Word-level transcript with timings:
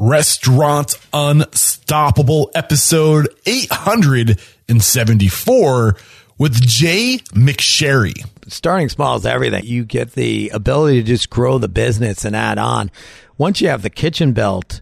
Restaurant 0.00 0.98
Unstoppable, 1.12 2.50
episode 2.54 3.28
874 3.44 5.96
with 6.38 6.62
Jay 6.62 7.18
McSherry. 7.34 8.26
Starting 8.48 8.88
small 8.88 9.16
is 9.16 9.26
everything. 9.26 9.66
You 9.66 9.84
get 9.84 10.12
the 10.12 10.48
ability 10.54 11.02
to 11.02 11.06
just 11.06 11.28
grow 11.28 11.58
the 11.58 11.68
business 11.68 12.24
and 12.24 12.34
add 12.34 12.56
on. 12.56 12.90
Once 13.36 13.60
you 13.60 13.68
have 13.68 13.82
the 13.82 13.90
kitchen 13.90 14.32
built 14.32 14.80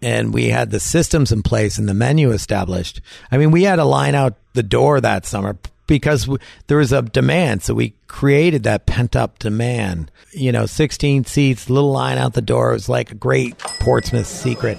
and 0.00 0.32
we 0.32 0.50
had 0.50 0.70
the 0.70 0.78
systems 0.78 1.32
in 1.32 1.42
place 1.42 1.76
and 1.76 1.88
the 1.88 1.94
menu 1.94 2.30
established, 2.30 3.00
I 3.32 3.38
mean, 3.38 3.50
we 3.50 3.64
had 3.64 3.80
a 3.80 3.84
line 3.84 4.14
out 4.14 4.36
the 4.52 4.62
door 4.62 5.00
that 5.00 5.26
summer 5.26 5.58
because 5.90 6.28
there 6.68 6.78
was 6.78 6.92
a 6.92 7.02
demand. 7.02 7.64
So 7.64 7.74
we 7.74 7.94
created 8.06 8.62
that 8.62 8.86
pent 8.86 9.16
up 9.16 9.40
demand. 9.40 10.12
You 10.32 10.52
know, 10.52 10.64
16 10.64 11.24
seats, 11.24 11.68
little 11.68 11.90
line 11.90 12.16
out 12.16 12.34
the 12.34 12.40
door. 12.40 12.70
It 12.70 12.74
was 12.74 12.88
like 12.88 13.10
a 13.10 13.16
great 13.16 13.58
Portsmouth 13.58 14.28
secret. 14.28 14.78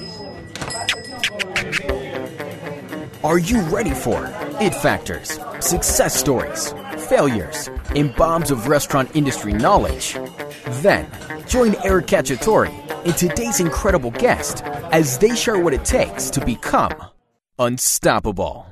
Are 3.25 3.37
you 3.37 3.61
ready 3.63 3.93
for 3.93 4.25
it 4.61 4.73
factors, 4.73 5.37
success 5.59 6.15
stories, 6.15 6.73
failures, 7.09 7.69
and 7.93 8.15
bombs 8.15 8.49
of 8.49 8.69
restaurant 8.69 9.13
industry 9.13 9.51
knowledge? 9.51 10.17
Then 10.81 11.07
join 11.45 11.75
Eric 11.83 12.07
Cacciatore 12.07 12.69
and 13.05 13.17
today's 13.17 13.59
incredible 13.59 14.11
guest 14.11 14.63
as 14.93 15.17
they 15.17 15.35
share 15.35 15.59
what 15.59 15.73
it 15.73 15.83
takes 15.83 16.29
to 16.29 16.45
become 16.45 16.93
unstoppable. 17.59 18.71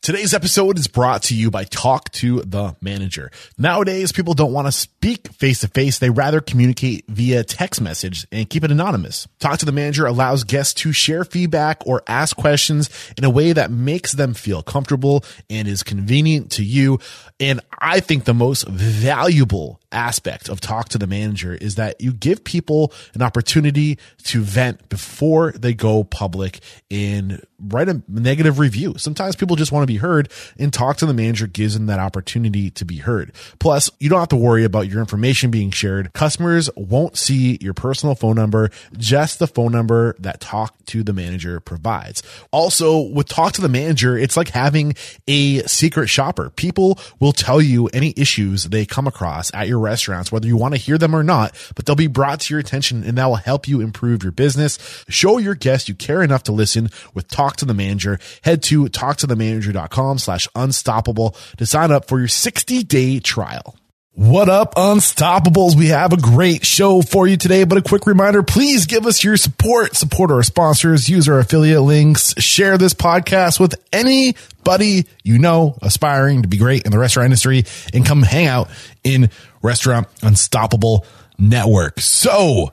Today's 0.04 0.34
episode 0.34 0.78
is 0.78 0.90
brought 0.90 1.24
to 1.24 1.34
you 1.34 1.50
by 1.50 1.64
Talk 1.64 2.12
to 2.12 2.42
the 2.42 2.76
Manager. 2.82 3.32
Nowadays, 3.58 4.12
people 4.12 4.34
don't 4.34 4.52
want 4.52 4.68
to 4.68 4.72
speak 4.74 5.30
face 5.30 5.62
to 5.62 5.70
face. 5.70 6.00
They 6.00 6.10
rather 6.10 6.42
communicate 6.42 7.06
via 7.08 7.46
text 7.46 7.80
message 7.80 8.28
and 8.30 8.50
keep 8.50 8.66
it 8.66 8.72
anonymous. 8.72 9.30
Talk 9.40 9.60
to 9.60 9.66
the 9.66 9.72
Manager 9.72 10.06
allows 10.06 10.44
guests 10.44 10.74
to 10.82 10.92
share 10.92 11.24
feedback 11.24 11.88
or 11.88 12.04
ask 12.06 12.36
questions 12.36 12.90
in 13.18 13.24
a 13.24 13.30
way 13.30 13.54
that 13.54 13.72
makes 13.72 14.12
them 14.12 14.34
feel 14.34 14.62
comfortable 14.62 15.24
and 15.50 15.70
is 15.70 15.84
convenient 15.84 16.52
to 16.52 16.66
you. 16.66 17.00
And 17.40 17.62
I 17.80 18.02
think 18.02 18.26
the 18.26 18.34
most 18.34 18.68
valuable 18.68 19.80
aspect 19.94 20.50
of 20.50 20.60
talk 20.60 20.90
to 20.90 20.98
the 20.98 21.08
manager 21.08 21.54
is 21.54 21.76
that 21.76 22.02
you 22.02 22.12
give 22.14 22.44
people 22.44 22.92
an 23.14 23.22
opportunity 23.22 23.98
to 24.24 24.42
vent 24.42 24.90
before 24.90 25.52
they 25.54 25.74
go 25.74 26.04
public 26.04 26.60
and 26.92 27.46
write 27.60 27.90
a 27.90 28.02
negative 28.08 28.60
review. 28.60 28.96
Sometimes 28.98 29.36
people 29.36 29.56
just 29.56 29.72
want 29.72 29.84
to 29.84 29.88
be 29.88 29.98
heard 29.98 30.30
and 30.58 30.74
talk 30.74 30.98
to 30.98 31.06
the 31.06 31.14
manager 31.14 31.48
gives 31.48 31.74
them 31.74 31.86
that 31.86 32.00
opportunity 32.00 32.70
to 32.72 32.86
be 32.86 32.98
heard. 32.98 33.32
Plus, 33.60 33.90
you 34.00 34.10
don't 34.10 34.20
have 34.20 34.30
to 34.30 34.36
worry 34.36 34.64
about 34.64 34.88
your 34.88 35.00
information 35.00 35.52
being 35.52 35.72
shared. 35.72 36.12
Customers 36.14 36.70
won't 36.76 37.18
see 37.18 37.58
your 37.62 37.74
personal 37.74 38.16
phone 38.16 38.36
number, 38.36 38.70
just 38.98 39.40
the 39.40 39.48
phone 39.48 39.72
number 39.72 40.16
that 40.20 40.40
talk 40.40 40.76
to 40.86 41.04
the 41.04 41.14
manager 41.14 41.60
provides. 41.60 42.24
Also, 42.52 43.00
with 43.00 43.28
talk 43.28 43.54
to 43.54 43.62
the 43.62 43.70
manager, 43.70 44.18
it's 44.18 44.36
like 44.36 44.50
having 44.50 44.94
a 45.28 45.60
secret 45.64 46.08
shopper. 46.08 46.50
People 46.50 47.00
will 47.20 47.34
tell 47.34 47.62
you 47.62 47.88
any 47.88 48.14
issues 48.18 48.66
they 48.66 48.86
come 48.86 49.08
across 49.08 49.54
at 49.54 49.68
your 49.68 49.80
restaurants, 49.84 50.32
whether 50.32 50.48
you 50.48 50.58
want 50.58 50.74
to 50.74 50.80
hear 50.80 50.98
them 50.98 51.16
or 51.16 51.24
not, 51.24 51.56
but 51.76 51.86
they'll 51.86 51.96
be 51.96 52.08
brought 52.08 52.40
to 52.42 52.54
your 52.54 52.60
attention 52.60 53.04
and 53.04 53.18
that 53.18 53.28
will 53.28 53.36
help 53.36 53.68
you 53.68 53.82
improve 53.82 54.24
your 54.24 54.32
business. 54.32 54.80
Show 55.10 55.38
your 55.38 55.56
guests 55.56 55.88
you 55.88 55.96
care 55.96 56.24
enough 56.24 56.44
to 56.44 56.52
listen 56.52 56.90
with 57.14 57.28
Talk 57.28 57.58
to 57.58 57.66
the 57.66 57.74
Manager. 57.74 58.20
Head 58.44 58.64
to 58.64 58.86
talktothemanager.com 58.86 60.18
slash 60.18 60.48
unstoppable 60.56 61.36
to 61.58 61.66
sign 61.66 61.92
up 61.92 62.08
for 62.08 62.20
your 62.20 62.28
60 62.28 62.84
day 62.84 63.20
trial. 63.20 63.76
What 64.16 64.48
up, 64.48 64.76
Unstoppables? 64.76 65.76
We 65.76 65.88
have 65.88 66.14
a 66.14 66.18
great 66.18 66.64
show 66.64 67.02
for 67.02 67.26
you 67.26 67.36
today, 67.36 67.64
but 67.64 67.80
a 67.80 67.82
quick 67.82 68.06
reminder, 68.06 68.44
please 68.44 68.86
give 68.86 69.08
us 69.08 69.24
your 69.24 69.38
support, 69.38 69.96
support 69.96 70.30
our 70.30 70.44
sponsors, 70.44 71.10
use 71.10 71.28
our 71.28 71.40
affiliate 71.40 71.82
links, 71.82 72.36
share 72.38 72.78
this 72.78 72.94
podcast 72.94 73.60
with 73.60 73.74
anybody 73.92 75.08
you 75.24 75.40
know 75.40 75.80
aspiring 75.82 76.44
to 76.44 76.48
be 76.48 76.58
great 76.58 76.86
in 76.86 76.92
the 76.92 77.00
restaurant 77.00 77.26
industry 77.26 77.66
and 77.92 78.06
come 78.06 78.22
hang 78.22 78.46
out 78.46 78.70
in 79.04 79.32
Restaurant 79.64 80.08
Unstoppable 80.22 81.08
Network. 81.40 82.00
So, 82.00 82.72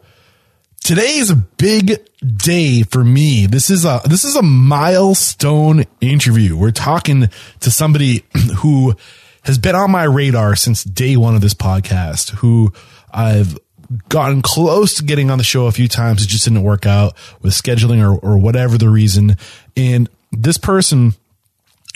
today's 0.84 1.30
a 1.30 1.36
big 1.36 2.04
day 2.22 2.82
for 2.82 3.02
me. 3.02 3.46
This 3.46 3.70
is 3.70 3.86
a 3.86 4.02
this 4.04 4.24
is 4.24 4.36
a 4.36 4.42
milestone 4.42 5.84
interview. 6.02 6.54
We're 6.54 6.70
talking 6.70 7.30
to 7.60 7.70
somebody 7.70 8.26
who 8.58 8.94
has 9.42 9.58
been 9.58 9.74
on 9.74 9.90
my 9.90 10.04
radar 10.04 10.56
since 10.56 10.84
day 10.84 11.16
one 11.16 11.34
of 11.34 11.40
this 11.40 11.54
podcast, 11.54 12.30
who 12.30 12.72
I've 13.12 13.58
gotten 14.08 14.42
close 14.42 14.94
to 14.96 15.04
getting 15.04 15.30
on 15.30 15.38
the 15.38 15.44
show 15.44 15.66
a 15.66 15.72
few 15.72 15.88
times. 15.88 16.22
It 16.22 16.28
just 16.28 16.44
didn't 16.44 16.62
work 16.62 16.86
out 16.86 17.16
with 17.42 17.52
scheduling 17.52 18.02
or, 18.02 18.18
or 18.18 18.38
whatever 18.38 18.78
the 18.78 18.88
reason. 18.88 19.36
And 19.76 20.08
this 20.30 20.58
person 20.58 21.14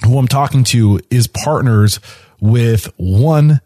who 0.04 0.18
I'm 0.18 0.28
talking 0.28 0.64
to 0.64 1.00
is 1.10 1.26
partners 1.26 2.00
with 2.40 2.92
one, 2.96 3.60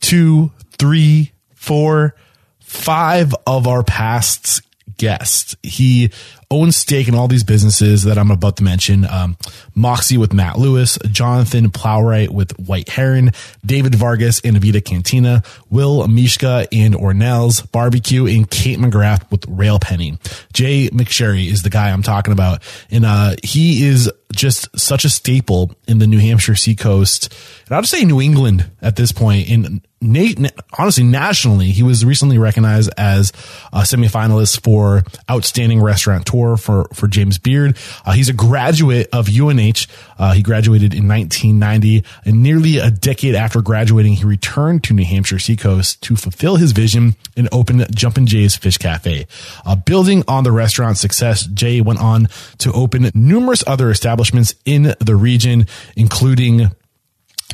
two, 0.00 0.52
three, 0.78 1.32
four, 1.54 2.14
five 2.60 3.34
of 3.46 3.66
our 3.66 3.82
past 3.82 4.62
guests. 5.00 5.56
He 5.62 6.10
owns 6.50 6.76
stake 6.76 7.08
in 7.08 7.14
all 7.14 7.26
these 7.26 7.42
businesses 7.42 8.02
that 8.04 8.18
I'm 8.18 8.30
about 8.30 8.58
to 8.58 8.64
mention. 8.64 9.06
Um, 9.06 9.38
Moxie 9.74 10.18
with 10.18 10.34
Matt 10.34 10.58
Lewis, 10.58 10.98
Jonathan 11.10 11.70
Plowright 11.70 12.28
with 12.28 12.52
White 12.58 12.90
Heron, 12.90 13.30
David 13.64 13.94
Vargas 13.94 14.40
and 14.44 14.56
Avita 14.56 14.84
Cantina, 14.84 15.42
Will 15.70 16.06
Mishka 16.06 16.68
and 16.70 16.94
Ore 16.94 17.14
Nell's 17.14 17.62
Barbecue, 17.62 18.26
and 18.26 18.50
Kate 18.50 18.78
McGrath 18.78 19.28
with 19.30 19.46
Rail 19.48 19.78
Penny. 19.78 20.18
Jay 20.52 20.90
McSherry 20.90 21.50
is 21.50 21.62
the 21.62 21.70
guy 21.70 21.90
I'm 21.90 22.02
talking 22.02 22.32
about. 22.32 22.60
And, 22.90 23.06
uh, 23.06 23.36
he 23.42 23.86
is 23.86 24.10
just 24.32 24.68
such 24.78 25.06
a 25.06 25.08
staple 25.08 25.74
in 25.88 25.98
the 25.98 26.06
New 26.06 26.18
Hampshire 26.18 26.56
seacoast. 26.56 27.32
And 27.66 27.74
I'll 27.74 27.82
just 27.82 27.92
say 27.92 28.04
New 28.04 28.20
England 28.20 28.70
at 28.82 28.96
this 28.96 29.12
point 29.12 29.48
in 29.48 29.80
na- 30.00 30.48
honestly, 30.78 31.04
nationally, 31.04 31.66
he 31.66 31.82
was 31.82 32.04
recently 32.04 32.38
recognized 32.38 32.90
as 32.96 33.32
a 33.72 33.80
semifinalist 33.80 34.62
for 34.62 35.04
outstanding 35.30 35.82
restaurateur 35.82 36.56
for, 36.56 36.88
for 36.94 37.06
James 37.08 37.38
Beard. 37.38 37.76
Uh, 38.04 38.12
he's 38.12 38.28
a 38.28 38.32
graduate 38.32 39.08
of 39.12 39.28
UNH. 39.28 39.86
Uh, 40.18 40.32
he 40.32 40.42
graduated 40.42 40.94
in 40.94 41.06
1990 41.08 42.04
and 42.24 42.42
nearly 42.42 42.78
a 42.78 42.90
decade 42.90 43.34
after 43.34 43.60
graduating, 43.60 44.14
he 44.14 44.24
returned 44.24 44.84
to 44.84 44.94
New 44.94 45.04
Hampshire 45.04 45.38
Seacoast 45.38 46.02
to 46.02 46.16
fulfill 46.16 46.56
his 46.56 46.72
vision 46.72 47.16
and 47.36 47.48
open 47.52 47.84
Jumpin' 47.94 48.26
Jay's 48.26 48.56
Fish 48.56 48.78
Cafe. 48.78 49.26
Uh, 49.64 49.76
building 49.76 50.24
on 50.26 50.44
the 50.44 50.52
restaurant's 50.52 51.00
success, 51.00 51.46
Jay 51.46 51.80
went 51.80 52.00
on 52.00 52.28
to 52.58 52.72
open 52.72 53.10
numerous 53.14 53.62
other 53.66 53.90
establishments 53.90 54.54
in 54.64 54.94
the 54.98 55.16
region, 55.16 55.66
including 55.96 56.70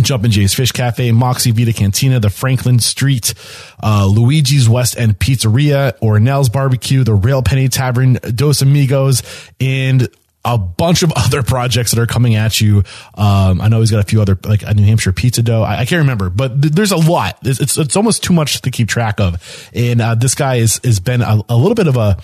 Jumpin' 0.01 0.31
Jay's 0.31 0.55
Fish 0.55 0.73
Cafe, 0.73 1.11
Moxie 1.13 1.53
Vida 1.53 1.73
Cantina, 1.73 2.21
the 2.21 2.31
Franklin 2.31 2.79
Street, 2.79 3.35
uh, 3.83 4.07
Luigi's 4.07 4.69
West 4.69 4.99
End 4.99 5.19
Pizzeria, 5.19 5.97
Ore 6.01 6.21
Nell's 6.21 6.49
Barbecue, 6.49 7.05
the 7.05 7.15
Rail 7.15 7.43
Penny 7.43 7.69
Tavern, 7.69 8.15
Dos 8.15 8.63
Amigos, 8.63 9.23
and 9.61 10.09
a 10.45 10.57
bunch 10.57 11.03
of 11.03 11.13
other 11.17 11.43
projects 11.43 11.91
that 11.93 12.01
are 12.01 12.07
coming 12.07 12.37
at 12.37 12.61
you. 12.61 12.85
Um, 13.15 13.61
I 13.61 13.69
know 13.69 13.81
he's 13.81 13.91
got 13.91 14.01
a 14.01 14.07
few 14.07 14.23
other, 14.23 14.39
like 14.45 14.63
a 14.63 14.73
New 14.75 14.85
Hampshire 14.85 15.13
pizza 15.13 15.43
dough. 15.43 15.63
I, 15.63 15.81
I 15.81 15.85
can't 15.85 16.01
remember, 16.01 16.31
but 16.31 16.63
th- 16.63 16.75
there's 16.75 16.93
a 16.93 16.97
lot. 16.97 17.39
It's, 17.43 17.61
it's, 17.61 17.77
it's 17.77 17.97
almost 17.97 18.23
too 18.23 18.33
much 18.33 18.63
to 18.63 18.71
keep 18.71 18.89
track 18.89 19.21
of. 19.21 19.71
And, 19.75 20.01
uh, 20.01 20.15
this 20.15 20.35
guy 20.35 20.57
is, 20.57 20.81
has 20.85 21.01
been 21.01 21.23
a, 21.23 21.41
a 21.49 21.57
little 21.57 21.75
bit 21.75 21.89
of 21.89 21.97
a, 21.97 22.17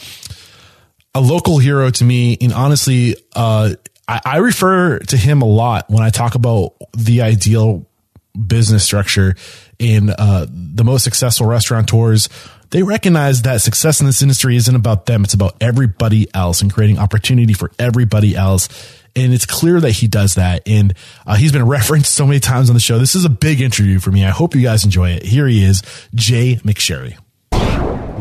a 1.14 1.20
local 1.20 1.58
hero 1.58 1.90
to 1.90 2.04
me. 2.04 2.38
And 2.40 2.52
honestly, 2.52 3.16
uh, 3.34 3.74
I, 4.08 4.20
I 4.24 4.36
refer 4.38 4.98
to 4.98 5.16
him 5.16 5.42
a 5.42 5.46
lot 5.46 5.88
when 5.88 6.02
I 6.02 6.10
talk 6.10 6.34
about 6.34 6.74
the 6.96 7.22
ideal 7.22 7.86
business 8.46 8.84
structure 8.84 9.34
in 9.78 10.10
uh, 10.10 10.46
the 10.48 10.84
most 10.84 11.04
successful 11.04 11.46
restaurateurs. 11.46 12.28
They 12.70 12.82
recognize 12.82 13.42
that 13.42 13.60
success 13.60 14.00
in 14.00 14.06
this 14.06 14.22
industry 14.22 14.56
isn't 14.56 14.74
about 14.74 15.06
them. 15.06 15.24
It's 15.24 15.34
about 15.34 15.56
everybody 15.60 16.28
else 16.34 16.62
and 16.62 16.72
creating 16.72 16.98
opportunity 16.98 17.52
for 17.52 17.70
everybody 17.78 18.34
else. 18.34 18.68
And 19.14 19.34
it's 19.34 19.44
clear 19.44 19.78
that 19.78 19.90
he 19.90 20.08
does 20.08 20.36
that. 20.36 20.62
And 20.66 20.94
uh, 21.26 21.36
he's 21.36 21.52
been 21.52 21.66
referenced 21.68 22.14
so 22.14 22.26
many 22.26 22.40
times 22.40 22.70
on 22.70 22.74
the 22.74 22.80
show. 22.80 22.98
This 22.98 23.14
is 23.14 23.26
a 23.26 23.30
big 23.30 23.60
interview 23.60 23.98
for 23.98 24.10
me. 24.10 24.24
I 24.24 24.30
hope 24.30 24.54
you 24.54 24.62
guys 24.62 24.84
enjoy 24.84 25.10
it. 25.10 25.22
Here 25.22 25.46
he 25.46 25.62
is, 25.62 25.82
Jay 26.14 26.56
McSherry. 26.56 27.18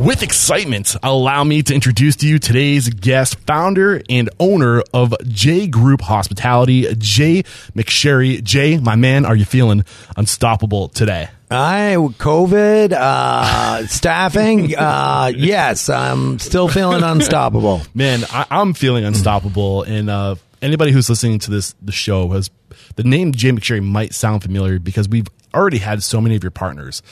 With 0.01 0.23
excitement, 0.23 0.95
allow 1.03 1.43
me 1.43 1.61
to 1.61 1.75
introduce 1.75 2.15
to 2.17 2.27
you 2.27 2.39
today's 2.39 2.89
guest, 2.89 3.37
founder 3.41 4.01
and 4.09 4.31
owner 4.39 4.81
of 4.95 5.13
J 5.27 5.67
Group 5.67 6.01
Hospitality, 6.01 6.91
Jay 6.95 7.43
McSherry. 7.75 8.43
Jay, 8.43 8.79
my 8.79 8.95
man, 8.95 9.25
are 9.25 9.35
you 9.35 9.45
feeling 9.45 9.85
unstoppable 10.17 10.89
today? 10.89 11.29
I 11.51 11.97
COVID 11.97 12.93
uh, 12.93 13.85
staffing. 13.85 14.75
Uh, 14.75 15.33
yes, 15.35 15.87
I'm 15.87 16.39
still 16.39 16.67
feeling 16.67 17.03
unstoppable. 17.03 17.83
Man, 17.93 18.23
I, 18.31 18.47
I'm 18.49 18.73
feeling 18.73 19.05
unstoppable, 19.05 19.83
and 19.83 20.09
uh, 20.09 20.33
anybody 20.63 20.93
who's 20.93 21.09
listening 21.09 21.37
to 21.39 21.51
this 21.51 21.75
the 21.79 21.91
show 21.91 22.27
has 22.29 22.49
the 22.95 23.03
name 23.03 23.33
Jay 23.33 23.51
McSherry 23.51 23.83
might 23.83 24.15
sound 24.15 24.41
familiar 24.41 24.79
because 24.79 25.07
we've 25.07 25.27
already 25.53 25.77
had 25.77 26.01
so 26.01 26.19
many 26.19 26.35
of 26.35 26.43
your 26.43 26.49
partners 26.49 27.03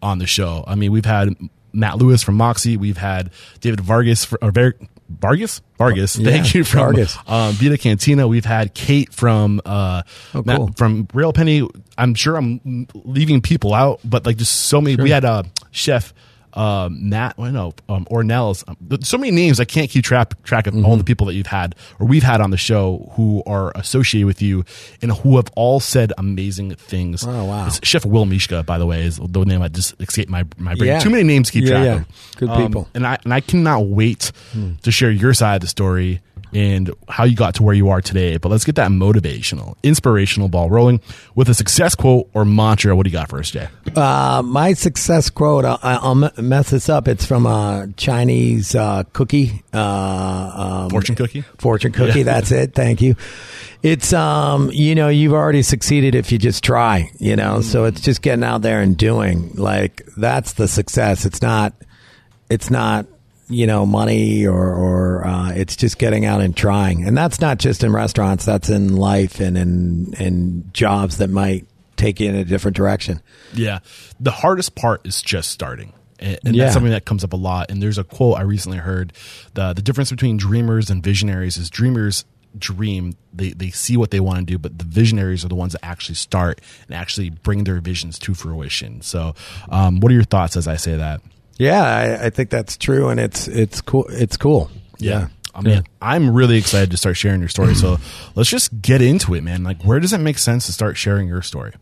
on 0.00 0.18
the 0.18 0.26
show. 0.26 0.64
I 0.66 0.74
mean, 0.74 0.90
we've 0.90 1.04
had 1.04 1.34
Matt 1.72 1.98
Lewis 1.98 2.22
from 2.22 2.36
Moxie, 2.36 2.76
we've 2.76 2.96
had 2.98 3.30
David 3.60 3.80
Vargas 3.80 4.24
for, 4.24 4.38
or 4.42 4.50
Var- 4.50 4.74
Vargas 5.08 5.60
Vargas. 5.76 6.16
Yeah, 6.16 6.30
Thank 6.30 6.54
you 6.54 6.62
from 6.64 6.80
Vargas. 6.80 7.16
um, 7.26 7.52
Vida 7.54 7.76
Cantina. 7.78 8.28
We've 8.28 8.44
had 8.44 8.74
Kate 8.74 9.12
from 9.12 9.60
uh, 9.64 10.02
Oh, 10.34 10.42
Matt- 10.44 10.56
cool. 10.58 10.70
from 10.76 11.08
Rail 11.12 11.32
Penny. 11.32 11.68
I'm 11.98 12.14
sure 12.14 12.36
I'm 12.36 12.86
leaving 12.94 13.40
people 13.40 13.74
out, 13.74 14.00
but 14.04 14.24
like 14.26 14.36
just 14.36 14.52
so 14.66 14.80
many. 14.80 14.96
We 15.02 15.10
had 15.10 15.24
uh, 15.24 15.42
Chef 15.72 16.14
um, 16.54 17.08
Matt. 17.08 17.36
Well, 17.38 17.52
no, 17.52 17.74
um, 17.88 18.06
Ore 18.10 18.24
Nell's. 18.24 18.64
Um, 18.66 18.76
so 19.02 19.16
many 19.18 19.30
names 19.30 19.60
I 19.60 19.64
can't 19.64 19.88
keep 19.90 20.04
track 20.04 20.40
track 20.42 20.66
of 20.66 20.74
Mm-hmm. 20.74 20.84
all 20.86 20.96
the 20.96 21.04
people 21.04 21.26
that 21.26 21.34
you've 21.34 21.46
had 21.46 21.74
or 21.98 22.06
we've 22.06 22.22
had 22.22 22.40
on 22.40 22.50
the 22.50 22.56
show 22.56 23.10
who 23.16 23.42
are 23.46 23.72
associated 23.74 24.26
with 24.26 24.40
you 24.40 24.64
and 25.02 25.12
who 25.12 25.36
have 25.36 25.48
all 25.56 25.80
said 25.80 26.12
amazing 26.16 26.74
things. 26.76 27.24
Oh, 27.26 27.44
wow. 27.44 27.66
It's 27.66 27.80
Chef 27.86 28.04
Will 28.06 28.24
Mishka, 28.24 28.62
by 28.62 28.78
the 28.78 28.86
way, 28.86 29.04
is 29.04 29.16
the 29.22 29.44
name 29.44 29.60
that 29.60 29.72
just 29.72 30.00
escaped 30.00 30.30
my 30.30 30.44
my 30.58 30.74
brain. 30.74 30.88
Yeah. 30.88 30.98
Too 31.00 31.10
many 31.10 31.24
names 31.24 31.48
to 31.48 31.52
keep 31.52 31.64
Yeah, 31.64 31.70
track 31.70 31.84
yeah. 31.84 31.94
of. 31.96 32.36
Good 32.36 32.48
Um, 32.50 32.66
people. 32.66 32.88
and 32.94 33.06
I 33.06 33.18
and 33.24 33.34
I 33.34 33.40
cannot 33.40 33.86
wait 33.86 34.32
to 34.82 34.90
share 34.90 35.10
your 35.10 35.34
side 35.34 35.56
of 35.56 35.60
the 35.62 35.66
story 35.68 36.20
and 36.52 36.90
how 37.08 37.24
you 37.24 37.36
got 37.36 37.54
to 37.56 37.62
where 37.62 37.74
you 37.74 37.90
are 37.90 38.00
today. 38.00 38.36
But 38.36 38.50
let's 38.50 38.64
get 38.64 38.74
that 38.76 38.90
motivational, 38.90 39.76
inspirational 39.82 40.48
ball 40.48 40.70
rolling 40.70 41.00
with 41.34 41.48
a 41.48 41.54
success 41.54 41.94
quote 41.94 42.28
or 42.34 42.44
mantra. 42.44 42.94
What 42.96 43.04
do 43.04 43.10
you 43.10 43.16
got 43.16 43.28
for 43.28 43.38
us, 43.38 43.50
Jay? 43.50 43.68
Uh, 43.94 44.42
my 44.44 44.72
success 44.72 45.30
quote, 45.30 45.64
I'll, 45.64 45.78
I'll 45.82 46.14
mess 46.14 46.70
this 46.70 46.88
up. 46.88 47.08
It's 47.08 47.24
from 47.24 47.46
a 47.46 47.88
Chinese 47.96 48.74
uh, 48.74 49.04
cookie. 49.12 49.62
Uh, 49.72 50.84
um, 50.84 50.90
Fortune 50.90 51.16
cookie. 51.16 51.42
Fortune 51.58 51.92
cookie. 51.92 52.20
Yeah. 52.20 52.24
That's 52.24 52.52
it. 52.52 52.74
Thank 52.74 53.00
you. 53.00 53.16
It's 53.82 54.12
um, 54.12 54.70
you 54.72 54.94
know, 54.94 55.08
you've 55.08 55.32
already 55.32 55.62
succeeded 55.62 56.14
if 56.14 56.32
you 56.32 56.38
just 56.38 56.62
try. 56.62 57.10
You 57.18 57.36
know, 57.36 57.62
so 57.62 57.84
it's 57.84 58.00
just 58.00 58.22
getting 58.22 58.44
out 58.44 58.62
there 58.62 58.80
and 58.80 58.96
doing. 58.96 59.54
Like 59.54 60.04
that's 60.16 60.54
the 60.54 60.68
success. 60.68 61.24
It's 61.24 61.40
not. 61.40 61.72
It's 62.50 62.70
not. 62.70 63.06
You 63.50 63.66
know, 63.66 63.84
money 63.84 64.46
or 64.46 64.72
or 64.74 65.26
uh, 65.26 65.50
it's 65.50 65.74
just 65.76 65.98
getting 65.98 66.24
out 66.24 66.40
and 66.40 66.56
trying, 66.56 67.04
and 67.04 67.16
that's 67.18 67.40
not 67.40 67.58
just 67.58 67.82
in 67.84 67.92
restaurants. 67.92 68.44
That's 68.44 68.68
in 68.70 68.96
life 68.96 69.40
and 69.40 69.58
in 69.58 70.14
in 70.20 70.70
jobs 70.72 71.18
that 71.18 71.28
might 71.30 71.66
take 71.96 72.20
you 72.20 72.28
in 72.30 72.36
a 72.36 72.44
different 72.44 72.76
direction. 72.76 73.20
Yeah. 73.52 73.80
The 74.20 74.30
hardest 74.30 74.74
part 74.74 75.06
is 75.06 75.20
just 75.20 75.50
starting. 75.50 75.92
And, 76.18 76.38
and 76.44 76.56
Yeah. 76.56 76.64
that's 76.64 76.74
something 76.74 76.92
that 76.92 77.04
comes 77.04 77.24
up 77.24 77.32
a 77.32 77.36
lot. 77.36 77.70
And 77.70 77.82
there's 77.82 77.98
a 77.98 78.04
quote 78.04 78.38
I 78.38 78.42
recently 78.42 78.78
heard. 78.78 79.12
The 79.54 79.72
the 79.74 79.82
difference 79.82 80.10
between 80.10 80.36
dreamers 80.38 80.88
and 80.88 81.02
visionaries 81.02 81.56
is 81.58 81.68
dreamers 81.68 82.24
dream, 82.58 83.16
they, 83.32 83.50
they 83.50 83.70
see 83.70 83.96
what 83.96 84.10
they 84.10 84.18
want 84.20 84.38
to 84.40 84.44
do, 84.44 84.58
but 84.58 84.76
the 84.78 84.84
visionaries 84.84 85.44
are 85.44 85.48
the 85.48 85.54
ones 85.54 85.72
that 85.72 85.84
actually 85.84 86.16
start 86.16 86.60
and 86.88 86.96
actually 86.96 87.30
bring 87.30 87.62
their 87.64 87.80
visions 87.80 88.18
to 88.18 88.34
fruition. 88.34 89.00
So 89.02 89.34
um, 89.68 90.00
what 90.00 90.10
are 90.10 90.14
your 90.14 90.24
thoughts 90.24 90.56
as 90.56 90.66
I 90.66 90.76
say 90.76 90.96
that? 90.96 91.20
Yeah, 91.60 91.82
I, 91.82 92.26
I 92.26 92.30
think 92.30 92.48
that's 92.48 92.78
true, 92.78 93.10
and 93.10 93.20
it's 93.20 93.46
it's 93.46 93.82
cool. 93.82 94.06
It's 94.08 94.38
cool. 94.38 94.70
Yeah. 94.98 95.28
I 95.54 95.60
mean, 95.60 95.82
I'm 96.00 96.34
really 96.34 96.56
excited 96.56 96.90
to 96.92 96.96
start 96.96 97.18
sharing 97.18 97.40
your 97.40 97.50
story. 97.50 97.74
So 97.74 97.98
let's 98.34 98.48
just 98.48 98.80
get 98.80 99.02
into 99.02 99.34
it, 99.34 99.42
man. 99.42 99.62
Like, 99.62 99.82
where 99.82 100.00
does 100.00 100.14
it 100.14 100.18
make 100.18 100.38
sense 100.38 100.64
to 100.66 100.72
start 100.72 100.96
sharing 100.96 101.28
your 101.28 101.42
story? 101.42 101.74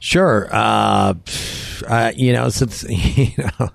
Sure. 0.00 0.48
Uh, 0.52 1.14
uh, 1.88 2.12
you 2.14 2.34
know, 2.34 2.50
since 2.50 2.82
you 2.88 3.32
know, 3.38 3.70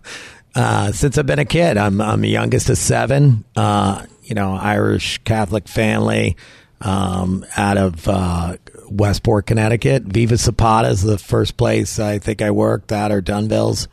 uh, 0.53 0.91
since 0.91 1.17
I've 1.17 1.25
been 1.25 1.39
a 1.39 1.45
kid, 1.45 1.75
I'm 1.75 2.01
I'm 2.01 2.21
the 2.21 2.29
youngest 2.29 2.69
of 2.69 2.77
seven. 2.77 3.43
Uh, 3.55 4.05
you 4.21 4.35
know, 4.35 4.53
Irish 4.53 5.17
Catholic 5.23 5.67
family 5.67 6.37
um, 6.81 7.45
out 7.57 7.77
of 7.77 8.07
uh, 8.07 8.57
Westport, 8.91 9.47
Connecticut. 9.47 10.03
Viva 10.03 10.37
Zapata 10.37 10.89
is 10.89 11.01
the 11.01 11.17
first 11.17 11.57
place 11.57 11.97
I 11.97 12.19
think 12.19 12.43
I 12.43 12.51
worked. 12.51 12.89
That 12.89 13.11
or 13.11 13.21
Dunville's. 13.21 13.87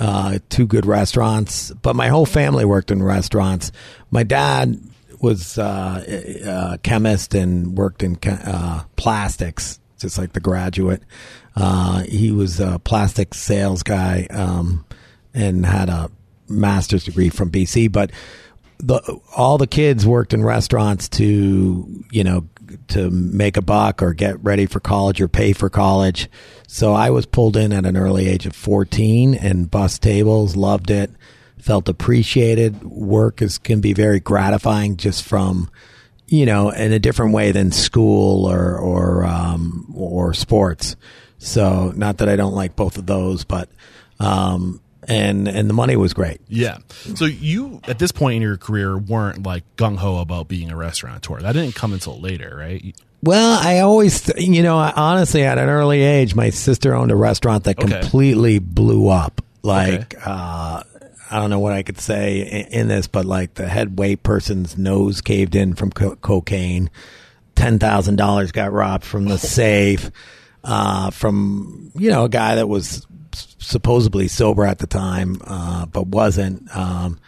Uh, 0.00 0.38
two 0.48 0.66
good 0.66 0.86
restaurants, 0.86 1.72
but 1.82 1.94
my 1.94 2.08
whole 2.08 2.24
family 2.24 2.64
worked 2.64 2.90
in 2.90 3.02
restaurants. 3.02 3.70
My 4.10 4.22
dad 4.22 4.80
was 5.20 5.58
uh, 5.58 6.72
a 6.72 6.78
chemist 6.78 7.34
and 7.34 7.76
worked 7.76 8.02
in 8.02 8.18
uh, 8.26 8.84
plastics, 8.96 9.78
just 9.98 10.16
like 10.16 10.32
the 10.32 10.40
graduate. 10.40 11.02
Uh, 11.54 12.04
he 12.04 12.30
was 12.30 12.60
a 12.60 12.78
plastic 12.78 13.34
sales 13.34 13.82
guy 13.82 14.26
um, 14.30 14.86
and 15.34 15.66
had 15.66 15.90
a 15.90 16.10
master's 16.48 17.04
degree 17.04 17.28
from 17.28 17.50
BC, 17.50 17.92
but 17.92 18.10
the 18.78 19.20
all 19.36 19.58
the 19.58 19.66
kids 19.66 20.06
worked 20.06 20.32
in 20.32 20.42
restaurants 20.42 21.08
to 21.08 22.04
you 22.10 22.24
know 22.24 22.48
to 22.88 23.10
make 23.10 23.56
a 23.56 23.62
buck 23.62 24.02
or 24.02 24.12
get 24.12 24.42
ready 24.42 24.66
for 24.66 24.80
college 24.80 25.20
or 25.20 25.28
pay 25.28 25.52
for 25.52 25.70
college. 25.70 26.28
So 26.66 26.92
I 26.92 27.10
was 27.10 27.26
pulled 27.26 27.56
in 27.56 27.72
at 27.72 27.86
an 27.86 27.96
early 27.96 28.28
age 28.28 28.46
of 28.46 28.54
14 28.54 29.34
and 29.34 29.70
bus 29.70 29.98
tables, 29.98 30.56
loved 30.56 30.90
it, 30.90 31.10
felt 31.58 31.88
appreciated. 31.88 32.82
Work 32.82 33.42
is 33.42 33.58
can 33.58 33.80
be 33.80 33.92
very 33.92 34.20
gratifying 34.20 34.96
just 34.96 35.24
from 35.24 35.70
you 36.26 36.46
know 36.46 36.70
in 36.70 36.92
a 36.92 36.98
different 36.98 37.34
way 37.34 37.52
than 37.52 37.72
school 37.72 38.46
or 38.46 38.76
or 38.76 39.24
um, 39.24 39.92
or 39.94 40.32
sports. 40.34 40.96
So 41.38 41.92
not 41.96 42.18
that 42.18 42.28
I 42.28 42.36
don't 42.36 42.54
like 42.54 42.76
both 42.76 42.98
of 42.98 43.06
those, 43.06 43.44
but 43.44 43.70
um, 44.18 44.80
and 45.08 45.48
and 45.48 45.68
the 45.68 45.74
money 45.74 45.96
was 45.96 46.12
great. 46.12 46.40
Yeah. 46.48 46.78
So 47.14 47.24
you, 47.24 47.80
at 47.88 47.98
this 47.98 48.12
point 48.12 48.36
in 48.36 48.42
your 48.42 48.56
career, 48.56 48.96
weren't 48.98 49.44
like 49.44 49.64
gung 49.76 49.96
ho 49.96 50.18
about 50.18 50.48
being 50.48 50.70
a 50.70 50.76
restaurateur. 50.76 51.40
That 51.40 51.52
didn't 51.52 51.74
come 51.74 51.92
until 51.92 52.20
later, 52.20 52.54
right? 52.56 52.94
Well, 53.22 53.58
I 53.62 53.80
always, 53.80 54.30
you 54.38 54.62
know, 54.62 54.78
I, 54.78 54.92
honestly, 54.96 55.42
at 55.42 55.58
an 55.58 55.68
early 55.68 56.00
age, 56.02 56.34
my 56.34 56.48
sister 56.50 56.94
owned 56.94 57.10
a 57.10 57.16
restaurant 57.16 57.64
that 57.64 57.78
Okay. 57.78 58.00
completely 58.00 58.58
blew 58.58 59.08
up. 59.08 59.42
Like, 59.62 60.16
uh, 60.26 60.82
I 61.30 61.38
don't 61.38 61.50
know 61.50 61.58
what 61.58 61.74
I 61.74 61.82
could 61.82 62.00
say 62.00 62.40
in, 62.40 62.80
in 62.80 62.88
this, 62.88 63.06
but 63.08 63.26
like 63.26 63.54
the 63.54 63.68
head 63.68 63.98
wait 63.98 64.22
person's 64.22 64.78
nose 64.78 65.20
caved 65.20 65.54
in 65.54 65.74
from 65.74 65.90
co- 65.90 66.16
cocaine. 66.16 66.88
Ten 67.54 67.78
thousand 67.78 68.16
dollars 68.16 68.52
got 68.52 68.72
robbed 68.72 69.04
from 69.04 69.26
the 69.26 69.36
safe. 69.38 70.10
Uh, 70.64 71.10
from 71.10 71.90
you 71.94 72.10
know 72.10 72.24
a 72.24 72.28
guy 72.28 72.54
that 72.56 72.68
was 72.68 73.06
was 73.46 73.56
supposedly 73.58 74.28
sober 74.28 74.64
at 74.64 74.78
the 74.78 74.86
time, 74.86 75.40
uh, 75.44 75.86
but 75.86 76.06
wasn't. 76.06 76.74
Um, 76.76 77.18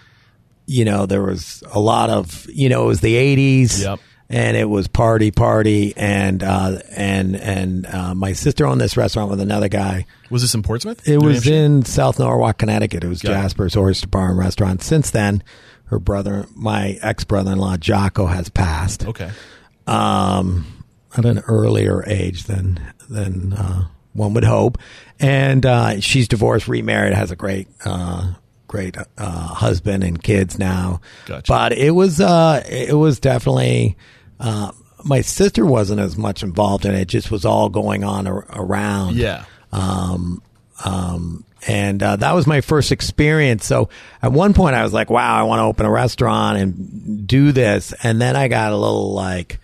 you 0.67 0.85
know, 0.85 1.07
there 1.07 1.23
was 1.23 1.63
a 1.73 1.81
lot 1.81 2.09
of, 2.11 2.47
you 2.51 2.69
know, 2.69 2.85
it 2.85 2.87
was 2.87 3.01
the 3.01 3.15
'80s. 3.15 3.83
Yep. 3.83 4.01
And 4.35 4.57
it 4.57 4.65
was 4.65 4.89
party, 4.89 5.31
party, 5.31 5.93
and 5.95 6.43
uh, 6.43 6.79
and 6.97 7.37
and 7.37 7.85
uh, 7.85 8.15
my 8.15 8.33
sister 8.33 8.65
owned 8.67 8.81
this 8.81 8.97
restaurant 8.97 9.29
with 9.31 9.41
another 9.43 9.69
guy. 9.69 10.07
Was 10.31 10.41
this 10.41 10.55
in 10.55 10.63
Portsmouth? 10.63 11.07
It 11.07 11.19
New 11.19 11.27
was 11.27 11.45
Hampshire? 11.45 11.53
in 11.55 11.85
South 11.85 12.19
Norwalk, 12.19 12.57
Connecticut. 12.57 13.05
It 13.05 13.09
was 13.09 13.21
Got 13.21 13.33
it. 13.33 13.35
Jasper's 13.35 13.77
Oyster 13.77 14.07
Bar 14.07 14.31
and 14.31 14.39
Restaurant. 14.39 14.83
Since 14.83 15.11
then, 15.11 15.43
her 15.87 15.99
brother, 15.99 16.47
my 16.55 16.99
ex 17.03 17.25
brother 17.25 17.53
in 17.53 17.59
law, 17.59 17.77
Jocko, 17.77 18.25
has 18.25 18.49
passed 18.49 19.07
Okay. 19.07 19.31
um, 19.87 20.83
at 21.15 21.27
an 21.27 21.41
earlier 21.41 22.03
age 22.07 22.45
than 22.45 22.81
than 23.11 23.53
uh, 23.53 23.89
one 24.13 24.35
would 24.35 24.45
hope. 24.45 24.79
And 25.21 25.65
uh, 25.65 26.01
she's 26.01 26.29
divorced, 26.29 26.69
remarried, 26.69 27.15
has 27.15 27.31
a 27.31 27.37
great 27.37 27.69
uh, 27.85 28.35
great 28.67 28.97
uh, 29.19 29.31
husband 29.49 30.03
and 30.05 30.23
kids 30.23 30.59
now. 30.59 31.01
Gotcha. 31.27 31.45
But 31.53 31.73
it 31.73 31.91
was 31.93 32.21
uh, 32.21 32.63
it 32.69 32.95
was 32.97 33.21
definitely. 33.21 33.97
Uh, 34.41 34.73
my 35.05 35.21
sister 35.21 35.67
wasn't 35.67 36.01
as 36.01 36.17
much 36.17 36.43
involved 36.43 36.85
in 36.87 36.95
it; 36.95 37.07
just 37.07 37.31
was 37.31 37.45
all 37.45 37.69
going 37.69 38.05
on 38.05 38.27
ar- 38.27 38.47
around 38.51 39.17
Yeah. 39.17 39.45
and 41.69 42.03
uh, 42.03 42.17
that 42.17 42.33
was 42.35 42.47
my 42.47 42.61
first 42.61 42.91
experience. 42.93 43.65
So 43.67 43.89
at 44.21 44.33
one 44.33 44.55
point, 44.55 44.75
I 44.75 44.83
was 44.83 44.93
like, 44.93 45.11
"Wow, 45.11 45.39
I 45.39 45.43
want 45.45 45.61
to 45.61 45.65
open 45.65 45.87
a 45.87 45.91
restaurant 45.91 46.59
and 46.59 47.27
do 47.27 47.53
this," 47.53 47.93
and 48.03 48.21
then 48.21 48.37
I 48.37 48.49
got 48.49 48.73
a 48.73 48.77
little 48.77 49.13
like 49.13 49.61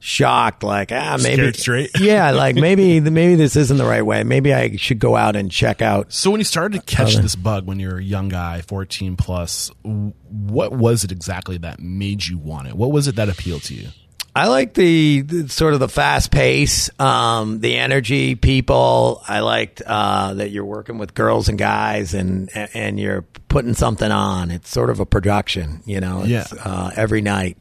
shocked, 0.00 0.62
like, 0.64 0.90
"Ah, 0.90 1.16
maybe 1.22 1.52
yeah, 2.00 2.30
like 2.32 2.56
maybe 2.56 2.98
maybe 3.00 3.36
this 3.36 3.54
isn't 3.54 3.76
the 3.76 3.84
right 3.84 4.04
way. 4.04 4.24
Maybe 4.24 4.52
I 4.52 4.74
should 4.76 4.98
go 4.98 5.14
out 5.14 5.36
and 5.36 5.50
check 5.50 5.80
out." 5.82 6.12
So 6.12 6.30
when 6.30 6.40
you 6.40 6.44
started 6.44 6.78
to 6.80 6.84
catch 6.96 7.12
Other- 7.14 7.22
this 7.22 7.36
bug 7.36 7.66
when 7.66 7.78
you 7.78 7.88
were 7.88 7.98
a 7.98 8.02
young 8.02 8.28
guy, 8.28 8.62
14 8.62 9.16
plus, 9.16 9.70
what 9.82 10.72
was 10.72 11.04
it 11.04 11.12
exactly 11.12 11.58
that 11.58 11.78
made 11.80 12.26
you 12.26 12.38
want 12.38 12.66
it? 12.68 12.74
What 12.74 12.90
was 12.90 13.06
it 13.06 13.16
that 13.16 13.28
appealed 13.28 13.62
to 13.64 13.74
you? 13.74 13.88
I 14.34 14.46
like 14.46 14.74
the, 14.74 15.22
the 15.22 15.48
sort 15.48 15.74
of 15.74 15.80
the 15.80 15.88
fast 15.88 16.30
pace, 16.30 16.88
um, 17.00 17.58
the 17.58 17.76
energy, 17.78 18.36
people. 18.36 19.20
I 19.26 19.40
liked 19.40 19.82
uh, 19.84 20.34
that 20.34 20.50
you're 20.52 20.64
working 20.64 20.98
with 20.98 21.14
girls 21.14 21.48
and 21.48 21.58
guys, 21.58 22.14
and 22.14 22.48
and 22.54 22.98
you're 23.00 23.22
putting 23.48 23.74
something 23.74 24.10
on. 24.10 24.52
It's 24.52 24.70
sort 24.70 24.88
of 24.90 25.00
a 25.00 25.04
production, 25.04 25.82
you 25.84 25.98
know. 26.00 26.20
It's, 26.24 26.30
Yeah. 26.30 26.62
Uh, 26.64 26.90
every 26.94 27.22
night, 27.22 27.58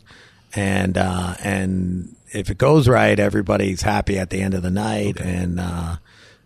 and 0.54 0.96
uh, 0.96 1.34
and 1.44 2.16
if 2.34 2.50
it 2.50 2.58
goes 2.58 2.88
right, 2.88 3.20
everybody's 3.20 3.82
happy 3.82 4.18
at 4.18 4.30
the 4.30 4.42
end 4.42 4.54
of 4.54 4.62
the 4.64 4.72
night, 4.72 5.20
and 5.20 5.60
uh, 5.60 5.98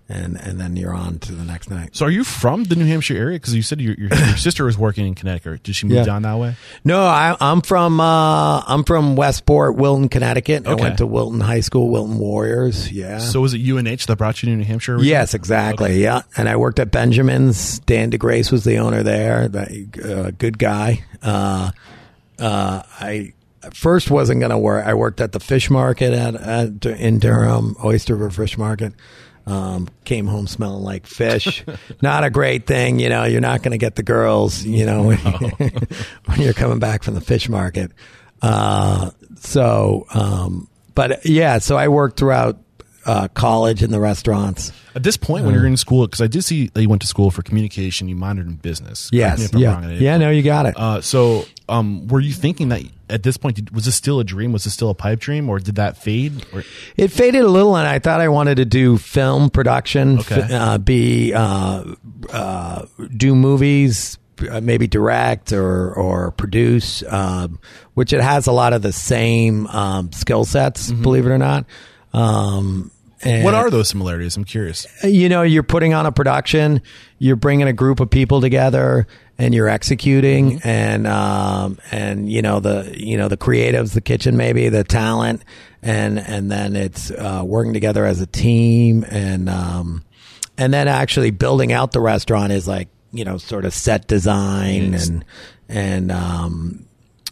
and 0.10 0.36
and 0.38 0.60
then 0.60 0.76
you're 0.76 0.94
on 0.94 1.18
to 1.20 1.32
the 1.32 1.46
next 1.46 1.70
night. 1.70 1.96
So 1.96 2.06
are 2.06 2.10
you 2.10 2.24
from 2.26 2.66
the 2.66 2.76
New 2.76 2.86
Hampshire 2.86 3.16
area? 3.16 3.40
Because 3.40 3.56
you 3.56 3.62
said 3.62 3.80
your, 3.80 3.96
your, 3.96 4.10
your 4.14 4.38
sister 4.38 4.66
was 4.66 4.78
working 4.78 5.08
in 5.08 5.16
Connecticut. 5.16 5.64
Did 5.64 5.76
she 5.76 5.88
move 5.88 5.96
Yeah. 5.98 6.04
down 6.04 6.24
that 6.24 6.38
way? 6.38 6.56
No, 6.84 7.04
I, 7.06 7.36
I'm 7.40 7.62
from 7.62 8.00
uh, 8.02 8.62
I'm 8.68 8.84
from 8.84 9.16
Westport, 9.16 9.76
Wilton, 9.76 10.10
Connecticut. 10.10 10.68
I 10.68 10.74
went 10.76 10.98
to 10.98 11.08
Wilton 11.08 11.40
High 11.40 11.62
School, 11.62 11.90
Wilton 11.90 12.18
Warriors. 12.20 12.92
Yeah. 12.92 13.20
So 13.20 13.40
was 13.42 13.54
it 13.54 13.62
UNH 13.62 14.06
that 14.08 14.18
brought 14.18 14.44
you 14.44 14.50
to 14.50 14.56
New 14.58 14.66
Hampshire? 14.66 14.94
originally? 14.96 15.10
Yes, 15.10 15.34
exactly. 15.34 16.02
Yeah, 16.04 16.22
and 16.36 16.50
I 16.50 16.58
worked 16.58 16.80
at 16.80 16.92
Benjamin's. 16.92 17.80
Dan 17.80 18.12
DeGrace 18.12 18.52
was 18.52 18.66
the 18.66 18.78
owner 18.80 19.04
there. 19.04 19.48
That 19.48 19.70
uh, 20.04 20.32
good 20.32 20.60
guy. 20.60 21.04
Uh, 21.22 21.72
uh, 22.40 22.84
I 23.00 23.34
first 23.74 24.12
wasn't 24.12 24.40
going 24.40 24.52
to 24.52 24.58
work. 24.58 24.86
I 24.86 24.94
worked 24.94 25.22
at 25.22 25.32
the 25.32 25.40
fish 25.40 25.70
market 25.70 26.14
at, 26.14 26.36
at 26.36 26.86
in 26.86 27.20
Durham, 27.20 27.76
Oyster 27.84 28.16
River 28.16 28.44
Fish 28.44 28.58
Market. 28.58 28.94
Um, 29.46 29.90
came 30.06 30.26
home 30.26 30.48
smelling 30.48 30.84
like 30.84 31.06
fish. 31.06 31.66
not 32.02 32.24
a 32.24 32.30
great 32.30 32.66
thing, 32.66 33.00
you 33.00 33.10
know. 33.10 33.26
You're 33.26 33.42
not 33.42 33.62
going 33.62 33.74
to 33.74 33.78
get 33.78 33.96
the 33.96 34.04
girls, 34.04 34.64
you 34.64 34.86
know, 34.86 35.04
when, 35.04 35.18
when 36.26 36.42
you're 36.42 36.54
coming 36.54 36.80
back 36.80 37.04
from 37.04 37.16
the 37.16 37.22
fish 37.22 37.50
market. 37.50 37.92
Uh, 38.42 39.12
so, 39.40 40.06
um, 40.14 40.70
but 40.96 41.26
yeah, 41.26 41.58
so 41.58 41.76
I 41.76 41.90
worked 41.90 42.18
throughout 42.18 42.58
uh, 43.06 43.28
college 43.30 43.84
in 43.84 43.92
the 43.92 44.00
restaurants. 44.00 44.72
At 44.96 45.04
this 45.04 45.18
point, 45.18 45.46
when 45.46 45.56
you're 45.56 45.66
in 45.66 45.76
school, 45.78 46.06
because 46.06 46.22
I 46.22 46.28
did 46.28 46.44
see 46.44 46.68
that 46.74 46.82
you 46.82 46.88
went 46.90 47.02
to 47.02 47.08
school 47.08 47.32
for 47.32 47.42
communication, 47.42 48.08
you 48.08 48.16
minored 48.16 48.48
in 48.48 48.56
business. 48.56 49.10
Correct 49.10 49.14
me 49.14 49.18
Yes. 49.20 49.42
if 49.50 49.56
I'm 49.56 49.62
Yeah. 49.62 49.74
wrong, 49.74 49.84
I 49.86 49.88
didn't 49.88 50.02
Yeah. 50.04 50.18
No, 50.18 50.30
you 50.30 50.44
got 50.44 50.66
it. 50.68 50.76
Uh, 50.78 51.02
so, 51.02 51.46
um, 51.68 52.08
were 52.08 52.20
you 52.20 52.32
thinking 52.34 52.70
that 52.70 52.84
at 53.10 53.24
this 53.24 53.38
point, 53.38 53.56
did- 53.56 53.74
was 53.74 53.86
this 53.86 53.96
still 53.96 54.20
a 54.20 54.24
dream? 54.24 54.52
Was 54.54 54.64
this 54.66 54.74
still 54.74 54.90
a 54.90 54.94
pipe 54.96 55.20
dream, 55.20 55.50
or 55.50 55.60
did 55.60 55.76
that 55.76 55.98
fade? 55.98 56.46
Or 56.54 56.64
it 56.98 57.12
faded 57.12 57.42
a 57.42 57.48
little, 57.48 57.76
and 57.76 57.88
I 57.88 58.00
thought 58.00 58.22
I 58.22 58.28
wanted 58.28 58.56
to 58.58 58.66
do 58.66 58.98
film 58.98 59.50
production, 59.50 60.20
Okay. 60.20 60.42
f- 60.42 60.52
uh, 60.52 60.78
be 60.78 61.34
uh, 61.34 61.84
uh, 62.32 62.84
do 63.16 63.36
movies, 63.36 64.18
uh, 64.52 64.62
maybe 64.62 64.88
direct 64.88 65.52
or 65.54 65.92
or 65.94 66.32
produce, 66.32 67.04
um, 67.10 67.60
which 67.94 68.14
it 68.14 68.22
has 68.22 68.46
a 68.48 68.52
lot 68.52 68.74
of 68.74 68.82
the 68.82 68.92
same 68.94 69.68
um, 69.68 70.12
skill 70.12 70.44
sets. 70.46 70.92
Believe 70.92 71.26
it 71.26 71.30
or 71.30 71.38
not. 71.38 71.66
Um, 72.14 72.92
and 73.26 73.44
what 73.44 73.54
are 73.54 73.70
those 73.70 73.90
similarities? 73.90 74.36
I'm 74.38 74.44
curious. 74.44 74.86
you 75.04 75.30
know 75.30 75.42
you're 75.44 75.64
putting 75.64 75.94
on 75.94 76.06
a 76.06 76.12
production 76.12 76.82
you're 77.20 77.36
bringing 77.38 77.68
a 77.68 77.74
group 77.74 78.00
of 78.00 78.10
people 78.10 78.42
together 78.42 79.08
and 79.38 79.54
you're 79.54 79.70
executing 79.70 80.62
and 80.64 81.08
um 81.08 81.78
and 81.92 82.32
you 82.32 82.42
know 82.42 82.60
the 82.60 82.94
you 82.96 83.18
know 83.18 83.28
the 83.28 83.38
creatives 83.38 83.94
the 83.94 84.02
kitchen 84.02 84.36
maybe 84.38 84.70
the 84.70 84.84
talent 84.84 85.44
and 85.82 86.20
and 86.20 86.52
then 86.52 86.76
it's 86.76 87.12
uh 87.12 87.42
working 87.46 87.74
together 87.74 88.06
as 88.06 88.22
a 88.22 88.28
team 88.28 89.06
and 89.10 89.50
um 89.50 90.04
and 90.58 90.74
then 90.74 90.88
actually 90.88 91.32
building 91.32 91.72
out 91.74 91.92
the 91.94 92.00
restaurant 92.02 92.52
is 92.52 92.68
like 92.68 92.90
you 93.12 93.24
know 93.26 93.38
sort 93.38 93.66
of 93.66 93.74
set 93.74 94.08
design 94.08 94.92
Yes. 94.94 95.08
and 95.08 95.26
and 95.70 96.12
um 96.12 96.86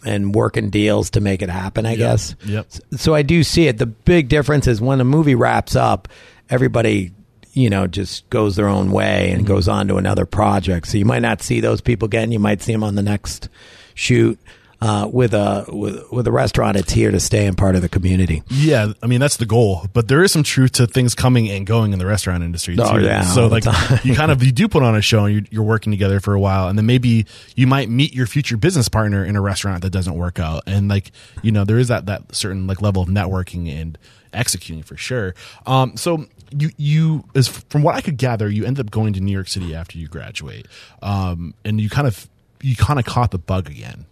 and 0.06 0.34
working 0.34 0.70
deals 0.70 1.12
to 1.12 1.22
make 1.22 1.42
it 1.42 1.50
happen 1.50 1.86
i 1.86 1.96
guess 1.96 2.36
Yep. 2.46 2.68
so 2.98 3.14
I 3.14 3.22
do 3.22 3.44
see 3.44 3.68
it. 3.68 3.78
The 3.78 3.86
big 3.86 4.28
difference 4.30 4.68
is 4.68 4.82
when 4.82 4.98
the 4.98 5.04
movie 5.04 5.36
wraps 5.36 5.76
up, 5.76 6.08
everybody, 6.50 7.12
you 7.54 7.70
know, 7.70 7.88
just 7.88 8.30
goes 8.30 8.56
their 8.56 8.68
own 8.68 8.92
way 8.92 9.32
and 9.32 9.40
mm-hmm. 9.42 9.54
goes 9.54 9.68
on 9.68 9.88
to 9.88 9.98
another 9.98 10.26
project. 10.26 10.88
So 10.88 10.98
you 10.98 11.06
might 11.06 11.22
not 11.22 11.42
see 11.42 11.60
those 11.60 11.82
people 11.82 12.08
again. 12.08 12.32
You 12.32 12.40
might 12.40 12.62
see 12.62 12.72
them 12.72 12.84
on 12.84 12.96
the 12.96 13.02
next 13.04 13.50
shoot. 13.94 14.40
Uh, 14.84 15.08
with 15.14 15.32
a 15.36 15.64
with, 15.68 16.12
with 16.12 16.26
a 16.26 16.32
restaurant, 16.32 16.76
it's 16.76 16.92
here 16.92 17.12
to 17.12 17.20
stay 17.20 17.46
and 17.46 17.56
part 17.56 17.76
of 17.76 17.84
the 17.84 17.90
community. 17.90 18.42
Yeah, 18.50 18.94
I 19.04 19.06
mean 19.06 19.20
that's 19.20 19.38
the 19.38 19.46
goal, 19.46 19.86
but 19.94 20.08
there 20.08 20.24
is 20.24 20.32
some 20.32 20.42
truth 20.42 20.72
to 20.74 20.88
things 20.88 21.14
coming 21.14 21.50
and 21.52 21.68
going 21.68 21.94
in 21.94 22.00
the 22.00 22.08
restaurant 22.08 22.44
industry. 22.44 22.76
Oh, 22.80 22.98
yeah, 22.98 23.22
so 23.22 23.46
like 23.46 23.64
you 24.04 24.16
kind 24.16 24.32
of 24.32 24.44
you 24.44 24.52
do 24.52 24.68
put 24.68 24.82
on 24.82 24.96
a 24.96 25.02
show 25.02 25.26
and 25.26 25.36
you're, 25.36 25.44
you're 25.52 25.64
working 25.64 25.92
together 25.92 26.20
for 26.20 26.34
a 26.34 26.40
while, 26.40 26.68
and 26.68 26.80
then 26.80 26.88
maybe 26.88 27.28
you 27.56 27.68
might 27.68 27.90
meet 27.90 28.16
your 28.16 28.26
future 28.26 28.58
business 28.58 28.90
partner 28.90 29.24
in 29.24 29.36
a 29.36 29.42
restaurant 29.42 29.84
that 29.84 29.92
doesn't 29.92 30.16
work 30.16 30.40
out, 30.40 30.64
and 30.66 30.88
like 30.88 31.12
you 31.44 31.52
know 31.52 31.64
there 31.64 31.78
is 31.78 31.90
that 31.90 32.08
that 32.08 32.34
certain 32.34 32.66
like 32.66 32.82
level 32.82 33.04
of 33.04 33.08
networking 33.08 33.72
and 33.72 34.00
executing 34.34 34.82
for 34.82 34.98
sure. 34.98 35.36
Um, 35.68 35.96
so 35.96 36.26
you 36.50 36.72
you 36.78 37.24
as 37.36 37.48
from 37.48 37.84
what 37.84 37.94
I 37.94 38.02
could 38.02 38.18
gather, 38.18 38.50
you 38.50 38.66
ended 38.66 38.88
up 38.88 38.92
going 38.92 39.14
to 39.14 39.22
New 39.22 39.32
York 39.32 39.48
City 39.48 39.76
after 39.76 40.00
you 40.00 40.08
graduate, 40.08 40.66
um, 41.04 41.54
and 41.64 41.80
you 41.80 41.88
kind 41.88 42.08
of 42.08 42.28
you 42.62 42.76
kind 42.76 43.00
of 43.00 43.06
caught 43.06 43.30
the 43.30 43.38
bug 43.38 43.70
again. 43.70 44.06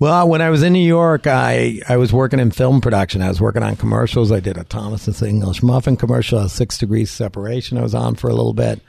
Well, 0.00 0.28
when 0.28 0.40
I 0.40 0.50
was 0.50 0.62
in 0.62 0.72
New 0.72 0.86
York, 0.86 1.26
I, 1.26 1.80
I 1.88 1.96
was 1.96 2.12
working 2.12 2.38
in 2.38 2.52
film 2.52 2.80
production. 2.80 3.20
I 3.20 3.28
was 3.28 3.40
working 3.40 3.64
on 3.64 3.74
commercials. 3.74 4.30
I 4.30 4.38
did 4.38 4.56
a 4.56 4.62
Thomas's 4.62 5.22
English 5.22 5.60
Muffin 5.60 5.96
commercial, 5.96 6.38
a 6.38 6.48
Six 6.48 6.78
Degrees 6.78 7.10
Separation. 7.10 7.78
I 7.78 7.82
was 7.82 7.96
on 7.96 8.14
for 8.14 8.30
a 8.30 8.34
little 8.34 8.54
bit. 8.54 8.80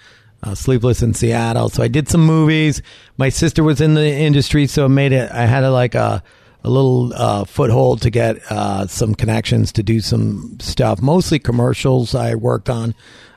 Uh, 0.43 0.53
Sleepless 0.53 1.01
in 1.01 1.15
Seattle. 1.15 1.69
So 1.69 1.81
I 1.81 1.87
did 1.87 2.07
some 2.07 2.23
movies. 2.25 2.81
My 3.17 3.29
sister 3.29 3.63
was 3.63 3.81
in 3.81 3.95
the 3.95 4.07
industry, 4.07 4.67
so 4.67 4.85
it 4.85 4.89
made 4.89 5.11
it. 5.11 5.31
I 5.31 5.45
had 5.47 5.63
a, 5.63 5.71
like 5.71 5.95
a 5.95 6.23
a 6.63 6.69
little 6.69 7.13
uh, 7.13 7.45
foothold 7.45 8.01
to 8.03 8.09
get 8.09 8.37
uh, 8.51 8.85
some 8.85 9.15
connections 9.15 9.71
to 9.73 9.83
do 9.83 10.01
some 10.01 10.57
stuff. 10.59 11.01
Mostly 11.01 11.39
commercials. 11.39 12.13
I 12.13 12.35
worked 12.35 12.69
on 12.69 12.93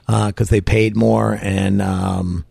because 0.06 0.50
they 0.50 0.60
paid 0.60 0.94
more 0.94 1.38
and. 1.40 1.80
Um, 1.80 2.44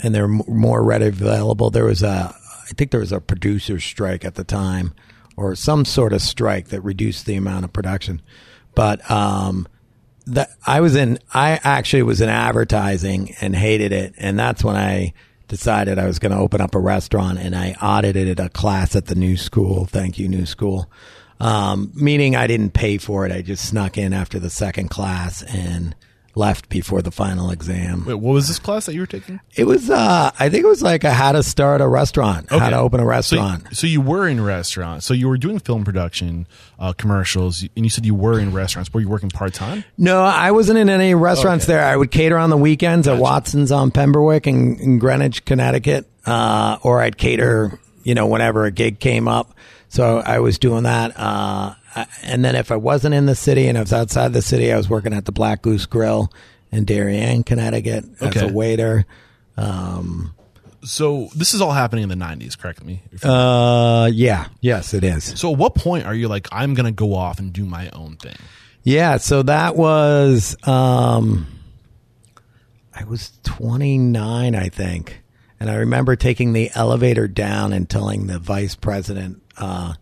and 0.00 0.14
they're 0.14 0.28
more 0.28 0.82
readily 0.84 1.08
available. 1.08 1.70
There 1.70 1.86
was 1.86 2.02
a, 2.02 2.34
I 2.64 2.72
think 2.72 2.90
there 2.90 3.00
was 3.00 3.12
a 3.12 3.20
producer 3.20 3.78
strike 3.80 4.24
at 4.24 4.34
the 4.34 4.44
time, 4.44 4.94
or 5.36 5.54
some 5.54 5.84
sort 5.84 6.12
of 6.12 6.22
strike 6.22 6.68
that 6.68 6.80
reduced 6.80 7.26
the 7.26 7.36
amount 7.36 7.64
of 7.64 7.72
production. 7.72 8.22
But 8.74 9.08
um, 9.10 9.68
that 10.26 10.50
I 10.66 10.80
was 10.80 10.96
in, 10.96 11.18
I 11.32 11.60
actually 11.62 12.02
was 12.02 12.20
in 12.20 12.28
advertising 12.28 13.34
and 13.40 13.54
hated 13.54 13.92
it, 13.92 14.14
and 14.18 14.38
that's 14.38 14.64
when 14.64 14.76
I 14.76 15.12
decided 15.48 15.98
I 15.98 16.06
was 16.06 16.18
going 16.18 16.32
to 16.32 16.38
open 16.38 16.60
up 16.60 16.74
a 16.74 16.80
restaurant, 16.80 17.38
and 17.38 17.54
I 17.54 17.72
audited 17.80 18.40
a 18.40 18.48
class 18.48 18.96
at 18.96 19.06
the 19.06 19.14
New 19.14 19.36
School. 19.36 19.84
Thank 19.86 20.18
you, 20.18 20.28
New 20.28 20.46
School. 20.46 20.90
Um, 21.40 21.92
meaning 21.94 22.36
I 22.36 22.46
didn't 22.46 22.70
pay 22.70 22.98
for 22.98 23.26
it. 23.26 23.32
I 23.32 23.42
just 23.42 23.68
snuck 23.68 23.98
in 23.98 24.12
after 24.12 24.38
the 24.38 24.50
second 24.50 24.88
class 24.88 25.42
and 25.42 25.94
left 26.36 26.68
before 26.68 27.00
the 27.00 27.10
final 27.12 27.50
exam. 27.50 28.04
Wait, 28.04 28.14
what 28.14 28.32
was 28.32 28.48
this 28.48 28.58
class 28.58 28.86
that 28.86 28.94
you 28.94 29.00
were 29.00 29.06
taking? 29.06 29.38
It 29.54 29.64
was, 29.64 29.88
uh, 29.88 30.30
I 30.38 30.48
think 30.48 30.64
it 30.64 30.68
was 30.68 30.82
like 30.82 31.04
a 31.04 31.10
how 31.12 31.32
to 31.32 31.42
start 31.42 31.80
a 31.80 31.86
restaurant, 31.86 32.50
how 32.50 32.70
to 32.70 32.76
open 32.78 32.98
a 33.00 33.04
So, 33.04 33.08
restaurant. 33.08 33.76
so 33.76 33.86
you 33.86 34.00
were 34.00 34.26
in 34.28 34.42
restaurants. 34.42 35.06
So 35.06 35.14
you 35.14 35.28
were 35.28 35.38
doing 35.38 35.58
film 35.60 35.84
production, 35.84 36.46
uh, 36.78 36.92
commercials, 36.92 37.62
and 37.76 37.86
you 37.86 37.90
said 37.90 38.04
you 38.04 38.14
were 38.16 38.40
in 38.40 38.52
restaurants. 38.52 38.92
Were 38.92 39.00
you 39.00 39.08
working 39.08 39.30
part 39.30 39.54
time? 39.54 39.84
No, 39.96 40.22
I 40.22 40.50
wasn't 40.50 40.78
in 40.78 40.88
any 40.88 41.14
restaurants 41.14 41.66
there. 41.66 41.84
I 41.84 41.96
would 41.96 42.10
cater 42.10 42.36
on 42.36 42.50
the 42.50 42.56
weekends 42.56 43.06
at 43.06 43.18
Watson's 43.18 43.70
on 43.70 43.90
Pemberwick 43.92 44.46
in, 44.48 44.76
in 44.80 44.98
Greenwich, 44.98 45.44
Connecticut, 45.44 46.06
uh, 46.26 46.78
or 46.82 47.00
I'd 47.00 47.16
cater, 47.16 47.78
you 48.02 48.14
know, 48.14 48.26
whenever 48.26 48.64
a 48.64 48.70
gig 48.72 48.98
came 48.98 49.28
up. 49.28 49.54
So 49.88 50.18
I 50.18 50.40
was 50.40 50.58
doing 50.58 50.82
that. 50.82 51.12
Uh, 51.16 51.74
and 52.22 52.44
then 52.44 52.56
if 52.56 52.70
I 52.72 52.76
wasn't 52.76 53.14
in 53.14 53.26
the 53.26 53.34
city 53.34 53.68
and 53.68 53.76
I 53.78 53.80
was 53.82 53.92
outside 53.92 54.32
the 54.32 54.42
city, 54.42 54.72
I 54.72 54.76
was 54.76 54.88
working 54.88 55.12
at 55.14 55.24
the 55.24 55.32
Black 55.32 55.62
Goose 55.62 55.86
Grill 55.86 56.32
in 56.72 56.84
Darien, 56.84 57.42
Connecticut 57.44 58.04
as 58.20 58.28
Okay. 58.36 58.48
a 58.48 58.52
waiter. 58.52 59.06
So 60.86 61.28
this 61.34 61.54
is 61.54 61.60
all 61.62 61.72
happening 61.72 62.02
in 62.02 62.08
the 62.10 62.14
'90s. 62.16 62.58
Correct 62.58 62.84
me. 62.84 63.02
if- 63.10 63.24
Uh, 63.24 64.10
yeah, 64.12 64.48
yes, 64.60 64.92
it 64.92 65.02
is. 65.02 65.24
so 65.36 65.52
at 65.52 65.58
what 65.58 65.74
point 65.74 66.04
are 66.04 66.14
you 66.14 66.28
like, 66.28 66.46
I'm 66.52 66.74
going 66.74 66.84
to 66.86 66.92
go 66.92 67.14
off 67.14 67.38
and 67.38 67.52
do 67.54 67.64
my 67.64 67.88
own 67.90 68.16
thing? 68.16 68.36
Yeah, 68.82 69.16
so 69.16 69.42
that 69.44 69.76
was 69.76 70.56
um 70.68 71.46
I 72.94 73.04
was 73.04 73.32
29, 73.44 74.54
I 74.54 74.68
think. 74.68 75.22
And 75.58 75.70
I 75.70 75.76
remember 75.76 76.16
taking 76.16 76.52
the 76.52 76.70
elevator 76.74 77.26
down 77.28 77.72
and 77.72 77.88
telling 77.88 78.26
the 78.26 78.38
vice 78.38 78.74
president 78.74 79.40
uh 79.56 79.94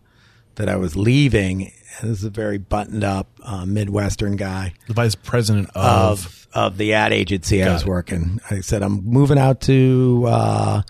that 0.55 0.67
I 0.67 0.75
was 0.75 0.97
leaving. 0.97 1.71
This 2.01 2.19
is 2.19 2.23
a 2.23 2.29
very 2.29 2.57
buttoned 2.57 3.03
up 3.03 3.27
uh, 3.43 3.65
Midwestern 3.65 4.35
guy. 4.35 4.73
The 4.87 4.93
vice 4.93 5.15
president 5.15 5.69
of 5.75 6.25
of, 6.25 6.47
of 6.53 6.77
the 6.77 6.93
ad 6.93 7.13
agency 7.13 7.63
I 7.63 7.71
was 7.73 7.83
it. 7.83 7.87
working. 7.87 8.39
I 8.49 8.61
said 8.61 8.83
I'm 8.83 9.03
moving 9.05 9.37
out 9.37 9.61
to 9.61 10.23
uh, 10.27 10.81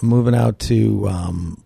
I'm 0.00 0.08
moving 0.08 0.34
out 0.34 0.58
to 0.60 1.08
um, 1.08 1.62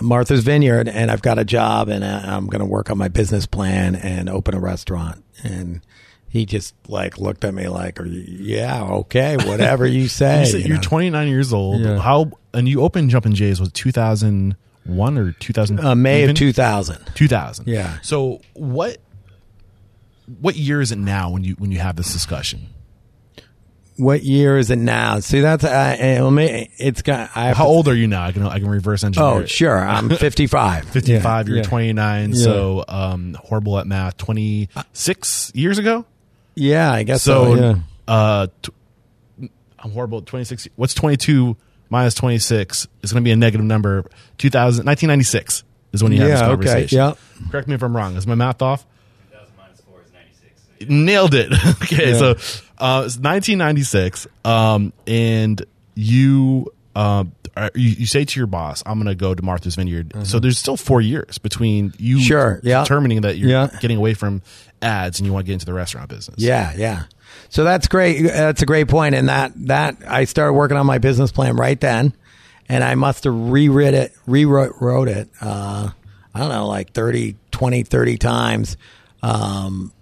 Martha's 0.00 0.42
Vineyard, 0.42 0.88
and 0.88 1.10
I've 1.10 1.22
got 1.22 1.38
a 1.38 1.44
job, 1.44 1.88
and 1.88 2.04
uh, 2.04 2.22
I'm 2.24 2.46
going 2.46 2.60
to 2.60 2.66
work 2.66 2.90
on 2.90 2.98
my 2.98 3.08
business 3.08 3.46
plan 3.46 3.94
and 3.94 4.28
open 4.28 4.54
a 4.54 4.60
restaurant. 4.60 5.24
And 5.42 5.80
he 6.28 6.44
just 6.44 6.74
like 6.88 7.18
looked 7.18 7.44
at 7.44 7.54
me 7.54 7.68
like, 7.68 7.98
"Yeah, 8.04 8.82
okay, 8.84 9.36
whatever 9.46 9.86
you 9.86 10.08
say." 10.08 10.46
you 10.50 10.56
are 10.56 10.60
you 10.60 10.74
know? 10.74 10.80
29 10.80 11.28
years 11.28 11.52
old. 11.52 11.80
Yeah. 11.80 11.98
How 11.98 12.32
and 12.52 12.68
you 12.68 12.82
opened 12.82 13.10
Jumpin' 13.10 13.34
Jays 13.34 13.60
was 13.60 13.70
2000- 13.70 14.56
one 14.86 15.18
or 15.18 15.32
two 15.32 15.52
thousand? 15.52 15.80
Uh, 15.80 15.94
May 15.94 16.18
even? 16.22 16.30
of 16.30 16.36
two 16.36 16.52
thousand. 16.52 17.04
Two 17.14 17.28
thousand. 17.28 17.68
Yeah. 17.68 17.98
So 18.02 18.40
what 18.54 18.98
what 20.40 20.56
year 20.56 20.80
is 20.80 20.92
it 20.92 20.98
now 20.98 21.30
when 21.30 21.44
you 21.44 21.54
when 21.54 21.72
you 21.72 21.78
have 21.78 21.96
this 21.96 22.12
discussion? 22.12 22.68
What 23.98 24.22
year 24.24 24.58
is 24.58 24.70
it 24.70 24.76
now? 24.76 25.20
See, 25.20 25.40
that's 25.40 25.64
uh, 25.64 25.96
it's 25.98 27.00
got. 27.00 27.30
I 27.34 27.54
How 27.54 27.64
to, 27.64 27.68
old 27.70 27.88
are 27.88 27.94
you 27.94 28.06
now? 28.06 28.24
I 28.24 28.32
can 28.32 28.42
I 28.42 28.58
can 28.58 28.68
reverse 28.68 29.02
engineer. 29.02 29.28
Oh, 29.28 29.38
it. 29.38 29.48
sure. 29.48 29.78
I'm 29.78 30.10
55. 30.16 30.88
55. 30.90 31.48
Yeah, 31.48 31.48
you're 31.48 31.62
yeah. 31.62 31.68
29. 31.68 32.30
Yeah. 32.30 32.34
So 32.36 32.84
um, 32.88 33.38
horrible 33.40 33.78
at 33.78 33.86
math. 33.86 34.18
26 34.18 35.52
years 35.54 35.78
ago. 35.78 36.04
Yeah, 36.54 36.92
I 36.92 37.04
guess 37.04 37.22
so. 37.22 37.54
so 37.54 37.60
yeah. 37.60 37.74
Uh, 38.06 38.46
t- 38.62 39.48
I'm 39.78 39.90
horrible 39.92 40.18
at 40.18 40.26
26. 40.26 40.68
What's 40.76 40.94
22 40.94 41.56
minus 41.90 42.14
26? 42.14 42.86
is 43.02 43.12
going 43.12 43.22
to 43.22 43.24
be 43.26 43.32
a 43.32 43.36
negative 43.36 43.64
number. 43.66 44.02
2000 44.38 44.84
1996 44.86 45.64
is 45.92 46.02
when 46.02 46.12
you 46.12 46.20
have 46.20 46.28
this 46.30 46.40
Yeah, 46.40 46.46
okay, 46.46 46.54
conversation. 46.66 46.98
yeah. 46.98 47.14
Correct 47.50 47.68
me 47.68 47.74
if 47.74 47.82
I'm 47.82 47.96
wrong. 47.96 48.16
Is 48.16 48.26
my 48.26 48.34
math 48.34 48.62
off? 48.62 48.84
2000 49.30 49.52
minus 49.56 49.80
4 49.82 50.00
is 50.04 50.12
96. 50.12 50.90
nailed 50.90 51.34
it. 51.34 51.52
okay, 51.82 52.10
Yeah. 52.12 52.18
so 52.18 52.30
uh, 52.78 53.02
it's 53.06 53.16
1996, 53.18 54.26
um, 54.44 54.92
and 55.06 55.64
you, 55.94 56.72
um, 56.94 57.32
are, 57.56 57.70
you 57.74 57.88
you 57.90 58.06
say 58.06 58.24
to 58.26 58.38
your 58.40 58.46
boss, 58.46 58.82
"I'm 58.84 58.98
going 58.98 59.06
to 59.06 59.14
go 59.14 59.34
to 59.34 59.42
Martha's 59.42 59.76
Vineyard." 59.76 60.12
So 60.26 60.38
there's 60.38 60.58
still 60.58 60.76
four 60.76 61.00
years 61.00 61.38
between 61.38 61.94
you 61.98 62.16
Mm-hmm. 62.16 62.24
Sure, 62.24 62.60
yeah. 62.62 62.82
determining 62.82 63.22
that 63.22 63.38
you're 63.38 63.48
Yeah. 63.48 63.68
getting 63.80 63.96
away 63.96 64.12
from 64.12 64.42
ads 64.82 65.18
and 65.18 65.26
you 65.26 65.32
want 65.32 65.44
to 65.44 65.46
get 65.46 65.54
into 65.54 65.64
the 65.66 65.72
restaurant 65.72 66.10
business. 66.10 66.36
Yeah, 66.38 66.74
yeah. 66.76 67.04
So 67.48 67.64
that's 67.64 67.88
great. 67.88 68.22
That's 68.22 68.62
a 68.62 68.66
great 68.66 68.88
point. 68.88 69.14
And 69.14 69.28
that 69.28 69.52
that 69.66 69.96
I 70.06 70.24
started 70.24 70.54
working 70.54 70.76
on 70.76 70.86
my 70.86 70.98
business 70.98 71.32
plan 71.32 71.56
right 71.56 71.80
then, 71.80 72.14
and 72.68 72.82
I 72.82 72.94
must 72.94 73.24
have 73.24 73.34
rewrote 73.34 73.94
it, 73.94 74.12
rewrote 74.26 74.74
wrote 74.80 75.08
it. 75.08 75.28
Uh, 75.40 75.90
I 76.34 76.38
don't 76.38 76.50
know, 76.50 76.66
like 76.66 76.92
30, 76.92 77.36
20, 77.50 77.82
30 77.84 78.18
times. 78.18 78.76
Um, 79.22 79.92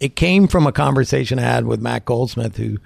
it 0.00 0.16
came 0.16 0.48
from 0.48 0.66
a 0.66 0.72
conversation 0.72 1.38
I 1.38 1.42
had 1.42 1.66
with 1.66 1.80
Matt 1.80 2.04
Goldsmith, 2.04 2.56
who 2.56 2.78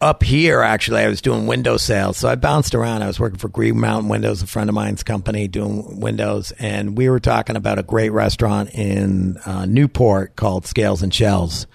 up 0.00 0.22
here 0.22 0.60
actually 0.60 1.00
I 1.00 1.08
was 1.08 1.22
doing 1.22 1.46
window 1.46 1.76
sales. 1.76 2.18
So 2.18 2.28
I 2.28 2.34
bounced 2.34 2.74
around. 2.74 3.02
I 3.02 3.06
was 3.06 3.18
working 3.18 3.38
for 3.38 3.48
Green 3.48 3.80
Mountain 3.80 4.08
Windows, 4.08 4.42
a 4.42 4.46
friend 4.46 4.68
of 4.68 4.74
mine's 4.74 5.02
company 5.02 5.48
doing 5.48 6.00
windows, 6.00 6.52
and 6.58 6.96
we 6.96 7.08
were 7.08 7.20
talking 7.20 7.56
about 7.56 7.78
a 7.78 7.82
great 7.82 8.10
restaurant 8.10 8.70
in 8.74 9.38
uh, 9.46 9.66
Newport 9.66 10.36
called 10.36 10.66
Scales 10.66 11.02
and 11.02 11.12
Shells. 11.12 11.66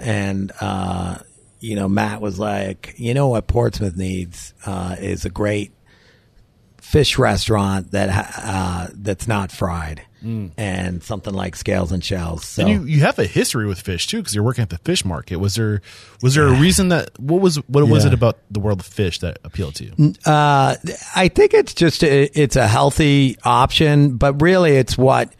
And 0.00 0.52
uh, 0.60 1.18
you 1.60 1.76
know, 1.76 1.88
Matt 1.88 2.20
was 2.20 2.38
like, 2.38 2.94
you 2.96 3.14
know 3.14 3.28
what 3.28 3.46
Portsmouth 3.46 3.96
needs 3.96 4.54
uh, 4.66 4.96
is 4.98 5.24
a 5.24 5.30
great 5.30 5.72
fish 6.78 7.18
restaurant 7.18 7.90
that 7.92 8.10
ha- 8.10 8.32
uh, 8.42 8.88
that's 8.94 9.28
not 9.28 9.52
fried. 9.52 10.02
And 10.22 11.02
something 11.02 11.32
like 11.32 11.56
scales 11.56 11.92
and 11.92 12.04
shells. 12.04 12.44
So 12.44 12.60
And 12.66 12.70
you, 12.70 12.84
you 12.96 13.00
have 13.00 13.18
a 13.18 13.24
history 13.24 13.66
with 13.66 13.80
fish 13.80 14.06
too, 14.06 14.18
because 14.18 14.34
you're 14.34 14.44
working 14.44 14.60
at 14.60 14.68
the 14.68 14.76
fish 14.76 15.02
market. 15.02 15.36
Was 15.36 15.54
there 15.54 15.80
was 16.20 16.34
there 16.34 16.46
a 16.46 16.52
reason 16.60 16.88
that 16.88 17.18
what 17.18 17.40
was 17.40 17.56
what 17.68 17.88
was 17.88 18.04
it 18.04 18.12
about 18.12 18.36
the 18.50 18.60
world 18.60 18.80
of 18.80 18.86
fish 18.86 19.18
that 19.20 19.38
appealed 19.44 19.76
to 19.76 19.84
you? 19.86 20.14
Uh, 20.26 20.76
I 21.16 21.28
think 21.28 21.54
it's 21.54 21.72
just 21.72 22.04
a, 22.04 22.24
it's 22.38 22.56
a 22.56 22.68
healthy 22.68 23.38
option, 23.44 24.18
but 24.18 24.42
really 24.42 24.76
it's 24.76 24.98
what 24.98 25.32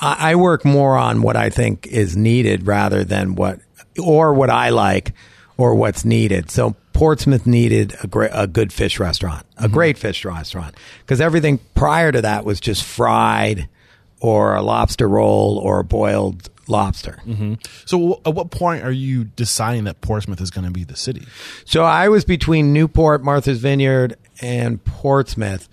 I 0.00 0.32
I 0.32 0.34
work 0.36 0.64
more 0.64 0.96
on 0.96 1.20
what 1.20 1.36
I 1.36 1.50
think 1.50 1.86
is 1.86 2.16
needed 2.16 2.66
rather 2.66 3.04
than 3.04 3.34
what 3.34 3.60
or 3.98 4.34
what 4.34 4.50
I 4.50 4.70
like 4.70 5.12
or 5.56 5.74
what's 5.74 6.04
needed. 6.04 6.50
So 6.50 6.76
Portsmouth 6.92 7.46
needed 7.46 7.94
a 8.02 8.06
great 8.06 8.30
a 8.34 8.46
good 8.46 8.72
fish 8.72 8.98
restaurant, 8.98 9.46
a 9.56 9.64
mm-hmm. 9.64 9.74
great 9.74 9.98
fish 9.98 10.24
restaurant, 10.24 10.74
because 11.00 11.20
everything 11.20 11.60
prior 11.74 12.10
to 12.10 12.22
that 12.22 12.44
was 12.44 12.60
just 12.60 12.82
fried 12.82 13.68
or 14.20 14.56
a 14.56 14.62
lobster 14.62 15.08
roll 15.08 15.58
or 15.58 15.80
a 15.80 15.84
boiled 15.84 16.50
lobster. 16.68 17.20
Mm-hmm. 17.26 17.54
So 17.84 18.20
at 18.26 18.34
what 18.34 18.50
point 18.50 18.84
are 18.84 18.92
you 18.92 19.24
deciding 19.24 19.84
that 19.84 20.00
Portsmouth 20.00 20.40
is 20.40 20.50
going 20.50 20.66
to 20.66 20.70
be 20.70 20.84
the 20.84 20.96
city? 20.96 21.26
So 21.64 21.84
I 21.84 22.08
was 22.08 22.24
between 22.24 22.72
Newport, 22.72 23.22
Martha's 23.22 23.58
Vineyard, 23.58 24.16
and 24.40 24.84
Portsmouth, 24.84 25.68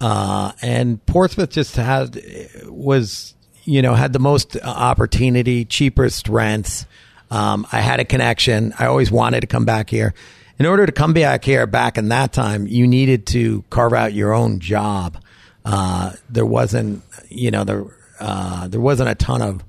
uh, 0.00 0.52
and 0.62 1.04
Portsmouth 1.06 1.50
just 1.50 1.76
had 1.76 2.20
was 2.64 3.34
you 3.64 3.82
know 3.82 3.94
had 3.94 4.12
the 4.12 4.18
most 4.18 4.56
uh, 4.56 4.60
opportunity, 4.64 5.64
cheapest 5.64 6.28
rents. 6.28 6.86
Um, 7.30 7.66
I 7.70 7.80
had 7.80 8.00
a 8.00 8.04
connection. 8.04 8.74
I 8.78 8.86
always 8.86 9.10
wanted 9.10 9.42
to 9.42 9.46
come 9.46 9.64
back 9.64 9.90
here. 9.90 10.14
In 10.58 10.66
order 10.66 10.84
to 10.84 10.92
come 10.92 11.12
back 11.14 11.44
here, 11.44 11.66
back 11.66 11.96
in 11.96 12.08
that 12.08 12.32
time, 12.32 12.66
you 12.66 12.86
needed 12.86 13.26
to 13.28 13.62
carve 13.70 13.94
out 13.94 14.12
your 14.12 14.34
own 14.34 14.60
job. 14.60 15.22
Uh, 15.64 16.12
there 16.28 16.44
wasn't, 16.44 17.02
you 17.28 17.50
know, 17.50 17.64
there 17.64 17.84
uh, 18.18 18.68
there 18.68 18.80
wasn't 18.80 19.08
a 19.08 19.14
ton 19.14 19.40
of 19.40 19.64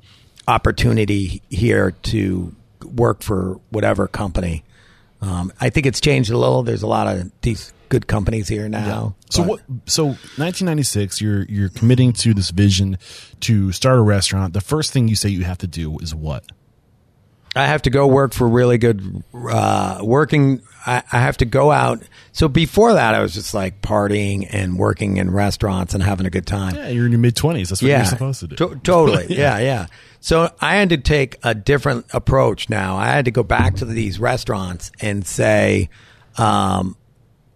opportunity 0.47 1.41
here 1.49 1.91
to 2.03 2.53
work 2.83 3.21
for 3.21 3.59
whatever 3.69 4.07
company. 4.07 4.63
Um, 5.21 5.53
I 5.61 5.69
think 5.69 5.85
it's 5.85 6.01
changed 6.01 6.31
a 6.31 6.37
little. 6.37 6.63
There's 6.63 6.83
a 6.83 6.87
lot 6.87 7.07
of 7.07 7.31
these 7.41 7.71
good 7.89 8.07
companies 8.07 8.47
here 8.47 8.67
now. 8.67 9.15
So 9.29 9.43
but- 9.43 9.49
what? 9.49 9.61
So 9.85 10.05
1996, 10.05 11.21
you're 11.21 11.43
you're 11.43 11.69
committing 11.69 12.11
to 12.13 12.33
this 12.33 12.51
vision 12.51 12.97
to 13.41 13.71
start 13.71 13.97
a 13.97 14.01
restaurant. 14.01 14.53
The 14.53 14.61
first 14.61 14.91
thing 14.91 15.07
you 15.07 15.15
say 15.15 15.29
you 15.29 15.43
have 15.43 15.59
to 15.59 15.67
do 15.67 15.97
is 15.99 16.13
what? 16.15 16.43
I 17.55 17.65
have 17.65 17.81
to 17.81 17.89
go 17.89 18.07
work 18.07 18.33
for 18.33 18.47
really 18.47 18.77
good 18.77 19.23
uh, 19.33 19.99
working. 20.01 20.61
I, 20.85 21.03
I 21.11 21.19
have 21.19 21.37
to 21.37 21.45
go 21.45 21.69
out. 21.71 22.01
So 22.31 22.47
before 22.47 22.93
that, 22.93 23.13
I 23.13 23.21
was 23.21 23.33
just 23.33 23.53
like 23.53 23.81
partying 23.81 24.47
and 24.49 24.77
working 24.77 25.17
in 25.17 25.29
restaurants 25.31 25.93
and 25.93 26.01
having 26.01 26.25
a 26.25 26.29
good 26.29 26.47
time. 26.47 26.75
Yeah, 26.75 26.87
you're 26.87 27.05
in 27.05 27.11
your 27.11 27.19
mid 27.19 27.35
20s. 27.35 27.69
That's 27.69 27.81
what 27.81 27.89
yeah, 27.89 27.97
you're 27.97 28.05
supposed 28.05 28.39
to 28.39 28.47
do. 28.47 28.55
To- 28.55 28.75
totally. 28.83 29.27
yeah, 29.37 29.59
yeah. 29.59 29.87
So 30.21 30.49
I 30.61 30.75
had 30.75 30.89
to 30.89 30.97
take 30.97 31.37
a 31.43 31.53
different 31.53 32.05
approach 32.13 32.69
now. 32.69 32.95
I 32.95 33.07
had 33.07 33.25
to 33.25 33.31
go 33.31 33.43
back 33.43 33.75
to 33.77 33.85
these 33.85 34.19
restaurants 34.19 34.91
and 35.01 35.25
say, 35.25 35.89
um, 36.37 36.95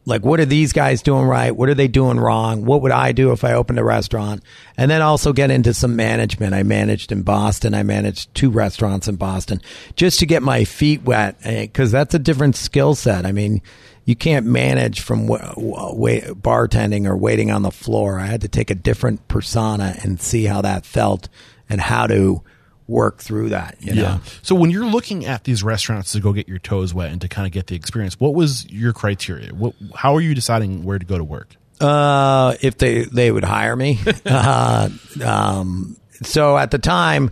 like, 0.05 0.23
what 0.23 0.39
are 0.39 0.45
these 0.45 0.71
guys 0.71 1.01
doing 1.01 1.25
right? 1.25 1.55
What 1.55 1.67
are 1.67 1.73
they 1.73 1.87
doing 1.87 2.19
wrong? 2.19 2.63
What 2.63 2.81
would 2.83 2.91
I 2.91 3.11
do 3.11 3.31
if 3.31 3.43
I 3.43 3.53
opened 3.53 3.79
a 3.79 3.83
restaurant? 3.83 4.43
And 4.77 4.89
then 4.91 5.01
also 5.01 5.33
get 5.33 5.49
into 5.49 5.73
some 5.73 5.95
management. 5.95 6.53
I 6.53 6.61
managed 6.61 7.11
in 7.11 7.23
Boston. 7.23 7.73
I 7.73 7.81
managed 7.81 8.33
two 8.35 8.51
restaurants 8.51 9.07
in 9.07 9.15
Boston 9.15 9.61
just 9.95 10.19
to 10.19 10.27
get 10.27 10.43
my 10.43 10.63
feet 10.63 11.01
wet 11.03 11.37
eh, 11.43 11.63
because 11.63 11.91
that's 11.91 12.13
a 12.13 12.19
different 12.19 12.55
skill 12.55 12.93
set. 12.93 13.25
I 13.25 13.31
mean, 13.31 13.63
you 14.05 14.15
can't 14.15 14.45
manage 14.45 15.01
from 15.01 15.27
bartending 15.27 17.07
or 17.07 17.17
waiting 17.17 17.49
on 17.49 17.63
the 17.63 17.71
floor. 17.71 18.19
I 18.19 18.27
had 18.27 18.41
to 18.41 18.47
take 18.47 18.69
a 18.69 18.75
different 18.75 19.27
persona 19.27 19.95
and 20.03 20.21
see 20.21 20.45
how 20.45 20.61
that 20.61 20.85
felt 20.85 21.27
and 21.67 21.81
how 21.81 22.05
to 22.07 22.43
work 22.87 23.19
through 23.19 23.49
that. 23.49 23.77
You 23.79 23.95
know? 23.95 24.21
So 24.41 24.55
when 24.55 24.69
you're 24.69 24.85
looking 24.85 25.25
at 25.25 25.43
these 25.43 25.63
restaurants 25.63 26.11
to 26.13 26.19
go 26.19 26.33
get 26.33 26.47
your 26.47 26.59
toes 26.59 26.93
wet 26.93 27.11
and 27.11 27.21
to 27.21 27.27
kind 27.27 27.45
of 27.45 27.51
get 27.51 27.67
the 27.67 27.75
experience, 27.75 28.19
what 28.19 28.33
was 28.33 28.69
your 28.69 28.93
criteria? 28.93 29.53
What, 29.53 29.73
how 29.95 30.15
are 30.15 30.21
you 30.21 30.35
deciding 30.35 30.83
where 30.83 30.99
to 30.99 31.05
go 31.05 31.17
to 31.17 31.23
work? 31.23 31.55
Uh, 31.79 32.55
if 32.61 32.77
they 32.77 33.03
they 33.03 33.31
would 33.31 33.43
hire 33.43 33.75
me. 33.75 33.99
uh, 34.25 34.89
um, 35.23 35.97
so 36.23 36.57
at 36.57 36.71
the 36.71 36.79
time, 36.79 37.31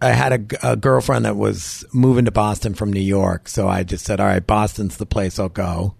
I 0.00 0.10
had 0.10 0.56
a 0.62 0.76
girlfriend 0.76 1.24
that 1.24 1.36
was 1.36 1.84
moving 1.92 2.26
to 2.26 2.30
Boston 2.30 2.74
from 2.74 2.92
New 2.92 3.00
York. 3.00 3.48
So 3.48 3.66
I 3.66 3.82
just 3.82 4.04
said, 4.04 4.20
"All 4.20 4.26
right, 4.26 4.46
Boston's 4.46 4.98
the 4.98 5.06
place 5.06 5.38
I'll 5.38 5.48
go, 5.48 5.94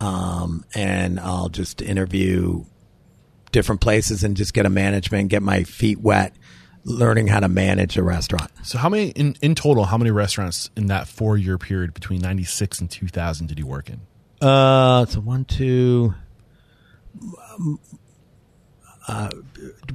um, 0.00 0.66
and 0.74 1.18
I'll 1.18 1.48
just 1.48 1.80
interview 1.80 2.66
different 3.52 3.80
places 3.80 4.24
and 4.24 4.36
just 4.36 4.52
get 4.52 4.66
a 4.66 4.70
management, 4.70 5.28
get 5.28 5.42
my 5.42 5.64
feet 5.64 6.00
wet, 6.00 6.34
learning 6.84 7.28
how 7.28 7.40
to 7.40 7.48
manage 7.48 7.96
a 7.96 8.02
restaurant." 8.02 8.50
So 8.64 8.78
how 8.78 8.88
many 8.88 9.08
in, 9.10 9.36
in 9.42 9.54
total? 9.54 9.84
How 9.84 9.98
many 9.98 10.10
restaurants 10.10 10.70
in 10.76 10.86
that 10.86 11.08
four 11.08 11.36
year 11.38 11.58
period 11.58 11.94
between 11.94 12.20
'96 12.20 12.80
and 12.80 12.90
2000 12.90 13.46
did 13.46 13.58
you 13.58 13.66
work 13.66 13.88
in? 13.90 14.00
Uh, 14.46 15.06
so 15.06 15.20
one, 15.20 15.44
two, 15.44 16.14
um, 17.52 17.78
uh, 19.08 19.30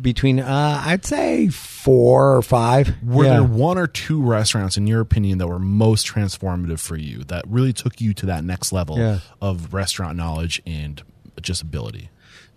between 0.01 0.39
uh, 0.39 0.81
I'd 0.85 1.05
say 1.05 1.47
four 1.49 2.35
or 2.35 2.41
five. 2.41 2.93
Were 3.03 3.23
Yeah. 3.25 3.29
there 3.31 3.43
one 3.43 3.77
or 3.77 3.87
two 3.87 4.21
restaurants, 4.21 4.77
in 4.77 4.85
your 4.87 4.99
opinion, 5.01 5.37
that 5.39 5.47
were 5.47 5.59
most 5.59 6.05
transformative 6.07 6.79
for 6.79 6.97
you 6.97 7.23
that 7.27 7.45
really 7.47 7.73
took 7.73 7.99
you 8.01 8.13
to 8.15 8.25
that 8.27 8.43
next 8.43 8.71
level 8.73 8.97
Yeah. 8.97 9.19
of 9.41 9.73
restaurant 9.73 10.17
knowledge 10.17 10.61
and 10.65 11.01
just 11.41 11.61
ability? 11.61 12.09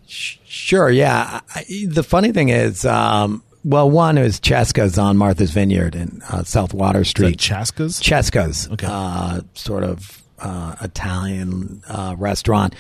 Sure, 0.07 0.91
yeah. 0.91 1.41
I, 1.55 1.65
the 1.89 2.03
funny 2.03 2.33
thing 2.33 2.49
is, 2.49 2.85
um, 2.85 3.45
well, 3.65 3.91
one 3.91 4.19
is 4.19 4.41
Chesca's 4.41 4.99
on 4.99 5.17
Martha's 5.17 5.51
Vineyard 5.51 5.95
in 5.95 6.23
uh, 6.31 6.45
South 6.45 6.73
Water 6.75 7.05
Street. 7.05 7.39
Chaska's? 7.39 8.01
Chesca's, 8.01 8.69
Okay. 8.71 8.87
uh, 8.89 9.41
sort 9.55 9.85
of 9.85 10.23
uh, 10.39 10.77
Italian 10.81 11.83
uh, 11.89 12.15
restaurant. 12.19 12.75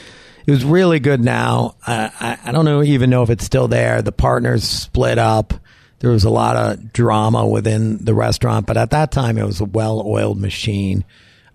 It 0.46 0.50
was 0.50 0.64
really 0.64 0.98
good. 1.00 1.20
Now 1.20 1.76
I, 1.86 2.38
I, 2.44 2.52
don't 2.52 2.64
know 2.64 2.82
even 2.82 3.10
know 3.10 3.22
if 3.22 3.30
it's 3.30 3.44
still 3.44 3.68
there. 3.68 4.00
The 4.02 4.12
partners 4.12 4.64
split 4.64 5.18
up. 5.18 5.52
There 5.98 6.10
was 6.10 6.24
a 6.24 6.30
lot 6.30 6.56
of 6.56 6.92
drama 6.94 7.46
within 7.46 8.02
the 8.02 8.14
restaurant, 8.14 8.66
but 8.66 8.78
at 8.78 8.90
that 8.90 9.12
time 9.12 9.36
it 9.36 9.44
was 9.44 9.60
a 9.60 9.66
well-oiled 9.66 10.40
machine. 10.40 11.04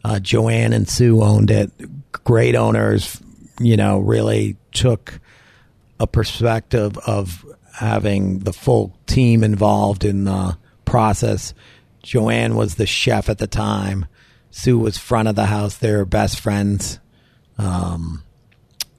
Uh, 0.04 0.20
Joanne 0.20 0.72
and 0.72 0.88
Sue 0.88 1.24
owned 1.24 1.50
it. 1.50 1.72
Great 2.12 2.56
owners, 2.56 3.20
you 3.60 3.76
know, 3.76 3.98
really 3.98 4.56
took 4.72 5.20
a 6.00 6.06
perspective 6.06 6.96
of 7.00 7.44
having 7.76 8.40
the 8.40 8.54
full 8.54 8.98
team 9.06 9.44
involved 9.44 10.06
in 10.06 10.24
the 10.24 10.58
process. 10.86 11.54
Joanne 12.04 12.56
was 12.56 12.76
the 12.76 12.86
chef 12.86 13.30
at 13.30 13.38
the 13.38 13.48
time. 13.48 14.06
Sue 14.52 14.78
was 14.78 14.98
front 14.98 15.28
of 15.28 15.36
the 15.36 15.48
house. 15.48 15.78
They 15.78 15.92
were 15.92 16.06
best 16.06 16.40
friends. 16.40 17.00
Um, 17.58 18.24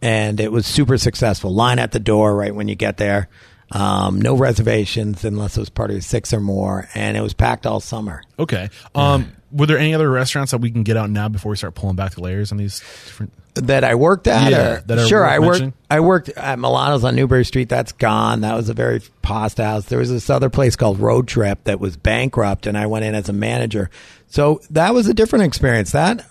and 0.03 0.41
it 0.41 0.53
was 0.53 0.67
super 0.67 0.99
successful. 0.99 1.55
Line 1.55 1.79
at 1.79 1.93
the 1.93 2.01
door 2.01 2.37
right 2.37 2.55
when 2.55 2.69
you 2.69 2.75
get 2.75 2.99
there. 2.99 3.29
Um, 3.73 4.21
no 4.21 4.37
reservations 4.37 5.25
unless 5.25 5.57
it 5.57 5.61
was 5.61 5.71
part 5.71 5.91
of 5.91 6.05
six 6.05 6.33
or 6.33 6.41
more. 6.41 6.89
And 6.95 7.17
it 7.17 7.21
was 7.21 7.33
packed 7.33 7.67
all 7.67 7.81
summer. 7.81 8.23
Okay. 8.39 8.69
Um, 8.95 9.33
were 9.51 9.67
there 9.67 9.79
any 9.79 9.95
other 9.95 10.11
restaurants 10.11 10.53
that 10.53 10.59
we 10.59 10.71
can 10.71 10.83
get 10.83 10.97
out 10.97 11.11
now 11.11 11.29
before 11.29 11.51
we 11.51 11.57
start 11.57 11.75
pulling 11.75 11.97
back 11.97 12.15
the 12.15 12.21
layers 12.21 12.53
on 12.53 12.59
these 12.59 12.81
different? 12.81 13.33
That 13.57 13.85
I 13.85 13.95
worked 13.95 14.27
at. 14.27 14.51
Yeah, 14.51 14.77
or- 14.77 14.81
that 14.83 14.99
are 14.99 15.07
sure. 15.07 15.27
I 15.27 15.39
worked. 15.39 15.63
I 15.91 16.01
worked 16.01 16.29
at 16.31 16.59
Milano's 16.59 17.05
on 17.05 17.15
Newbury 17.17 17.45
Street. 17.45 17.69
That's 17.69 17.93
gone. 17.93 18.41
That 18.41 18.55
was 18.57 18.69
a 18.69 18.75
very 18.75 19.03
pasta 19.23 19.65
house. 19.65 19.85
There 19.87 19.99
was 19.99 20.11
this 20.11 20.31
other 20.31 20.51
place 20.51 20.77
called 20.77 20.99
Road 21.01 21.29
Trip 21.29 21.63
that 21.65 21.81
was 21.81 21.97
bankrupt, 21.97 22.67
and 22.67 22.77
I 22.79 22.87
went 22.87 23.05
in 23.05 23.15
as 23.15 23.29
a 23.29 23.33
manager. 23.33 23.91
So 24.29 24.61
that 24.71 24.95
was 24.95 25.07
a 25.09 25.15
different 25.15 25.45
experience. 25.45 25.93
That 25.93 26.25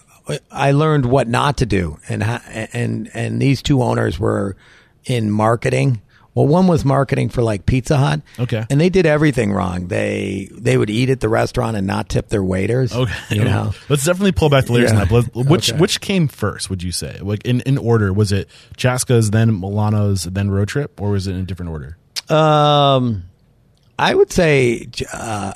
I 0.51 0.71
learned 0.71 1.05
what 1.05 1.27
not 1.27 1.57
to 1.57 1.65
do, 1.65 1.97
and 2.09 2.23
and 2.23 3.09
and 3.13 3.41
these 3.41 3.61
two 3.61 3.81
owners 3.81 4.19
were 4.19 4.55
in 5.05 5.29
marketing. 5.31 6.01
Well, 6.35 6.45
one 6.45 6.67
was 6.67 6.85
marketing 6.85 7.29
for 7.29 7.41
like 7.41 7.65
Pizza 7.65 7.97
Hut. 7.97 8.21
Okay. 8.37 8.65
and 8.69 8.79
they 8.79 8.89
did 8.89 9.05
everything 9.05 9.51
wrong. 9.53 9.87
They 9.87 10.49
they 10.51 10.77
would 10.77 10.89
eat 10.89 11.09
at 11.09 11.21
the 11.21 11.29
restaurant 11.29 11.77
and 11.77 11.87
not 11.87 12.09
tip 12.09 12.27
their 12.29 12.43
waiters. 12.43 12.93
Okay. 12.93 13.13
you 13.29 13.43
know. 13.45 13.73
Let's 13.89 14.03
definitely 14.05 14.33
pull 14.33 14.49
back 14.49 14.65
the 14.65 14.73
layers 14.73 14.91
Yeah. 14.91 15.01
on 15.01 15.07
that. 15.07 15.29
Which 15.33 15.71
Okay. 15.71 15.79
which 15.79 16.01
came 16.01 16.27
first? 16.27 16.69
Would 16.69 16.83
you 16.83 16.91
say, 16.91 17.17
like 17.21 17.45
in, 17.45 17.61
in 17.61 17.77
order? 17.77 18.11
Was 18.13 18.31
it 18.33 18.49
Chaska's, 18.77 19.31
then 19.31 19.59
Milano's, 19.59 20.23
then 20.25 20.51
Road 20.51 20.67
Trip, 20.67 20.99
or 21.01 21.11
was 21.11 21.25
it 21.27 21.31
in 21.35 21.39
a 21.39 21.43
different 21.43 21.71
order? 21.71 21.97
Um, 22.29 23.23
I 23.97 24.13
would 24.13 24.31
say 24.31 24.89
uh, 25.13 25.53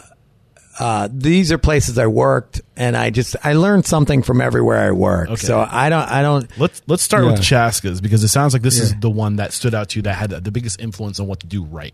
uh, 0.80 1.10
these 1.12 1.52
are 1.52 1.58
places 1.58 1.98
I 1.98 2.08
worked, 2.08 2.62
and 2.78 2.96
I 2.96 3.10
just 3.10 3.36
I 3.44 3.54
learned 3.54 3.86
something 3.86 4.24
from 4.24 4.40
everywhere 4.42 4.80
I 4.88 4.92
worked. 4.92 5.32
Okay. 5.32 5.46
So 5.46 5.60
I 5.60 5.90
don't 5.90 6.10
I 6.10 6.22
don't. 6.22 6.50
Let's 6.58 6.82
let's 6.88 7.04
start 7.04 7.26
with 7.26 7.36
Yeah. 7.36 7.42
Chaska's 7.42 8.00
because 8.02 8.24
it 8.24 8.30
sounds 8.30 8.54
like 8.54 8.62
this 8.62 8.80
is 8.80 8.96
the 9.00 9.10
one 9.10 9.36
that 9.36 9.52
stood 9.54 9.76
out 9.76 9.90
to 9.90 10.00
you 10.00 10.04
that 10.04 10.14
had 10.16 10.30
the 10.32 10.52
biggest 10.52 10.80
influence 10.80 11.20
on 11.20 11.28
what 11.28 11.42
to 11.42 11.48
do 11.48 11.64
right. 11.64 11.94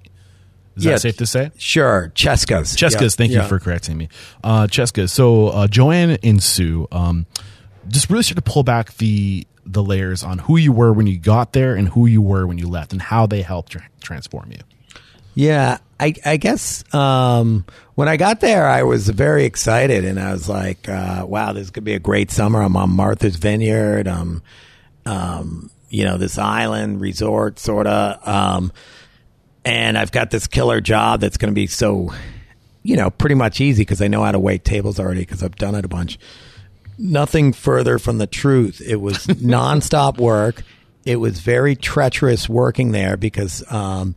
Is 0.76 0.86
Yeah. 0.86 0.92
that 0.94 1.00
safe 1.02 1.18
to 1.18 1.26
say? 1.26 1.52
Sure, 1.58 2.12
Chesca's. 2.16 2.76
Chesca's, 2.76 3.02
Yeah. 3.02 3.18
thank 3.18 3.32
you 3.32 3.38
Yeah. 3.40 3.48
for 3.48 3.60
correcting 3.60 3.98
me. 3.98 4.10
Uh, 4.44 4.68
Chesca's. 4.68 5.12
So 5.12 5.48
uh, 5.48 5.68
Joanne 5.68 6.18
and 6.22 6.44
Sue, 6.44 6.88
um, 6.92 7.26
just 7.88 8.10
really 8.10 8.24
start 8.24 8.36
to 8.36 8.42
pull 8.42 8.64
back 8.64 8.96
the 8.98 9.48
the 9.66 9.82
layers 9.82 10.22
on 10.22 10.38
who 10.38 10.58
you 10.58 10.72
were 10.72 10.94
when 10.94 11.08
you 11.08 11.18
got 11.18 11.54
there 11.54 11.74
and 11.74 11.88
who 11.90 12.06
you 12.06 12.22
were 12.22 12.46
when 12.46 12.60
you 12.60 12.68
left, 12.68 12.94
and 12.94 13.02
how 13.02 13.26
they 13.26 13.42
helped 13.42 13.72
tra- 13.72 13.88
transform 14.00 14.52
you. 14.52 14.60
Yeah, 15.36 15.80
I, 16.00 16.14
I 16.26 16.38
guess 16.38 16.84
um, 16.94 17.66
when 17.96 18.08
I 18.08 18.18
got 18.18 18.40
there, 18.40 18.68
I 18.68 18.84
was 18.84 19.08
very 19.10 19.46
excited, 19.46 20.06
and 20.06 20.20
I 20.20 20.32
was 20.32 20.50
like, 20.50 20.90
uh, 20.90 21.26
"Wow, 21.28 21.54
this 21.54 21.70
could 21.70 21.84
be 21.84 21.94
a 21.94 22.00
great 22.00 22.32
summer." 22.32 22.62
I'm 22.62 22.76
on 22.78 22.90
Martha's 22.90 23.36
Vineyard, 23.36 24.08
um, 24.08 24.42
um, 25.06 25.70
you 25.90 26.06
know, 26.06 26.18
this 26.18 26.38
island 26.38 27.02
resort, 27.02 27.60
sort 27.60 27.86
of, 27.86 28.28
um, 28.28 28.72
and 29.64 29.98
I've 29.98 30.12
got 30.12 30.32
this 30.32 30.48
killer 30.48 30.82
job 30.82 31.20
that's 31.20 31.38
going 31.38 31.52
to 31.52 31.56
be 31.56 31.68
so, 31.68 32.14
you 32.84 32.96
know, 32.96 33.10
pretty 33.10 33.36
much 33.36 33.60
easy 33.60 33.82
because 33.82 34.02
I 34.02 34.08
know 34.08 34.24
how 34.24 34.32
to 34.32 34.40
wait 34.40 34.64
tables 34.64 35.00
already 35.00 35.22
because 35.22 35.44
I've 35.44 35.56
done 35.56 35.76
it 35.76 35.86
a 35.86 35.90
bunch. 35.90 36.18
Nothing 36.98 37.52
further 37.52 38.00
from 38.00 38.20
the 38.20 38.28
truth. 38.28 38.82
It 38.86 38.98
was 38.98 39.18
nonstop 39.28 40.18
work. 40.18 40.64
It 41.06 41.18
was 41.18 41.40
very 41.40 41.76
treacherous 41.76 42.48
working 42.48 42.92
there 42.92 43.18
because. 43.18 43.64
Um, 43.70 44.16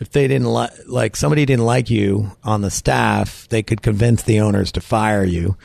if 0.00 0.10
they 0.10 0.28
didn't 0.28 0.46
like 0.46 0.72
like 0.86 1.16
somebody 1.16 1.44
didn't 1.44 1.64
like 1.64 1.90
you 1.90 2.32
on 2.44 2.60
the 2.60 2.70
staff, 2.70 3.48
they 3.48 3.62
could 3.62 3.82
convince 3.82 4.22
the 4.22 4.40
owners 4.40 4.72
to 4.72 4.80
fire 4.80 5.24
you, 5.24 5.56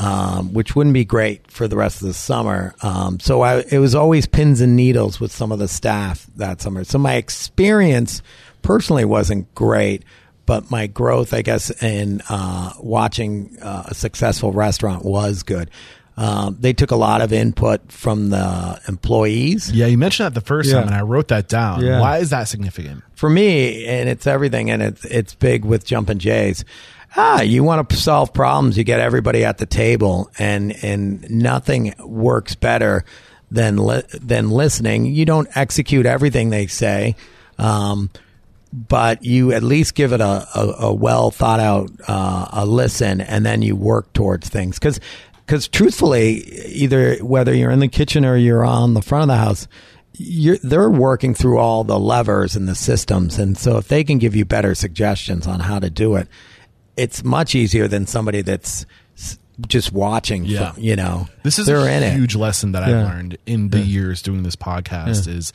um, 0.00 0.52
which 0.52 0.74
wouldn't 0.74 0.94
be 0.94 1.04
great 1.04 1.50
for 1.50 1.68
the 1.68 1.76
rest 1.76 2.02
of 2.02 2.08
the 2.08 2.14
summer. 2.14 2.74
Um, 2.82 3.20
so 3.20 3.42
I, 3.42 3.64
it 3.70 3.78
was 3.78 3.94
always 3.94 4.26
pins 4.26 4.60
and 4.60 4.76
needles 4.76 5.20
with 5.20 5.32
some 5.32 5.52
of 5.52 5.58
the 5.58 5.68
staff 5.68 6.26
that 6.36 6.60
summer. 6.60 6.84
So 6.84 6.98
my 6.98 7.14
experience 7.14 8.22
personally 8.62 9.04
wasn't 9.04 9.54
great, 9.54 10.04
but 10.46 10.70
my 10.70 10.86
growth, 10.86 11.32
I 11.32 11.42
guess, 11.42 11.70
in 11.82 12.22
uh, 12.28 12.72
watching 12.80 13.58
uh, 13.60 13.84
a 13.86 13.94
successful 13.94 14.52
restaurant 14.52 15.04
was 15.04 15.42
good. 15.42 15.70
Um, 16.20 16.56
they 16.58 16.72
took 16.72 16.90
a 16.90 16.96
lot 16.96 17.20
of 17.20 17.32
input 17.32 17.92
from 17.92 18.30
the 18.30 18.80
employees. 18.88 19.70
Yeah, 19.70 19.86
you 19.86 19.96
mentioned 19.96 20.26
that 20.26 20.34
the 20.34 20.44
first 20.44 20.68
Yeah. 20.68 20.78
time, 20.80 20.86
and 20.88 20.94
I 20.96 21.02
wrote 21.02 21.28
that 21.28 21.46
down. 21.48 21.80
Yeah. 21.84 22.00
Why 22.00 22.18
is 22.18 22.30
that 22.30 22.48
significant? 22.48 23.04
for 23.14 23.30
me, 23.30 23.84
and 23.86 24.08
it's 24.08 24.26
everything, 24.26 24.68
and 24.70 24.82
it's 24.82 25.04
it's 25.04 25.34
big 25.34 25.64
with 25.64 25.84
Jumpin' 25.84 26.18
Jays. 26.18 26.64
Ah, 27.16 27.40
you 27.40 27.62
want 27.64 27.88
to 27.88 27.96
solve 27.96 28.32
problems, 28.34 28.76
you 28.76 28.82
get 28.84 28.98
everybody 29.00 29.44
at 29.44 29.58
the 29.58 29.66
table, 29.66 30.28
and 30.40 30.74
and 30.84 31.28
nothing 31.30 31.94
works 32.00 32.54
better 32.56 33.04
than 33.50 33.76
li- 33.76 34.02
than 34.20 34.50
listening. 34.50 35.06
You 35.06 35.24
don't 35.24 35.48
execute 35.56 36.04
everything 36.04 36.50
they 36.50 36.66
say, 36.66 37.14
um, 37.58 38.10
but 38.72 39.24
you 39.24 39.52
at 39.52 39.62
least 39.62 39.94
give 39.94 40.12
it 40.12 40.20
a, 40.20 40.46
a, 40.54 40.74
a 40.88 40.94
well 40.94 41.30
thought 41.30 41.60
out 41.60 41.90
uh, 42.08 42.46
a 42.52 42.66
listen, 42.66 43.20
and 43.20 43.46
then 43.46 43.62
you 43.62 43.76
work 43.76 44.12
towards 44.12 44.48
things 44.48 44.78
because. 44.80 44.98
Because 45.48 45.66
truthfully, 45.66 46.42
either 46.66 47.16
whether 47.24 47.54
you're 47.54 47.70
in 47.70 47.78
the 47.78 47.88
kitchen 47.88 48.26
or 48.26 48.36
you're 48.36 48.66
on 48.66 48.92
the 48.92 49.00
front 49.00 49.22
of 49.22 49.28
the 49.28 49.36
house, 49.42 49.66
you're, 50.12 50.58
they're 50.62 50.90
working 50.90 51.32
through 51.32 51.56
all 51.56 51.84
the 51.84 51.98
levers 51.98 52.54
and 52.54 52.68
the 52.68 52.74
systems. 52.74 53.38
And 53.38 53.56
so 53.56 53.78
if 53.78 53.88
they 53.88 54.04
can 54.04 54.18
give 54.18 54.36
you 54.36 54.44
better 54.44 54.74
suggestions 54.74 55.46
on 55.46 55.60
how 55.60 55.78
to 55.78 55.88
do 55.88 56.16
it, 56.16 56.28
it's 56.98 57.24
much 57.24 57.54
easier 57.54 57.88
than 57.88 58.06
somebody 58.06 58.42
that's 58.42 58.84
just 59.66 59.90
watching. 59.90 60.44
Yeah. 60.44 60.74
you 60.76 60.96
know, 60.96 61.28
This 61.44 61.58
is 61.58 61.64
they're 61.66 61.78
a 61.78 61.90
in 61.96 62.02
it. 62.02 62.12
huge 62.12 62.36
lesson 62.36 62.72
that 62.72 62.86
Yeah. 62.86 63.00
I've 63.00 63.06
learned 63.06 63.38
in 63.46 63.70
the 63.70 63.80
years 63.80 64.20
doing 64.20 64.42
this 64.42 64.54
podcast 64.54 65.26
is 65.28 65.54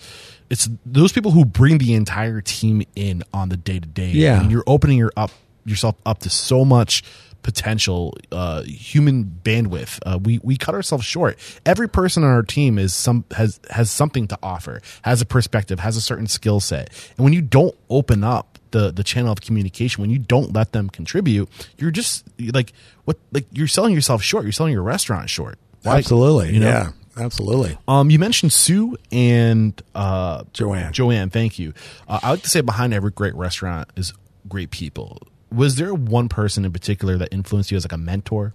it's 0.50 0.68
those 0.88 1.12
people 1.12 1.30
who 1.30 1.46
bring 1.46 1.78
the 1.78 1.94
entire 1.94 2.42
team 2.42 2.82
in 2.96 3.24
on 3.32 3.50
the 3.50 3.58
day 3.58 3.80
to 3.80 3.88
day. 3.88 4.10
Yeah. 4.10 4.42
And 4.42 4.52
you're 4.52 4.64
opening 4.66 4.98
your 4.98 5.12
up 5.16 5.30
yourself 5.66 5.96
up 6.04 6.18
to 6.22 6.32
so 6.32 6.66
much 6.66 7.04
potential 7.44 8.16
uh, 8.32 8.64
human 8.64 9.26
bandwidth. 9.44 10.00
Uh, 10.06 10.18
we 10.22 10.40
we 10.44 10.58
cut 10.58 10.74
ourselves 10.74 11.06
short. 11.06 11.38
Every 11.66 11.88
person 11.88 12.24
on 12.24 12.32
our 12.32 12.42
team 12.44 12.80
is 12.80 12.94
some 12.94 13.26
has 13.36 13.60
has 13.70 13.92
something 13.92 14.28
to 14.30 14.40
offer, 14.42 14.82
has 15.04 15.22
a 15.22 15.26
perspective, 15.26 15.80
has 15.80 15.96
a 15.98 16.02
certain 16.02 16.28
skill 16.28 16.60
set. 16.60 16.90
And 17.18 17.24
when 17.24 17.34
you 17.34 17.42
don't 17.42 17.76
open 17.90 18.24
up 18.24 18.58
the 18.72 18.92
the 18.92 19.04
channel 19.04 19.32
of 19.32 19.42
communication, 19.42 20.02
when 20.02 20.10
you 20.10 20.20
don't 20.20 20.54
let 20.54 20.72
them 20.72 20.90
contribute, 20.90 21.50
you're 21.78 21.92
just 21.92 22.26
like 22.40 22.74
what 23.06 23.18
like 23.32 23.46
you're 23.52 23.68
selling 23.68 23.94
yourself 23.94 24.24
short. 24.24 24.44
You're 24.44 24.54
selling 24.54 24.74
your 24.74 24.84
restaurant 24.84 25.30
short. 25.30 25.60
Absolutely. 25.86 26.54
you 26.54 26.60
know? 26.62 26.68
Yeah. 26.68 26.92
Absolutely. 27.16 27.78
Um, 27.88 28.10
you 28.10 28.18
mentioned 28.18 28.52
Sue 28.52 28.98
and 29.12 29.80
uh, 29.94 30.46
Joanne. 30.52 30.94
Joanne, 30.94 31.30
thank 31.30 31.60
you. 31.60 31.74
Uh, 32.08 32.20
I 32.24 32.32
like 32.32 32.42
to 32.42 32.50
say 32.50 32.62
behind 32.62 32.92
every 32.92 33.12
great 33.12 33.36
restaurant 33.36 33.88
is 33.96 34.14
great 34.48 34.72
people. 34.72 35.20
Was 35.54 35.76
there 35.76 35.94
one 35.94 36.30
person 36.30 36.66
in 36.66 36.72
particular 36.74 37.18
that 37.18 37.30
influenced 37.32 37.70
you 37.72 37.78
as 37.78 37.84
like 37.86 37.92
a 37.92 37.98
mentor? 37.98 38.54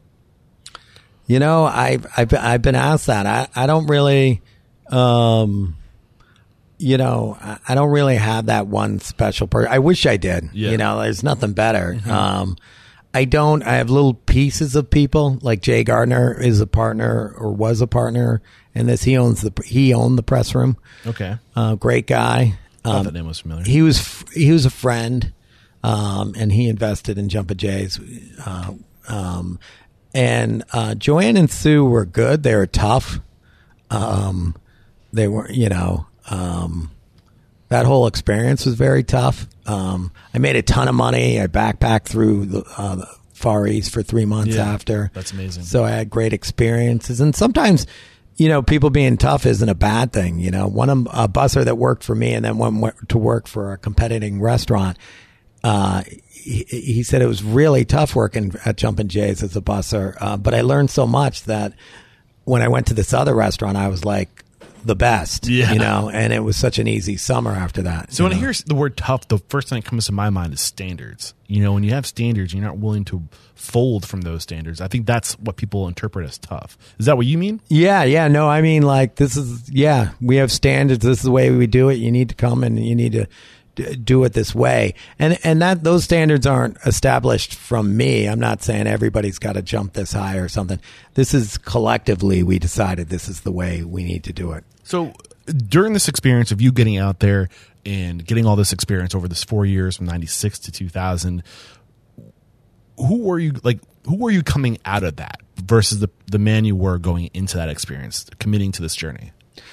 You 1.27 1.39
know, 1.39 1.65
I've 1.65 2.07
I've 2.17 2.33
I've 2.35 2.63
been 2.63 2.75
asked 2.75 3.07
that. 3.07 3.27
I 3.27 3.49
I 3.55 3.67
don't 3.67 3.87
really, 3.87 4.41
um, 4.91 5.77
you 6.79 6.97
know, 6.97 7.37
I, 7.41 7.59
I 7.69 7.75
don't 7.75 7.91
really 7.91 8.17
have 8.17 8.47
that 8.47 8.67
one 8.67 8.99
special 9.01 9.47
person. 9.47 9.71
I 9.71 9.79
wish 9.79 10.07
I 10.07 10.17
did. 10.17 10.45
Yeah. 10.53 10.65
Mm-hmm. 10.67 10.73
You 10.73 10.79
know, 10.79 11.01
there's 11.03 11.23
nothing 11.23 11.53
better. 11.53 11.99
Um, 12.09 12.57
I 13.13 13.25
don't. 13.25 13.63
I 13.63 13.75
have 13.77 13.91
little 13.91 14.15
pieces 14.15 14.75
of 14.77 14.91
people 14.91 15.39
like 15.43 15.61
Jay 15.63 15.85
Gardner 15.85 16.39
is 16.41 16.61
a 16.61 16.67
partner 16.67 17.35
or 17.39 17.53
was 17.53 17.81
a 17.81 17.87
partner 17.87 18.41
in 18.75 18.87
this. 18.87 19.03
He 19.03 19.17
owns 19.17 19.43
the 19.43 19.53
he 19.65 19.93
owned 19.95 20.17
the 20.19 20.23
press 20.23 20.55
room. 20.55 20.77
Okay, 21.07 21.37
Uh, 21.57 21.75
great 21.75 22.07
guy. 22.07 22.59
I 22.85 22.89
thought 22.89 22.97
Um, 23.01 23.05
that 23.05 23.15
name 23.15 23.27
was 23.27 23.41
familiar. 23.41 23.65
he 23.65 23.83
was 23.83 24.25
he 24.35 24.51
was 24.53 24.65
a 24.67 24.71
friend, 24.71 25.33
um, 25.89 26.35
and 26.37 26.53
he 26.53 26.69
invested 26.69 27.17
in 27.19 27.29
Jumpin' 27.29 27.57
Jays. 27.57 27.99
Uh, 28.45 28.75
um, 29.09 29.59
and 30.15 30.63
uh, 30.73 30.95
Joanne 30.95 31.37
and 31.37 31.51
Sue 31.51 31.85
were 31.85 32.05
good. 32.05 32.43
They 32.43 32.55
were 32.55 32.67
tough. 32.67 33.21
Um, 33.91 34.55
they 35.13 35.29
were, 35.29 35.51
you 35.51 35.69
know, 35.69 36.07
um, 36.31 36.91
that 37.69 37.87
whole 37.87 38.07
experience 38.07 38.67
was 38.67 38.75
very 38.75 39.03
tough. 39.03 39.47
Um, 39.67 40.13
I 40.35 40.39
made 40.39 40.57
a 40.57 40.63
ton 40.63 40.89
of 40.89 40.95
money. 40.95 41.41
I 41.41 41.47
backpacked 41.47 42.05
through 42.07 42.47
the, 42.47 42.65
uh, 42.77 42.97
the 42.97 43.09
Far 43.33 43.67
East 43.67 43.93
for 43.93 44.03
three 44.03 44.25
months 44.25 44.57
Yeah, 44.57 44.69
after. 44.73 45.11
that's 45.15 45.33
amazing. 45.33 45.63
So 45.63 45.85
I 45.85 45.91
had 45.91 46.11
great 46.11 46.33
experiences, 46.33 47.21
and 47.21 47.37
sometimes, 47.37 47.87
you 48.37 48.49
know, 48.49 48.63
people 48.63 48.91
being 48.91 49.17
tough 49.17 49.47
isn't 49.47 49.69
a 49.69 49.75
bad 49.75 50.13
thing. 50.13 50.39
You 50.41 50.51
know, 50.51 50.67
one 50.67 50.91
of 50.91 50.99
a 51.13 51.29
busser 51.29 51.65
that 51.65 51.77
worked 51.79 52.03
for 52.03 52.15
me 52.15 52.35
and 52.35 52.45
then 52.45 52.59
went 52.59 53.09
to 53.11 53.19
work 53.19 53.47
for 53.47 53.73
a 53.73 53.79
competing 53.79 54.41
restaurant. 54.41 54.99
Uh, 55.65 56.03
he, 56.29 56.65
he 56.69 57.03
said 57.03 57.21
it 57.21 57.27
was 57.27 57.43
really 57.43 57.85
tough 57.85 58.15
working 58.15 58.55
at 58.65 58.77
Jumpin' 58.77 59.09
Jays 59.09 59.43
as 59.43 59.57
a 59.57 59.61
busser, 59.61 60.17
uh, 60.21 60.37
but 60.37 60.55
I 60.55 60.63
learned 60.63 60.91
so 60.91 61.07
much 61.07 61.45
that 61.45 61.73
when 62.45 62.63
I 62.63 62.69
went 62.69 62.87
to 62.87 62.95
this 62.95 63.13
other 63.13 63.35
restaurant, 63.35 63.77
I 63.77 63.89
was 63.89 64.05
like 64.05 64.45
the 64.85 64.97
best. 64.97 65.47
Yeah. 65.49 65.73
you 65.73 65.79
know, 65.79 66.11
and 66.13 66.33
it 66.33 66.41
was 66.41 66.57
such 66.57 66.79
an 66.79 66.89
easy 66.89 67.17
summer 67.17 67.53
after 67.53 67.83
that. 67.83 68.13
So 68.13 68.25
when 68.25 68.33
I 68.33 68.37
hear 68.37 68.53
the 68.53 68.75
word 68.75 68.97
tough, 68.97 69.29
the 69.29 69.39
first 69.49 69.69
thing 69.69 69.81
that 69.81 69.89
comes 69.89 70.07
to 70.07 70.13
my 70.13 70.31
mind 70.31 70.55
is 70.55 70.61
standards. 70.61 71.35
You 71.47 71.63
know, 71.63 71.73
when 71.73 71.83
you 71.83 71.91
have 71.91 72.07
standards, 72.07 72.55
you're 72.55 72.65
not 72.65 72.79
willing 72.79 73.05
to 73.07 73.23
fold 73.55 74.07
from 74.07 74.23
those 74.23 74.43
standards. 74.43 74.81
I 74.81 74.89
think 74.89 75.07
that's 75.07 75.39
what 75.39 75.57
people 75.57 75.89
interpret 75.89 76.27
as 76.27 76.39
tough. 76.39 76.79
Is 76.99 77.07
that 77.07 77.17
what 77.17 77.27
you 77.27 77.39
mean? 77.39 77.61
Yeah, 77.69 78.05
yeah. 78.05 78.29
No, 78.29 78.49
I 78.49 78.63
mean, 78.63 78.83
like, 78.83 79.17
this 79.17 79.37
is, 79.37 79.69
yeah, 79.71 80.13
we 80.21 80.37
have 80.37 80.53
standards. 80.53 81.05
This 81.05 81.19
is 81.19 81.25
the 81.25 81.31
way 81.31 81.51
we 81.51 81.67
do 81.67 81.89
it. 81.89 81.95
You 81.95 82.11
need 82.11 82.29
to 82.31 82.35
come 82.35 82.65
and 82.65 82.83
you 82.83 82.95
need 82.95 83.13
to 83.13 83.27
do 84.05 84.25
it 84.25 84.33
this 84.33 84.55
way. 84.55 84.95
And, 85.19 85.39
and 85.45 85.63
that, 85.63 85.85
those 85.85 86.05
standards 86.05 86.47
aren't 86.47 86.77
established 86.87 87.55
from 87.55 87.97
me. 87.97 88.27
I'm 88.27 88.41
not 88.41 88.63
saying 88.63 88.87
everybody's 88.87 89.39
got 89.39 89.55
to 89.55 89.63
jump 89.63 89.95
this 89.95 90.13
high 90.13 90.37
or 90.37 90.49
something. 90.49 90.81
This 91.15 91.35
is 91.35 91.59
collectively, 91.59 92.43
we 92.43 92.59
decided 92.59 93.09
this 93.09 93.29
is 93.29 93.43
the 93.43 93.53
way 93.53 93.83
we 93.83 94.05
need 94.05 94.25
to 94.25 94.33
do 94.33 94.53
it. 94.53 94.65
So 94.85 95.13
during 95.47 95.93
this 95.93 96.09
experience 96.09 96.53
of 96.53 96.61
you 96.61 96.73
getting 96.73 96.97
out 96.97 97.21
there 97.21 97.49
and 97.87 98.25
getting 98.25 98.47
all 98.47 98.57
this 98.57 98.73
experience 98.73 99.15
over 99.15 99.29
this 99.29 99.45
four 99.45 99.65
years 99.65 99.97
from 99.97 100.07
96 100.07 100.59
to 100.61 100.73
2000, 100.73 101.43
who 102.97 103.19
were 103.19 103.39
you 103.39 103.53
like, 103.63 103.81
who 104.07 104.17
were 104.17 104.31
you 104.31 104.43
coming 104.43 104.79
out 104.85 105.05
of 105.05 105.17
that 105.17 105.41
versus 105.57 106.01
the, 106.01 106.11
the 106.27 106.39
man 106.39 106.65
you 106.65 106.75
were 106.75 106.99
going 106.99 107.31
into 107.35 107.57
that 107.57 107.69
experience, 107.69 108.27
committing 108.39 108.73
to 108.73 108.83
this 108.83 108.95
journey? 108.95 109.33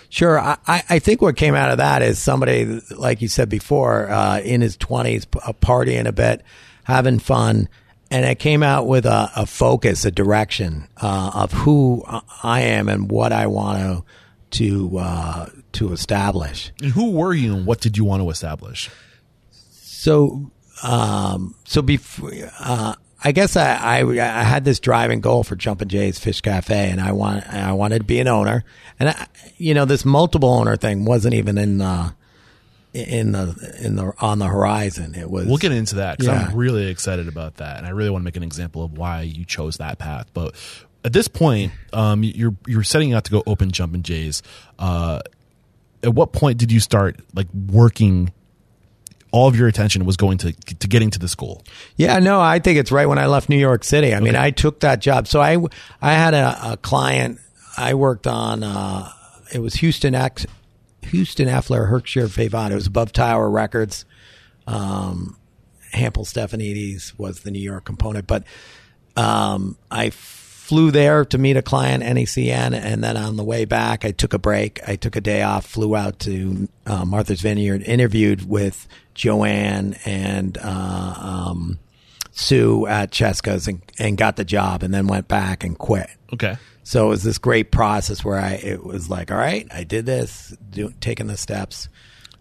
Sure. 0.10 0.39
I, 0.39 0.58
I 0.67 1.00
think 1.00 1.21
what 1.21 1.36
came 1.36 1.56
out 1.56 1.71
of 1.71 1.78
that 1.78 2.02
is 2.02 2.19
somebody, 2.19 2.82
like 2.91 3.21
you 3.21 3.28
said 3.28 3.50
before, 3.50 4.10
uh, 4.10 4.39
in 4.39 4.62
his 4.62 4.78
20s, 4.78 5.30
p- 5.30 5.39
uh, 5.45 5.54
partying 5.54 6.06
a 6.08 6.12
bit, 6.12 6.41
having 6.84 7.19
fun. 7.19 7.69
And 8.12 8.26
it 8.26 8.39
came 8.39 8.63
out 8.63 8.88
with 8.88 9.06
a, 9.06 9.32
a 9.36 9.45
focus, 9.45 10.06
a 10.06 10.12
direction 10.12 10.88
uh, 11.02 11.32
of 11.34 11.52
who 11.52 12.04
I 12.43 12.62
am 12.62 12.88
and 12.88 13.10
what 13.12 13.34
I 13.34 13.48
want 13.48 13.80
to 13.80 14.06
to 14.52 14.98
uh, 15.00 15.50
to 15.74 15.91
establish. 15.91 16.71
And 16.82 16.91
who 16.91 17.12
were 17.12 17.34
you 17.34 17.56
and 17.56 17.65
what 17.65 17.82
did 17.82 17.98
you 17.98 18.06
want 18.06 18.21
to 18.21 18.30
establish? 18.30 18.89
So, 19.52 20.52
um, 20.84 21.56
so 21.65 21.82
before, 21.82 22.32
uh, 22.60 22.95
I 23.25 23.31
guess 23.31 23.57
I, 23.57 23.73
I, 23.73 23.99
I 24.01 24.43
had 24.43 24.65
this 24.65 24.79
driving 24.79 25.19
goal 25.19 25.43
for 25.43 25.55
Jumpin' 25.55 25.89
Jay's 25.89 26.19
Fish 26.19 26.41
Cafe, 26.41 26.91
and 26.91 27.01
I 27.01 27.11
want 27.11 27.45
I 27.51 27.73
wanted 27.73 27.99
to 27.99 28.05
be 28.05 28.19
an 28.19 28.27
owner, 28.27 28.63
and 28.99 29.09
I, 29.09 29.27
you 29.57 29.73
know 29.73 29.85
this 29.85 30.05
multiple 30.05 30.49
owner 30.49 30.75
thing 30.75 31.05
wasn't 31.05 31.33
even 31.33 31.57
in 31.57 31.79
the 31.79 32.13
in 32.93 33.31
the 33.31 33.77
in 33.81 33.95
the 33.95 34.13
on 34.19 34.38
the 34.38 34.45
horizon. 34.45 35.15
It 35.15 35.29
was 35.29 35.47
We'll 35.47 35.57
get 35.57 35.71
into 35.71 35.95
that 35.95 36.19
because 36.19 36.33
Yeah. 36.33 36.47
I'm 36.49 36.55
really 36.55 36.88
excited 36.88 37.27
about 37.27 37.55
that, 37.55 37.79
and 37.79 37.88
I 37.88 37.89
really 37.89 38.11
want 38.11 38.21
to 38.21 38.25
make 38.25 38.38
an 38.38 38.43
example 38.43 38.83
of 38.83 38.95
why 38.95 39.21
you 39.21 39.43
chose 39.43 39.77
that 39.77 39.97
path. 39.97 40.27
But 40.35 40.53
at 41.03 41.11
this 41.11 41.27
point, 41.27 41.71
um, 41.93 42.23
you're 42.23 42.55
you're 42.67 42.83
setting 42.83 43.13
out 43.13 43.23
to 43.25 43.31
go 43.31 43.41
open 43.47 43.71
Jumpin' 43.71 44.03
Jays. 44.03 44.43
Uh, 44.77 45.21
at 46.03 46.13
what 46.13 46.31
point 46.31 46.59
did 46.59 46.71
you 46.71 46.79
start 46.79 47.19
like 47.33 47.47
working? 47.53 48.31
All 49.36 49.48
of 49.48 49.56
your 49.58 49.67
attention 49.67 50.06
was 50.06 50.15
going 50.15 50.38
to 50.39 50.54
to 50.54 50.88
getting 50.88 51.10
to 51.12 51.19
this 51.19 51.36
goal. 51.36 51.63
Yeah, 51.98 52.19
no, 52.19 52.39
I 52.39 52.60
think 52.60 52.80
it's 52.80 52.91
right 52.91 53.06
when 53.06 53.19
I 53.19 53.26
left 53.26 53.50
New 53.50 53.58
York 53.58 53.84
City. 53.84 54.13
I 54.13 54.21
mean, 54.21 54.36
I 54.36 54.52
took 54.52 54.80
that 54.80 55.02
job. 55.02 55.28
So 55.28 55.41
I, 55.41 55.58
I 56.02 56.13
had 56.13 56.34
a, 56.34 56.71
a 56.74 56.78
client 56.78 57.39
I 57.78 57.93
worked 57.95 58.28
on, 58.28 58.63
uh, 58.63 59.12
it 59.54 59.60
was 59.60 59.76
Houston 59.76 60.15
X, 60.15 60.45
Houston 61.04 61.48
Effler, 61.48 61.89
Herstek 61.91 62.30
Favat. 62.30 62.71
It 62.71 62.76
was 62.76 62.88
above 62.88 63.12
Tower 63.12 63.50
Records. 63.50 64.06
Um, 64.67 65.38
Hampel 65.93 66.26
Stefanides 66.26 67.17
was 67.19 67.41
the 67.41 67.52
New 67.52 67.60
York 67.62 67.86
component, 67.86 68.28
but, 68.28 68.45
um, 69.17 69.78
I 69.91 70.12
flew 70.65 70.89
there 70.89 71.23
to 71.23 71.38
meet 71.38 71.56
a 71.56 71.62
client, 71.62 72.01
NECN, 72.04 72.73
and 72.73 73.04
then 73.04 73.15
on 73.15 73.36
the 73.36 73.43
way 73.43 73.65
back, 73.65 74.04
I 74.04 74.10
took 74.10 74.34
a 74.34 74.39
break. 74.39 74.80
I 74.88 74.95
took 74.95 75.15
a 75.15 75.21
day 75.21 75.43
off, 75.43 75.63
flew 75.63 75.95
out 75.95 76.17
to 76.21 76.67
uh, 76.88 77.06
Martha's 77.06 77.41
Vineyard, 77.41 77.84
interviewed 77.84 78.49
with 78.49 78.88
Joanne 79.13 79.95
and 80.06 80.58
uh, 80.58 81.13
um, 81.19 81.78
Sue 82.32 82.88
at 82.88 83.12
Chesca's, 83.12 83.67
and, 83.67 83.80
and 83.99 84.17
got 84.17 84.38
the 84.38 84.43
job, 84.43 84.82
and 84.82 84.91
then 84.91 85.06
went 85.06 85.28
back 85.28 85.63
and 85.63 85.78
quit. 85.78 86.10
Okay. 86.34 86.58
So 86.82 87.06
it 87.06 87.10
was 87.10 87.21
this 87.21 87.38
great 87.38 87.71
process 87.71 88.25
where 88.25 88.39
I 88.39 88.54
it 88.54 88.84
was 88.84 89.08
like, 89.08 89.30
all 89.30 89.38
right, 89.38 89.67
I 89.71 89.84
did 89.84 90.08
this, 90.08 90.58
do, 90.71 90.91
taking 90.99 91.28
the 91.28 91.38
steps. 91.38 91.89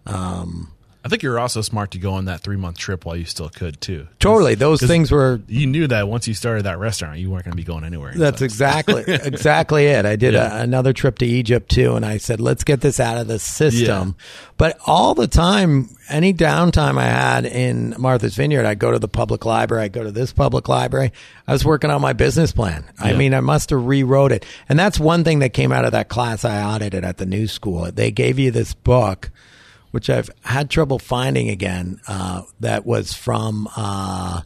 Um, 0.07 0.73
I 1.05 1.09
think 1.09 1.23
you're 1.23 1.39
also 1.39 1.61
smart 1.61 1.91
to 1.91 1.99
go 1.99 2.15
on 2.15 2.25
that 2.25 2.41
three 2.41 2.57
month 2.57 2.79
trip 2.79 3.05
while 3.05 3.15
you 3.15 3.27
still 3.27 3.51
could 3.51 3.79
too. 3.83 4.09
totally, 4.21 4.55
those 4.55 4.81
things 4.81 5.13
were 5.13 5.41
You 5.49 5.67
knew 5.67 5.87
that 5.89 6.09
once 6.09 6.27
you 6.27 6.33
started 6.33 6.63
that 6.65 6.79
restaurant, 6.79 7.19
you 7.19 7.31
weren't 7.31 7.45
going 7.45 7.53
to 7.53 7.57
be 7.57 7.63
going 7.63 7.85
anywhere. 7.85 8.15
That's 8.17 8.39
So- 8.39 8.45
exactly 8.47 9.05
exactly 9.09 9.85
it. 9.87 10.07
I 10.07 10.17
did 10.17 10.33
Yeah. 10.33 10.59
a, 10.59 10.63
another 10.63 10.95
trip 10.95 11.19
to 11.19 11.27
Egypt 11.27 11.71
too, 11.71 11.95
and 11.95 12.07
I 12.07 12.17
said, 12.17 12.41
"Let's 12.41 12.65
get 12.65 12.81
this 12.81 12.99
out 13.01 13.19
of 13.19 13.27
the 13.29 13.39
system." 13.39 14.17
But 14.57 14.79
all 14.87 15.15
the 15.15 15.27
time, 15.27 15.91
any 16.09 16.33
downtime 16.33 16.97
I 16.97 17.05
had 17.07 17.45
in 17.45 17.95
Martha's 17.99 18.35
Vineyard, 18.37 18.65
I'd 18.65 18.79
go 18.79 18.93
to 18.93 18.99
the 18.99 19.09
public 19.09 19.45
library. 19.45 19.85
I'd 19.85 19.93
go 19.93 20.05
to 20.05 20.13
this 20.13 20.33
public 20.33 20.69
library. 20.71 21.13
I 21.47 21.53
was 21.53 21.65
working 21.67 21.91
on 21.91 22.01
my 22.01 22.15
business 22.15 22.53
plan. 22.53 22.85
I 22.99 23.13
mean, 23.13 23.35
I 23.35 23.41
must 23.41 23.69
have 23.71 23.85
rewrote 23.85 24.33
it, 24.33 24.47
and 24.71 24.79
that's 24.79 24.99
one 24.99 25.23
thing 25.23 25.41
that 25.41 25.51
came 25.53 25.71
out 25.71 25.85
of 25.85 25.93
that 25.93 26.09
class 26.09 26.45
I 26.47 26.63
audited 26.63 27.05
at 27.05 27.19
the 27.19 27.27
New 27.27 27.47
School. 27.47 27.91
They 27.93 28.11
gave 28.11 28.39
you 28.39 28.51
this 28.51 28.73
book. 28.73 29.31
Which 29.95 30.11
I've 30.11 30.29
had 30.43 30.71
trouble 30.71 30.99
finding 30.99 31.51
again. 31.51 32.01
Uh, 32.09 32.43
that 32.59 32.85
was 32.85 33.15
from 33.15 33.69
uh, 33.77 34.41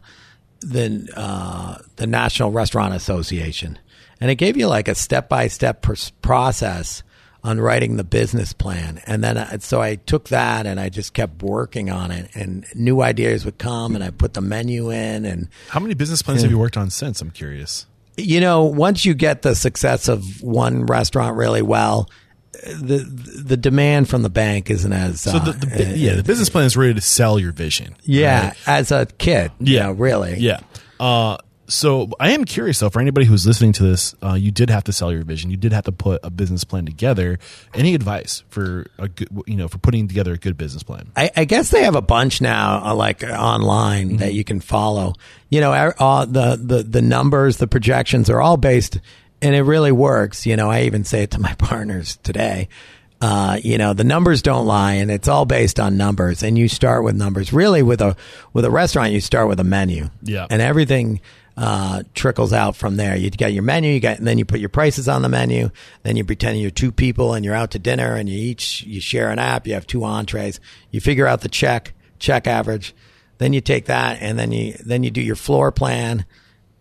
the 0.61 1.09
uh, 1.15 1.79
the 1.95 2.05
National 2.05 2.51
Restaurant 2.51 2.93
Association, 2.93 3.79
and 4.21 4.29
it 4.29 4.35
gave 4.35 4.57
you 4.57 4.67
like 4.67 4.87
a 4.87 4.93
step 4.93 5.27
by 5.27 5.47
step 5.47 5.83
process 6.21 7.01
on 7.43 7.59
writing 7.59 7.97
the 7.97 8.03
business 8.03 8.53
plan. 8.53 9.01
And 9.07 9.23
then 9.23 9.37
uh, 9.37 9.57
so 9.57 9.81
I 9.81 9.95
took 9.95 10.29
that 10.29 10.67
and 10.67 10.79
I 10.79 10.89
just 10.89 11.13
kept 11.13 11.41
working 11.41 11.89
on 11.89 12.11
it, 12.11 12.29
and 12.35 12.63
new 12.75 13.01
ideas 13.01 13.43
would 13.43 13.57
come, 13.57 13.95
and 13.95 14.03
I 14.03 14.11
put 14.11 14.35
the 14.35 14.41
menu 14.41 14.91
in, 14.91 15.25
and 15.25 15.49
How 15.69 15.79
many 15.79 15.95
business 15.95 16.21
plans 16.21 16.43
have 16.43 16.51
you 16.51 16.59
worked 16.59 16.77
on 16.77 16.91
since? 16.91 17.21
I'm 17.21 17.31
curious. 17.31 17.87
you 18.17 18.39
know, 18.39 18.65
once 18.65 19.03
you 19.03 19.15
get 19.15 19.41
the 19.41 19.55
success 19.55 20.09
of 20.09 20.43
one 20.43 20.85
restaurant 20.85 21.37
really 21.37 21.63
well. 21.63 22.07
The 22.63 22.97
the 23.43 23.57
demand 23.57 24.09
from 24.09 24.21
the 24.23 24.29
bank 24.29 24.69
isn't 24.69 24.91
as 24.93 25.21
So 25.21 25.31
the, 25.39 25.51
uh, 25.51 25.53
the 25.53 25.67
bu- 25.67 25.95
yeah, 25.95 26.15
the 26.15 26.23
business 26.23 26.49
plan 26.49 26.65
is 26.65 26.75
ready 26.77 26.93
to 26.93 27.01
sell 27.01 27.39
your 27.39 27.51
vision. 27.51 27.95
yeah 28.03 28.47
right? 28.47 28.57
as 28.67 28.91
a 28.91 29.05
kid 29.17 29.51
you 29.59 29.75
Yeah. 29.75 29.83
know, 29.87 29.91
really 29.93 30.37
Yeah. 30.39 30.59
Uh, 30.99 31.37
So 31.71 32.09
I 32.19 32.31
am 32.31 32.45
curious 32.45 32.79
though, 32.79 32.89
for 32.89 32.99
anybody 32.99 33.27
who's 33.27 33.45
listening 33.45 33.73
to 33.73 33.83
this, 33.83 34.15
uh, 34.23 34.33
you 34.33 34.49
did 34.49 34.71
have 34.71 34.83
to 34.85 34.91
sell 34.91 35.11
your 35.11 35.21
vision. 35.23 35.51
You 35.51 35.57
did 35.57 35.71
have 35.71 35.83
to 35.83 35.91
put 35.91 36.19
a 36.23 36.31
business 36.31 36.63
plan 36.63 36.83
together. 36.85 37.37
Any 37.75 37.93
advice 37.93 38.41
for 38.49 38.87
a 38.97 39.07
good, 39.07 39.29
you 39.45 39.55
know, 39.55 39.67
for 39.67 39.77
putting 39.77 40.07
together 40.07 40.33
a 40.33 40.37
good 40.39 40.57
business 40.57 40.81
plan? 40.81 41.11
I, 41.15 41.29
I 41.37 41.45
guess 41.45 41.69
they 41.69 41.83
have 41.83 41.95
a 41.95 42.01
bunch 42.01 42.41
now, 42.41 42.83
uh, 42.83 42.95
like 42.95 43.23
uh, 43.23 43.27
online 43.27 44.17
that 44.17 44.33
you 44.33 44.43
can 44.43 44.61
follow. 44.61 45.13
You 45.49 45.61
know, 45.61 45.71
er- 45.71 45.93
uh, 45.99 46.25
the 46.25 46.59
the 46.59 46.81
the 46.81 47.01
numbers, 47.03 47.57
the 47.57 47.67
projections 47.67 48.31
are 48.31 48.41
all 48.41 48.57
based, 48.57 48.99
and 49.41 49.55
it 49.55 49.63
really 49.63 49.91
works. 49.91 50.45
You 50.45 50.55
know, 50.55 50.69
I 50.69 50.83
even 50.83 51.03
say 51.03 51.23
it 51.23 51.31
to 51.31 51.39
my 51.39 51.53
partners 51.57 52.17
today. 52.23 52.69
Uh, 53.21 53.59
you 53.61 53.77
know, 53.77 53.93
the 53.93 54.05
numbers 54.05 54.41
don't 54.41 54.65
lie, 54.65 54.93
and 54.93 55.11
it's 55.11 55.27
all 55.27 55.45
based 55.45 55.79
on 55.79 55.97
numbers. 55.97 56.41
And 56.41 56.57
you 56.57 56.69
start 56.69 57.03
with 57.03 57.15
numbers. 57.15 57.51
Really, 57.51 57.83
with 57.83 58.01
a 58.01 58.15
with 58.53 58.63
a 58.65 58.71
restaurant, 58.71 59.11
you 59.11 59.19
start 59.19 59.49
with 59.49 59.59
a 59.59 59.63
menu. 59.65 60.09
Yeah. 60.23 60.47
and 60.49 60.61
everything 60.61 61.19
uh, 61.57 62.03
trickles 62.13 62.53
out 62.53 62.77
from 62.77 62.95
there. 62.95 63.17
You 63.17 63.29
got 63.29 63.51
your 63.51 63.63
menu, 63.63 63.91
you 63.91 63.99
got, 63.99 64.17
and 64.19 64.25
then 64.25 64.37
you 64.37 64.45
put 64.45 64.61
your 64.61 64.69
prices 64.69 65.09
on 65.09 65.21
the 65.21 65.27
menu. 65.27 65.69
Then 66.03 66.15
you 66.15 66.23
pretend 66.23 66.61
you're 66.61 66.71
two 66.71 66.93
people 66.93 67.33
and 67.33 67.43
you're 67.43 67.53
out 67.53 67.71
to 67.71 67.79
dinner, 67.79 68.15
and 68.15 68.29
you 68.29 68.37
each 68.37 68.83
you 68.83 69.01
share 69.01 69.29
an 69.29 69.39
app. 69.39 69.67
You 69.67 69.73
have 69.73 69.85
two 69.85 70.05
entrees. 70.05 70.61
You 70.91 71.01
figure 71.01 71.27
out 71.27 71.41
the 71.41 71.49
check 71.49 71.93
check 72.19 72.47
average. 72.47 72.95
Then 73.39 73.51
you 73.51 73.59
take 73.59 73.87
that, 73.87 74.19
and 74.21 74.39
then 74.39 74.53
you 74.53 74.73
then 74.85 75.03
you 75.03 75.11
do 75.11 75.21
your 75.21 75.35
floor 75.35 75.73
plan. 75.73 76.25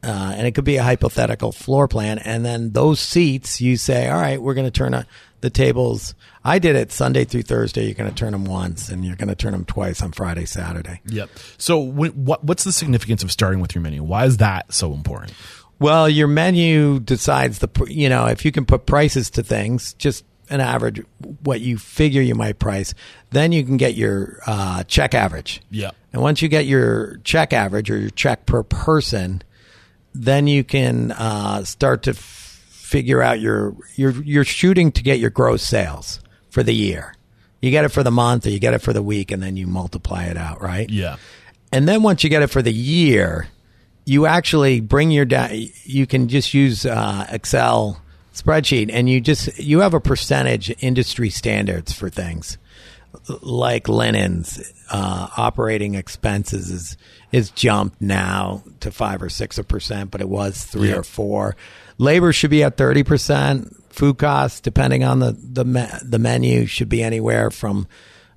Uh, 0.03 0.35
and 0.37 0.47
it 0.47 0.55
could 0.55 0.65
be 0.65 0.77
a 0.77 0.83
hypothetical 0.83 1.51
floor 1.51 1.89
plan, 1.89 2.19
and 2.19 2.45
then 2.45 2.71
those 2.71 3.01
seats, 3.01 3.61
you 3.61 3.77
say, 3.77 4.09
"All 4.09 4.21
right, 4.21 4.41
we're 4.41 4.55
going 4.55 4.67
to 4.67 4.71
turn 4.71 4.95
a, 4.95 5.07
the 5.41 5.51
tables." 5.51 6.15
I 6.45 6.61
did 6.61 6.77
it 6.77 6.93
Sunday 6.93 7.25
through 7.25 7.43
Thursday. 7.43 7.87
You're 7.87 7.95
going 7.95 8.09
to 8.09 8.15
turn 8.15 8.31
them 8.31 8.45
once, 8.45 8.91
and 8.91 9.05
you're 9.05 9.17
going 9.17 9.29
to 9.29 9.35
turn 9.35 9.53
them 9.53 9.65
twice 9.65 10.01
on 10.01 10.13
Friday, 10.13 10.45
Saturday. 10.45 11.01
Yep. 11.07 11.31
So 11.59 11.81
when, 11.81 12.13
what 12.13 12.45
what's 12.45 12.63
the 12.63 12.71
significance 12.71 13.25
of 13.25 13.33
starting 13.33 13.61
with 13.61 13.75
your 13.75 13.83
menu? 13.83 14.05
Why 14.05 14.25
is 14.25 14.37
that 14.37 14.73
so 14.73 14.93
important? 14.93 15.35
Well, 15.81 16.09
your 16.09 16.29
menu 16.29 17.01
decides 17.01 17.59
the 17.59 17.69
you 17.89 18.09
know 18.09 18.27
if 18.27 18.45
you 18.45 18.53
can 18.53 18.67
put 18.67 18.87
prices 18.87 19.31
to 19.31 19.43
things, 19.43 19.95
just 19.95 20.25
an 20.51 20.61
average 20.61 21.05
what 21.43 21.61
you 21.61 21.79
figure 21.79 22.23
you 22.23 22.35
might 22.35 22.59
price, 22.59 22.95
then 23.31 23.53
you 23.53 23.65
can 23.65 23.77
get 23.77 23.95
your 23.95 24.41
uh, 24.47 24.85
check 24.85 25.15
average. 25.15 25.61
Yep. 25.71 25.95
And 26.13 26.23
once 26.23 26.41
you 26.43 26.49
get 26.49 26.67
your 26.67 27.19
check 27.25 27.53
average 27.53 27.91
or 27.91 27.99
your 27.99 28.11
check 28.11 28.47
per 28.47 28.63
person, 28.63 29.43
then 30.15 30.47
you 30.47 30.65
can 30.65 31.13
uh, 31.13 31.65
start 31.65 32.03
to 32.05 32.11
f- 32.11 32.17
figure 32.17 33.23
out 33.23 33.41
your 33.41 33.75
you're 33.97 34.23
you're 34.23 34.45
shooting 34.45 34.93
to 34.93 35.03
get 35.03 35.19
your 35.19 35.31
gross 35.31 35.63
sales 35.63 36.21
for 36.51 36.63
the 36.63 36.75
year. 36.75 37.15
You 37.61 37.71
get 37.71 37.85
it 37.85 37.89
for 37.91 38.03
the 38.03 38.11
month 38.11 38.47
or 38.47 38.51
you 38.51 38.61
get 38.61 38.75
it 38.75 38.81
for 38.81 38.93
the 38.93 39.03
week, 39.03 39.31
and 39.31 39.43
then 39.43 39.57
you 39.57 39.67
multiply 39.67 40.25
it 40.25 40.37
out, 40.37 40.63
right? 40.63 40.89
Yeah. 40.89 41.17
And 41.73 41.87
then 41.87 42.03
once 42.03 42.25
you 42.25 42.31
get 42.31 42.43
it 42.43 42.47
for 42.49 42.63
the 42.63 42.73
year, 42.73 43.49
you 44.05 44.27
actually 44.27 44.81
bring 44.81 45.11
your 45.11 45.25
da- 45.25 45.69
you 45.85 46.07
can 46.07 46.29
just 46.29 46.55
use 46.55 46.87
uh, 46.87 47.27
Excel 47.31 48.01
spreadsheet 48.39 48.89
and 48.93 49.09
you 49.09 49.21
just 49.21 49.59
you 49.59 49.81
have 49.81 49.95
a 49.95 50.01
percentage 50.01 50.73
industry 50.81 51.29
standards 51.29 51.93
for 51.93 52.09
things 52.09 52.57
like 53.43 53.89
linens 53.89 54.73
uh, 54.91 55.29
operating 55.37 55.95
expenses 55.95 56.71
is 56.71 56.97
is 57.33 57.51
jumped 57.51 58.01
now 58.01 58.63
to 58.81 58.91
five 58.91 59.23
or 59.23 59.29
six 59.29 59.59
percent 59.69 60.11
but 60.11 60.21
it 60.21 60.29
was 60.29 60.65
three 60.65 60.89
Yeah. 60.91 60.97
or 60.97 61.03
four. 61.03 61.57
Labor 61.99 62.33
should 62.33 62.51
be 62.51 62.63
at 62.63 62.77
30 62.77 63.03
percent. 63.03 63.77
Food 63.93 64.19
costs 64.19 64.61
depending 64.61 65.05
on 65.05 65.19
the 65.19 65.33
the, 65.39 65.65
me- 65.65 65.89
the 66.03 66.19
menu 66.19 66.67
should 66.67 66.89
be 66.89 67.03
anywhere 67.03 67.51
from 67.51 67.87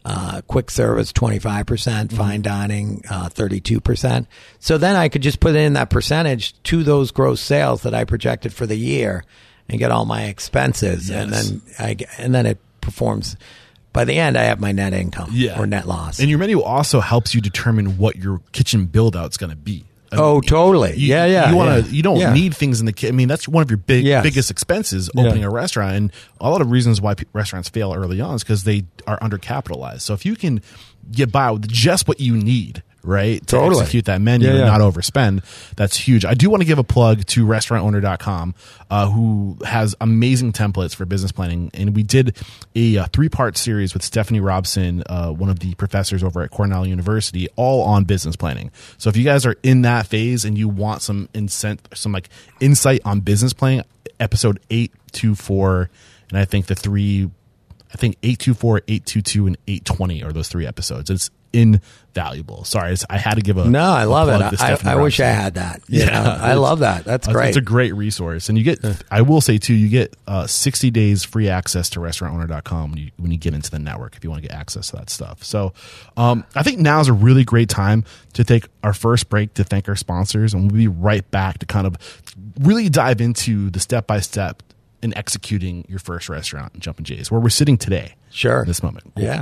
uh, 0.04 0.41
quick 0.47 0.71
service 0.71 1.13
25%, 1.13 1.67
percent 1.67 2.12
fine 2.12 2.41
dining 2.41 3.04
uh, 3.08 3.30
32%. 3.30 4.25
So 4.60 4.80
then 4.80 4.95
I 4.95 5.10
could 5.10 5.21
just 5.21 5.39
put 5.39 5.56
in 5.56 5.73
that 5.73 5.91
percentage 5.91 6.60
to 6.63 6.82
those 6.82 7.12
gross 7.12 7.39
sales 7.39 7.84
that 7.84 7.93
I 7.93 8.04
projected 8.06 8.51
for 8.51 8.65
the 8.65 8.75
year 8.75 9.23
and 9.69 9.77
get 9.77 9.91
all 9.91 10.06
my 10.06 10.23
expenses. 10.23 11.12
And 11.12 11.32
then 11.32 11.62
I 11.77 11.97
and 12.17 12.34
then 12.34 12.47
it 12.47 12.58
performs 12.82 13.36
by 13.93 14.06
the 14.06 14.13
end 14.13 14.38
I 14.38 14.43
have 14.43 14.60
my 14.60 14.71
net 14.71 14.93
income 14.93 15.30
Yeah. 15.34 15.60
or 15.60 15.65
net 15.67 15.88
loss. 15.88 16.19
And 16.19 16.30
your 16.30 16.39
menu 16.39 16.62
also 16.62 16.99
helps 16.99 17.34
you 17.36 17.41
determine 17.41 17.97
what 17.97 18.15
your 18.15 18.41
kitchen 18.51 18.86
build 18.86 19.15
out's 19.15 19.38
going 19.38 19.49
to 19.49 19.56
be. 19.56 19.86
I 20.13 20.17
Oh, 20.17 20.41
totally. 20.41 20.91
You, 20.97 21.08
Yeah, 21.08 21.25
yeah, 21.25 21.49
You 21.51 21.56
want 21.56 21.69
to. 21.86 21.89
yeah. 21.89 21.95
You 21.95 22.04
don't 22.04 22.19
Yeah. 22.19 22.34
need 22.34 22.56
things 22.56 22.80
in 22.82 22.86
the 22.86 22.91
kitchen. 22.91 23.15
I 23.15 23.17
mean, 23.17 23.27
that's 23.30 23.47
one 23.47 23.63
of 23.63 23.69
your 23.69 23.77
big 23.77 24.04
Yes. 24.06 24.23
biggest 24.23 24.51
expenses 24.51 25.10
Yeah. 25.15 25.23
opening 25.23 25.43
a 25.45 25.49
restaurant, 25.49 25.95
and 25.95 26.12
a 26.41 26.49
lot 26.49 26.60
of 26.62 26.69
reasons 26.69 26.99
why 26.99 27.13
pe- 27.13 27.23
restaurants 27.32 27.69
fail 27.69 27.93
early 27.95 28.19
on 28.19 28.36
is 28.36 28.43
because 28.43 28.63
they 28.65 28.84
are 29.08 29.17
undercapitalized. 29.19 30.01
So 30.01 30.13
if 30.13 30.25
you 30.25 30.36
can 30.36 30.62
get 31.12 31.32
by 31.32 31.49
with 31.51 31.67
just 31.67 32.08
what 32.08 32.19
you 32.19 32.36
need. 32.36 32.84
Right 33.03 33.39
to 33.39 33.45
Totally. 33.47 33.81
execute 33.81 34.05
that 34.05 34.21
menu 34.21 34.47
Yeah, 34.47 34.57
and 34.57 34.65
not 34.67 34.79
overspend. 34.81 35.43
That's 35.75 35.97
huge. 35.97 36.23
I 36.23 36.35
do 36.35 36.49
want 36.51 36.61
to 36.61 36.67
give 36.67 36.77
a 36.77 36.83
plug 36.83 37.25
to 37.27 37.45
restaurantowner.com, 37.45 38.55
uh, 38.91 39.09
who 39.09 39.57
has 39.65 39.95
amazing 39.99 40.53
templates 40.53 40.95
for 40.95 41.05
business 41.05 41.31
planning. 41.31 41.71
And 41.73 41.95
we 41.95 42.03
did 42.03 42.35
a, 42.75 42.97
uh 42.99 43.05
three 43.11 43.29
part 43.29 43.57
series 43.57 43.93
with 43.93 44.03
Stephani 44.03 44.39
Robson, 44.39 45.03
uh, 45.07 45.31
one 45.31 45.49
of 45.49 45.59
the 45.59 45.73
professors 45.75 46.23
over 46.23 46.41
at 46.43 46.51
Cornell 46.51 46.85
University, 46.85 47.47
all 47.55 47.81
on 47.83 48.03
business 48.03 48.35
planning. 48.35 48.71
So 48.99 49.09
if 49.09 49.17
you 49.17 49.23
guys 49.23 49.45
are 49.45 49.55
in 49.63 49.81
that 49.81 50.05
phase 50.07 50.45
and 50.45 50.57
you 50.57 50.69
want 50.69 51.01
some 51.01 51.27
incent, 51.33 51.79
some 51.95 52.11
like 52.11 52.29
insight 52.59 53.01
on 53.03 53.21
business 53.21 53.53
planning, 53.53 53.83
episode 54.19 54.59
eight 54.69 54.91
two 55.11 55.33
four, 55.33 55.89
and 56.29 56.37
I 56.37 56.45
think 56.45 56.67
the 56.67 56.75
three 56.75 57.29
I 57.93 57.97
think 57.97 58.15
824, 58.23 58.77
822, 58.87 59.47
and 59.47 59.57
820 59.67 60.23
are 60.23 60.31
those 60.31 60.47
three 60.47 60.65
episodes. 60.65 61.09
It's 61.09 61.29
invaluable. 61.53 62.63
Sorry, 62.63 62.95
I 63.09 63.17
had 63.17 63.35
to 63.35 63.41
give 63.41 63.57
a 63.57 63.69
no, 63.69 63.79
I 63.81 64.05
love 64.05 64.29
it. 64.29 64.61
I, 64.61 64.77
I 64.83 64.95
wish 64.95 65.19
I 65.19 65.27
had 65.27 65.55
that. 65.55 65.81
you 65.87 66.01
Yeah, 66.01 66.23
know? 66.23 66.37
I 66.39 66.53
love 66.53 66.79
that. 66.79 67.05
That's 67.05 67.27
great. 67.27 67.49
It's 67.49 67.57
a 67.57 67.61
great 67.61 67.93
resource, 67.95 68.49
and 68.49 68.57
you 68.57 68.63
get. 68.63 68.79
I 69.09 69.21
will 69.21 69.41
say 69.41 69.57
too, 69.57 69.73
you 69.73 69.89
get 69.89 70.15
uh, 70.27 70.47
60 70.47 70.91
days 70.91 71.23
free 71.23 71.49
access 71.49 71.89
to 71.91 71.99
restaurantowner.com 71.99 72.91
when 72.91 72.99
you 72.99 73.11
when 73.17 73.31
you 73.31 73.37
get 73.37 73.53
into 73.53 73.71
the 73.71 73.79
network 73.79 74.15
if 74.15 74.23
you 74.23 74.29
want 74.29 74.41
to 74.41 74.47
get 74.47 74.55
access 74.57 74.89
to 74.91 74.97
that 74.97 75.09
stuff. 75.09 75.43
So, 75.43 75.73
um, 76.17 76.45
I 76.55 76.63
think 76.63 76.79
now 76.79 76.99
is 76.99 77.07
a 77.07 77.13
really 77.13 77.43
great 77.43 77.69
time 77.69 78.03
to 78.33 78.43
take 78.43 78.65
our 78.83 78.93
first 78.93 79.29
break 79.29 79.53
to 79.55 79.63
thank 79.63 79.87
our 79.89 79.95
sponsors, 79.95 80.53
and 80.53 80.71
we'll 80.71 80.77
be 80.79 80.87
right 80.87 81.29
back 81.31 81.59
to 81.59 81.65
kind 81.65 81.87
of 81.87 81.95
really 82.59 82.89
dive 82.89 83.21
into 83.21 83.69
the 83.69 83.79
step 83.79 84.07
by 84.07 84.19
step 84.19 84.63
in 85.03 85.17
executing 85.17 85.83
your 85.89 85.97
first 85.99 86.29
restaurant, 86.29 86.77
Jumpin' 86.79 87.05
Jays, 87.05 87.31
where 87.31 87.41
we're 87.41 87.49
sitting 87.49 87.77
today. 87.77 88.15
Sure. 88.29 88.61
in 88.61 88.67
this 88.67 88.81
moment. 88.83 89.11
Cool. 89.15 89.25
Yeah. 89.25 89.41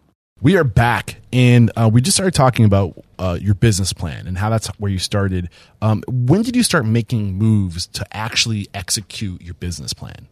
We 0.41 0.57
are 0.57 0.63
back 0.63 1.17
and 1.31 1.71
uh, 1.75 1.89
we 1.93 2.01
just 2.01 2.17
started 2.17 2.33
talking 2.33 2.65
about 2.65 2.99
uh, 3.19 3.37
your 3.39 3.53
business 3.53 3.93
plan 3.93 4.25
and 4.25 4.35
how 4.35 4.49
that's 4.49 4.67
where 4.79 4.91
you 4.91 4.97
started. 4.97 5.49
Um, 5.83 6.03
when 6.07 6.41
did 6.41 6.55
you 6.55 6.63
start 6.63 6.85
making 6.85 7.35
moves 7.35 7.85
to 7.87 8.05
actually 8.11 8.67
execute 8.73 9.41
your 9.43 9.53
business 9.53 9.93
plan? 9.93 10.27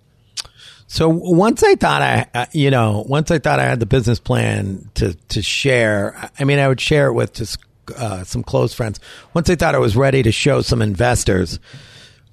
So 0.87 1.07
once 1.09 1.61
I 1.61 1.75
thought 1.75 2.01
I, 2.01 2.25
uh, 2.33 2.45
you 2.51 2.71
know, 2.71 3.05
once 3.07 3.29
I 3.29 3.37
thought 3.37 3.59
I 3.59 3.65
had 3.65 3.79
the 3.79 3.85
business 3.85 4.19
plan 4.19 4.89
to 4.95 5.13
to 5.13 5.43
share, 5.43 6.31
I 6.39 6.43
mean, 6.43 6.57
I 6.57 6.67
would 6.67 6.81
share 6.81 7.07
it 7.07 7.13
with 7.13 7.33
just 7.33 7.59
uh, 7.95 8.23
some 8.23 8.41
close 8.41 8.73
friends. 8.73 8.99
Once 9.35 9.47
I 9.51 9.55
thought 9.55 9.75
I 9.75 9.79
was 9.79 9.95
ready 9.95 10.23
to 10.23 10.31
show 10.31 10.61
some 10.61 10.81
investors, 10.81 11.59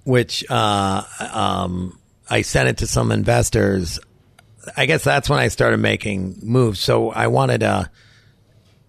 which 0.05 0.43
uh, 0.49 1.03
um, 1.35 1.99
I 2.31 2.41
sent 2.41 2.70
it 2.70 2.79
to 2.79 2.87
some 2.87 3.12
investors. 3.12 4.01
I 4.77 4.87
guess 4.87 5.05
that's 5.05 5.29
when 5.29 5.39
I 5.39 5.49
started 5.49 5.79
making 5.79 6.39
moves. 6.43 6.81
So 6.81 7.11
I 7.11 7.27
wanted 7.29 7.61
to, 7.61 7.91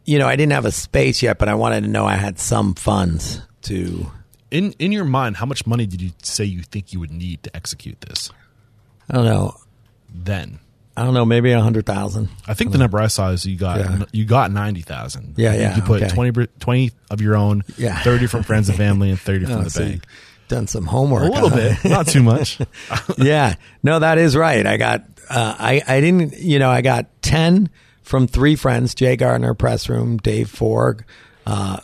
you 0.05 0.19
know, 0.19 0.27
I 0.27 0.35
didn't 0.35 0.53
have 0.53 0.65
a 0.65 0.71
space 0.71 1.21
yet, 1.21 1.37
but 1.37 1.49
I 1.49 1.55
wanted 1.55 1.81
to 1.81 1.87
know 1.89 2.05
I 2.05 2.15
had 2.15 2.39
some 2.39 2.73
funds 2.75 3.41
to. 3.63 4.11
In 4.49 4.71
in 4.79 4.91
your 4.93 5.03
mind, 5.03 5.35
how 5.37 5.45
much 5.45 5.67
money 5.67 5.85
did 5.85 6.01
you 6.01 6.11
say 6.23 6.45
you 6.45 6.61
think 6.61 6.93
you 6.93 6.99
would 7.01 7.11
need 7.11 7.43
to 7.43 7.53
execute 7.55 7.99
this? 8.01 8.31
I 9.09 9.15
don't 9.15 9.25
know. 9.25 9.55
Then 10.09 10.59
I 10.95 11.03
don't 11.03 11.13
know. 11.13 11.25
Maybe 11.25 11.51
a 11.51 11.59
hundred 11.59 11.85
thousand. 11.85 12.29
I 12.47 12.53
think 12.53 12.71
the 12.71 12.77
number 12.77 12.97
I 12.97 13.07
saw 13.07 13.31
is 13.31 13.45
you 13.45 13.57
got 13.57 13.79
Yeah. 13.79 14.05
you 14.13 14.23
got 14.23 14.51
ninety 14.51 14.81
thousand. 14.81 15.33
Yeah, 15.37 15.53
yeah, 15.53 15.75
You 15.75 15.81
put 15.81 16.01
okay. 16.01 16.13
20, 16.13 16.47
20 16.59 16.91
of 17.11 17.19
your 17.21 17.35
own, 17.35 17.63
Yeah. 17.77 18.01
thirty 18.03 18.25
from 18.27 18.43
friends 18.43 18.69
and 18.69 18.77
family, 18.85 19.09
and 19.09 19.19
thirty 19.19 19.43
from 19.45 19.55
Oh, 19.55 19.63
the 19.63 19.69
so 19.69 19.81
bank. 19.83 20.03
Done 20.47 20.67
some 20.67 20.85
homework. 20.85 21.23
A 21.23 21.31
little 21.33 21.49
huh? 21.49 21.55
bit, 21.83 21.83
not 21.91 22.07
too 22.07 22.23
much. 22.23 22.57
yeah. 23.17 23.55
No, 23.83 23.99
that 23.99 24.17
is 24.17 24.33
right. 24.33 24.65
I 24.65 24.77
got, 24.77 25.03
uh, 25.29 25.55
I, 25.57 25.81
I 25.87 26.01
didn't, 26.01 26.37
you 26.37 26.59
know, 26.59 26.69
I 26.69 26.81
got 26.81 27.21
10 27.21 27.69
from 28.01 28.27
three 28.27 28.55
friends, 28.55 28.95
Jay 28.95 29.15
Gardner, 29.15 29.53
press 29.53 29.89
room, 29.89 30.17
Dave 30.17 30.47
Forg, 30.51 31.03
uh, 31.45 31.79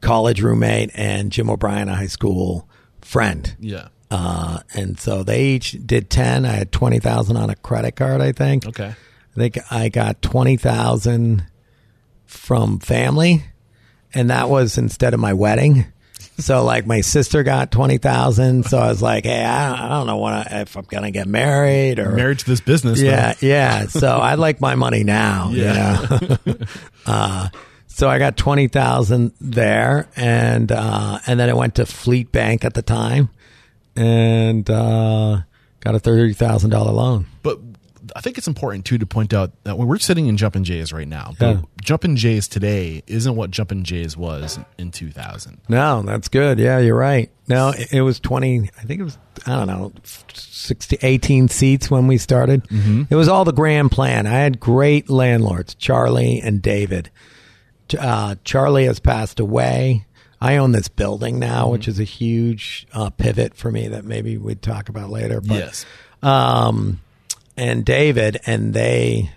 college 0.00 0.42
roommate, 0.42 0.90
and 0.94 1.32
Jim 1.32 1.50
O'Brien, 1.50 1.88
a 1.88 1.94
high 1.94 2.06
school 2.06 2.68
friend. 3.00 3.56
yeah. 3.60 3.88
Uh, 4.10 4.60
and 4.74 5.00
so 5.00 5.24
they 5.24 5.44
each 5.46 5.76
did 5.84 6.08
10. 6.08 6.44
I 6.44 6.52
had 6.52 6.70
20,000 6.70 7.36
on 7.36 7.50
a 7.50 7.56
credit 7.56 7.96
card, 7.96 8.20
I 8.20 8.30
think. 8.30 8.64
Okay. 8.64 8.94
I 8.94 9.34
think 9.34 9.58
I 9.72 9.88
got 9.88 10.22
20,000 10.22 11.44
from 12.24 12.78
family 12.78 13.42
and 14.14 14.30
that 14.30 14.48
was 14.48 14.78
instead 14.78 15.12
of 15.12 15.20
my 15.20 15.32
wedding. 15.32 15.86
So 16.38 16.64
like 16.64 16.86
my 16.86 17.00
sister 17.00 17.42
got 17.44 17.70
20,000. 17.70 18.64
So 18.66 18.78
I 18.78 18.88
was 18.88 19.00
like, 19.00 19.24
Hey, 19.24 19.44
I 19.44 19.68
don't, 19.68 19.78
I 19.80 19.88
don't 19.88 20.06
know 20.06 20.16
what 20.16 20.32
I, 20.32 20.60
if 20.62 20.76
I'm 20.76 20.84
going 20.84 21.04
to 21.04 21.10
get 21.10 21.26
married 21.28 21.98
or 21.98 22.10
Married 22.12 22.40
to 22.40 22.46
this 22.46 22.60
business. 22.60 23.00
though. 23.00 23.06
yeah, 23.06 23.34
yeah. 23.40 23.86
So 23.86 24.08
I 24.16 24.34
like 24.34 24.60
my 24.60 24.74
money 24.74 25.04
now. 25.04 25.50
Yeah. 25.52 26.18
Yeah. 26.44 26.54
uh, 27.06 27.48
so 27.86 28.08
I 28.10 28.18
got 28.18 28.36
twenty 28.36 28.66
thousand 28.66 29.34
there, 29.40 30.08
and 30.16 30.72
uh, 30.72 31.20
and 31.28 31.38
then 31.38 31.48
I 31.48 31.52
went 31.52 31.76
to 31.76 31.86
Fleet 31.86 32.32
Bank 32.32 32.64
at 32.64 32.74
the 32.74 32.82
time, 32.82 33.30
and 33.94 34.68
uh, 34.68 35.42
got 35.78 35.94
a 35.94 36.00
thirty 36.00 36.32
thousand 36.34 36.70
dollar 36.70 36.90
loan. 36.90 37.26
But 37.44 37.60
I 38.16 38.20
think 38.20 38.38
it's 38.38 38.46
important 38.46 38.84
too 38.84 38.98
to 38.98 39.06
point 39.06 39.34
out 39.34 39.52
that 39.64 39.76
when 39.76 39.88
we're 39.88 39.98
sitting 39.98 40.26
in 40.28 40.36
Jumpin' 40.36 40.62
Jays 40.62 40.92
right 40.92 41.08
now, 41.08 41.32
but 41.38 41.58
Jumpin' 41.82 42.14
Jays 42.16 42.46
today 42.46 43.02
isn't 43.08 43.34
what 43.34 43.50
Jumpin' 43.50 43.82
Jays 43.82 44.16
was 44.16 44.58
in 44.78 44.92
2000. 44.92 45.60
No, 45.68 46.02
that's 46.02 46.28
good. 46.28 46.58
Yeah, 46.60 46.78
you're 46.78 46.96
right. 46.96 47.30
No, 47.48 47.70
it, 47.70 47.92
it 47.92 48.02
was 48.02 48.20
20, 48.20 48.70
I 48.78 48.82
think 48.82 49.00
it 49.00 49.04
was, 49.04 49.18
I 49.46 49.56
don't 49.56 49.66
know, 49.66 49.92
60, 50.32 50.98
18 51.02 51.48
seats 51.48 51.90
when 51.90 52.06
we 52.06 52.16
started. 52.16 52.62
It 52.70 53.14
was 53.16 53.26
all 53.28 53.44
the 53.44 53.52
grand 53.52 53.90
plan. 53.90 54.26
I 54.28 54.30
had 54.38 54.60
great 54.60 55.10
landlords, 55.10 55.74
Charlie 55.74 56.40
and 56.40 56.62
David. 56.62 57.10
Uh, 57.98 58.36
Charlie 58.44 58.86
has 58.86 59.00
passed 59.00 59.40
away. 59.40 60.06
I 60.40 60.56
own 60.56 60.72
this 60.72 60.88
building 60.88 61.38
now, 61.38 61.68
which 61.70 61.88
is 61.88 61.98
a 61.98 62.04
huge 62.04 62.86
uh, 62.92 63.10
pivot 63.10 63.54
for 63.56 63.70
me 63.70 63.88
that 63.88 64.04
maybe 64.04 64.36
we'd 64.38 64.62
talk 64.62 64.88
about 64.88 65.10
later. 65.10 65.40
But, 65.40 65.54
Yes. 65.56 65.86
um, 66.22 67.00
and 67.56 67.84
David, 67.84 68.40
and 68.46 68.74
they, 68.74 69.30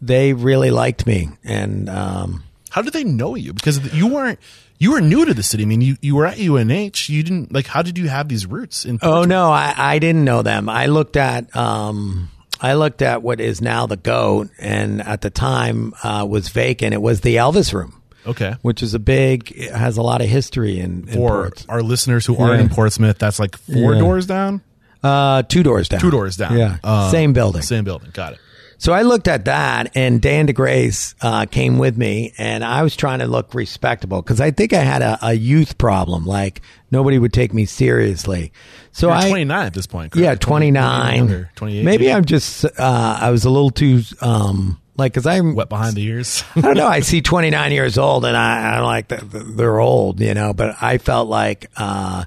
they 0.00 0.32
really 0.32 0.70
liked 0.70 1.06
me. 1.06 1.28
And, 1.44 1.88
um, 1.88 2.44
How 2.70 2.82
did 2.82 2.92
they 2.92 3.04
know 3.04 3.34
you? 3.34 3.52
Because 3.52 3.92
you 3.94 4.06
weren't 4.08 4.38
you 4.80 4.92
were 4.92 5.00
new 5.00 5.24
to 5.24 5.34
the 5.34 5.42
city. 5.42 5.64
I 5.64 5.66
mean, 5.66 5.80
you, 5.80 5.96
you 6.00 6.14
were 6.14 6.24
at 6.24 6.38
UNH. 6.38 7.08
You 7.08 7.22
didn't 7.24 7.52
like. 7.52 7.66
How 7.66 7.82
did 7.82 7.98
you 7.98 8.08
have 8.08 8.28
these 8.28 8.46
roots? 8.46 8.84
In 8.84 9.00
Oh 9.02 9.24
no, 9.24 9.50
I, 9.50 9.74
I 9.76 9.98
didn't 9.98 10.24
know 10.24 10.42
them. 10.42 10.68
I 10.68 10.86
looked 10.86 11.16
at 11.16 11.54
um, 11.56 12.28
I 12.60 12.74
looked 12.74 13.02
at 13.02 13.20
what 13.22 13.40
is 13.40 13.60
now 13.60 13.86
the 13.86 13.96
goat, 13.96 14.50
and 14.58 15.02
at 15.02 15.20
the 15.22 15.30
time 15.30 15.94
uh, 16.04 16.24
was 16.28 16.50
vacant. 16.50 16.94
It 16.94 17.02
was 17.02 17.22
the 17.22 17.36
Elvis 17.36 17.72
Room, 17.72 18.00
okay. 18.24 18.54
which 18.62 18.80
is 18.84 18.94
a 18.94 19.00
big, 19.00 19.56
has 19.70 19.96
a 19.96 20.02
lot 20.02 20.20
of 20.20 20.28
history 20.28 20.78
in, 20.78 21.08
in 21.08 21.14
For 21.14 21.28
Ports. 21.42 21.66
our 21.68 21.82
listeners 21.82 22.24
who 22.26 22.36
aren't 22.36 22.60
in 22.60 22.68
Portsmouth, 22.68 23.18
that's 23.18 23.40
like 23.40 23.56
four 23.58 23.94
Yeah. 23.94 23.98
doors 23.98 24.26
down. 24.26 24.60
Uh, 25.02 25.42
two 25.42 25.62
doors 25.62 25.88
down. 25.88 26.00
Two 26.00 26.10
doors 26.10 26.36
down. 26.36 26.56
Yeah, 26.56 26.78
Uh, 26.82 27.10
same 27.10 27.32
building. 27.32 27.62
Same 27.62 27.84
building. 27.84 28.10
Got 28.12 28.34
it. 28.34 28.38
So 28.80 28.92
I 28.92 29.02
looked 29.02 29.26
at 29.26 29.46
that, 29.46 29.90
and 29.96 30.22
Dan 30.22 30.46
DeGrace 30.46 31.16
uh, 31.20 31.46
came 31.46 31.78
with 31.78 31.96
me, 31.98 32.32
and 32.38 32.64
I 32.64 32.82
was 32.84 32.94
trying 32.94 33.18
to 33.18 33.26
look 33.26 33.52
respectable 33.52 34.22
because 34.22 34.40
I 34.40 34.52
think 34.52 34.72
I 34.72 34.82
had 34.84 35.02
a, 35.02 35.18
a 35.20 35.32
youth 35.32 35.78
problem. 35.78 36.24
Like 36.26 36.62
nobody 36.92 37.18
would 37.18 37.32
take 37.32 37.52
me 37.52 37.64
seriously. 37.64 38.52
So 38.92 39.08
You're 39.08 39.16
I 39.16 39.28
29 39.30 39.66
at 39.66 39.74
this 39.74 39.88
point. 39.88 40.12
correct? 40.12 40.22
Yeah, 40.24 40.34
20, 40.36 40.70
29. 40.72 41.48
28. 41.56 41.84
Maybe. 41.84 42.12
I'm 42.12 42.24
just, 42.24 42.64
uh, 42.64 43.18
I 43.20 43.30
was 43.30 43.44
a 43.44 43.50
little 43.50 43.70
too, 43.70 44.02
um, 44.20 44.80
like, 44.96 45.12
cause 45.14 45.26
I'm, 45.26 45.54
wet 45.56 45.68
behind 45.68 45.94
the 45.96 46.02
ears. 46.04 46.42
I 46.56 46.60
don't 46.60 46.76
know. 46.76 46.86
I 46.86 47.00
see 47.00 47.20
29 47.20 47.72
years 47.72 47.98
old 47.98 48.24
and 48.24 48.36
I, 48.36 48.76
I'm 48.76 48.84
like, 48.84 49.08
th- 49.08 49.20
th- 49.30 49.44
they're 49.56 49.78
old, 49.80 50.20
you 50.20 50.34
know, 50.34 50.52
but 50.52 50.76
I 50.80 50.98
felt 50.98 51.28
like, 51.28 51.68
uh, 51.76 52.24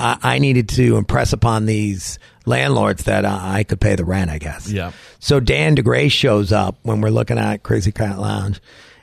I, 0.00 0.18
I 0.22 0.38
needed 0.38 0.68
to 0.70 0.96
impress 0.96 1.32
upon 1.32 1.66
these 1.66 2.18
landlords 2.46 3.04
that 3.04 3.24
uh, 3.24 3.38
I 3.40 3.64
could 3.64 3.80
pay 3.80 3.94
the 3.94 4.04
rent, 4.04 4.30
I 4.30 4.38
guess. 4.38 4.70
Yeah. 4.70 4.92
So 5.18 5.40
Dan 5.40 5.76
DeGray 5.76 6.10
shows 6.10 6.52
up 6.52 6.76
when 6.82 7.00
we're 7.00 7.10
looking 7.10 7.38
at 7.38 7.62
Crazy 7.62 7.92
Cat 7.92 8.18
Lounge. 8.18 8.60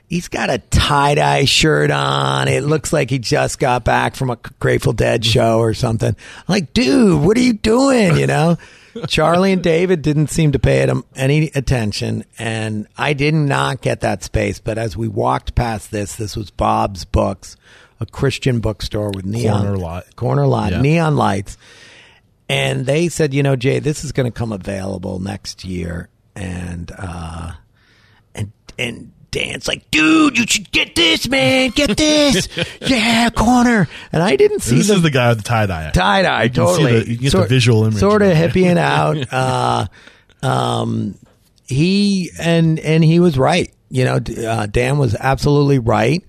He's 0.09 0.29
got 0.29 0.49
a 0.49 0.59
tie 0.59 1.15
dye 1.15 1.45
shirt 1.45 1.91
on. 1.91 2.47
It 2.47 2.63
looks 2.63 2.93
like 2.93 3.09
he 3.09 3.19
just 3.19 3.59
got 3.59 3.83
back 3.83 4.15
from 4.15 4.29
a 4.29 4.37
Grateful 4.59 4.93
Dead 4.93 5.25
show 5.25 5.59
or 5.59 5.73
something. 5.73 6.09
I'm 6.09 6.45
like, 6.47 6.73
dude, 6.73 7.21
what 7.21 7.37
are 7.37 7.41
you 7.41 7.53
doing? 7.53 8.17
You 8.17 8.27
know? 8.27 8.57
Charlie 9.07 9.51
and 9.51 9.61
David 9.61 10.01
didn't 10.01 10.27
seem 10.27 10.53
to 10.53 10.59
pay 10.59 10.85
him 10.87 11.03
any 11.15 11.51
attention, 11.53 12.23
and 12.39 12.87
I 12.97 13.13
did 13.13 13.33
not 13.33 13.81
get 13.81 14.01
that 14.01 14.23
space. 14.23 14.59
But 14.59 14.77
as 14.77 14.97
we 14.97 15.07
walked 15.07 15.55
past 15.55 15.91
this, 15.91 16.15
this 16.15 16.35
was 16.35 16.49
Bob's 16.49 17.05
Books, 17.05 17.57
a 17.99 18.05
Christian 18.05 18.59
bookstore 18.59 19.11
with 19.13 19.25
neon 19.25 19.61
Corner 19.61 19.77
lot. 19.77 20.15
corner 20.15 20.47
lot, 20.47 20.71
Yeah. 20.71 20.81
neon 20.81 21.15
lights. 21.15 21.57
And 22.49 22.85
they 22.85 23.09
said, 23.09 23.33
you 23.33 23.43
know, 23.43 23.55
Jay, 23.55 23.79
this 23.79 24.03
is 24.05 24.11
going 24.11 24.31
to 24.31 24.37
come 24.37 24.51
available 24.53 25.19
next 25.19 25.65
year. 25.65 26.07
And, 26.35 26.91
uh, 26.97 27.51
and, 28.35 28.51
and 28.79 29.11
Dan's 29.31 29.67
like, 29.67 29.89
dude, 29.91 30.37
you 30.37 30.45
should 30.47 30.71
get 30.71 30.95
this, 30.95 31.27
man. 31.27 31.71
Get 31.71 31.97
this. 31.97 32.47
yeah, 32.81 33.29
corner. 33.31 33.89
And 34.13 34.23
I 34.23 34.35
didn't 34.37 34.61
see 34.61 34.77
this 34.77 34.87
the 34.87 34.93
is 34.95 35.01
the 35.01 35.09
guy 35.11 35.29
with 35.29 35.39
the 35.39 35.43
tie 35.43 35.65
dye. 35.65 35.91
tie 35.91 36.21
dye. 36.21 36.47
Totally. 36.47 37.01
the- 37.03 37.09
you 37.11 37.17
get 37.17 37.33
the 37.33 37.45
visual 37.47 37.83
image 37.83 37.99
Sort 37.99 38.21
of 38.21 38.29
right 38.29 38.37
hippieing 38.51 38.77
out. 38.77 39.33
Uh, 39.33 39.87
um, 40.45 41.15
he 41.65 42.29
and 42.39 42.79
and 42.79 43.03
he 43.03 43.19
was 43.19 43.37
right. 43.37 43.73
You 43.89 44.05
know, 44.05 44.19
uh, 44.47 44.67
Dan 44.67 44.97
was 44.97 45.15
absolutely 45.19 45.79
right. 45.79 46.23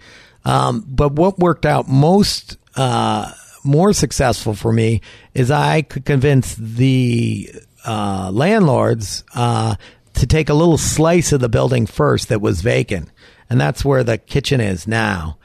Um, 0.49 0.83
but 0.89 1.13
what 1.13 1.39
worked 1.39 1.67
out 1.67 1.89
most 1.89 2.57
uh, 2.75 3.31
more 3.65 3.93
successful 3.93 4.55
for 4.55 4.73
me 4.73 5.03
is 5.35 5.51
I 5.51 5.83
could 5.83 6.07
convince 6.07 6.55
the 6.55 7.51
uh, 7.87 8.31
landlords 8.33 9.25
uh, 9.35 9.75
to 10.15 10.27
take 10.27 10.49
a 10.49 10.55
little 10.55 10.79
slice 10.79 11.33
of 11.33 11.41
the 11.41 11.51
building 11.51 11.85
first 11.85 12.31
that 12.31 12.41
was 12.41 12.63
vacant, 12.63 13.11
and 13.51 13.61
that's 13.61 13.85
where 13.85 14.03
the 14.03 14.17
kitchen 14.17 14.59
is 14.59 14.89
now. 14.89 15.37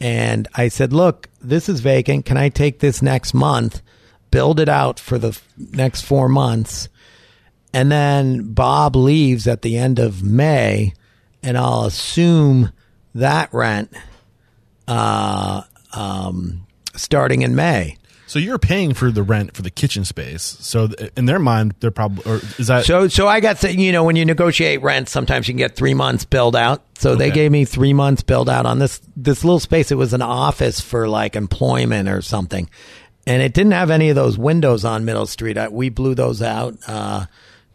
And 0.00 0.46
I 0.54 0.68
said, 0.68 0.92
"Look, 0.92 1.28
this 1.40 1.68
is 1.68 1.80
vacant. 1.80 2.24
Can 2.24 2.36
I 2.36 2.48
take 2.48 2.78
this 2.78 3.02
next 3.02 3.34
month, 3.34 3.82
build 4.30 4.60
it 4.60 4.68
out 4.68 5.00
for 5.00 5.18
the 5.18 5.30
f- 5.30 5.48
next 5.58 6.02
four 6.02 6.28
months?" 6.28 6.88
And 7.74 7.90
then 7.90 8.52
Bob 8.52 8.94
leaves 8.94 9.48
at 9.48 9.62
the 9.62 9.76
end 9.76 9.98
of 9.98 10.22
May, 10.22 10.94
and 11.42 11.58
I'll 11.58 11.84
assume 11.84 12.70
that 13.12 13.52
rent 13.52 13.92
uh, 14.88 15.62
um, 15.94 16.66
starting 16.94 17.42
in 17.42 17.54
May. 17.54 17.96
So 18.26 18.38
you're 18.38 18.58
paying 18.58 18.94
for 18.94 19.10
the 19.10 19.22
rent 19.22 19.54
for 19.54 19.60
the 19.60 19.70
kitchen 19.70 20.06
space. 20.06 20.42
So 20.42 20.86
th- 20.88 21.12
in 21.18 21.26
their 21.26 21.38
mind, 21.38 21.74
they're 21.80 21.90
probably 21.90 22.24
or 22.24 22.36
is 22.58 22.68
that 22.68 22.86
So, 22.86 23.06
so 23.08 23.28
I 23.28 23.40
got, 23.40 23.58
to, 23.58 23.70
you 23.76 23.92
know, 23.92 24.04
when 24.04 24.16
you 24.16 24.24
negotiate 24.24 24.80
rent, 24.80 25.10
sometimes 25.10 25.48
you 25.48 25.52
can 25.52 25.58
get 25.58 25.76
three 25.76 25.92
months 25.92 26.24
build 26.24 26.56
out. 26.56 26.82
So 26.98 27.14
they 27.14 27.26
Okay. 27.26 27.34
gave 27.34 27.52
me 27.52 27.66
three 27.66 27.92
months 27.92 28.22
build 28.22 28.48
out 28.48 28.64
on 28.64 28.78
this, 28.78 29.02
this 29.16 29.44
little 29.44 29.60
space. 29.60 29.90
It 29.90 29.96
was 29.96 30.14
an 30.14 30.22
office 30.22 30.80
for 30.80 31.08
like 31.08 31.36
employment 31.36 32.08
or 32.08 32.22
something. 32.22 32.70
And 33.26 33.42
it 33.42 33.52
didn't 33.52 33.72
have 33.72 33.90
any 33.90 34.08
of 34.08 34.16
those 34.16 34.38
windows 34.38 34.84
on 34.86 35.04
Middle 35.04 35.26
Street. 35.26 35.58
I, 35.58 35.68
we 35.68 35.90
blew 35.90 36.14
those 36.14 36.40
out. 36.40 36.76
Uh, 36.88 37.26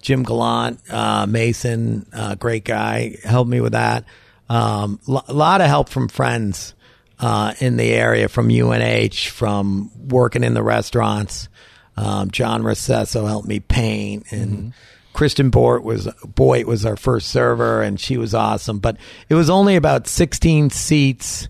Jim 0.02 0.24
Gallant, 0.24 0.80
uh, 0.90 1.28
Mason, 1.28 2.08
uh, 2.14 2.34
great 2.36 2.66
guy, 2.66 3.18
helped 3.24 3.50
me 3.50 3.62
with 3.62 3.74
that. 3.74 4.06
Um, 4.50 5.00
a 5.08 5.34
lot 5.34 5.62
of 5.62 5.68
help 5.68 5.90
from 5.90 6.08
friends. 6.08 6.74
Uh, 7.20 7.54
in 7.60 7.78
the 7.78 7.92
area 7.92 8.28
from 8.28 8.50
UNH, 8.50 9.30
from 9.30 9.92
working 9.98 10.44
in 10.44 10.54
the 10.54 10.64
restaurants. 10.64 11.50
Um, 11.96 12.30
John 12.30 12.62
Recesso 12.62 13.28
helped 13.28 13.48
me 13.48 13.60
paint, 13.60 14.32
and 14.32 14.74
Kristen 15.14 15.50
Bort 15.50 15.84
was 15.84 16.08
Boyd 16.24 16.68
was 16.68 16.86
our 16.86 16.96
first 16.96 17.30
server, 17.30 17.82
and 17.82 18.00
she 18.00 18.18
was 18.18 18.36
awesome. 18.36 18.80
But 18.80 18.98
it 19.30 19.36
was 19.36 19.50
only 19.50 19.76
about 19.76 20.08
16 20.08 20.70
seats 20.70 21.50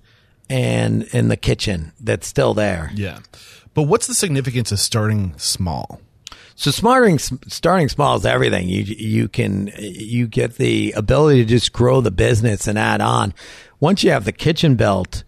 and 0.49 1.03
in 1.13 1.27
the 1.27 1.35
kitchen 1.35 1.91
that's 1.99 2.27
still 2.27 2.53
there. 2.53 2.91
Yeah. 2.95 3.19
But 3.73 3.83
what's 3.83 4.07
the 4.07 4.13
significance 4.13 4.71
of 4.71 4.79
starting 4.79 5.33
small? 5.37 5.99
So 6.55 6.71
starting 6.71 7.19
starting 7.19 7.89
small 7.89 8.15
is 8.15 8.25
everything. 8.25 8.67
You 8.67 8.81
you 8.83 9.27
can 9.27 9.71
you 9.77 10.27
get 10.27 10.55
the 10.55 10.93
ability 10.93 11.43
to 11.43 11.49
just 11.49 11.71
grow 11.71 12.01
the 12.01 12.09
business 12.09 12.67
and 12.67 12.79
add 12.79 13.01
on. 13.01 13.33
Once 13.79 14.03
you 14.03 14.09
have 14.09 14.25
the 14.25 14.31
kitchen 14.31 14.75
built 14.75 15.23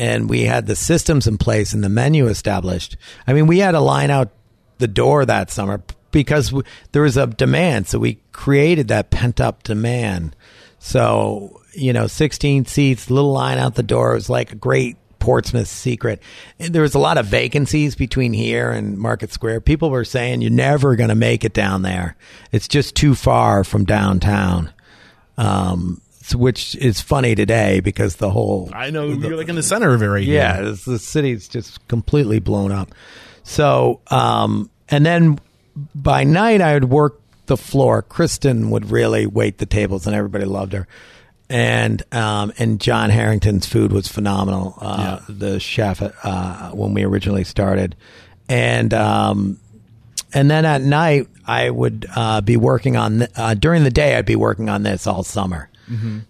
and 0.00 0.30
we 0.30 0.44
had 0.44 0.66
the 0.66 0.74
systems 0.74 1.26
in 1.26 1.36
place 1.36 1.74
and 1.74 1.84
the 1.84 1.90
menu 1.90 2.26
established. 2.26 2.96
I 3.26 3.34
mean, 3.34 3.46
we 3.46 3.58
had 3.58 3.74
a 3.74 3.80
line 3.80 4.10
out 4.10 4.30
the 4.78 4.88
door 4.88 5.26
that 5.26 5.50
summer 5.50 5.82
because 6.10 6.48
w- 6.48 6.64
there 6.92 7.02
was 7.02 7.18
a 7.18 7.26
demand. 7.26 7.86
So 7.86 7.98
we 7.98 8.18
created 8.32 8.88
that 8.88 9.10
pent 9.10 9.42
up 9.42 9.62
demand. 9.62 10.34
So, 10.78 11.60
you 11.74 11.92
know, 11.92 12.06
16 12.06 12.64
seats, 12.64 13.10
little 13.10 13.32
line 13.32 13.58
out 13.58 13.74
the 13.74 13.82
door. 13.82 14.12
It 14.12 14.14
was 14.14 14.30
like 14.30 14.52
a 14.52 14.56
great 14.56 14.96
Portsmouth 15.18 15.68
secret. 15.68 16.22
And 16.58 16.74
there 16.74 16.80
was 16.80 16.94
a 16.94 16.98
lot 16.98 17.18
of 17.18 17.26
vacancies 17.26 17.94
between 17.94 18.32
here 18.32 18.70
and 18.70 18.96
Market 18.96 19.34
Square. 19.34 19.60
People 19.60 19.90
were 19.90 20.06
saying 20.06 20.40
you're 20.40 20.50
never 20.50 20.96
going 20.96 21.10
to 21.10 21.14
make 21.14 21.44
it 21.44 21.52
down 21.52 21.82
there. 21.82 22.16
It's 22.52 22.68
just 22.68 22.94
too 22.94 23.14
far 23.14 23.64
from 23.64 23.84
downtown. 23.84 24.72
Um, 25.36 26.00
so- 26.30 26.38
which 26.38 26.74
is 26.76 27.00
funny 27.00 27.34
today 27.34 27.80
because 27.80 28.16
the 28.16 28.30
whole 28.30 28.70
I 28.72 28.90
know 28.90 29.06
you're 29.06 29.36
like 29.36 29.48
in 29.48 29.56
the 29.56 29.62
center 29.62 29.92
of 29.94 30.02
it 30.02 30.06
right 30.06 30.22
here. 30.24 30.34
yeah, 30.34 30.68
it's, 30.70 30.84
the 30.84 30.98
city's 30.98 31.48
just 31.48 31.86
completely 31.88 32.38
blown 32.40 32.72
up. 32.72 32.90
So, 33.42 34.00
um, 34.08 34.70
and 34.88 35.04
then 35.06 35.38
by 35.94 36.24
night, 36.24 36.60
I 36.60 36.74
would 36.74 36.84
work 36.84 37.20
the 37.46 37.56
floor. 37.56 38.02
Kristen 38.02 38.70
would 38.70 38.90
really 38.90 39.26
wait 39.26 39.58
the 39.58 39.66
tables, 39.66 40.06
and 40.06 40.14
everybody 40.14 40.44
loved 40.44 40.72
her. 40.72 40.86
And 41.48 42.02
um, 42.14 42.52
and 42.58 42.80
John 42.80 43.10
Harrington's 43.10 43.66
food 43.66 43.90
was 43.92 44.06
phenomenal. 44.06 44.74
Uh, 44.80 45.18
The 45.28 45.58
chef 45.58 46.00
uh, 46.02 46.70
when 46.70 46.94
we 46.94 47.02
originally 47.04 47.42
started, 47.42 47.96
and 48.48 48.94
um, 48.94 49.58
and 50.32 50.48
then 50.48 50.64
at 50.64 50.82
night 50.82 51.26
I 51.44 51.70
would 51.70 52.06
uh, 52.14 52.40
be 52.42 52.56
working 52.56 52.96
on 52.96 53.18
th- 53.18 53.30
uh, 53.34 53.54
during 53.54 53.82
the 53.82 53.90
day 53.90 54.14
I'd 54.14 54.26
be 54.26 54.36
working 54.36 54.68
on 54.68 54.84
this 54.84 55.08
all 55.08 55.24
summer. 55.24 55.69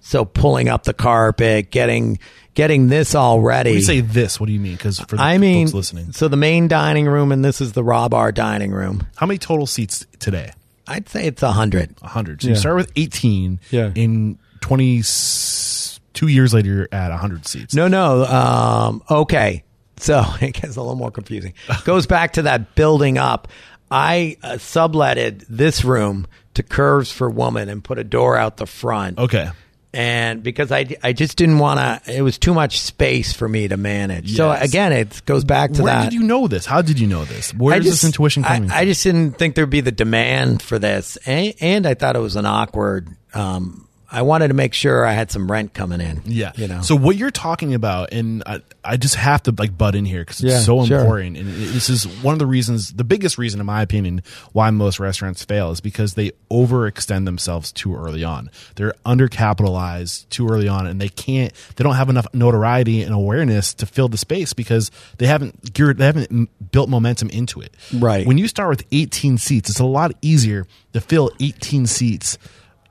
So 0.01 0.25
pulling 0.25 0.69
up 0.69 0.85
the 0.85 0.95
carpet, 0.95 1.71
getting 1.71 2.19
getting 2.55 2.89
this 2.89 3.15
all 3.15 3.41
ready. 3.41 3.71
When 3.71 3.79
you 3.79 3.85
say 3.85 4.01
this, 4.01 4.41
what 4.41 4.47
do 4.47 4.53
you 4.53 4.61
mean? 4.61 4.77
Because 4.77 4.99
for 5.01 5.17
the 5.17 5.23
I 5.23 5.39
mean, 5.39 5.67
folks 5.67 5.75
listening, 5.75 6.13
so 6.13 6.29
the 6.29 6.37
main 6.37 6.69
dining 6.69 7.07
room, 7.07 7.33
and 7.33 7.45
this 7.45 7.61
is 7.61 7.73
the 7.73 7.85
raw 7.85 8.09
bar 8.09 8.33
dining 8.33 8.73
room. 8.73 9.07
how 9.17 9.27
many 9.27 9.39
total 9.39 9.67
seats 9.67 10.07
today? 10.19 10.53
I'd 10.87 11.09
say 11.09 11.27
it's 11.27 11.43
a 11.43 11.53
hundred. 11.53 11.91
A 11.99 12.05
100. 12.05 12.43
So 12.43 12.49
you 12.49 12.57
start 12.57 12.77
with 12.77 12.91
18. 12.97 13.61
Yeah. 13.71 13.93
In 13.95 14.39
22 14.61 16.27
years 16.29 16.53
later, 16.53 16.69
you're 16.69 16.89
at 16.91 17.11
100 17.11 17.47
seats. 17.47 17.75
No, 17.75 17.87
no. 17.89 18.25
Um, 18.25 19.03
okay, 19.09 19.63
so 19.99 20.25
it 20.41 20.53
gets 20.53 20.77
a 20.77 20.81
little 20.81 20.97
more 20.97 21.11
confusing. 21.11 21.55
Goes 21.85 22.07
back 22.07 22.33
to 22.35 22.43
that 22.43 22.75
building 22.75 23.19
up. 23.19 23.49
I 23.91 24.37
uh, 24.43 24.53
subletted 24.53 25.45
this 25.49 25.85
room 25.85 26.27
to 26.61 26.69
Curves 26.69 27.11
for 27.13 27.29
Woman 27.31 27.69
and 27.69 27.83
put 27.83 27.99
a 27.99 28.05
door 28.05 28.37
out 28.37 28.57
the 28.57 28.67
front. 28.67 29.19
Okay. 29.19 29.51
and 29.93 30.43
because 30.43 30.71
I, 30.71 30.87
I 31.03 31.13
just 31.13 31.37
didn't 31.37 31.59
want 31.59 31.81
to 32.05 32.17
it 32.17 32.23
was 32.23 32.39
too 32.39 32.55
much 32.55 32.81
space 32.81 33.33
for 33.33 33.49
me 33.49 33.67
to 33.67 33.77
manage 33.77 34.37
so 34.37 34.51
again 34.53 34.93
it 34.93 35.23
goes 35.27 35.43
back 35.43 35.73
to 35.73 35.83
Where 35.83 35.93
that 35.95 36.05
did 36.05 36.13
you 36.13 36.23
know 36.23 36.47
this? 36.47 36.65
How 36.65 36.81
did 36.81 37.01
you 37.01 37.09
know 37.09 37.25
this? 37.25 37.53
Where 37.53 37.75
I 37.75 37.79
is 37.79 37.85
just- 37.87 38.03
this 38.03 38.05
intuition 38.05 38.45
I- 38.45 38.49
coming 38.59 38.71
I, 38.71 38.85
just 38.85 39.03
didn't 39.03 39.33
think 39.33 39.57
there'd 39.57 39.69
be 39.69 39.81
the 39.81 39.91
demand 39.91 40.63
for 40.63 40.79
this 40.79 41.17
and, 41.27 41.55
and 41.61 41.87
i 41.89 41.95
thought 41.95 42.15
it 42.15 42.21
was 42.21 42.37
an 42.37 42.47
awkward 42.47 43.09
um, 43.35 43.89
i 44.11 44.23
wanted 44.23 44.49
to 44.49 44.55
make 44.55 44.75
sure 44.75 45.05
i 45.07 45.13
had 45.13 45.31
some 45.31 45.51
rent 45.51 45.73
coming 45.75 46.01
in 46.01 46.21
Yeah. 46.27 46.53
you 46.57 46.67
know 46.69 46.81
So 46.83 46.97
what 46.97 47.17
you're 47.17 47.31
talking 47.31 47.75
about, 47.75 48.13
and 48.13 48.43
I, 48.47 48.61
I 48.85 48.97
just 48.97 49.15
have 49.15 49.43
to 49.45 49.55
like 49.57 49.77
butt 49.77 49.95
in 49.95 50.05
here 50.05 50.23
because 50.23 50.41
it's 50.43 50.53
Yeah, 50.53 50.59
so 50.61 50.85
sure. 50.85 50.99
important, 51.01 51.37
and 51.37 51.49
it- 51.49 51.73
this 51.73 51.89
is 51.91 52.05
one 52.23 52.33
of 52.33 52.39
the 52.39 52.47
reasons, 52.47 52.93
the 52.93 53.05
biggest 53.05 53.39
reason, 53.39 53.61
in 53.61 53.67
my 53.67 53.83
opinion, 53.83 54.23
why 54.53 54.71
most 54.71 54.99
restaurants 54.99 55.45
fail 55.45 55.71
is 55.71 55.81
because 55.81 56.15
they 56.15 56.33
overextend 56.51 57.25
themselves 57.27 57.71
too 57.73 57.95
early 57.95 58.25
on. 58.25 58.51
They're 58.77 58.95
undercapitalized 59.07 60.29
too 60.31 60.49
early 60.49 60.69
on, 60.69 60.87
and 60.87 61.01
they 61.01 61.09
can't, 61.09 61.53
they 61.77 61.85
don't 61.85 61.97
have 61.97 62.09
enough 62.09 62.27
notoriety 62.33 63.03
and 63.03 63.13
awareness 63.15 63.75
to 63.75 63.87
fill 63.87 64.09
the 64.09 64.19
space 64.19 64.53
because 64.53 64.91
they 65.19 65.27
haven't 65.27 65.73
geared, 65.73 65.99
they 65.99 66.07
haven't 66.07 66.49
built 66.73 66.89
momentum 66.89 67.31
into 67.31 67.61
it. 67.61 67.75
Right. 67.95 68.27
When 68.27 68.39
you 68.39 68.49
start 68.49 68.71
with 68.71 68.85
18 68.93 69.39
seats, 69.39 69.71
it's 69.71 69.81
a 69.81 69.85
lot 69.85 70.13
easier 70.23 70.67
to 70.93 71.01
fill 71.01 71.31
18 71.41 71.87
seats 71.87 72.39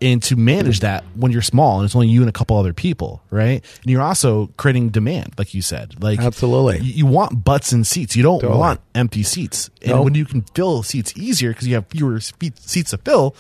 and 0.02 0.24
to 0.24 0.36
manage 0.36 0.80
that 0.80 1.04
when 1.16 1.32
you're 1.32 1.42
small 1.42 1.80
and 1.80 1.86
it's 1.86 1.96
only 1.96 2.08
you 2.08 2.22
and 2.22 2.30
a 2.30 2.34
couple 2.34 2.58
other 2.58 2.74
people, 2.74 3.22
right? 3.30 3.64
And 3.82 3.92
you're 3.92 4.02
also 4.02 4.48
creating 4.58 4.90
demand, 4.90 5.34
like 5.38 5.54
you 5.54 5.62
said. 5.62 6.02
Like 6.02 6.20
Absolutely. 6.20 6.78
you, 6.80 6.94
you 6.94 7.06
want 7.06 7.44
butts 7.44 7.74
in 7.74 7.84
seats. 7.84 8.16
You 8.16 8.24
don't 8.24 8.40
Totally. 8.40 8.60
want 8.60 8.80
empty 8.96 9.24
seats. 9.24 9.70
And 9.82 9.92
Nope. 9.92 10.06
when 10.06 10.16
you 10.16 10.26
can 10.26 10.42
fill 10.42 10.84
seats 10.84 11.14
easier 11.18 11.52
because 11.52 11.68
you 11.68 11.76
have 11.76 11.88
fewer 11.88 12.20
seats 12.22 12.92
to 12.92 12.98
fill, 12.98 13.36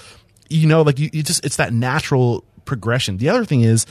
you 0.49 0.67
know, 0.67 0.81
like 0.81 0.99
you, 0.99 1.09
you 1.13 1.23
just 1.23 1.45
it's 1.45 1.55
that 1.57 1.71
natural 1.71 2.43
progression. 2.65 3.17
The 3.17 3.29
other 3.29 3.45
thing 3.45 3.61
is 3.61 3.85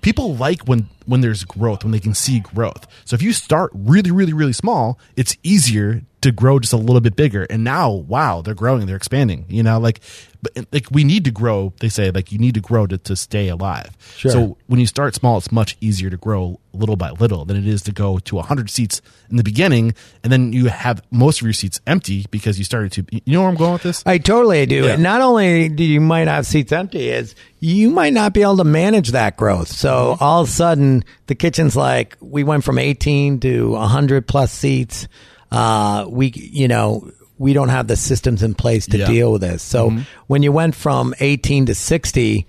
people 0.00 0.36
like 0.36 0.62
when 0.62 0.88
when 1.06 1.20
there's 1.20 1.44
growth 1.44 1.82
when 1.84 1.92
they 1.92 2.00
can 2.00 2.14
see 2.14 2.40
growth 2.40 2.86
so 3.04 3.14
if 3.14 3.22
you 3.22 3.32
start 3.32 3.70
really 3.74 4.10
really 4.10 4.32
really 4.32 4.52
small 4.52 4.98
it's 5.16 5.36
easier 5.42 6.02
to 6.20 6.30
grow 6.30 6.58
just 6.60 6.72
a 6.72 6.76
little 6.76 7.00
bit 7.00 7.16
bigger 7.16 7.44
and 7.50 7.64
now 7.64 7.90
wow 7.90 8.40
they're 8.42 8.54
growing 8.54 8.86
they're 8.86 8.96
expanding 8.96 9.44
you 9.48 9.62
know 9.62 9.78
like 9.80 10.00
but 10.40 10.52
like 10.72 10.86
we 10.90 11.02
need 11.04 11.24
to 11.24 11.30
grow 11.32 11.72
they 11.80 11.88
say 11.88 12.10
like 12.12 12.30
you 12.30 12.38
need 12.38 12.54
to 12.54 12.60
grow 12.60 12.86
to, 12.86 12.96
to 12.98 13.16
stay 13.16 13.48
alive 13.48 13.96
Sure. 14.16 14.30
so 14.30 14.56
when 14.68 14.78
you 14.78 14.86
start 14.86 15.14
small 15.16 15.36
it's 15.38 15.50
much 15.50 15.76
easier 15.80 16.10
to 16.10 16.16
grow 16.16 16.60
little 16.74 16.96
by 16.96 17.10
little 17.10 17.44
than 17.44 17.56
it 17.56 17.66
is 17.66 17.82
to 17.82 17.92
go 17.92 18.18
to 18.20 18.36
100 18.36 18.70
seats 18.70 19.02
in 19.30 19.36
the 19.36 19.42
beginning 19.42 19.94
and 20.22 20.32
then 20.32 20.52
you 20.52 20.66
have 20.66 21.02
most 21.10 21.40
of 21.40 21.46
your 21.46 21.52
seats 21.52 21.80
empty 21.88 22.24
because 22.30 22.56
you 22.58 22.64
started 22.64 22.92
to 22.92 23.04
you 23.24 23.32
know 23.32 23.40
where 23.40 23.48
i'm 23.50 23.56
going 23.56 23.72
with 23.72 23.82
this 23.82 24.02
I 24.06 24.18
totally 24.18 24.64
do. 24.66 24.84
Yeah. 24.84 24.92
And 24.94 25.02
not 25.02 25.20
only 25.22 25.68
do 25.68 25.82
you 25.84 26.00
might 26.00 26.28
have 26.28 26.46
seats 26.46 26.72
empty, 26.72 27.08
is 27.10 27.34
you 27.60 27.90
might 27.90 28.12
not 28.12 28.32
be 28.32 28.42
able 28.42 28.56
to 28.58 28.64
manage 28.64 29.10
that 29.12 29.36
growth. 29.36 29.68
So 29.68 30.14
Mm-hmm. 30.14 30.24
all 30.24 30.42
of 30.42 30.48
a 30.48 30.50
sudden, 30.50 30.91
the 31.26 31.34
kitchen's 31.34 31.74
like 31.76 32.16
we 32.20 32.44
went 32.44 32.64
from 32.64 32.78
18 32.78 33.40
to 33.40 33.70
100 33.70 34.26
plus 34.26 34.52
seats. 34.52 35.08
Uh, 35.50 36.06
we, 36.08 36.32
you 36.34 36.68
know, 36.68 37.10
we 37.38 37.52
don't 37.52 37.68
have 37.70 37.86
the 37.88 37.96
systems 37.96 38.42
in 38.42 38.54
place 38.54 38.86
to 38.86 38.96
Yeah. 38.98 39.04
Mm-hmm. 39.04 39.12
deal 39.14 39.32
with 39.32 39.40
this. 39.42 39.62
So 39.62 39.90
when 40.28 40.42
you 40.42 40.52
went 40.52 40.74
from 40.74 41.14
18 41.20 41.66
to 41.66 41.74
60, 41.74 42.46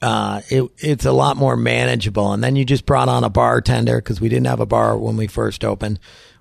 uh, 0.00 0.40
it, 0.48 0.70
it's 0.78 1.04
a 1.04 1.12
lot 1.12 1.36
more 1.36 1.56
manageable. 1.56 2.32
And 2.32 2.42
then 2.42 2.56
you 2.56 2.64
just 2.64 2.86
brought 2.86 3.08
on 3.08 3.24
a 3.24 3.30
bartender 3.30 3.96
because 3.96 4.20
we 4.20 4.28
didn't 4.28 4.46
have 4.46 4.60
a 4.60 4.66
bar 4.66 4.96
when 4.96 5.16
we 5.16 5.26
first 5.26 5.64
opened. 5.64 5.98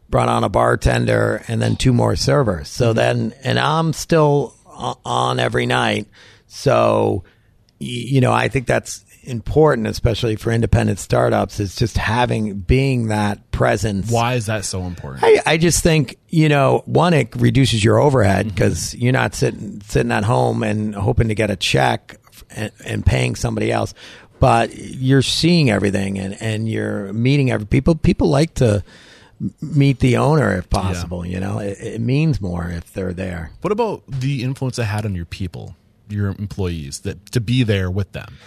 Brought 0.10 0.30
on 0.30 0.44
a 0.44 0.50
bartender 0.50 1.44
and 1.48 1.62
then 1.62 1.76
two 1.76 1.94
more 1.94 2.16
servers. 2.16 2.68
So 2.70 2.94
then, 2.94 3.34
and 3.44 3.58
I'm 3.60 3.94
still 3.94 4.56
on 5.06 5.40
every 5.40 5.66
night. 5.66 6.08
So, 6.48 7.24
you 7.80 8.20
know, 8.22 8.32
I 8.34 8.48
think 8.50 8.68
that's 8.68 9.04
important, 9.24 9.88
especially 9.88 10.36
for 10.36 10.52
independent 10.52 11.00
startups, 11.00 11.60
is 11.60 11.76
just 11.76 11.98
having, 11.98 12.60
being 12.60 13.08
that 13.08 13.52
presence. 13.52 14.12
why 14.12 14.34
is 14.34 14.48
that 14.48 14.66
so 14.66 14.84
important 14.84 15.24
I, 15.24 15.40
I 15.46 15.58
just 15.58 15.84
think 15.84 16.18
you 16.30 16.50
know 16.50 16.82
one 16.86 17.14
it 17.14 17.36
reduces 17.36 17.84
your 17.84 18.00
overhead 18.00 18.48
mm-hmm. 18.48 18.56
because 18.56 18.96
you're 18.96 19.14
not 19.14 19.36
sitting 19.36 19.82
sitting 19.82 20.12
at 20.12 20.24
home 20.24 20.64
and 20.64 20.96
hoping 20.96 21.28
to 21.28 21.36
get 21.36 21.52
a 21.52 21.56
check 21.56 22.18
and, 22.56 22.72
and 22.86 23.06
paying 23.06 23.36
somebody 23.36 23.72
else, 23.72 23.94
but 24.40 24.76
you're 24.76 25.22
seeing 25.22 25.70
everything 25.70 26.20
and, 26.20 26.42
and 26.42 26.70
you're 26.70 27.14
meeting 27.14 27.52
every 27.52 27.68
people. 27.68 27.96
People 27.96 28.28
like 28.28 28.56
to 28.56 28.84
meet 29.62 30.00
the 30.00 30.18
owner 30.18 30.58
if 30.58 30.70
possible. 30.70 31.26
You 31.26 31.40
know, 31.40 31.60
it, 31.60 31.78
it 31.80 32.02
means 32.02 32.42
more 32.42 32.70
if 32.70 32.94
they're 32.94 33.14
there. 33.14 33.52
What 33.62 33.72
about 33.72 34.04
the 34.08 34.44
influence 34.44 34.80
it 34.80 34.84
had 34.84 35.06
on 35.06 35.16
your 35.16 35.26
people, 35.26 35.76
your 36.10 36.30
employees, 36.30 37.02
that 37.02 37.32
to 37.32 37.42
be 37.42 37.64
there 37.64 37.90
with 37.90 38.12
them? 38.12 38.38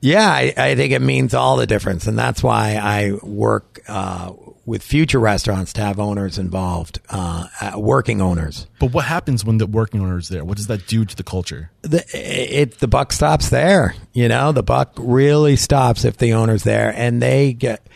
Yeah, 0.00 0.28
I, 0.30 0.54
I 0.56 0.74
think 0.76 0.92
it 0.92 1.02
means 1.02 1.34
all 1.34 1.56
the 1.56 1.66
difference, 1.66 2.06
and 2.06 2.18
that's 2.18 2.42
why 2.42 2.76
I 2.76 3.12
work 3.22 3.80
uh, 3.88 4.32
with 4.64 4.82
future 4.82 5.18
restaurants 5.18 5.72
to 5.72 5.80
have 5.80 5.98
owners 5.98 6.38
involved, 6.38 7.00
uh, 7.08 7.46
uh, 7.60 7.78
working 7.78 8.20
owners. 8.20 8.66
But 8.78 8.92
what 8.92 9.06
happens 9.06 9.44
when 9.44 9.58
the 9.58 9.66
working 9.66 10.00
owner 10.00 10.18
is 10.18 10.28
there? 10.28 10.44
What 10.44 10.56
does 10.56 10.68
that 10.68 10.86
do 10.86 11.04
to 11.04 11.16
the 11.16 11.24
culture? 11.24 11.70
the 11.82 12.04
it 12.12 12.78
the 12.78 12.86
buck 12.86 13.12
stops 13.12 13.48
there. 13.48 13.94
You 14.12 14.28
know, 14.28 14.52
the 14.52 14.62
buck 14.62 14.92
really 14.96 15.56
stops 15.56 16.04
if 16.04 16.18
the 16.18 16.34
owner's 16.34 16.62
there, 16.62 16.92
and 16.94 17.20
they 17.20 17.52
get 17.52 17.86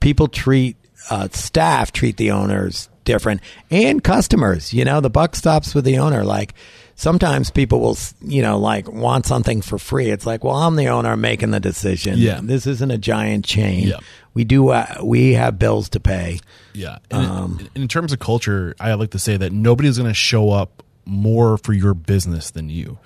people 0.00 0.28
treat 0.28 0.76
uh, 1.10 1.28
staff 1.32 1.92
treat 1.92 2.16
the 2.18 2.30
owners 2.30 2.88
different 3.04 3.40
and 3.70 4.04
customers. 4.04 4.72
You 4.72 4.84
know, 4.84 5.00
the 5.00 5.10
buck 5.10 5.34
stops 5.34 5.74
with 5.74 5.84
the 5.84 5.98
owner. 5.98 6.24
Like 6.24 6.54
sometimes 6.98 7.50
people 7.50 7.78
will, 7.80 7.96
you 8.20 8.42
know, 8.42 8.58
like 8.58 8.90
want 8.90 9.24
something 9.24 9.62
for 9.62 9.78
free. 9.78 10.10
It's 10.10 10.26
like, 10.26 10.42
well, 10.42 10.56
I'm 10.56 10.74
the 10.74 10.88
owner, 10.88 11.10
I'm 11.10 11.20
making 11.20 11.52
the 11.52 11.60
decision. 11.60 12.18
Yeah. 12.18 12.40
This 12.42 12.66
isn't 12.66 12.90
a 12.90 12.98
giant 12.98 13.44
chain. 13.44 13.86
Yeah. 13.86 13.98
We 14.34 14.42
do, 14.44 14.70
uh, 14.70 14.96
we 15.02 15.34
have 15.34 15.58
bills 15.60 15.88
to 15.90 16.00
pay. 16.00 16.40
Yeah. 16.74 16.98
And 17.10 17.60
in- 17.74 17.82
in 17.82 17.88
terms 17.88 18.12
of 18.12 18.18
culture, 18.18 18.74
I 18.80 18.92
like 18.94 19.12
to 19.12 19.18
say 19.18 19.36
that 19.36 19.52
nobody's 19.52 19.96
going 19.96 20.10
to 20.10 20.14
show 20.14 20.50
up 20.50 20.82
more 21.04 21.56
for 21.56 21.72
your 21.72 21.94
business 21.94 22.50
than 22.50 22.68
you. 22.68 22.98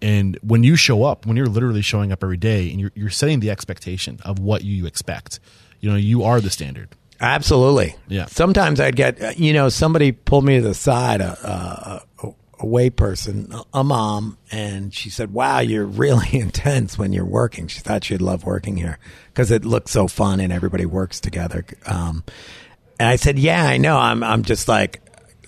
And 0.00 0.38
when 0.42 0.64
you 0.64 0.74
show 0.74 1.04
up, 1.04 1.26
when 1.26 1.36
you're 1.36 1.46
literally 1.46 1.82
showing 1.82 2.12
up 2.12 2.24
every 2.24 2.36
day 2.38 2.70
and 2.70 2.80
you're, 2.80 2.92
you're 2.94 3.10
setting 3.10 3.40
the 3.40 3.50
expectation 3.50 4.18
of 4.24 4.38
what 4.38 4.64
you 4.64 4.86
expect, 4.86 5.38
you 5.80 5.90
know, 5.90 5.96
you 5.96 6.24
are 6.24 6.40
the 6.40 6.50
standard. 6.50 6.88
Absolutely. 7.20 7.94
Yeah. 8.08 8.26
Sometimes 8.26 8.80
I'd 8.80 8.96
get, 8.96 9.22
uh, 9.22 9.32
you 9.36 9.52
know, 9.52 9.68
somebody 9.68 10.12
pulled 10.12 10.44
me 10.44 10.56
to 10.56 10.62
the 10.62 10.74
side, 10.74 11.20
a, 11.20 12.02
a, 12.22 12.28
a 12.58 12.66
way 12.66 12.90
person, 12.90 13.52
a 13.72 13.84
mom, 13.84 14.38
and 14.50 14.92
she 14.92 15.10
said, 15.10 15.32
"Wow, 15.32 15.60
you're 15.60 15.84
really 15.84 16.28
intense 16.38 16.98
when 16.98 17.12
you're 17.12 17.24
working." 17.24 17.66
She 17.68 17.80
thought 17.80 18.04
she'd 18.04 18.22
love 18.22 18.44
working 18.44 18.76
here 18.76 18.98
because 19.28 19.50
it 19.50 19.64
looks 19.64 19.90
so 19.90 20.08
fun 20.08 20.40
and 20.40 20.52
everybody 20.52 20.86
works 20.86 21.20
together. 21.20 21.64
Um, 21.86 22.24
and 22.98 23.08
I 23.08 23.16
said, 23.16 23.38
"Yeah, 23.38 23.64
I 23.64 23.78
know. 23.78 23.96
I'm, 23.96 24.22
I'm 24.22 24.42
just 24.42 24.68
like." 24.68 25.00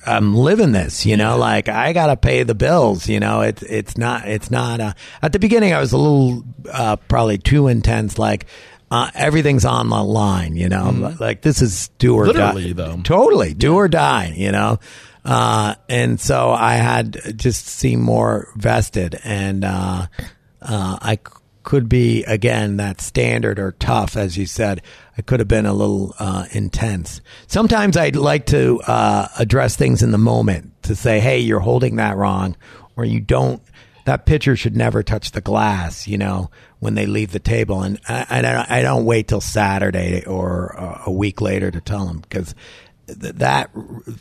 I'm 0.08 0.36
living 0.36 0.70
this, 0.70 1.04
you 1.04 1.16
know, 1.16 1.36
like 1.36 1.68
I 1.68 1.92
got 1.92 2.06
to 2.06 2.16
pay 2.16 2.44
the 2.44 2.54
bills, 2.54 3.08
you 3.08 3.18
know, 3.18 3.40
it's, 3.40 3.64
it's 3.64 3.98
not, 3.98 4.28
it's 4.28 4.52
not, 4.52 4.78
uh, 4.78 4.92
at 5.20 5.32
the 5.32 5.40
beginning 5.40 5.72
I 5.72 5.80
was 5.80 5.92
a 5.92 5.98
little, 5.98 6.44
uh, 6.70 6.94
probably 6.94 7.38
too 7.38 7.66
intense, 7.66 8.16
like, 8.16 8.46
uh, 8.90 9.10
everything's 9.14 9.64
on 9.64 9.88
the 9.88 10.02
line, 10.02 10.54
you 10.54 10.68
know, 10.68 11.16
like 11.18 11.42
this 11.42 11.60
is 11.60 11.88
do 11.98 12.14
or. 12.14 12.26
Literally, 12.26 12.72
die. 12.72 12.86
though. 12.86 13.00
Totally, 13.02 13.52
do 13.52 13.74
or 13.74 13.88
die, 13.88 14.32
you 14.36 14.52
know. 14.52 14.78
Uh, 15.26 15.74
and 15.88 16.20
so 16.20 16.50
I 16.50 16.74
had 16.74 17.36
just 17.36 17.66
seemed 17.66 18.02
more 18.02 18.48
vested, 18.54 19.18
and 19.24 19.64
uh, 19.64 20.06
uh, 20.62 20.98
I 21.02 21.16
c- 21.16 21.32
could 21.64 21.88
be 21.88 22.22
again 22.22 22.76
that 22.76 23.00
standard 23.00 23.58
or 23.58 23.72
tough, 23.72 24.16
as 24.16 24.38
you 24.38 24.46
said. 24.46 24.82
I 25.18 25.22
could 25.22 25.40
have 25.40 25.48
been 25.48 25.66
a 25.66 25.74
little 25.74 26.14
uh, 26.20 26.46
intense. 26.52 27.20
Sometimes 27.48 27.96
I'd 27.96 28.14
like 28.14 28.46
to 28.46 28.80
uh, 28.86 29.26
address 29.36 29.74
things 29.74 30.00
in 30.00 30.12
the 30.12 30.18
moment 30.18 30.80
to 30.84 30.94
say, 30.94 31.18
"Hey, 31.18 31.40
you're 31.40 31.58
holding 31.58 31.96
that 31.96 32.16
wrong," 32.16 32.56
or 32.96 33.04
"You 33.04 33.18
don't." 33.18 33.60
That 34.04 34.26
pitcher 34.26 34.54
should 34.54 34.76
never 34.76 35.02
touch 35.02 35.32
the 35.32 35.40
glass, 35.40 36.06
you 36.06 36.18
know, 36.18 36.52
when 36.78 36.94
they 36.94 37.06
leave 37.06 37.32
the 37.32 37.40
table. 37.40 37.82
And 37.82 37.98
I, 38.08 38.24
I 38.30 38.78
I 38.78 38.82
don't 38.82 39.04
wait 39.04 39.26
till 39.26 39.40
Saturday 39.40 40.24
or 40.24 40.80
uh, 40.80 41.02
a 41.06 41.10
week 41.10 41.40
later 41.40 41.72
to 41.72 41.80
tell 41.80 42.06
them 42.06 42.20
because 42.20 42.54
that 43.06 43.70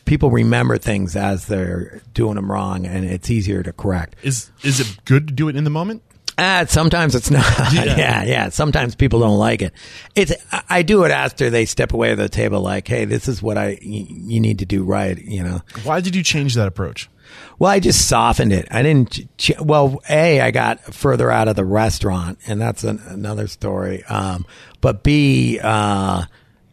people 0.06 0.30
remember 0.32 0.78
things 0.78 1.16
as 1.16 1.48
they're 1.48 2.02
doing 2.14 2.36
them 2.36 2.52
wrong, 2.52 2.86
and 2.86 3.06
it's 3.06 3.30
easier 3.30 3.64
to 3.64 3.74
correct. 3.74 4.16
Is, 4.24 4.52
is 4.64 4.80
it 4.80 4.98
good 5.06 5.28
to 5.28 5.34
do 5.34 5.48
it 5.50 5.56
in 5.56 5.64
the 5.64 5.70
moment? 5.70 6.04
Uh, 6.38 6.66
sometimes 6.66 7.16
it's 7.16 7.32
not. 7.32 7.46
Yeah. 7.74 8.24
yeah, 8.26 8.50
Sometimes 8.50 8.94
people 8.94 9.22
don't 9.22 9.38
like 9.38 9.62
it. 9.62 9.74
It's. 10.16 10.34
I- 10.70 10.82
do 10.82 11.04
it 11.06 11.12
after 11.12 11.50
they 11.50 11.66
step 11.66 11.94
away 11.94 12.10
to 12.10 12.16
the 12.18 12.28
table. 12.30 12.60
Like, 12.62 12.88
hey, 12.88 13.06
this 13.06 13.28
is 13.30 13.42
what 13.42 13.58
I. 13.58 13.80
y- 13.82 14.06
You 14.10 14.40
need 14.42 14.60
to 14.60 14.66
do 14.66 14.84
right. 14.84 15.18
You 15.18 15.44
know. 15.44 15.62
Why 15.84 16.02
did 16.02 16.14
you 16.16 16.24
change 16.24 16.56
that 16.56 16.68
approach? 16.68 17.10
Well, 17.58 17.72
I 17.72 17.80
just 17.80 18.08
softened 18.10 18.52
it. 18.52 18.68
I 18.70 18.84
didn't. 18.84 19.30
ch- 19.38 19.54
Well, 19.62 20.02
a 20.10 20.42
I 20.42 20.52
got 20.52 20.94
further 20.94 21.32
out 21.32 21.48
of 21.48 21.56
the 21.56 21.64
restaurant, 21.66 22.38
and 22.48 22.60
that's 22.60 22.84
an, 22.84 23.02
another 23.08 23.48
story. 23.48 24.04
Um, 24.04 24.46
but 24.82 25.04
b 25.04 25.58
uh, 25.64 26.26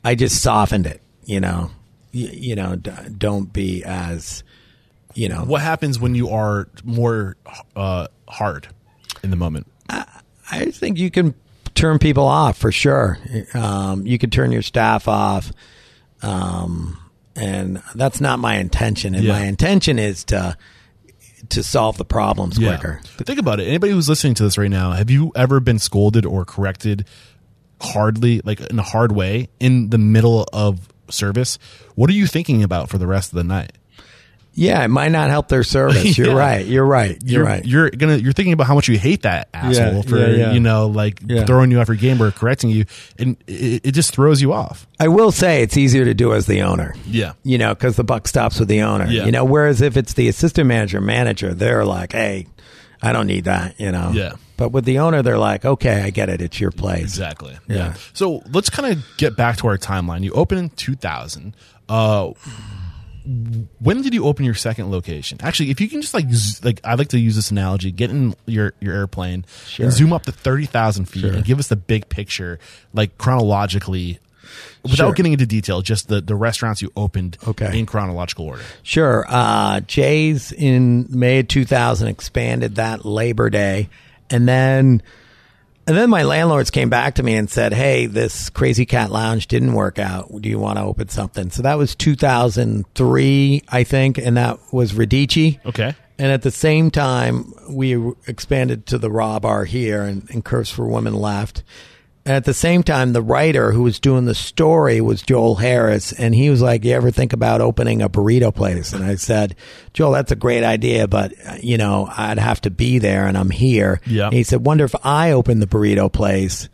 I 0.03 0.15
just 0.17 0.43
softened 0.43 0.87
it. 0.89 1.01
You 1.25 1.39
know. 1.39 1.71
Y- 2.15 2.31
you 2.33 2.55
know. 2.55 2.77
D- 2.77 2.91
don't 3.17 3.53
be 3.53 3.83
as. 3.85 4.43
You 5.15 5.29
know. 5.29 5.45
What 5.45 5.61
happens 5.61 6.01
when 6.01 6.15
you 6.15 6.31
are 6.31 6.69
more 6.85 7.37
uh, 7.77 8.07
hard 8.29 8.69
in 9.23 9.29
the 9.31 9.37
moment? 9.37 9.67
I 9.89 10.67
think 10.71 10.99
you 10.99 11.11
can 11.11 11.35
turn 11.75 11.99
people 11.99 12.25
off 12.27 12.57
for 12.59 12.73
sure. 12.73 13.19
Um, 13.55 14.07
you 14.07 14.19
could 14.19 14.33
turn 14.33 14.53
your 14.53 14.63
staff 14.63 15.09
off. 15.09 15.53
Um, 16.23 16.99
and 17.37 17.83
that's 17.95 18.21
not 18.21 18.39
my 18.39 18.57
intention. 18.57 19.15
And 19.15 19.25
Yeah. 19.25 19.33
my 19.35 19.45
intention 19.45 19.99
is 19.99 20.25
to, 20.25 20.57
to 21.51 21.63
solve 21.63 21.97
the 21.99 22.05
problems 22.05 22.57
quicker. 22.59 23.01
Think 23.05 23.39
about 23.39 23.61
it. 23.61 23.65
Anybody 23.67 23.93
who's 23.93 24.09
listening 24.09 24.35
to 24.35 24.43
this 24.45 24.57
right 24.59 24.71
now, 24.71 24.93
have 24.93 25.11
you 25.11 25.33
ever 25.35 25.61
been 25.61 25.79
scolded 25.79 26.25
or 26.25 26.45
corrected 26.45 27.07
hardly, 27.81 28.41
like 28.45 28.61
in 28.61 28.79
a 28.79 28.83
hard 28.83 29.13
way, 29.13 29.49
in 29.61 29.91
the 29.91 29.99
middle 29.99 30.47
of 30.53 30.89
service? 31.13 31.59
What 31.95 32.11
are 32.11 32.15
you 32.15 32.27
thinking 32.27 32.63
about 32.63 32.89
for 32.89 32.99
the 32.99 33.07
rest 33.07 33.33
of 33.33 33.37
the 33.37 33.45
night? 33.45 33.73
Yeah. 34.55 34.85
It 34.85 34.89
might 34.89 35.13
not 35.13 35.31
help 35.31 35.49
their 35.49 35.63
service. 35.65 36.19
You're 36.19 36.27
Yeah. 36.29 36.33
right. 36.35 36.67
You're 36.67 36.85
right. 36.85 37.17
You're, 37.25 37.41
You're 37.41 37.45
right. 37.45 37.65
You're 37.65 37.91
gonna 37.91 38.17
you're 38.17 38.35
thinking 38.35 38.53
about 38.53 38.67
how 38.67 38.75
much 38.75 38.87
you 38.87 38.99
hate 38.99 39.23
that 39.23 39.49
asshole 39.55 39.95
Yeah, 39.95 40.03
for 40.03 40.19
yeah, 40.31 40.53
you 40.53 40.61
know 40.61 40.89
like 40.89 41.21
throwing 41.47 41.71
you 41.71 41.81
off 41.81 41.89
your 41.89 41.97
game 41.97 42.23
or 42.23 42.31
correcting 42.33 42.69
you, 42.69 42.85
and 43.19 43.37
it, 43.47 43.81
it 43.87 43.93
just 43.93 44.13
throws 44.13 44.43
you 44.43 44.53
off. 44.53 44.87
I 45.01 45.09
will 45.09 45.33
say 45.33 45.63
it's 45.63 45.79
easier 45.79 46.05
to 46.05 46.13
do 46.13 46.35
as 46.35 46.45
the 46.47 46.63
owner. 46.63 46.95
Yeah. 47.07 47.33
You 47.45 47.57
know, 47.57 47.75
because 47.75 47.97
the 47.97 48.05
buck 48.05 48.29
stops 48.29 48.59
with 48.61 48.69
the 48.69 48.83
owner. 48.83 49.07
You 49.07 49.31
know, 49.33 49.45
whereas 49.47 49.81
if 49.81 49.97
it's 49.97 50.13
the 50.13 50.29
assistant 50.29 50.67
manager, 50.69 51.01
manager, 51.01 51.55
they're 51.55 51.87
like, 51.87 52.13
hey, 52.13 52.47
I 53.03 53.13
don't 53.13 53.27
need 53.27 53.45
that, 53.45 53.79
you 53.81 53.91
know. 53.93 54.13
Yeah. 54.15 54.33
But 54.57 54.71
with 54.71 54.85
the 54.85 54.99
owner, 55.01 55.23
they're 55.23 55.39
like, 55.39 55.65
okay, 55.65 56.03
I 56.03 56.11
get 56.11 56.29
it. 56.29 56.41
It's 56.41 56.61
your 56.61 56.71
place. 56.71 57.03
Exactly. 57.03 57.57
Yeah. 57.69 57.77
Yeah. 57.77 57.95
So 58.13 58.43
let's 58.53 58.71
kind 58.71 58.93
of 58.93 59.05
get 59.17 59.37
back 59.37 59.57
to 59.59 59.67
our 59.67 59.77
timeline. 59.79 60.23
You 60.23 60.33
opened 60.33 60.61
in 60.61 60.69
2000. 60.71 61.57
Uh, 61.89 62.33
when 63.81 64.03
did 64.03 64.15
you 64.15 64.25
open 64.27 64.45
your 64.45 64.55
second 64.55 64.91
location? 64.91 65.39
Actually, 65.43 65.71
if 65.71 65.81
you 65.81 65.89
can 65.89 66.01
just 66.01 66.13
like 66.15 66.27
like 66.65 66.81
I 66.85 66.95
like 66.95 67.09
to 67.09 67.19
use 67.19 67.37
this 67.37 67.51
analogy, 67.51 67.93
get 67.93 68.11
in 68.11 68.35
your 68.47 68.75
your 68.81 68.95
airplane 68.95 69.45
Sure. 69.67 69.85
and 69.87 69.93
zoom 69.93 70.13
up 70.13 70.25
to 70.25 70.33
thirty 70.33 70.67
thousand 70.67 71.05
feet 71.07 71.25
and 71.25 71.45
give 71.45 71.59
us 71.61 71.69
the 71.69 71.77
big 71.77 72.09
picture, 72.09 72.59
like 72.93 73.19
chronologically, 73.19 74.19
without 74.83 74.97
Sure. 74.97 75.13
getting 75.13 75.33
into 75.33 75.47
detail. 75.47 75.83
Just 75.83 76.09
the 76.09 76.21
the 76.21 76.35
restaurants 76.35 76.83
you 76.83 76.91
opened, 76.97 77.39
Okay. 77.47 77.79
in 77.79 77.87
chronological 77.87 78.47
order. 78.47 78.63
Sure. 78.83 79.25
Uh, 79.29 79.81
Jay's 79.81 80.53
in 80.53 81.07
May 81.11 81.41
of 81.41 81.49
2000 81.49 82.09
expanded 82.09 82.77
that 82.77 83.05
Labor 83.05 83.51
Day. 83.51 83.89
And 84.31 84.49
then, 84.49 85.03
and 85.87 85.97
then 85.97 86.09
my 86.09 86.23
landlords 86.23 86.71
came 86.71 86.89
back 86.89 87.17
to 87.17 87.23
me 87.23 87.35
and 87.35 87.51
said, 87.51 87.73
Hey, 87.75 88.07
this 88.07 88.49
Crazy 88.51 88.87
Cat 88.87 89.11
Lounge 89.11 89.47
didn't 89.49 89.75
work 89.75 89.99
out. 89.99 90.31
Do 90.41 90.49
you 90.49 90.59
want 90.59 90.79
to 90.79 90.85
open 90.85 91.09
something? 91.09 91.51
So 91.51 91.63
that 91.63 91.77
was 91.77 91.95
2003, 91.95 93.63
I 93.69 93.85
think. 93.85 94.19
And 94.19 94.37
that 94.37 94.59
was 94.73 94.93
Radici. 94.93 95.59
Okay. 95.67 95.95
And 96.19 96.31
at 96.31 96.43
the 96.43 96.51
same 96.51 96.91
time, 96.91 97.53
we 97.69 98.13
expanded 98.27 98.87
to 98.87 98.99
the 98.99 99.11
Raw 99.11 99.39
Bar 99.41 99.65
here, 99.65 100.03
and, 100.03 100.29
and 100.31 100.45
Curves 100.45 100.71
for 100.71 100.87
Women 100.87 101.15
left. 101.15 101.63
And 102.25 102.37
at 102.37 102.45
the 102.45 102.55
same 102.55 102.85
time, 102.85 103.12
the 103.12 103.23
writer 103.23 103.73
who 103.73 103.83
was 103.83 103.99
doing 103.99 104.27
the 104.27 104.35
story 104.35 105.01
was 105.01 105.23
Joel 105.23 105.57
Harris, 105.57 106.12
and 106.12 106.35
he 106.35 106.51
was 106.51 106.62
like, 106.62 106.85
"You 106.85 106.93
ever 106.93 107.11
think 107.11 107.33
about 107.33 107.61
opening 107.61 108.01
a 108.01 108.09
burrito 108.09 108.55
place?" 108.55 108.93
And 108.93 109.05
I 109.05 109.16
said, 109.16 109.57
"Joel, 109.93 110.12
that's 110.12 110.31
a 110.31 110.37
great 110.37 110.62
idea, 110.62 111.09
but 111.09 111.33
you 111.64 111.79
know, 111.79 112.09
I'd 112.16 112.39
have 112.39 112.61
to 112.61 112.70
be 112.70 113.01
there, 113.01 113.27
and 113.27 113.37
I'm 113.37 113.51
here." 113.51 114.01
Yeah. 114.07 114.31
He 114.31 114.45
said, 114.45 114.64
"Wonder 114.64 114.85
if 114.85 114.95
I 115.05 115.33
open 115.33 115.59
the 115.59 115.66
burrito 115.66 116.12
place?" 116.12 116.68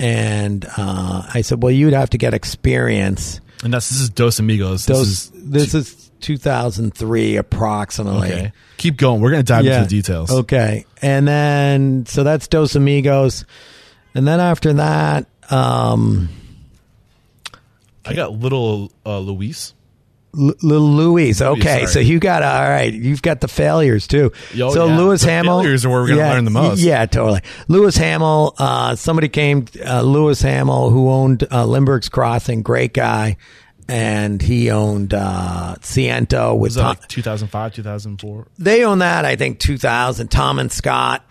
And 0.00 0.66
uh, 0.76 1.22
I 1.32 1.42
said, 1.42 1.62
"Well, 1.62 1.72
you'd 1.72 1.92
have 1.92 2.10
to 2.10 2.18
get 2.18 2.34
experience." 2.34 3.40
And 3.62 3.72
that's 3.72 3.88
this 3.90 4.00
is 4.00 4.10
Dos 4.10 4.40
Amigos. 4.40 4.86
This 4.86 4.96
Those, 4.96 5.08
is 5.08 5.30
this 5.32 5.74
is 5.74 6.10
2003 6.20 7.36
approximately. 7.36 8.32
okay. 8.32 8.52
Keep 8.76 8.96
going. 8.96 9.20
We're 9.20 9.30
gonna 9.30 9.42
dive 9.44 9.64
into 9.64 9.80
the 9.80 9.86
details. 9.86 10.30
Okay. 10.30 10.86
And 11.02 11.26
then, 11.26 12.06
so 12.06 12.24
that's 12.24 12.48
Dos 12.48 12.74
Amigos. 12.74 13.44
And 14.14 14.26
then 14.26 14.40
after 14.40 14.72
that, 14.74 15.26
um, 15.50 16.28
I 18.04 18.14
got 18.14 18.32
little 18.32 18.90
uh, 19.04 19.18
Luis. 19.18 19.74
L- 20.38 20.52
Little 20.62 20.90
Louis. 20.90 21.40
Okay, 21.40 21.86
so 21.86 22.00
you 22.00 22.18
got 22.20 22.42
all 22.42 22.68
right. 22.68 22.92
You've 22.92 23.22
got 23.22 23.40
the 23.40 23.48
failures 23.48 24.06
too. 24.06 24.32
Yo, 24.52 24.70
so 24.70 24.86
yeah. 24.86 24.96
Lewis 24.96 25.22
The 25.22 25.30
Hamill. 25.30 25.60
failures 25.60 25.84
are 25.86 25.88
where 25.88 26.02
we're 26.02 26.08
gonna 26.08 26.20
yeah, 26.20 26.32
learn 26.32 26.44
the 26.44 26.50
most. 26.50 26.80
Yeah, 26.80 27.06
totally. 27.06 27.40
Lewis 27.68 27.96
Hamill. 27.96 28.54
Uh, 28.58 28.94
somebody 28.94 29.28
came. 29.28 29.66
Uh, 29.84 30.02
Lewis 30.02 30.40
Hamill, 30.42 30.90
who 30.90 31.08
owned 31.10 31.46
uh, 31.50 31.64
Lindbergh's 31.64 32.08
Crossing, 32.10 32.62
great 32.62 32.92
guy, 32.92 33.36
and 33.88 34.40
he 34.42 34.70
owned 34.70 35.14
uh, 35.14 35.76
Ciento 35.80 36.52
with 36.54 36.60
Was 36.60 36.74
that 36.76 36.82
Tom, 36.82 36.88
like 37.00 37.08
2005, 37.08 37.74
2004? 37.74 38.46
they 38.58 38.84
own 38.84 38.98
that. 38.98 39.24
I 39.24 39.36
think 39.36 39.58
2000. 39.60 40.28
Tom 40.28 40.58
and 40.58 40.70
Scott 40.70 41.24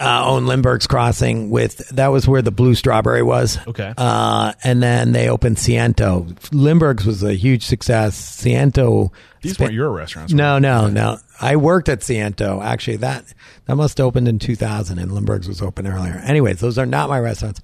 uh, 0.00 0.24
owned 0.26 0.46
Lindbergh's 0.46 0.86
Crossing 0.86 1.50
with 1.50 1.88
that 1.88 2.08
was 2.08 2.28
where 2.28 2.42
the 2.42 2.50
Blue 2.50 2.74
Strawberry 2.74 3.22
was. 3.22 3.58
Okay. 3.66 3.92
Uh, 3.96 4.52
and 4.62 4.82
then 4.82 5.12
they 5.12 5.28
opened 5.28 5.56
Ciento. 5.56 6.36
Lindbergh's 6.52 7.04
was 7.04 7.22
a 7.22 7.34
huge 7.34 7.64
success. 7.64 8.40
Ciento. 8.42 9.10
These 9.42 9.58
weren't 9.58 9.72
your 9.72 9.90
restaurants. 9.90 10.32
No, 10.32 10.54
were 10.54 10.60
no, 10.60 10.88
no. 10.88 11.18
I 11.40 11.56
worked 11.56 11.88
at 11.88 12.00
Ciento. 12.00 12.62
Actually, 12.62 12.98
that 12.98 13.24
that 13.66 13.76
must 13.76 13.98
have 13.98 14.06
opened 14.06 14.28
in 14.28 14.38
2000, 14.38 14.98
and 14.98 15.12
Limburg's 15.12 15.48
was 15.48 15.62
open 15.62 15.86
earlier. 15.86 16.14
Anyways, 16.24 16.60
those 16.60 16.78
are 16.78 16.86
not 16.86 17.08
my 17.08 17.18
restaurants. 17.20 17.60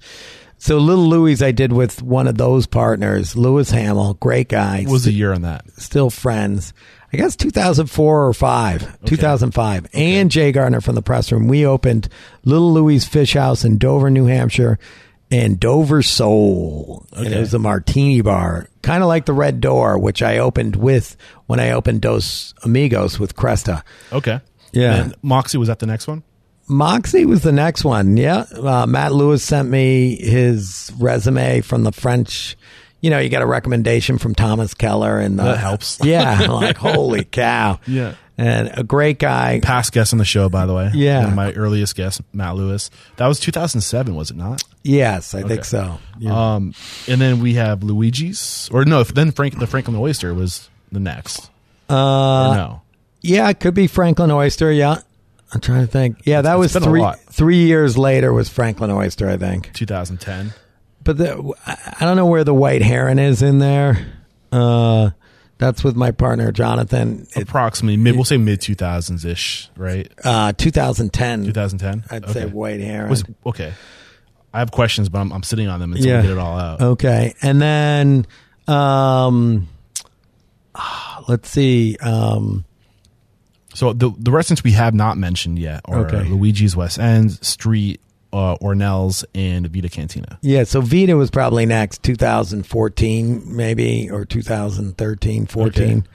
So 0.57 0.77
Little 0.77 1.07
Louis, 1.07 1.41
I 1.41 1.51
did 1.51 1.73
with 1.73 2.01
one 2.01 2.27
of 2.27 2.37
those 2.37 2.65
partners, 2.65 3.35
Lewis 3.35 3.71
Hamill, 3.71 4.15
great 4.15 4.47
guy. 4.49 4.83
What 4.83 4.91
was 4.93 5.03
the 5.03 5.11
year 5.11 5.33
on 5.33 5.41
that? 5.41 5.65
still 5.77 6.09
friends. 6.09 6.73
I 7.15 7.17
guess 7.17 7.37
2004 7.37 8.25
or 8.25 8.33
five, 8.33 9.01
2005. 9.05 9.87
And 9.93 10.29
Jay 10.29 10.51
Gardner 10.51 10.81
from 10.81 10.95
the 10.95 11.01
press 11.01 11.31
room. 11.31 11.47
We 11.47 11.65
opened 11.65 12.09
Little 12.43 12.73
Louie's 12.73 13.05
Fish 13.05 13.35
House 13.35 13.63
in 13.63 13.77
Dover, 13.77 14.09
New 14.09 14.25
Hampshire, 14.25 14.77
and 15.31 15.57
Dover 15.57 16.01
Soul. 16.01 17.07
And 17.15 17.27
it 17.27 17.39
was 17.39 17.53
a 17.53 17.59
martini 17.59 18.19
bar, 18.19 18.67
kind 18.81 19.01
of 19.01 19.07
like 19.07 19.23
the 19.23 19.31
Red 19.31 19.61
Door, 19.61 19.99
which 19.99 20.21
I 20.21 20.39
opened 20.39 20.75
with 20.75 21.15
when 21.45 21.61
I 21.61 21.71
opened 21.71 22.01
Dos 22.01 22.53
Amigos 22.63 23.17
with 23.17 23.33
Cresta. 23.33 23.83
Okay. 24.11 24.41
Yeah. 24.73 24.95
And 24.95 25.15
Moxy 25.21 25.57
was 25.57 25.69
that 25.69 25.79
the 25.79 25.85
next 25.85 26.07
one? 26.07 26.21
Moxy 26.67 27.25
was 27.25 27.43
the 27.43 27.53
next 27.53 27.85
one. 27.85 28.17
Yeah. 28.17 28.39
Uh, 28.53 28.85
Matt 28.87 29.13
Louis 29.13 29.41
sent 29.41 29.69
me 29.69 30.17
his 30.17 30.91
resume 30.99 31.61
from 31.61 31.85
the 31.85 31.93
French. 31.93 32.57
You 33.01 33.09
know, 33.11 33.19
you 33.19 33.29
got 33.29 33.41
a 33.43 33.45
recommendation 33.45 34.17
from 34.17 34.33
Thomas 34.33 34.73
Keller 34.73 35.19
and 35.19 35.37
the, 35.37 35.43
That 35.43 35.57
helps. 35.57 35.99
Yeah. 36.03 36.47
Like, 36.51 36.77
holy 36.77 37.23
cow. 37.23 37.79
Yeah. 37.85 38.15
And 38.37 38.71
a 38.73 38.83
great 38.83 39.17
guy. 39.19 39.59
Past 39.61 39.93
guest 39.93 40.11
on 40.11 40.19
the 40.19 40.25
show, 40.25 40.49
by 40.49 40.65
the 40.65 40.73
way. 40.73 40.91
Yeah. 40.93 41.19
One 41.19 41.29
of 41.29 41.35
my 41.35 41.53
earliest 41.53 41.95
guest, 41.95 42.21
Matt 42.33 42.55
Louis. 42.55 42.89
That 43.17 43.27
was 43.27 43.39
2007, 43.39 44.13
was 44.13 44.31
it 44.31 44.35
not? 44.37 44.61
Yes, 44.83 45.33
I 45.33 45.43
think 45.43 45.63
so. 45.63 45.99
Yeah. 46.19 46.55
Um, 46.55 46.73
and 47.07 47.21
then 47.21 47.39
we 47.39 47.53
have 47.53 47.81
Luigi's, 47.83 48.69
or 48.73 48.83
no, 48.83 49.03
then 49.03 49.31
Frank, 49.31 49.57
the 49.57 49.67
Franklin 49.67 49.95
Oyster 49.95 50.33
was 50.33 50.69
the 50.91 50.99
next. 50.99 51.49
Uh, 51.89 51.93
Or 52.49 52.55
no. 52.55 52.81
yeah, 53.21 53.49
it 53.49 53.59
could 53.61 53.73
be 53.73 53.87
Franklin 53.87 54.31
Oyster. 54.31 54.69
Yeah. 54.71 54.97
I'm 55.53 55.61
trying 55.61 55.85
to 55.85 55.91
think. 55.91 56.17
Yeah, 56.25 56.41
that 56.41 56.55
was 56.59 56.73
been 56.73 56.83
three 56.83 57.05
three 57.29 57.65
years 57.67 57.97
later 57.97 58.33
was 58.33 58.49
Franklin 58.49 58.91
Oyster, 58.91 59.29
I 59.29 59.37
think. 59.37 59.71
2010. 59.73 60.53
But 61.05 61.17
the, 61.17 61.53
I 61.65 62.03
don't 62.03 62.17
know 62.17 62.25
where 62.25 62.43
the 62.43 62.53
white 62.53 62.81
heron 62.81 63.17
is 63.19 63.41
in 63.41 63.59
there. 63.59 64.05
Uh, 64.51 65.11
that's 65.57 65.83
with 65.83 65.95
my 65.95 66.11
partner 66.11 66.51
Jonathan. 66.51 67.27
It, 67.35 67.43
Approximately 67.43 67.95
mid, 67.97 68.15
we'll 68.15 68.25
say 68.25 68.35
mid 68.37 68.59
2000s 68.59 69.23
ish, 69.23 69.69
right? 69.77 70.11
uh, 70.25 70.51
2010. 70.53 71.45
2010. 71.45 72.03
I'd 72.09 72.29
say 72.31 72.45
white 72.47 72.81
heron. 72.81 73.09
Was 73.09 73.23
okay. 73.45 73.73
I 74.53 74.59
have 74.59 74.71
questions, 74.71 75.07
but 75.09 75.19
I'm, 75.19 75.31
I'm 75.31 75.43
sitting 75.43 75.67
on 75.69 75.79
them 75.79 75.93
until 75.93 76.07
Yeah. 76.07 76.17
we 76.17 76.23
get 76.23 76.31
it 76.31 76.37
all 76.37 76.57
out. 76.57 76.81
Okay, 76.81 77.33
and 77.41 77.61
then 77.61 78.25
um, 78.67 79.67
ah, 80.73 81.23
let's 81.27 81.49
see. 81.49 81.97
Um, 82.01 82.65
So 83.73 83.93
the 83.93 84.11
the 84.17 84.31
restaurants 84.31 84.63
we 84.63 84.71
have 84.71 84.93
not 84.93 85.17
mentioned 85.17 85.59
yet 85.59 85.81
are 85.85 86.05
Okay. 86.07 86.23
Luigi's 86.27 86.75
West 86.75 86.97
End, 86.99 87.31
Street, 87.45 87.99
uh, 88.35 88.57
Ore 88.59 88.75
Nell's, 88.75 89.23
and 89.33 89.67
Vida 89.67 89.89
Cantina. 89.89 90.37
yeah, 90.41 90.65
so 90.65 90.81
Vita 90.81 91.15
was 91.15 91.31
probably 91.31 91.65
next, 91.65 92.03
2014 92.03 93.55
maybe 93.55 94.09
or 94.09 94.25
2013, 94.25 95.45
14. 95.45 96.07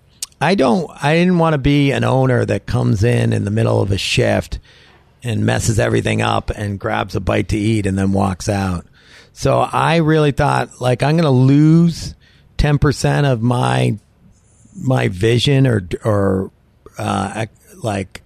I 0.41 0.57
don't, 0.57 0.91
I 1.05 1.15
didn't 1.15 1.39
want 1.39 1.55
to 1.55 1.59
be 1.59 1.93
an 1.93 2.03
owner 2.03 2.45
that 2.45 2.67
comes 2.67 3.05
in 3.05 3.33
in 3.33 3.45
the 3.45 3.53
middle 3.53 3.81
of 3.81 3.93
a 3.93 3.99
shift 3.99 4.59
and 5.23 5.47
messes 5.47 5.79
everything 5.79 6.21
up 6.21 6.51
and 6.51 6.81
grabs 6.81 7.15
a 7.15 7.21
bite 7.21 7.51
to 7.51 7.57
eat 7.57 7.87
and 7.87 7.97
then 7.97 8.11
walks 8.11 8.49
out. 8.49 8.87
So 9.33 9.61
I 9.61 9.97
really 9.97 10.33
thought 10.33 10.81
like 10.81 11.05
I'm 11.05 11.17
going 11.17 11.23
to 11.23 11.31
lose 11.31 12.17
10% 12.57 13.25
of 13.25 13.41
my 13.41 13.99
my 14.79 15.09
vision 15.09 15.67
or 15.67 15.87
or 16.05 16.51
uh, 16.97 17.47
like 17.83 18.23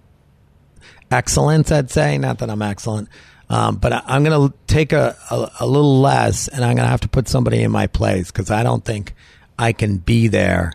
excellence, 1.11 1.71
I'd 1.71 1.91
say. 1.91 2.17
Not 2.17 2.39
that 2.39 2.49
I'm 2.49 2.61
excellent, 2.61 3.09
um, 3.49 3.75
but 3.77 3.93
I, 3.93 4.01
I'm 4.05 4.23
going 4.23 4.49
to 4.49 4.57
take 4.67 4.93
a, 4.93 5.15
a, 5.29 5.51
a 5.61 5.67
little 5.67 5.99
less, 5.99 6.47
and 6.47 6.63
I'm 6.63 6.75
going 6.75 6.85
to 6.85 6.89
have 6.89 7.01
to 7.01 7.09
put 7.09 7.27
somebody 7.27 7.61
in 7.61 7.71
my 7.71 7.87
place 7.87 8.31
because 8.31 8.51
I 8.51 8.63
don't 8.63 8.83
think 8.83 9.13
I 9.57 9.73
can 9.73 9.97
be 9.97 10.27
there, 10.27 10.73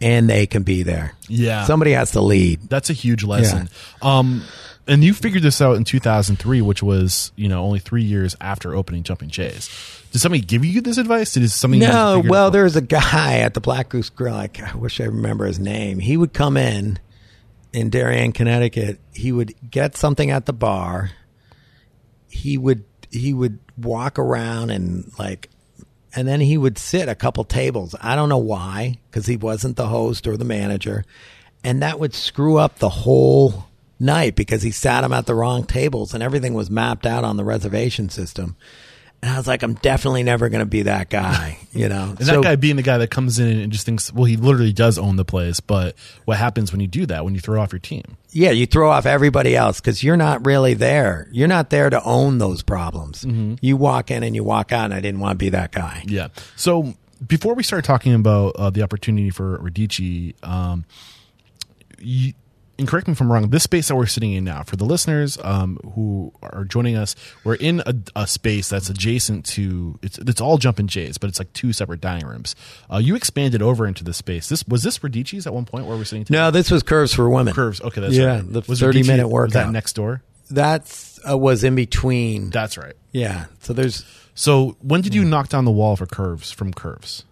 and 0.00 0.28
they 0.28 0.46
can 0.46 0.62
be 0.62 0.82
there. 0.82 1.14
Yeah. 1.28 1.64
somebody 1.64 1.92
has 1.92 2.12
to 2.12 2.20
lead. 2.20 2.62
That's 2.68 2.90
a 2.90 2.94
huge 2.94 3.24
lesson. 3.24 3.68
Um, 4.02 4.42
and 4.86 5.02
you 5.02 5.14
figured 5.14 5.42
this 5.42 5.60
out 5.60 5.76
in 5.76 5.84
2003, 5.84 6.60
which 6.60 6.82
was, 6.82 7.32
you 7.36 7.48
know, 7.48 7.62
only 7.62 7.78
three 7.78 8.02
years 8.02 8.36
after 8.40 8.74
opening 8.74 9.02
Jumping 9.02 9.30
Jays. 9.30 9.68
Did 10.12 10.20
somebody 10.20 10.42
give 10.42 10.64
you 10.64 10.80
this 10.80 10.98
advice? 10.98 11.32
Did 11.32 11.40
just 11.40 11.66
No, 11.66 12.22
well, 12.24 12.46
out? 12.46 12.50
there's 12.50 12.76
a 12.76 12.80
guy 12.80 13.38
at 13.38 13.54
the 13.54 13.60
Black 13.60 13.88
Goose 13.88 14.10
Grill. 14.10 14.34
I, 14.34 14.48
I 14.64 14.76
wish 14.76 15.00
I 15.00 15.04
remember 15.04 15.46
his 15.46 15.58
name. 15.58 15.98
He 15.98 16.16
would 16.16 16.32
come 16.32 16.56
in 16.56 16.98
in 17.72 17.90
Darien, 17.90 18.32
Connecticut. 18.32 19.00
He 19.12 19.32
would 19.32 19.54
get 19.70 19.96
something 19.96 20.30
at 20.30 20.46
the 20.46 20.52
bar. 20.52 21.10
He 22.28 22.58
would 22.58 22.84
he 23.10 23.32
would 23.32 23.58
walk 23.78 24.18
around 24.18 24.70
and 24.70 25.10
like, 25.18 25.48
and 26.14 26.26
then 26.28 26.40
he 26.40 26.58
would 26.58 26.78
sit 26.78 27.08
a 27.08 27.14
couple 27.14 27.44
tables. 27.44 27.94
I 28.00 28.16
don't 28.16 28.28
know 28.28 28.38
why, 28.38 28.98
because 29.10 29.26
he 29.26 29.36
wasn't 29.36 29.76
the 29.76 29.86
host 29.88 30.26
or 30.26 30.36
the 30.36 30.44
manager, 30.44 31.04
and 31.62 31.82
that 31.82 31.98
would 31.98 32.14
screw 32.14 32.56
up 32.58 32.78
the 32.78 32.88
whole 32.88 33.66
night 33.98 34.36
because 34.36 34.62
he 34.62 34.70
sat 34.70 35.04
him 35.04 35.12
at 35.12 35.26
the 35.26 35.34
wrong 35.34 35.64
tables 35.64 36.14
and 36.14 36.22
everything 36.22 36.54
was 36.54 36.70
mapped 36.70 37.06
out 37.06 37.24
on 37.24 37.36
the 37.36 37.44
reservation 37.44 38.08
system. 38.08 38.56
And 39.22 39.32
I 39.32 39.38
was 39.38 39.46
like, 39.46 39.62
I'm 39.62 39.72
definitely 39.74 40.22
never 40.22 40.50
going 40.50 40.60
to 40.60 40.66
be 40.66 40.82
that 40.82 41.08
guy, 41.08 41.56
you 41.72 41.88
know. 41.88 42.14
And 42.18 42.28
that 42.28 42.42
guy 42.42 42.56
being 42.56 42.76
the 42.76 42.82
guy 42.82 42.98
that 42.98 43.10
comes 43.10 43.38
in 43.38 43.58
and 43.58 43.72
just 43.72 43.86
thinks, 43.86 44.12
well, 44.12 44.26
he 44.26 44.36
literally 44.36 44.74
does 44.74 44.98
own 44.98 45.16
the 45.16 45.24
place. 45.24 45.60
But 45.60 45.96
what 46.26 46.36
happens 46.36 46.72
when 46.72 46.82
you 46.82 46.86
do 46.86 47.06
that? 47.06 47.24
When 47.24 47.34
you 47.34 47.40
throw 47.40 47.58
off 47.62 47.72
your 47.72 47.78
team? 47.78 48.18
yeah, 48.32 48.50
you 48.50 48.66
throw 48.66 48.90
off 48.90 49.06
everybody 49.06 49.56
else 49.56 49.80
because 49.80 50.02
you're 50.02 50.16
not 50.18 50.44
really 50.44 50.74
there. 50.74 51.28
You're 51.30 51.48
not 51.48 51.70
there 51.70 51.88
to 51.88 52.02
own 52.02 52.36
those 52.38 52.62
problems. 52.62 53.24
You 53.62 53.76
walk 53.78 54.10
in 54.10 54.22
and 54.24 54.34
you 54.34 54.44
walk 54.44 54.72
out, 54.72 54.86
and 54.86 54.94
I 54.94 55.00
didn't 55.00 55.20
want 55.20 55.38
to 55.38 55.42
be 55.42 55.50
that 55.50 55.72
guy. 55.72 56.02
Yeah. 56.06 56.28
So 56.56 56.92
before 57.26 57.54
we 57.54 57.62
start 57.62 57.84
talking 57.84 58.12
about 58.12 58.56
uh, 58.56 58.70
the 58.70 58.82
opportunity 58.82 59.30
for 59.30 59.58
Radici, 59.58 60.34
um, 60.44 60.84
you, 61.98 62.34
and 62.78 62.88
correct 62.88 63.06
me 63.06 63.12
if 63.12 63.20
I'm 63.20 63.30
wrong, 63.30 63.48
this 63.50 63.62
space 63.62 63.88
that 63.88 63.96
we're 63.96 64.06
sitting 64.06 64.32
in 64.32 64.44
now, 64.44 64.62
for 64.62 64.76
the 64.76 64.84
listeners 64.84 65.38
um, 65.44 65.78
who 65.94 66.32
are 66.42 66.64
joining 66.64 66.96
us, 66.96 67.14
we're 67.44 67.54
in 67.54 67.82
a, 67.86 67.94
a 68.16 68.26
space 68.26 68.68
that's 68.68 68.88
adjacent 68.90 69.44
to 69.46 69.98
it's 70.02 70.18
it's 70.18 70.40
all 70.40 70.58
Jumpin' 70.58 70.88
Jays, 70.88 71.18
but 71.18 71.28
it's 71.28 71.38
like 71.38 71.52
two 71.52 71.72
separate 71.72 72.00
dining 72.00 72.26
rooms. 72.26 72.54
Uh, 72.92 72.98
you 72.98 73.14
expanded 73.16 73.62
over 73.62 73.86
into 73.86 74.02
this 74.04 74.16
space. 74.16 74.48
This 74.48 74.66
was 74.66 74.82
this 74.82 74.98
Radici's 74.98 75.46
at 75.46 75.54
one 75.54 75.64
point 75.64 75.86
where 75.86 75.96
we're 75.96 76.04
sitting. 76.04 76.24
today? 76.24 76.38
No, 76.38 76.50
this 76.50 76.70
was 76.70 76.82
Curves 76.82 77.12
for 77.14 77.28
Women. 77.30 77.54
curves. 77.54 77.80
Okay, 77.80 78.00
that's 78.00 78.14
Yeah, 78.14 78.36
right. 78.36 78.52
the 78.52 78.62
Was 78.66 78.80
30 78.80 79.02
Radici- 79.02 79.06
minute 79.06 79.28
was 79.28 79.52
that 79.52 79.58
workout. 79.60 79.72
next 79.72 79.92
door. 79.94 80.22
That 80.50 81.18
uh, 81.28 81.38
was 81.38 81.64
in 81.64 81.74
between. 81.74 82.50
That's 82.50 82.76
right. 82.76 82.94
yeah. 83.12 83.46
So 83.60 83.72
there's 83.72 84.04
So 84.34 84.76
when 84.82 85.00
did 85.00 85.14
you 85.14 85.24
knock 85.24 85.48
down 85.48 85.64
the 85.64 85.70
wall 85.72 85.96
for 85.96 86.06
curves 86.06 86.50
from 86.50 86.72
curves? 86.74 87.24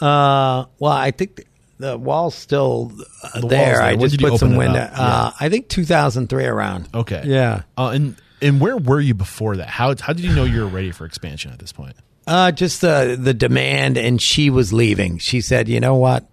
Uh, 0.00 0.66
well, 0.78 0.92
I 0.92 1.10
think 1.10 1.44
the 1.78 1.96
wall's 1.96 2.34
still 2.34 2.92
uh, 3.22 3.28
wall's 3.36 3.50
there. 3.50 3.74
there. 3.74 3.82
I 3.82 3.90
When 3.92 4.00
just 4.00 4.12
did 4.12 4.20
you 4.22 4.30
put 4.30 4.38
some 4.40 4.48
open 4.50 4.56
it 4.56 4.58
window. 4.66 4.80
up? 4.80 4.90
Uh, 4.94 5.30
I 5.40 5.48
think 5.48 5.68
2003 5.68 6.44
around. 6.44 6.88
Okay. 6.94 7.22
Yeah. 7.24 7.62
Uh, 7.76 7.88
and 7.90 8.16
and 8.42 8.60
where 8.60 8.76
were 8.76 9.00
you 9.00 9.14
before 9.14 9.56
that? 9.56 9.68
How 9.68 9.94
how 10.00 10.12
did 10.12 10.24
you 10.24 10.34
know 10.34 10.44
you 10.44 10.60
were 10.60 10.66
ready 10.68 10.90
for 10.92 11.04
expansion 11.06 11.52
at 11.52 11.58
this 11.58 11.72
point? 11.72 11.96
Uh, 12.26 12.52
just 12.52 12.80
the 12.82 13.16
the 13.18 13.32
demand, 13.34 13.96
and 13.96 14.20
she 14.20 14.50
was 14.50 14.72
leaving. 14.72 15.18
She 15.18 15.40
said, 15.40 15.68
"You 15.68 15.80
know 15.80 15.94
what? 15.96 16.28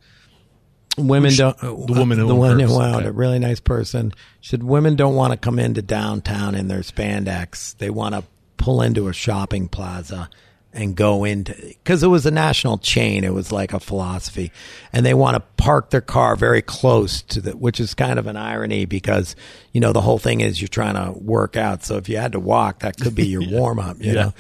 Women 0.97 1.33
don't. 1.35 1.57
the 1.59 1.73
woman 1.73 2.17
who 2.17 2.27
the 2.27 2.33
owned 2.33 2.39
one 2.39 2.59
who 2.59 2.73
owned 2.81 2.95
Okay. 2.97 3.07
a 3.07 3.11
really 3.11 3.39
nice 3.39 3.59
person. 3.59 4.13
She 4.39 4.49
said 4.51 4.63
women 4.63 4.95
don't 4.95 5.15
want 5.15 5.31
to 5.33 5.37
come 5.37 5.59
into 5.59 5.81
downtown 5.81 6.55
in 6.55 6.67
their 6.69 6.79
spandex. 6.81 7.77
They 7.77 7.89
want 7.89 8.15
to 8.15 8.23
pull 8.57 8.81
into 8.81 9.07
a 9.09 9.13
shopping 9.13 9.67
plaza 9.67 10.29
and 10.75 10.95
go 10.95 11.23
into 11.23 11.53
because 11.55 12.03
it 12.03 12.07
was 12.07 12.25
a 12.25 12.31
national 12.31 12.77
chain. 12.77 13.23
It 13.23 13.33
was 13.33 13.51
like 13.51 13.73
a 13.73 13.79
philosophy, 13.79 14.51
and 14.93 15.05
they 15.05 15.13
want 15.13 15.35
to 15.35 15.39
park 15.63 15.89
their 15.89 16.01
car 16.01 16.35
very 16.35 16.61
close 16.61 17.21
to 17.23 17.41
the, 17.41 17.51
which 17.57 17.79
is 17.79 17.93
kind 17.93 18.19
of 18.19 18.27
an 18.27 18.37
irony 18.37 18.85
because 18.85 19.35
you 19.71 19.81
know 19.81 19.93
the 19.93 20.01
whole 20.01 20.19
thing 20.19 20.41
is 20.41 20.61
you're 20.61 20.67
trying 20.67 20.95
to 20.95 21.17
work 21.17 21.55
out. 21.55 21.83
So 21.83 21.97
if 21.97 22.09
you 22.09 22.17
had 22.17 22.33
to 22.33 22.39
walk, 22.39 22.79
that 22.81 22.97
could 22.99 23.15
be 23.15 23.25
your 23.35 23.47
warm 23.49 23.79
up, 23.79 23.97
you 23.99 24.13
Yeah. 24.13 24.13
know. 24.13 24.33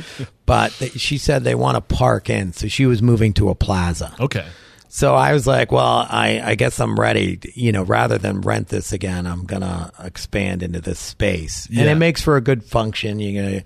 But 0.45 0.73
they, 0.79 0.89
she 0.89 1.17
said 1.17 1.43
they 1.43 1.55
want 1.55 1.75
to 1.75 1.95
park 1.95 2.29
in, 2.29 2.53
so 2.53 2.67
she 2.67 2.85
was 2.85 3.01
moving 3.01 3.33
to 3.33 3.49
a 3.49 3.55
plaza. 3.55 4.13
Okay. 4.19 4.45
So 4.87 5.13
I 5.13 5.33
was 5.33 5.45
like, 5.45 5.73
well, 5.73 6.07
I, 6.09 6.39
I 6.41 6.55
guess 6.55 6.79
I'm 6.79 6.97
ready. 6.97 7.37
You 7.53 7.73
know, 7.73 7.83
rather 7.83 8.17
than 8.17 8.39
rent 8.39 8.69
this 8.69 8.93
again, 8.93 9.27
I'm 9.27 9.43
gonna 9.45 9.91
expand 10.01 10.63
into 10.63 10.79
this 10.79 10.99
space, 10.99 11.67
and 11.67 11.89
it 11.89 11.95
makes 11.95 12.21
for 12.21 12.37
a 12.37 12.41
good 12.41 12.63
function. 12.63 13.19
You 13.19 13.41
know, 13.43 13.59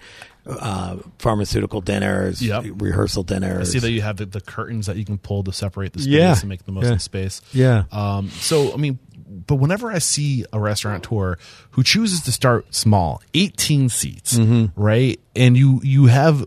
uh, 0.49 0.97
pharmaceutical 1.19 1.81
dinners, 1.81 2.41
Yep. 2.41 2.65
rehearsal 2.77 3.23
dinners. 3.23 3.69
I 3.69 3.71
see 3.73 3.79
that 3.79 3.91
you 3.91 4.01
have 4.01 4.17
the, 4.17 4.25
the 4.25 4.41
curtains 4.41 4.85
that 4.87 4.97
you 4.97 5.05
can 5.05 5.17
pull 5.17 5.43
to 5.43 5.53
separate 5.53 5.93
the 5.93 5.99
space 5.99 6.13
Yeah. 6.13 6.39
and 6.39 6.49
make 6.49 6.65
the 6.65 6.71
most 6.71 6.85
Yeah. 6.85 6.91
of 6.91 6.95
the 6.97 7.03
space. 7.03 7.41
Yeah. 7.53 7.83
Um, 7.91 8.29
so, 8.31 8.73
I 8.73 8.77
mean, 8.77 8.99
but 9.47 9.55
whenever 9.55 9.91
I 9.91 9.99
see 9.99 10.43
a 10.51 10.59
restaurateur 10.59 11.35
who 11.71 11.83
chooses 11.83 12.21
to 12.21 12.31
start 12.31 12.73
small, 12.73 13.21
18 13.33 13.89
seats, 13.89 14.37
Mm-hmm. 14.37 14.79
right? 14.81 15.19
And 15.35 15.55
you, 15.55 15.79
you 15.83 16.07
have 16.07 16.45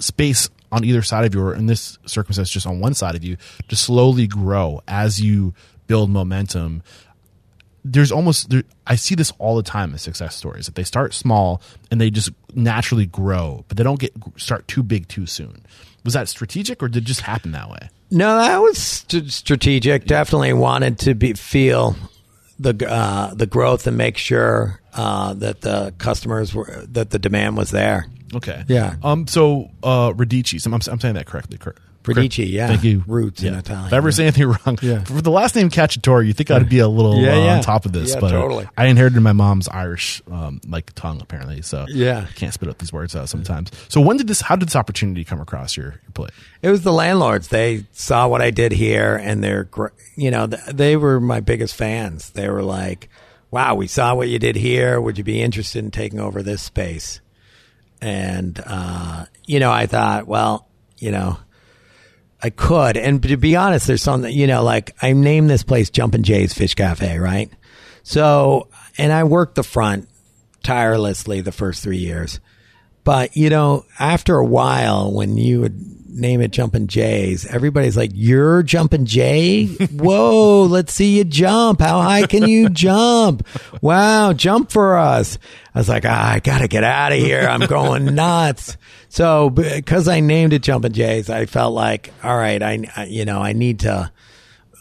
space 0.00 0.50
on 0.72 0.84
either 0.84 1.02
side 1.02 1.24
of 1.24 1.34
you, 1.34 1.40
or 1.40 1.54
in 1.54 1.66
this 1.66 1.98
circumstance, 2.06 2.50
just 2.50 2.66
on 2.66 2.80
one 2.80 2.94
side 2.94 3.14
of 3.14 3.22
you, 3.22 3.36
to 3.68 3.76
slowly 3.76 4.26
grow 4.26 4.82
as 4.88 5.20
you 5.20 5.54
build 5.86 6.10
momentum. 6.10 6.82
There's 7.84 8.10
almost 8.10 8.50
there, 8.50 8.62
I 8.86 8.96
see 8.96 9.14
this 9.14 9.32
all 9.38 9.56
the 9.56 9.62
time 9.62 9.92
in 9.92 9.98
success 9.98 10.34
stories 10.34 10.66
that 10.66 10.74
they 10.74 10.84
start 10.84 11.12
small 11.12 11.60
and 11.90 12.00
they 12.00 12.10
just 12.10 12.30
naturally 12.54 13.06
grow, 13.06 13.64
but 13.68 13.76
they 13.76 13.84
don't 13.84 13.98
get 14.00 14.12
start 14.36 14.66
too 14.68 14.82
big 14.82 15.08
too 15.08 15.26
soon. 15.26 15.64
Was 16.04 16.14
that 16.14 16.28
strategic 16.28 16.82
or 16.82 16.88
did 16.88 17.02
it 17.02 17.06
just 17.06 17.22
happen 17.22 17.52
that 17.52 17.70
way? 17.70 17.90
No, 18.10 18.38
that 18.38 18.58
was 18.58 18.78
st- 18.78 19.30
strategic. 19.30 20.04
Definitely 20.04 20.52
wanted 20.52 20.98
to 21.00 21.14
be 21.14 21.32
feel 21.34 21.96
the 22.58 22.88
uh, 22.88 23.34
the 23.34 23.46
growth 23.46 23.86
and 23.86 23.96
make 23.96 24.16
sure 24.16 24.80
uh, 24.94 25.34
that 25.34 25.62
the 25.62 25.94
customers 25.98 26.54
were 26.54 26.84
that 26.88 27.10
the 27.10 27.18
demand 27.18 27.56
was 27.56 27.70
there. 27.70 28.06
Okay. 28.34 28.64
Yeah. 28.68 28.96
Um. 29.02 29.26
So, 29.26 29.70
uh, 29.82 30.12
Radici. 30.12 30.64
I'm, 30.66 30.74
I'm 30.74 31.00
saying 31.00 31.14
that 31.14 31.26
correctly. 31.26 31.58
Correct. 31.58 31.80
Radici, 32.04 32.50
yeah. 32.50 32.68
Thank 32.68 32.84
you. 32.84 33.02
Roots 33.06 33.42
in 33.42 33.52
Yeah. 33.52 33.58
Italian, 33.60 33.86
If 33.86 33.92
I 33.92 33.96
ever 33.96 34.08
yeah. 34.08 34.12
say 34.12 34.22
anything 34.24 34.46
wrong, 34.46 34.78
Yeah. 34.82 35.04
for 35.04 35.20
the 35.22 35.30
last 35.30 35.54
name 35.56 35.70
Cacciatore, 35.70 36.26
you 36.26 36.32
think 36.32 36.50
I'd 36.50 36.68
be 36.68 36.78
a 36.78 36.88
little 36.88 37.20
Yeah, 37.20 37.32
uh, 37.34 37.44
yeah. 37.44 37.56
on 37.56 37.62
top 37.62 37.86
of 37.86 37.92
this, 37.92 38.14
Yeah, 38.14 38.20
but 38.20 38.30
totally. 38.30 38.68
I 38.76 38.86
inherited 38.86 39.20
my 39.20 39.32
mom's 39.32 39.68
Irish 39.68 40.22
um, 40.30 40.60
like 40.68 40.92
tongue 40.94 41.20
apparently, 41.22 41.62
so 41.62 41.86
Yeah. 41.88 42.26
I 42.28 42.32
can't 42.34 42.52
spit 42.52 42.68
out 42.68 42.78
these 42.78 42.92
words 42.92 43.16
out 43.16 43.28
sometimes. 43.28 43.70
So, 43.88 44.00
when 44.00 44.16
did 44.16 44.26
this? 44.28 44.40
How 44.42 44.56
did 44.56 44.68
this 44.68 44.76
opportunity 44.76 45.24
come 45.24 45.40
across 45.40 45.76
your 45.76 45.86
your 45.86 46.12
plate? 46.14 46.30
It 46.62 46.68
was 46.70 46.82
the 46.82 46.92
landlords. 46.92 47.48
They 47.48 47.84
saw 47.92 48.28
what 48.28 48.40
I 48.42 48.50
did 48.50 48.72
here, 48.72 49.16
and 49.16 49.42
they're, 49.42 49.68
you 50.16 50.30
know, 50.30 50.46
they 50.46 50.96
were 50.96 51.20
my 51.20 51.40
biggest 51.40 51.74
fans. 51.74 52.30
They 52.30 52.48
were 52.48 52.62
like, 52.62 53.08
"Wow, 53.50 53.74
we 53.74 53.86
saw 53.86 54.14
what 54.14 54.28
you 54.28 54.38
did 54.38 54.56
here. 54.56 55.00
Would 55.00 55.18
you 55.18 55.24
be 55.24 55.40
interested 55.42 55.84
in 55.84 55.90
taking 55.90 56.20
over 56.20 56.42
this 56.42 56.62
space?" 56.62 57.20
And 58.00 58.60
uh, 58.66 59.26
you 59.46 59.60
know, 59.60 59.70
I 59.70 59.86
thought, 59.86 60.26
well, 60.26 60.68
you 60.98 61.10
know, 61.10 61.38
I 62.44 62.50
could. 62.50 62.98
And 62.98 63.22
to 63.22 63.38
be 63.38 63.56
honest, 63.56 63.86
there's 63.86 64.02
something, 64.02 64.30
you 64.30 64.46
know, 64.46 64.62
like 64.62 64.94
I 65.00 65.14
named 65.14 65.48
this 65.48 65.62
place 65.62 65.88
Jumpin' 65.88 66.24
Jay's 66.24 66.52
Fish 66.52 66.74
Cafe, 66.74 67.18
right? 67.18 67.50
So, 68.02 68.68
and 68.98 69.10
I 69.14 69.24
worked 69.24 69.54
the 69.54 69.62
front 69.62 70.10
tirelessly 70.62 71.40
the 71.40 71.52
first 71.52 71.82
three 71.82 71.96
years. 71.96 72.40
But, 73.02 73.34
you 73.34 73.48
know, 73.48 73.86
after 73.98 74.36
a 74.36 74.44
while, 74.44 75.10
when 75.10 75.38
you 75.38 75.62
would 75.62 75.82
name 76.14 76.40
it 76.40 76.50
jumping 76.50 76.86
Jays, 76.86 77.44
everybody's 77.46 77.96
like, 77.96 78.10
You're 78.14 78.62
jumping 78.62 79.06
Jay? 79.06 79.66
Whoa, 79.66 80.62
let's 80.70 80.94
see 80.94 81.18
you 81.18 81.24
jump. 81.24 81.80
How 81.80 82.00
high 82.00 82.26
can 82.26 82.48
you 82.48 82.68
jump? 82.68 83.46
Wow, 83.80 84.32
jump 84.32 84.70
for 84.70 84.96
us. 84.96 85.38
I 85.74 85.78
was 85.78 85.88
like, 85.88 86.04
ah, 86.06 86.32
I 86.32 86.40
got 86.40 86.58
to 86.58 86.68
get 86.68 86.84
out 86.84 87.12
of 87.12 87.18
here. 87.18 87.40
I'm 87.40 87.66
going 87.66 88.14
nuts. 88.14 88.76
So, 89.08 89.50
because 89.50 90.08
I 90.08 90.20
named 90.20 90.52
it 90.52 90.62
jumping 90.62 90.92
Jays, 90.92 91.28
I 91.28 91.46
felt 91.46 91.74
like, 91.74 92.12
all 92.22 92.36
right, 92.36 92.62
I, 92.62 92.84
I 92.96 93.04
you 93.06 93.24
know, 93.24 93.40
I 93.40 93.52
need 93.52 93.80
to 93.80 94.10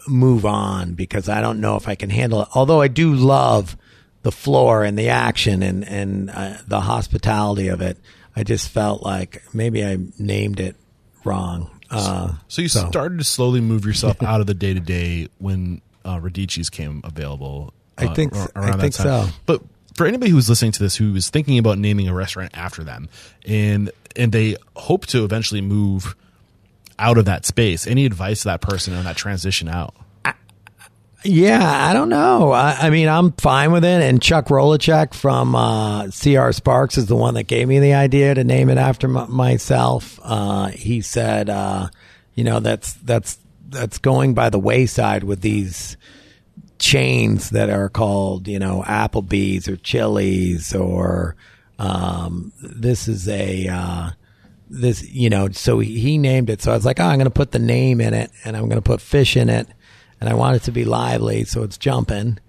move 0.08 0.46
on 0.46 0.94
because 0.94 1.30
I 1.30 1.42
don't 1.42 1.62
know 1.62 1.76
if 1.76 1.88
I 1.88 1.96
can 1.96 2.10
handle 2.10 2.44
it. 2.44 2.50
Although 2.54 2.82
I 2.82 2.88
do 2.88 3.14
love 3.14 3.78
the 4.22 4.32
floor 4.32 4.84
and 4.84 4.98
the 4.98 5.10
action 5.10 5.62
and 5.64 5.88
and 5.88 6.30
uh, 6.30 6.58
the 6.68 6.82
hospitality 6.82 7.68
of 7.68 7.82
it, 7.82 7.98
I 8.36 8.44
just 8.44 8.70
felt 8.70 9.04
like 9.04 9.44
maybe 9.54 9.86
I 9.86 9.98
named 10.18 10.60
it 10.60 10.76
wrong. 11.24 11.70
Uh, 11.90 12.34
So 12.48 12.62
you 12.62 12.68
started 12.70 13.18
to 13.20 13.24
slowly 13.24 13.62
move 13.62 13.86
yourself 13.86 14.22
out 14.24 14.42
of 14.42 14.48
the 14.48 14.54
day 14.54 14.74
to 14.74 14.80
day 14.80 15.28
when 15.38 15.82
uh, 16.06 16.18
Radici's 16.20 16.70
came 16.70 17.02
available. 17.04 17.74
I 17.98 18.06
uh, 18.08 18.14
think 18.16 18.36
ar- 18.36 18.42
s- 18.44 18.52
I 18.56 18.60
around 18.60 18.80
think 18.80 18.96
that 18.96 19.04
time. 19.04 19.28
so. 19.28 19.34
But 19.46 19.62
for 19.96 20.08
anybody 20.08 20.32
who's 20.32 20.50
listening 20.50 20.72
to 20.72 20.80
this 20.84 20.96
who 20.96 21.16
is 21.16 21.30
thinking 21.30 21.60
about 21.60 21.78
naming 21.78 22.08
a 22.08 22.14
restaurant 22.14 22.52
after 22.56 22.84
them, 22.84 23.10
and 23.46 23.92
and 24.16 24.32
they 24.32 24.56
hope 24.76 25.06
to 25.08 25.24
eventually 25.24 25.62
move 25.62 26.16
out 27.00 27.18
of 27.18 27.26
that 27.26 27.46
space, 27.46 27.86
any 27.88 28.06
advice 28.06 28.42
to 28.42 28.46
that 28.50 28.62
person 28.62 28.94
on 28.96 29.04
that 29.04 29.16
transition 29.18 29.68
out? 29.68 29.94
Yeah, 31.24 31.62
I 31.90 31.94
don't 31.94 32.10
know. 32.10 32.52
I, 32.52 32.76
I 32.82 32.90
mean, 32.90 33.08
I'm 33.08 33.32
fine 33.34 33.72
with 33.72 33.86
it. 33.86 34.02
And 34.02 34.22
Chuck 34.22 34.48
Rolachek 34.48 35.14
from 35.14 35.56
uh, 35.56 36.08
CR 36.08 36.52
Sparks 36.52 36.98
is 36.98 37.06
the 37.06 37.16
one 37.16 37.36
that 37.36 37.44
gave 37.44 37.68
me 37.68 37.80
the 37.80 37.94
idea 37.94 38.34
to 38.36 38.44
name 38.44 38.70
it 38.70 38.78
after 38.78 39.08
m- 39.08 39.32
myself. 39.32 40.20
Uh, 40.24 40.68
he 40.68 41.02
said, 41.02 41.50
uh, 41.50 41.88
you 42.36 42.44
know, 42.44 42.60
that's 42.60 42.94
that's 42.96 43.40
that's 43.70 43.98
going 44.00 44.34
by 44.34 44.50
the 44.50 44.60
wayside 44.60 45.24
with 45.24 45.42
these 45.42 45.98
chains 46.78 47.52
that 47.52 47.70
are 47.70 47.90
called, 47.90 48.48
you 48.48 48.60
know, 48.60 48.84
Applebee's 48.86 49.68
or 49.68 49.78
Chili's 49.78 50.76
or 50.76 51.36
um, 51.80 52.52
this 52.62 53.08
is 53.08 53.28
a 53.30 53.68
uh, 53.68 54.10
this, 54.70 55.10
you 55.10 55.30
know. 55.30 55.50
So 55.52 55.80
he, 55.80 56.00
he 56.00 56.18
named 56.18 56.50
it. 56.50 56.62
So 56.62 56.72
I 56.72 56.76
was 56.76 56.86
like, 56.86 57.00
oh, 57.00 57.06
I'm 57.06 57.18
going 57.18 57.26
to 57.26 57.32
put 57.32 57.52
the 57.52 57.60
name 57.60 58.02
in 58.02 58.14
it, 58.14 58.32
and 58.44 58.56
I'm 58.58 58.64
going 58.68 58.82
to 58.82 58.82
put 58.82 59.02
fish 59.02 59.38
in 59.38 59.50
it, 59.50 59.68
and 60.24 60.30
I 60.32 60.36
want 60.36 60.56
it 60.56 60.64
to 60.64 60.72
be 60.72 60.86
lively, 60.86 61.44
so 61.44 61.64
it's 61.64 61.78
jumping, 61.78 62.40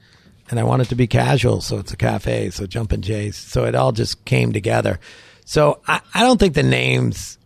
and 0.48 0.60
I 0.60 0.62
want 0.62 0.82
it 0.82 0.90
to 0.90 0.94
be 0.94 1.08
casual, 1.08 1.60
so 1.60 1.78
it's 1.80 1.92
a 1.92 1.96
cafe, 1.96 2.50
so 2.50 2.66
jumping 2.66 3.00
Jays. 3.00 3.36
So 3.36 3.64
it 3.64 3.74
all 3.74 3.90
just 3.90 4.24
came 4.24 4.52
together. 4.52 5.00
So 5.44 5.80
I, 5.88 6.00
I 6.14 6.20
don't 6.22 6.38
think 6.38 6.54
the 6.54 6.62
names. 6.62 7.36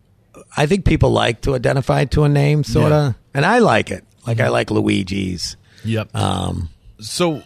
I 0.54 0.66
think 0.66 0.84
people 0.84 1.10
like 1.12 1.40
to 1.42 1.54
identify 1.54 2.04
to 2.04 2.24
a 2.24 2.28
name, 2.28 2.62
sort 2.62 2.92
of, 2.92 3.06
Yeah. 3.06 3.12
and 3.32 3.46
I 3.46 3.60
like 3.60 3.90
it. 3.90 4.04
Like 4.26 4.38
I 4.40 4.48
like 4.48 4.70
Luigi's. 4.70 5.56
Yep. 5.86 6.14
Um, 6.14 6.68
so 7.00 7.42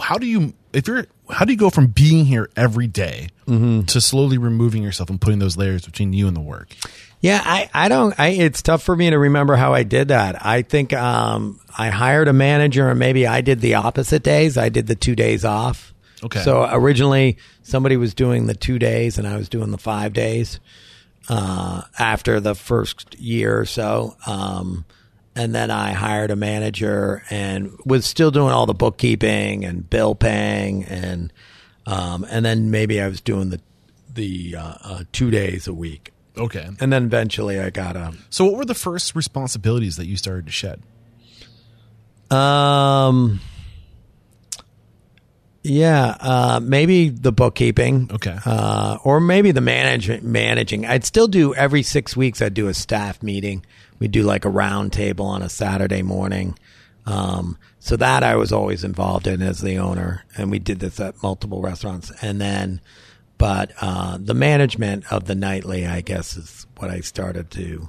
how 0.00 0.16
do 0.18 0.26
you 0.26 0.54
if 0.72 0.86
you're 0.86 1.06
how 1.28 1.44
do 1.44 1.52
you 1.52 1.58
go 1.58 1.70
from 1.70 1.88
being 1.88 2.24
here 2.24 2.48
every 2.54 2.86
day 2.86 3.30
to 3.48 4.00
slowly 4.00 4.38
removing 4.38 4.82
yourself 4.84 5.10
and 5.10 5.20
putting 5.20 5.40
those 5.40 5.56
layers 5.56 5.84
between 5.84 6.12
you 6.12 6.28
and 6.28 6.36
the 6.36 6.40
work? 6.40 6.68
Yeah, 7.20 7.40
I, 7.44 7.70
I 7.72 7.88
don't. 7.88 8.18
I, 8.18 8.28
it's 8.28 8.62
tough 8.62 8.82
for 8.82 8.94
me 8.94 9.10
to 9.10 9.18
remember 9.18 9.56
how 9.56 9.72
I 9.74 9.82
did 9.82 10.08
that. 10.08 10.44
I 10.44 10.62
think 10.62 10.92
um, 10.92 11.60
I 11.76 11.88
hired 11.88 12.28
a 12.28 12.32
manager, 12.32 12.88
and 12.88 12.98
maybe 12.98 13.26
I 13.26 13.40
did 13.40 13.60
the 13.60 13.74
opposite 13.74 14.22
days. 14.22 14.56
I 14.56 14.68
did 14.68 14.86
the 14.86 14.94
two 14.94 15.16
days 15.16 15.44
off. 15.44 15.94
Okay. 16.22 16.40
So 16.40 16.68
originally, 16.70 17.38
somebody 17.62 17.96
was 17.96 18.14
doing 18.14 18.46
the 18.46 18.54
two 18.54 18.78
days, 18.78 19.18
and 19.18 19.26
I 19.26 19.36
was 19.36 19.48
doing 19.48 19.70
the 19.70 19.78
five 19.78 20.12
days. 20.12 20.60
Uh, 21.28 21.82
after 21.98 22.38
the 22.38 22.54
first 22.54 23.18
year 23.18 23.58
or 23.58 23.66
so, 23.66 24.16
um, 24.28 24.84
and 25.34 25.52
then 25.52 25.72
I 25.72 25.90
hired 25.90 26.30
a 26.30 26.36
manager 26.36 27.24
and 27.30 27.76
was 27.84 28.06
still 28.06 28.30
doing 28.30 28.52
all 28.52 28.64
the 28.66 28.74
bookkeeping 28.74 29.64
and 29.64 29.88
bill 29.90 30.14
paying, 30.14 30.84
and 30.84 31.32
um, 31.84 32.24
and 32.30 32.44
then 32.44 32.70
maybe 32.70 33.00
I 33.00 33.08
was 33.08 33.20
doing 33.20 33.50
the 33.50 33.60
the 34.14 34.54
uh, 34.56 34.74
uh, 34.82 35.04
two 35.10 35.32
days 35.32 35.66
a 35.66 35.74
week. 35.74 36.12
Okay. 36.38 36.68
And 36.80 36.92
then 36.92 37.04
eventually 37.04 37.58
I 37.58 37.70
got 37.70 37.96
a 37.96 38.12
So 38.30 38.44
what 38.44 38.54
were 38.56 38.64
the 38.64 38.74
first 38.74 39.14
responsibilities 39.14 39.96
that 39.96 40.06
you 40.06 40.16
started 40.16 40.46
to 40.46 40.52
shed? 40.52 40.82
um 42.30 43.40
yeah, 45.62 46.16
uh 46.20 46.60
maybe 46.62 47.08
the 47.08 47.32
bookkeeping. 47.32 48.10
Okay. 48.12 48.36
Uh 48.44 48.98
or 49.04 49.20
maybe 49.20 49.50
the 49.52 49.60
management 49.60 50.24
managing. 50.24 50.86
I'd 50.86 51.04
still 51.04 51.28
do 51.28 51.54
every 51.54 51.82
6 51.82 52.16
weeks 52.16 52.40
I'd 52.42 52.54
do 52.54 52.68
a 52.68 52.74
staff 52.74 53.22
meeting. 53.22 53.64
We'd 53.98 54.12
do 54.12 54.22
like 54.22 54.44
a 54.44 54.50
round 54.50 54.92
table 54.92 55.26
on 55.26 55.42
a 55.42 55.48
Saturday 55.48 56.02
morning. 56.02 56.58
Um 57.06 57.58
so 57.78 57.96
that 57.96 58.22
I 58.24 58.34
was 58.36 58.52
always 58.52 58.82
involved 58.84 59.26
in 59.26 59.40
as 59.42 59.60
the 59.60 59.78
owner 59.78 60.24
and 60.36 60.50
we 60.50 60.58
did 60.58 60.80
this 60.80 60.98
at 61.00 61.22
multiple 61.22 61.62
restaurants 61.62 62.10
and 62.20 62.40
then 62.40 62.80
but 63.38 63.72
uh 63.80 64.18
the 64.20 64.34
management 64.34 65.10
of 65.12 65.24
the 65.26 65.34
nightly 65.34 65.86
I 65.86 66.00
guess 66.00 66.36
is 66.36 66.66
what 66.78 66.90
I 66.90 67.00
started 67.00 67.50
to 67.52 67.88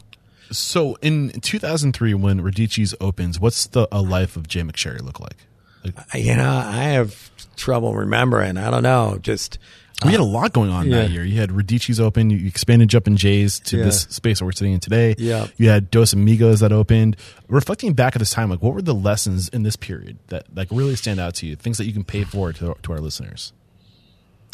So 0.52 0.98
in 1.02 1.32
2003, 1.42 2.14
when 2.14 2.40
Radici's 2.42 2.96
opens, 3.02 3.40
what's 3.40 3.68
the 3.68 3.88
a 3.92 4.02
life 4.02 4.38
of 4.38 4.48
Jay 4.48 4.62
McSherry 4.62 5.02
look 5.02 5.20
like? 5.20 5.38
like 5.84 5.96
you 6.16 6.36
know, 6.36 6.50
I 6.50 6.84
have 6.98 7.30
trouble 7.56 7.94
remembering. 7.96 8.58
I 8.58 8.70
don't 8.72 8.84
know. 8.84 9.18
Just 9.22 9.58
We 10.06 10.12
had 10.12 10.20
a 10.20 10.24
lot 10.24 10.54
going 10.54 10.70
on 10.70 10.90
that 10.90 11.10
yeah. 11.10 11.14
year. 11.16 11.24
You 11.26 11.40
had 11.40 11.50
Radici's 11.52 12.00
open. 12.00 12.30
You 12.30 12.46
expanded 12.48 12.88
Jumpin' 12.90 13.18
Jays 13.18 13.60
to 13.62 13.78
Yeah. 13.78 13.84
this 13.86 14.02
space 14.10 14.40
that 14.40 14.46
we're 14.46 14.52
sitting 14.54 14.74
in 14.74 14.80
today. 14.80 15.16
Yeah. 15.18 15.48
You 15.58 15.70
had 15.70 15.90
Dos 15.92 16.14
Amigos 16.14 16.60
that 16.62 16.72
opened. 16.72 17.18
Reflecting 17.48 17.94
back 17.94 18.16
at 18.16 18.20
this 18.20 18.32
time, 18.32 18.50
like 18.50 18.62
what 18.62 18.74
were 18.74 18.82
the 18.82 18.94
lessons 18.96 19.50
in 19.50 19.64
this 19.64 19.76
period 19.76 20.18
that 20.28 20.46
like 20.56 20.68
really 20.72 20.96
stand 20.96 21.20
out 21.20 21.36
to 21.36 21.46
you? 21.46 21.56
Things 21.56 21.78
that 21.78 21.86
you 21.86 21.94
can 21.94 22.04
pay 22.04 22.24
forward 22.24 22.56
to, 22.58 22.76
to 22.84 22.92
our 22.94 23.00
listeners. 23.00 23.54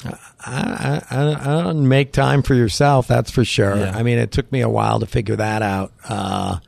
I, 0.05 0.11
I, 0.39 1.01
I 1.09 1.31
I 1.31 1.63
don't 1.63 1.87
make 1.87 2.11
time 2.11 2.43
for 2.43 2.53
yourself. 2.53 3.07
That's 3.07 3.31
for 3.31 3.45
sure. 3.45 3.77
Yeah. 3.77 3.95
I 3.95 4.03
mean, 4.03 4.17
it 4.17 4.31
took 4.31 4.51
me 4.51 4.61
a 4.61 4.69
while 4.69 4.99
to 4.99 5.05
figure 5.05 5.35
that 5.35 5.61
out. 5.61 5.93
Uh, 6.07 6.59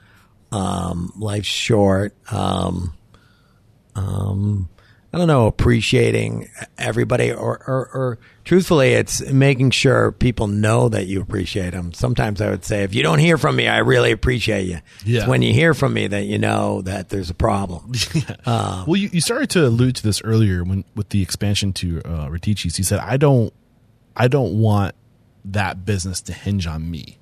um, 0.51 1.11
life's 1.17 1.47
short. 1.47 2.15
Um, 2.31 2.93
um, 3.95 4.69
I 5.15 5.17
don't 5.17 5.27
know, 5.27 5.47
appreciating 5.47 6.49
everybody, 6.77 7.31
or, 7.31 7.57
or, 7.65 7.89
or 7.93 8.19
truthfully, 8.43 8.95
it's 8.95 9.21
making 9.31 9.71
sure 9.71 10.11
people 10.11 10.47
know 10.47 10.89
that 10.89 11.07
you 11.07 11.21
appreciate 11.21 11.69
them. 11.69 11.93
Sometimes 11.93 12.41
I 12.41 12.49
would 12.49 12.65
say, 12.65 12.83
if 12.83 12.93
you 12.93 13.01
don't 13.01 13.19
hear 13.19 13.37
from 13.37 13.55
me, 13.55 13.65
I 13.65 13.77
really 13.77 14.11
appreciate 14.11 14.67
you. 14.67 14.79
Yeah. 15.05 15.21
It's 15.21 15.27
when 15.29 15.41
you 15.41 15.53
hear 15.53 15.73
from 15.73 15.93
me 15.93 16.07
that 16.07 16.25
you 16.25 16.37
know 16.37 16.81
that 16.81 17.07
there's 17.07 17.29
a 17.29 17.33
problem. 17.33 17.93
well, 18.45 18.97
you, 18.97 19.07
you 19.13 19.21
started 19.21 19.49
to 19.51 19.65
allude 19.65 19.95
to 19.95 20.03
this 20.03 20.21
earlier 20.21 20.65
when 20.65 20.83
with 20.95 21.07
the 21.11 21.21
expansion 21.21 21.71
to 21.71 22.01
uh, 22.03 22.27
Radici's. 22.27 22.77
You 22.77 22.83
said, 22.83 22.99
"I 22.99 23.15
don't, 23.15 23.53
I 24.17 24.27
don't 24.27 24.59
want 24.59 24.95
that 25.45 25.85
business 25.85 26.19
to 26.23 26.33
hinge 26.33 26.67
on 26.67 26.91
me." 26.91 27.19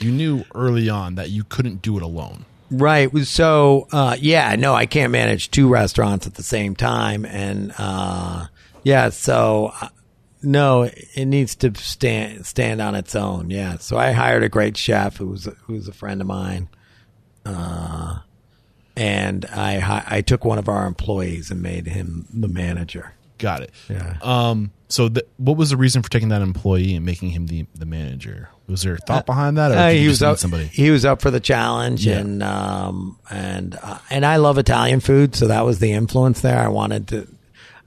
You 0.00 0.10
knew 0.10 0.44
early 0.52 0.88
on 0.88 1.14
that 1.14 1.30
you 1.30 1.44
couldn't 1.44 1.80
do 1.80 1.96
it 1.96 2.02
alone. 2.02 2.44
Right. 2.70 3.10
So, 3.26 3.88
uh, 3.90 4.16
yeah, 4.20 4.54
no, 4.56 4.74
I 4.74 4.86
can't 4.86 5.10
manage 5.10 5.50
two 5.50 5.68
restaurants 5.68 6.26
at 6.26 6.34
the 6.34 6.42
same 6.42 6.76
time. 6.76 7.24
And, 7.24 7.74
uh, 7.76 8.46
yeah, 8.84 9.10
so, 9.10 9.72
uh, 9.80 9.88
no, 10.42 10.82
it 10.82 11.26
needs 11.26 11.54
to 11.56 11.74
stand, 11.74 12.46
stand 12.46 12.80
on 12.80 12.94
its 12.94 13.14
own. 13.14 13.50
Yeah. 13.50 13.78
So 13.78 13.98
I 13.98 14.12
hired 14.12 14.42
a 14.42 14.48
great 14.48 14.76
chef 14.76 15.16
who 15.16 15.26
was, 15.26 15.48
who 15.66 15.74
was 15.74 15.88
a 15.88 15.92
friend 15.92 16.20
of 16.20 16.26
mine. 16.26 16.68
Uh, 17.44 18.20
and 18.96 19.46
I, 19.46 20.04
I 20.06 20.20
took 20.20 20.44
one 20.44 20.58
of 20.58 20.68
our 20.68 20.86
employees 20.86 21.50
and 21.50 21.60
made 21.60 21.86
him 21.86 22.26
the 22.32 22.48
manager. 22.48 23.14
Got 23.40 23.62
it. 23.62 23.72
Yeah. 23.88 24.16
Um. 24.22 24.70
So, 24.88 25.08
th- 25.08 25.24
what 25.36 25.56
was 25.56 25.70
the 25.70 25.76
reason 25.76 26.02
for 26.02 26.10
taking 26.10 26.30
that 26.30 26.42
employee 26.42 26.94
and 26.96 27.04
making 27.06 27.30
him 27.30 27.46
the 27.46 27.66
the 27.74 27.86
manager? 27.86 28.48
Was 28.66 28.82
there 28.82 28.96
thought 28.98 29.26
behind 29.26 29.56
that, 29.58 29.72
or 29.72 29.76
Uh, 29.76 29.90
he 29.90 30.06
was 30.06 30.20
need 30.20 30.26
up. 30.28 30.38
somebody? 30.38 30.66
He 30.66 30.90
was 30.90 31.04
up 31.04 31.20
for 31.22 31.30
the 31.30 31.40
challenge, 31.40 32.06
Yeah. 32.06 32.18
and 32.18 32.42
um, 32.42 33.18
and 33.30 33.78
uh, 33.82 33.98
and 34.10 34.24
I 34.26 34.36
love 34.36 34.58
Italian 34.58 35.00
food, 35.00 35.34
so 35.34 35.48
that 35.48 35.64
was 35.64 35.78
the 35.80 35.92
influence 35.92 36.40
there. 36.40 36.58
I 36.58 36.68
wanted 36.68 37.08
to, 37.08 37.26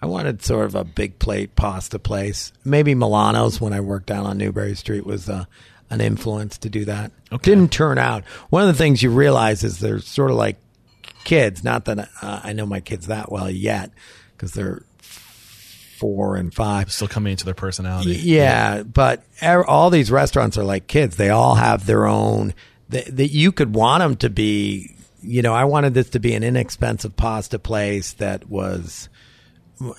I 0.02 0.06
wanted 0.08 0.44
sort 0.44 0.66
of 0.66 0.76
a 0.76 0.84
big 0.84 1.20
plate 1.20 1.56
pasta 1.56 2.00
place. 2.00 2.52
Maybe 2.66 2.96
Milano's 2.96 3.62
when 3.62 3.74
I 3.74 3.80
worked 3.82 4.08
down 4.08 4.26
on 4.26 4.38
Newbury 4.38 4.76
Street 4.76 5.06
was 5.06 5.30
uh, 5.30 5.46
an 5.90 6.00
influence 6.02 6.58
to 6.60 6.70
do 6.70 6.86
that. 6.86 7.12
Okay. 7.32 7.52
Didn't 7.52 7.72
turn 7.72 7.98
out. 7.98 8.24
One 8.50 8.62
of 8.64 8.68
the 8.70 8.78
things 8.78 9.04
you 9.04 9.10
realize 9.10 9.64
is 9.64 9.80
they're 9.80 10.00
sort 10.00 10.32
of 10.32 10.38
like 10.38 10.58
kids. 11.26 11.64
Not 11.66 11.86
that 11.86 12.00
uh, 12.22 12.42
I 12.44 12.54
know 12.54 12.66
my 12.66 12.80
kids 12.80 13.08
that 13.08 13.30
well 13.32 13.50
yet, 13.52 13.92
because 14.36 14.54
they're 14.54 14.84
four 16.04 16.36
and 16.36 16.54
five. 16.54 16.92
Still 16.92 17.08
coming 17.08 17.32
into 17.32 17.46
their 17.46 17.54
personality. 17.54 18.16
Yeah, 18.16 18.84
but 18.84 19.24
er- 19.42 19.66
all 19.66 19.90
these 19.90 20.12
restaurants 20.12 20.58
are 20.58 20.66
like 20.66 20.86
kids. 20.86 21.16
They 21.16 21.30
all 21.30 21.56
have 21.56 21.86
their 21.86 22.06
own. 22.06 22.54
That 22.90 23.32
you 23.32 23.54
could 23.54 23.74
want 23.74 24.02
them 24.02 24.18
to 24.18 24.30
be. 24.30 24.98
You 25.22 25.42
know, 25.42 25.54
I 25.54 25.64
wanted 25.64 25.94
this 25.94 26.10
to 26.10 26.20
be 26.20 26.34
an 26.34 26.44
inexpensive 26.44 27.16
pasta 27.16 27.58
place 27.58 28.12
that 28.14 28.50
was, 28.50 29.08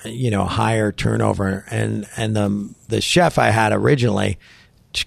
you 0.05 0.30
know, 0.30 0.44
higher 0.44 0.92
turnover, 0.92 1.64
and 1.70 2.07
and 2.18 2.36
the 2.36 2.74
the 2.88 3.00
chef 3.00 3.38
I 3.38 3.48
had 3.48 3.72
originally 3.72 4.38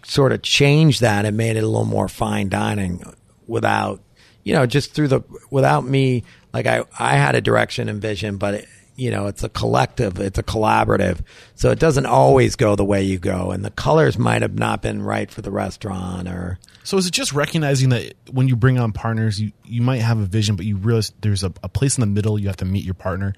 sort 0.04 0.32
of 0.32 0.42
changed 0.42 1.02
that 1.02 1.26
and 1.26 1.38
made 1.38 1.58
it 1.58 1.64
a 1.64 1.68
little 1.68 1.86
more 1.86 2.08
fine 2.08 2.50
dining 2.50 3.04
without, 3.46 4.02
you 4.44 4.54
know, 4.54 4.66
just 4.66 4.94
through 4.96 5.10
the 5.10 5.22
without 5.52 5.86
me. 5.86 6.24
Like 6.54 6.66
I 6.66 6.86
I 6.98 7.18
had 7.18 7.36
a 7.36 7.42
direction 7.42 7.88
and 7.88 8.02
vision, 8.02 8.38
but. 8.38 8.56
It, 8.56 8.68
you 8.98 9.12
know, 9.12 9.28
it's 9.28 9.44
a 9.44 9.50
collective, 9.50 10.20
it's 10.20 10.40
a 10.40 10.44
collaborative. 10.44 11.20
So 11.56 11.70
it 11.70 11.80
doesn't 11.80 12.08
always 12.08 12.56
go 12.56 12.76
the 12.76 12.84
way 12.84 13.04
you 13.04 13.20
go. 13.20 13.52
And 13.52 13.64
the 13.64 13.70
colors 13.70 14.18
might 14.18 14.42
have 14.42 14.56
not 14.58 14.82
been 14.82 15.02
right 15.02 15.32
for 15.32 15.42
the 15.42 15.52
restaurant 15.52 16.28
or. 16.28 16.60
So, 16.84 16.98
is 16.98 17.06
it 17.06 17.12
just 17.12 17.32
recognizing 17.34 17.90
that 17.90 18.14
when 18.32 18.48
you 18.48 18.56
bring 18.56 18.80
on 18.80 18.92
partners, 18.94 19.40
you 19.40 19.52
you 19.66 19.82
might 19.82 20.02
have 20.02 20.20
a 20.20 20.26
vision, 20.26 20.56
but 20.56 20.66
you 20.66 20.78
realize 20.78 21.14
there's 21.22 21.44
a, 21.44 21.54
a 21.62 21.70
place 21.70 21.98
in 21.98 22.02
the 22.02 22.08
middle. 22.08 22.40
You 22.40 22.48
have 22.48 22.58
to 22.58 22.66
meet 22.66 22.84
your 22.86 22.94
partner. 22.94 23.34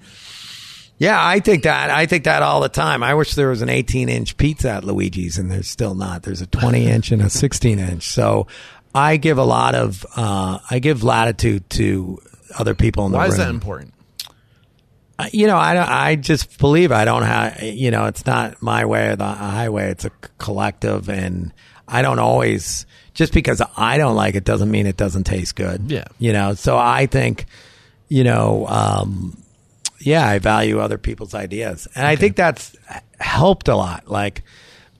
Yeah, 0.98 1.18
I 1.18 1.40
think 1.40 1.62
that. 1.64 1.90
I 1.90 2.06
think 2.06 2.24
that 2.24 2.42
all 2.42 2.60
the 2.60 2.68
time. 2.68 3.02
I 3.02 3.14
wish 3.14 3.34
there 3.34 3.48
was 3.48 3.62
an 3.62 3.68
18 3.70 4.08
inch 4.08 4.36
pizza 4.36 4.70
at 4.70 4.84
Luigi's 4.84 5.38
and 5.38 5.50
there's 5.50 5.68
still 5.68 5.94
not. 5.94 6.22
There's 6.22 6.42
a 6.42 6.46
20 6.46 6.86
inch 6.86 7.10
and 7.10 7.22
a 7.22 7.30
16 7.30 7.78
inch. 7.78 8.02
So 8.04 8.46
I 8.94 9.16
give 9.16 9.38
a 9.38 9.44
lot 9.44 9.74
of, 9.74 10.04
uh, 10.14 10.58
I 10.70 10.78
give 10.78 11.02
latitude 11.02 11.68
to 11.70 12.18
other 12.58 12.74
people 12.74 13.06
in 13.06 13.12
the 13.12 13.18
Why 13.18 13.24
room. 13.24 13.32
is 13.32 13.38
that 13.38 13.48
important? 13.48 13.94
You 15.32 15.46
know, 15.46 15.56
I 15.56 16.10
I 16.10 16.16
just 16.16 16.58
believe 16.58 16.92
I 16.92 17.04
don't 17.04 17.22
have, 17.22 17.62
you 17.62 17.90
know, 17.90 18.06
it's 18.06 18.26
not 18.26 18.62
my 18.62 18.84
way 18.84 19.08
or 19.08 19.16
the 19.16 19.26
highway. 19.26 19.90
It's 19.90 20.04
a 20.04 20.10
collective 20.38 21.08
and 21.08 21.52
I 21.88 22.02
don't 22.02 22.18
always, 22.18 22.86
just 23.14 23.32
because 23.32 23.60
I 23.76 23.98
don't 23.98 24.14
like 24.14 24.34
it 24.34 24.44
doesn't 24.44 24.70
mean 24.70 24.86
it 24.86 24.96
doesn't 24.96 25.24
taste 25.24 25.56
good. 25.56 25.90
Yeah. 25.90 26.04
You 26.18 26.32
know, 26.32 26.54
so 26.54 26.78
I 26.78 27.06
think, 27.06 27.46
you 28.08 28.24
know, 28.24 28.66
um, 28.68 29.36
yeah, 30.00 30.26
I 30.26 30.38
value 30.38 30.78
other 30.78 30.98
people's 30.98 31.34
ideas. 31.34 31.88
And 31.94 32.06
I 32.06 32.16
think 32.16 32.36
that's 32.36 32.76
helped 33.18 33.68
a 33.68 33.76
lot. 33.76 34.08
Like 34.08 34.44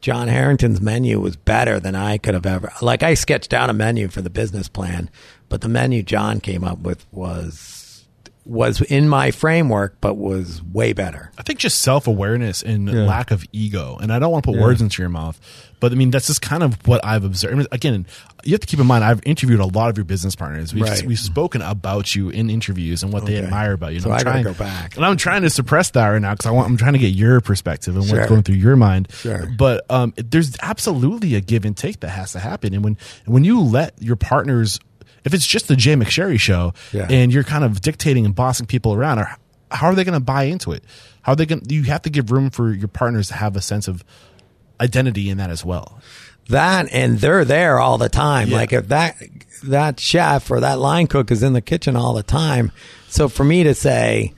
John 0.00 0.28
Harrington's 0.28 0.80
menu 0.80 1.20
was 1.20 1.36
better 1.36 1.78
than 1.78 1.94
I 1.94 2.18
could 2.18 2.34
have 2.34 2.46
ever, 2.46 2.72
like 2.82 3.02
I 3.02 3.14
sketched 3.14 3.52
out 3.52 3.70
a 3.70 3.72
menu 3.72 4.08
for 4.08 4.22
the 4.22 4.30
business 4.30 4.68
plan, 4.68 5.10
but 5.48 5.60
the 5.60 5.68
menu 5.68 6.02
John 6.02 6.40
came 6.40 6.64
up 6.64 6.80
with 6.80 7.06
was, 7.12 7.76
was 8.46 8.80
in 8.80 9.08
my 9.08 9.30
framework, 9.30 9.96
but 10.00 10.14
was 10.14 10.62
way 10.62 10.92
better. 10.92 11.30
I 11.38 11.42
think 11.42 11.58
just 11.58 11.82
self 11.82 12.06
awareness 12.06 12.62
and 12.62 12.90
lack 13.06 13.30
of 13.30 13.44
ego. 13.52 13.98
And 14.00 14.12
I 14.12 14.18
don't 14.18 14.32
want 14.32 14.44
to 14.44 14.52
put 14.52 14.60
words 14.60 14.80
into 14.80 15.02
your 15.02 15.10
mouth, 15.10 15.38
but 15.78 15.92
I 15.92 15.94
mean 15.94 16.10
that's 16.10 16.26
just 16.26 16.40
kind 16.42 16.62
of 16.62 16.86
what 16.88 17.04
I've 17.04 17.22
observed. 17.24 17.52
I 17.54 17.56
mean, 17.58 17.66
again, 17.70 18.06
you 18.42 18.52
have 18.52 18.60
to 18.60 18.66
keep 18.66 18.80
in 18.80 18.86
mind 18.86 19.04
I've 19.04 19.20
interviewed 19.26 19.60
a 19.60 19.66
lot 19.66 19.90
of 19.90 19.98
your 19.98 20.04
business 20.04 20.34
partners. 20.34 20.72
We've 20.74 20.82
Right. 20.84 21.02
we've 21.06 21.18
spoken 21.18 21.60
about 21.62 22.14
you 22.16 22.30
in 22.30 22.48
interviews 22.50 23.02
and 23.02 23.12
what 23.12 23.26
they 23.26 23.36
admire 23.36 23.72
about 23.74 23.90
you. 23.90 23.96
And 23.96 24.04
So 24.04 24.10
I'm 24.10 24.20
I 24.20 24.22
gotta 24.24 24.42
go 24.44 24.54
back. 24.54 24.96
and 24.96 25.04
I'm 25.04 25.16
trying 25.18 25.42
to 25.42 25.50
suppress 25.50 25.90
that 25.90 26.06
right 26.08 26.20
now 26.22 26.32
because 26.32 26.46
I 26.46 26.50
want 26.50 26.68
I'm 26.68 26.76
trying 26.78 26.94
to 26.94 26.98
get 26.98 27.12
your 27.12 27.40
perspective 27.42 27.94
and 27.94 28.04
Sure. 28.06 28.18
what's 28.18 28.28
going 28.30 28.42
through 28.42 28.56
your 28.56 28.76
mind. 28.76 29.08
Sure. 29.12 29.46
But 29.56 29.84
um, 29.90 30.14
there's 30.16 30.56
absolutely 30.62 31.34
a 31.34 31.40
give 31.42 31.64
and 31.66 31.76
take 31.76 32.00
that 32.00 32.08
has 32.10 32.32
to 32.32 32.38
happen. 32.38 32.72
And 32.74 32.82
when 32.82 32.96
when 33.26 33.44
you 33.44 33.60
let 33.60 33.94
your 34.02 34.16
partners, 34.16 34.80
if 35.24 35.34
it's 35.34 35.46
just 35.46 35.68
the 35.68 35.76
Jay 35.76 35.94
McSherry 35.94 36.38
show, 36.40 36.72
Yeah. 36.92 37.06
and 37.10 37.32
you're 37.32 37.44
kind 37.44 37.64
of 37.64 37.80
dictating 37.80 38.24
and 38.24 38.34
bossing 38.34 38.66
people 38.66 38.94
around, 38.94 39.18
or 39.18 39.36
how 39.70 39.86
are 39.88 39.94
they 39.94 40.04
going 40.04 40.14
to 40.18 40.24
buy 40.24 40.44
into 40.44 40.72
it? 40.72 40.82
How 41.22 41.32
are 41.32 41.36
they 41.36 41.46
going? 41.46 41.62
You 41.68 41.82
have 41.84 42.02
to 42.02 42.10
give 42.10 42.30
room 42.30 42.50
for 42.50 42.72
your 42.72 42.88
partners 42.88 43.28
to 43.28 43.34
have 43.34 43.56
a 43.56 43.60
sense 43.60 43.88
of 43.88 44.04
identity 44.80 45.28
in 45.30 45.38
that 45.38 45.50
as 45.50 45.64
well. 45.64 46.00
That 46.48 46.88
and 46.92 47.18
they're 47.20 47.44
there 47.44 47.78
all 47.78 47.98
the 47.98 48.08
time. 48.08 48.48
Yeah. 48.48 48.56
Like 48.56 48.72
if 48.72 48.88
that 48.88 49.16
that 49.64 50.00
chef 50.00 50.50
or 50.50 50.60
that 50.60 50.78
line 50.78 51.06
cook 51.06 51.30
is 51.30 51.42
in 51.42 51.52
the 51.52 51.60
kitchen 51.60 51.94
all 51.96 52.14
the 52.14 52.22
time. 52.22 52.72
So 53.08 53.28
for 53.28 53.44
me 53.44 53.62
to 53.64 53.74
say, 53.74 54.32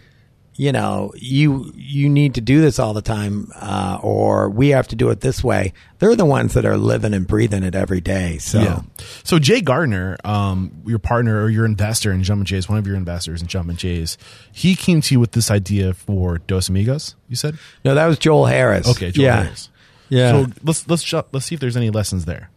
you 0.55 0.71
know, 0.71 1.13
you 1.17 1.73
you 1.75 2.09
need 2.09 2.35
to 2.35 2.41
do 2.41 2.61
this 2.61 2.79
all 2.79 2.93
the 2.93 3.03
time, 3.03 3.51
uh, 3.55 3.99
or 4.03 4.51
we 4.51 4.69
have 4.71 4.87
to 4.89 4.97
do 4.97 5.09
it 5.09 5.21
this 5.21 5.43
way. 5.43 5.73
They're 5.99 6.15
the 6.15 6.27
ones 6.27 6.55
that 6.55 6.67
are 6.67 6.77
living 6.77 7.15
and 7.15 7.27
breathing 7.27 7.63
it 7.63 7.75
every 7.75 8.01
day. 8.01 8.39
So 8.39 8.61
Yeah. 8.61 8.81
So 9.25 9.39
Jay 9.39 9.63
Gardner, 9.63 10.19
um, 10.25 10.83
your 10.87 10.99
partner 10.99 11.43
or 11.43 11.49
your 11.49 11.65
investor 11.65 12.13
in 12.13 12.23
Jumpin' 12.23 12.45
Jays, 12.45 12.69
one 12.69 12.79
of 12.79 12.87
your 12.87 12.97
investors 12.97 13.41
in 13.41 13.49
Jumpin' 13.49 13.77
Jays, 13.77 14.19
he 14.53 14.75
came 14.75 15.01
to 15.01 15.15
you 15.15 15.21
with 15.21 15.33
this 15.33 15.51
idea 15.51 15.95
for 15.95 16.39
Dos 16.39 16.69
Amigos. 16.69 17.17
You 17.29 17.37
said, 17.37 17.57
no, 17.85 17.95
that 17.95 18.07
was 18.07 18.19
Joel 18.19 18.47
Harris. 18.47 18.89
okay, 18.89 19.11
Joel 19.11 19.25
yeah, 19.25 19.43
Harris. 19.45 19.71
yeah. 20.11 20.31
So 20.31 20.53
let's 20.63 20.87
let's 20.87 21.13
let's 21.13 21.47
see 21.47 21.55
if 21.55 21.61
there's 21.61 21.77
any 21.79 21.91
lessons 21.91 22.27
there. 22.27 22.51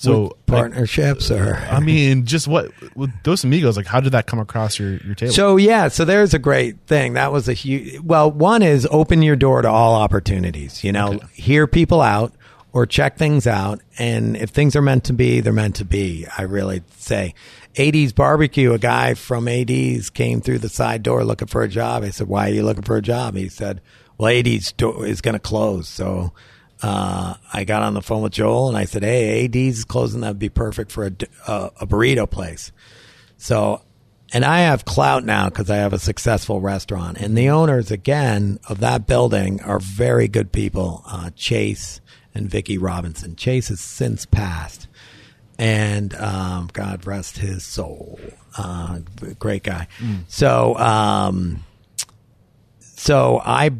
So 0.00 0.22
With 0.22 0.46
partnerships 0.46 1.30
or 1.30 1.56
I 1.70 1.78
mean, 1.80 2.24
just 2.24 2.48
what 2.48 2.72
with 2.96 3.10
Dos 3.22 3.44
Amigos, 3.44 3.76
like 3.76 3.84
how 3.84 4.00
did 4.00 4.12
that 4.12 4.26
come 4.26 4.38
across 4.38 4.78
your 4.78 4.96
your 4.96 5.14
table? 5.14 5.32
So 5.34 5.58
yeah, 5.58 5.88
so 5.88 6.06
there's 6.06 6.32
a 6.32 6.38
great 6.38 6.78
thing. 6.86 7.12
That 7.14 7.32
was 7.32 7.50
a 7.50 7.52
huge. 7.52 8.00
Well, 8.00 8.30
one 8.30 8.62
is 8.62 8.88
open 8.90 9.20
your 9.20 9.36
door 9.36 9.60
to 9.60 9.68
all 9.68 9.94
opportunities. 9.94 10.82
You 10.82 10.92
know, 10.92 11.20
hear 11.34 11.66
people 11.66 12.00
out 12.00 12.32
or 12.72 12.86
check 12.86 13.18
things 13.18 13.46
out, 13.46 13.82
and 13.98 14.38
if 14.38 14.50
things 14.50 14.74
are 14.74 14.80
meant 14.80 15.04
to 15.04 15.12
be, 15.12 15.40
they're 15.40 15.52
meant 15.52 15.76
to 15.76 15.84
be. 15.84 16.26
I 16.38 16.42
really 16.42 16.82
say. 16.96 17.34
80s 17.74 18.14
barbecue. 18.14 18.72
A 18.72 18.78
guy 18.78 19.14
from 19.14 19.44
80s 19.44 20.12
came 20.12 20.40
through 20.40 20.60
the 20.60 20.68
side 20.70 21.02
door 21.02 21.24
looking 21.24 21.46
for 21.46 21.62
a 21.62 21.68
job. 21.68 22.04
I 22.04 22.10
said, 22.10 22.26
"Why 22.26 22.48
are 22.48 22.54
you 22.54 22.62
looking 22.62 22.84
for 22.84 22.96
a 22.96 23.02
job?" 23.02 23.36
He 23.36 23.50
said, 23.50 23.82
"Well, 24.16 24.32
80s 24.32 24.72
door 24.72 25.06
is 25.06 25.20
going 25.20 25.34
to 25.34 25.38
close." 25.38 25.88
So 25.88 26.32
uh, 26.82 27.34
I 27.52 27.64
got 27.64 27.82
on 27.82 27.94
the 27.94 28.02
phone 28.02 28.22
with 28.22 28.32
Joel 28.32 28.68
and 28.68 28.76
I 28.76 28.84
said, 28.84 29.02
"Hey, 29.02 29.48
80s 29.48 29.68
is 29.68 29.84
closing. 29.84 30.20
That'd 30.20 30.38
be 30.38 30.48
perfect 30.48 30.92
for 30.92 31.06
a, 31.06 31.12
uh, 31.46 31.70
a 31.80 31.86
burrito 31.86 32.28
place." 32.30 32.72
So 33.36 33.82
and 34.32 34.44
I 34.44 34.60
have 34.60 34.84
clout 34.84 35.24
now 35.24 35.48
because 35.48 35.70
I 35.70 35.76
have 35.76 35.92
a 35.92 35.98
successful 35.98 36.60
restaurant. 36.60 37.18
And 37.18 37.36
the 37.36 37.50
owners, 37.50 37.90
again, 37.90 38.60
of 38.68 38.78
that 38.80 39.06
building 39.06 39.60
are 39.62 39.80
very 39.80 40.28
good 40.28 40.52
people. 40.52 41.02
Uh, 41.06 41.30
Chase 41.34 42.00
and 42.34 42.48
Vicky 42.48 42.78
Robinson. 42.78 43.34
Chase 43.34 43.68
has 43.68 43.80
since 43.80 44.26
passed, 44.26 44.86
and 45.58 46.14
um, 46.14 46.70
God 46.72 47.06
rest 47.06 47.38
his 47.38 47.64
soul. 47.64 48.20
Uh, 48.56 49.00
great 49.38 49.64
guy. 49.64 49.88
So, 50.28 50.76
um, 50.76 51.64
so 52.78 53.40
I 53.44 53.72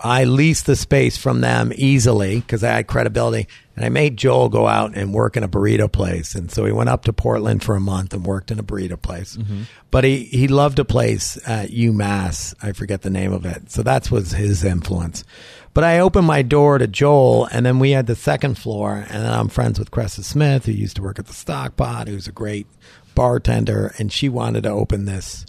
I 0.00 0.24
leased 0.24 0.66
the 0.66 0.76
space 0.76 1.16
from 1.16 1.40
them 1.40 1.72
easily 1.74 2.40
because 2.40 2.62
I 2.62 2.72
had 2.72 2.86
credibility, 2.86 3.48
and 3.74 3.84
I 3.84 3.88
made 3.88 4.16
Joel 4.16 4.48
go 4.48 4.66
out 4.66 4.96
and 4.96 5.14
work 5.14 5.36
in 5.36 5.42
a 5.42 5.48
burrito 5.48 5.90
place. 5.90 6.34
And 6.34 6.50
so 6.50 6.64
he 6.64 6.72
went 6.72 6.90
up 6.90 7.04
to 7.04 7.12
Portland 7.12 7.62
for 7.62 7.74
a 7.74 7.80
month 7.80 8.12
and 8.12 8.24
worked 8.24 8.50
in 8.50 8.58
a 8.58 8.62
burrito 8.62 9.00
place. 9.00 9.36
Mm-hmm. 9.36 9.62
But 9.90 10.04
he 10.04 10.24
he 10.24 10.48
loved 10.48 10.78
a 10.78 10.84
place 10.84 11.38
at 11.48 11.70
UMass. 11.70 12.54
I 12.62 12.72
forget 12.72 13.02
the 13.02 13.10
name 13.10 13.32
of 13.32 13.46
it. 13.46 13.70
So 13.70 13.82
that 13.82 14.10
was 14.10 14.32
his 14.32 14.64
influence. 14.64 15.24
But 15.72 15.84
I 15.84 15.98
opened 15.98 16.26
my 16.26 16.42
door 16.42 16.78
to 16.78 16.86
Joel, 16.86 17.46
and 17.46 17.66
then 17.66 17.78
we 17.78 17.90
had 17.90 18.06
the 18.06 18.16
second 18.16 18.56
floor, 18.56 18.94
and 18.94 19.24
then 19.24 19.32
I'm 19.32 19.48
friends 19.48 19.78
with 19.78 19.90
Cressa 19.90 20.24
Smith, 20.24 20.64
who 20.64 20.72
used 20.72 20.96
to 20.96 21.02
work 21.02 21.18
at 21.18 21.26
the 21.26 21.34
Stockpot, 21.34 22.08
who's 22.08 22.26
a 22.26 22.32
great 22.32 22.66
bartender, 23.14 23.94
and 23.98 24.10
she 24.10 24.28
wanted 24.28 24.62
to 24.62 24.70
open 24.70 25.04
this 25.04 25.44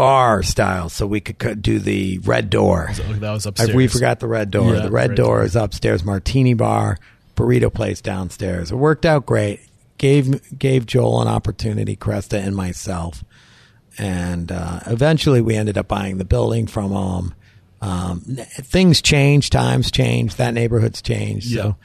bar 0.00 0.42
style 0.42 0.88
so 0.88 1.06
we 1.06 1.20
could 1.20 1.38
co- 1.38 1.54
do 1.54 1.78
the 1.78 2.16
red 2.20 2.48
door. 2.48 2.90
So 2.94 3.02
that 3.02 3.30
was 3.30 3.46
I, 3.46 3.50
upstairs. 3.50 3.74
we 3.74 3.86
forgot 3.86 4.18
the 4.18 4.28
red 4.28 4.50
door. 4.50 4.74
Yeah, 4.74 4.80
the 4.80 4.90
red 4.90 5.10
red 5.10 5.16
door 5.16 5.36
door. 5.36 5.44
is 5.44 5.56
upstairs, 5.56 6.02
martini 6.02 6.54
bar, 6.54 6.96
burrito 7.36 7.72
place 7.72 8.00
downstairs. 8.00 8.72
It 8.72 8.76
worked 8.76 9.04
out 9.04 9.26
great. 9.26 9.60
Gave 9.98 10.58
gave 10.58 10.86
Joel 10.86 11.20
an 11.20 11.28
opportunity, 11.28 11.96
Cresta 11.96 12.38
and 12.42 12.56
myself, 12.56 13.22
and 13.98 14.50
uh, 14.50 14.80
eventually 14.86 15.42
we 15.42 15.54
ended 15.54 15.76
up 15.76 15.86
buying 15.88 16.16
the 16.16 16.24
building 16.24 16.66
from 16.66 16.92
him. 16.92 17.34
Um, 17.82 18.22
n- 18.26 18.46
things 18.62 19.02
change, 19.02 19.50
times 19.50 19.90
change, 19.90 20.36
that 20.36 20.54
neighborhood's 20.54 21.02
changed. 21.02 21.52
So 21.52 21.76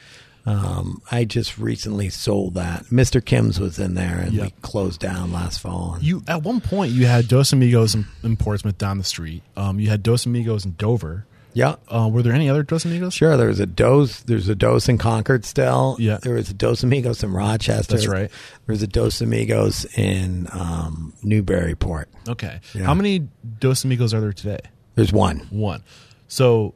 um, 0.45 1.01
I 1.11 1.25
just 1.25 1.57
recently 1.57 2.09
sold 2.09 2.53
that. 2.55 2.85
Mr. 2.85 3.23
Kim's 3.23 3.59
was 3.59 3.79
in 3.79 3.95
there, 3.95 4.19
and 4.19 4.33
Yeah. 4.33 4.43
we 4.43 4.49
closed 4.61 4.99
down 4.99 5.31
last 5.31 5.59
fall. 5.59 5.97
You 6.01 6.23
at 6.27 6.43
one 6.43 6.61
point 6.61 6.91
you 6.91 7.05
had 7.07 7.27
Dos 7.27 7.51
Amigos 7.53 7.95
in, 7.95 8.05
in 8.23 8.37
Portsmouth 8.37 8.77
down 8.77 8.97
the 8.97 9.03
street. 9.03 9.41
Um, 9.57 9.79
you 9.79 9.89
had 9.89 10.03
Dos 10.03 10.25
Amigos 10.25 10.63
in 10.65 10.75
Dover. 10.77 11.25
yeah, 11.53 11.75
Uh, 11.87 12.09
were 12.11 12.21
there 12.21 12.33
any 12.33 12.49
other 12.49 12.63
Dos 12.63 12.83
Amigos? 12.85 13.13
Sure, 13.13 13.37
there 13.37 13.47
was 13.47 13.59
a 13.61 13.65
dose. 13.65 14.19
There's 14.21 14.49
a 14.49 14.55
dose 14.55 14.87
in 14.89 14.97
Concord 14.97 15.45
still. 15.45 15.95
Yeah. 15.99 16.17
there 16.21 16.33
was 16.35 16.49
a 16.49 16.53
Dos 16.53 16.83
Amigos 16.83 17.23
in 17.23 17.31
Rochester. 17.31 17.93
That's 17.95 18.07
right. 18.07 18.29
There's 18.67 18.83
a 18.83 18.87
Dos 18.87 19.21
Amigos 19.21 19.85
in 19.97 20.47
um, 20.51 21.13
Newburyport. 21.23 22.09
Okay. 22.27 22.59
Yeah. 22.73 22.83
How 22.85 22.93
many 22.93 23.27
Dos 23.59 23.83
Amigos 23.85 24.13
are 24.13 24.19
there 24.21 24.33
today? 24.33 24.59
There's 24.95 25.13
one. 25.13 25.39
One. 25.49 25.81
So 26.27 26.73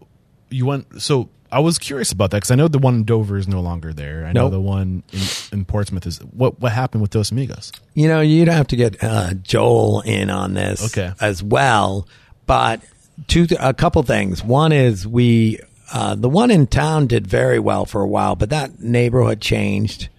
you 0.50 0.66
went. 0.66 1.02
So 1.02 1.30
I 1.52 1.60
was 1.60 1.80
curious 1.80 2.12
about 2.12 2.32
that 2.32 2.38
because 2.38 2.52
I 2.52 2.56
know 2.56 2.68
the 2.68 2.78
one 2.80 2.96
in 2.96 3.04
Dover 3.06 3.38
is 3.38 3.48
no 3.48 3.60
longer 3.62 3.92
there. 3.94 4.26
I 4.26 4.32
know 4.34 4.44
Nope. 4.44 4.52
the 4.52 4.62
one 4.62 5.04
in, 5.12 5.22
in 5.60 5.66
Portsmouth 5.66 6.06
is. 6.06 6.18
What 6.20 6.60
What 6.60 6.72
happened 6.72 7.02
with 7.02 7.12
Dos 7.12 7.32
Amigos? 7.32 7.72
You 7.96 8.08
know, 8.08 8.22
you'd 8.22 8.48
have 8.48 8.68
to 8.68 8.76
get 8.76 9.04
uh, 9.04 9.34
Joel 9.34 10.02
in 10.02 10.30
on 10.30 10.54
this 10.54 10.86
Okay. 10.96 11.14
as 11.20 11.42
well. 11.42 12.08
But 12.46 12.82
two, 13.28 13.48
a 13.60 13.74
couple 13.74 14.02
things. 14.04 14.44
One 14.44 14.72
is 14.72 15.08
we, 15.08 15.60
uh, 15.94 16.16
the 16.16 16.30
one 16.30 16.52
in 16.52 16.68
town 16.68 17.08
did 17.08 17.26
very 17.28 17.60
well 17.60 17.86
for 17.86 18.02
a 18.02 18.08
while, 18.08 18.36
but 18.36 18.50
that 18.52 18.80
neighborhood 18.80 19.42
changed, 19.42 20.10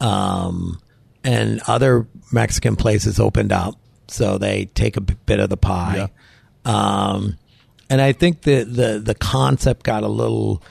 um, 0.00 0.80
and 1.22 1.60
other 1.66 2.06
Mexican 2.32 2.76
places 2.76 3.18
opened 3.20 3.52
up, 3.52 3.76
so 4.08 4.38
they 4.38 4.66
take 4.74 4.96
a 4.96 5.00
bit 5.00 5.40
of 5.40 5.48
the 5.50 5.56
pie. 5.56 6.10
Um, 6.64 7.36
and 7.90 8.00
I 8.00 8.12
think 8.12 8.42
the, 8.42 8.64
the 8.64 8.98
the 8.98 9.14
concept 9.14 9.82
got 9.82 10.02
a 10.02 10.08
little, 10.08 10.62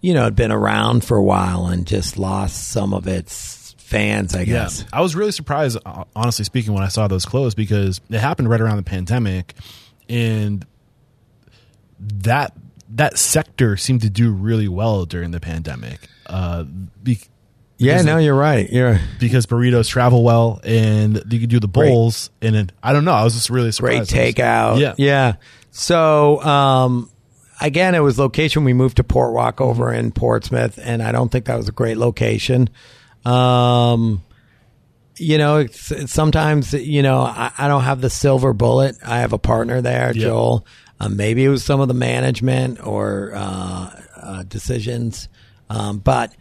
you 0.00 0.14
know, 0.14 0.24
had 0.24 0.36
been 0.36 0.52
around 0.52 1.04
for 1.04 1.16
a 1.16 1.22
while 1.22 1.66
and 1.66 1.86
just 1.86 2.18
lost 2.18 2.68
some 2.68 2.92
of 2.94 3.06
its 3.06 3.74
fans. 3.78 4.34
I 4.34 4.44
guess. 4.44 4.84
I 4.92 5.00
was 5.00 5.16
really 5.16 5.32
surprised, 5.32 5.78
uh, 5.86 6.04
honestly 6.14 6.44
speaking, 6.44 6.72
when 6.74 6.82
I 6.82 6.88
saw 6.88 7.08
those 7.08 7.24
close 7.24 7.54
because 7.54 8.00
it 8.10 8.18
happened 8.20 8.50
right 8.50 8.60
around 8.60 8.76
the 8.76 8.82
pandemic, 8.82 9.54
and 10.08 10.64
that 12.00 12.52
that 12.90 13.18
sector 13.18 13.76
seemed 13.76 14.02
to 14.02 14.10
do 14.10 14.32
really 14.32 14.68
well 14.68 15.04
during 15.04 15.30
the 15.30 15.40
pandemic. 15.40 16.08
Uh, 16.26 16.64
be, 17.02 17.18
Yeah, 17.76 18.02
no, 18.02 18.18
you're 18.18 18.34
right. 18.34 18.68
You're 18.70 19.00
because 19.20 19.46
burritos 19.46 19.88
travel 19.88 20.22
well, 20.24 20.60
and 20.64 21.22
you 21.30 21.40
could 21.40 21.50
do 21.50 21.60
the 21.60 21.68
Great. 21.68 21.88
bowls, 21.88 22.30
and 22.40 22.56
it, 22.56 22.72
I 22.82 22.92
don't 22.92 23.04
know. 23.04 23.12
I 23.12 23.24
was 23.24 23.34
just 23.34 23.50
really 23.50 23.72
surprised. 23.72 24.00
Was- 24.00 24.10
takeout. 24.10 24.80
Yeah. 24.80 24.94
yeah. 24.96 25.34
So, 25.78 26.42
um, 26.42 27.08
again, 27.60 27.94
it 27.94 28.00
was 28.00 28.18
location. 28.18 28.64
We 28.64 28.72
moved 28.72 28.96
to 28.96 29.04
Port 29.04 29.32
Walk 29.32 29.60
over 29.60 29.92
in 29.92 30.10
Portsmouth, 30.10 30.76
and 30.82 31.00
I 31.00 31.12
don't 31.12 31.30
think 31.30 31.44
that 31.44 31.56
was 31.56 31.68
a 31.68 31.72
great 31.72 31.96
location. 31.96 32.68
Um, 33.24 34.24
you 35.18 35.38
know, 35.38 35.58
it's, 35.58 35.92
it's 35.92 36.12
sometimes 36.12 36.72
you 36.72 37.02
know 37.02 37.20
I, 37.20 37.52
I 37.56 37.68
don't 37.68 37.84
have 37.84 38.00
the 38.00 38.10
silver 38.10 38.52
bullet. 38.52 38.96
I 39.04 39.18
have 39.20 39.32
a 39.32 39.38
partner 39.38 39.80
there, 39.80 40.12
Yeah. 40.14 40.22
Joel. 40.22 40.66
Uh, 40.98 41.08
maybe 41.10 41.44
it 41.44 41.48
was 41.48 41.64
some 41.64 41.80
of 41.80 41.86
the 41.86 41.94
management 41.94 42.84
or 42.84 43.30
uh, 43.36 44.02
uh, 44.16 44.42
decisions, 44.42 45.28
um, 45.70 45.98
but 45.98 46.34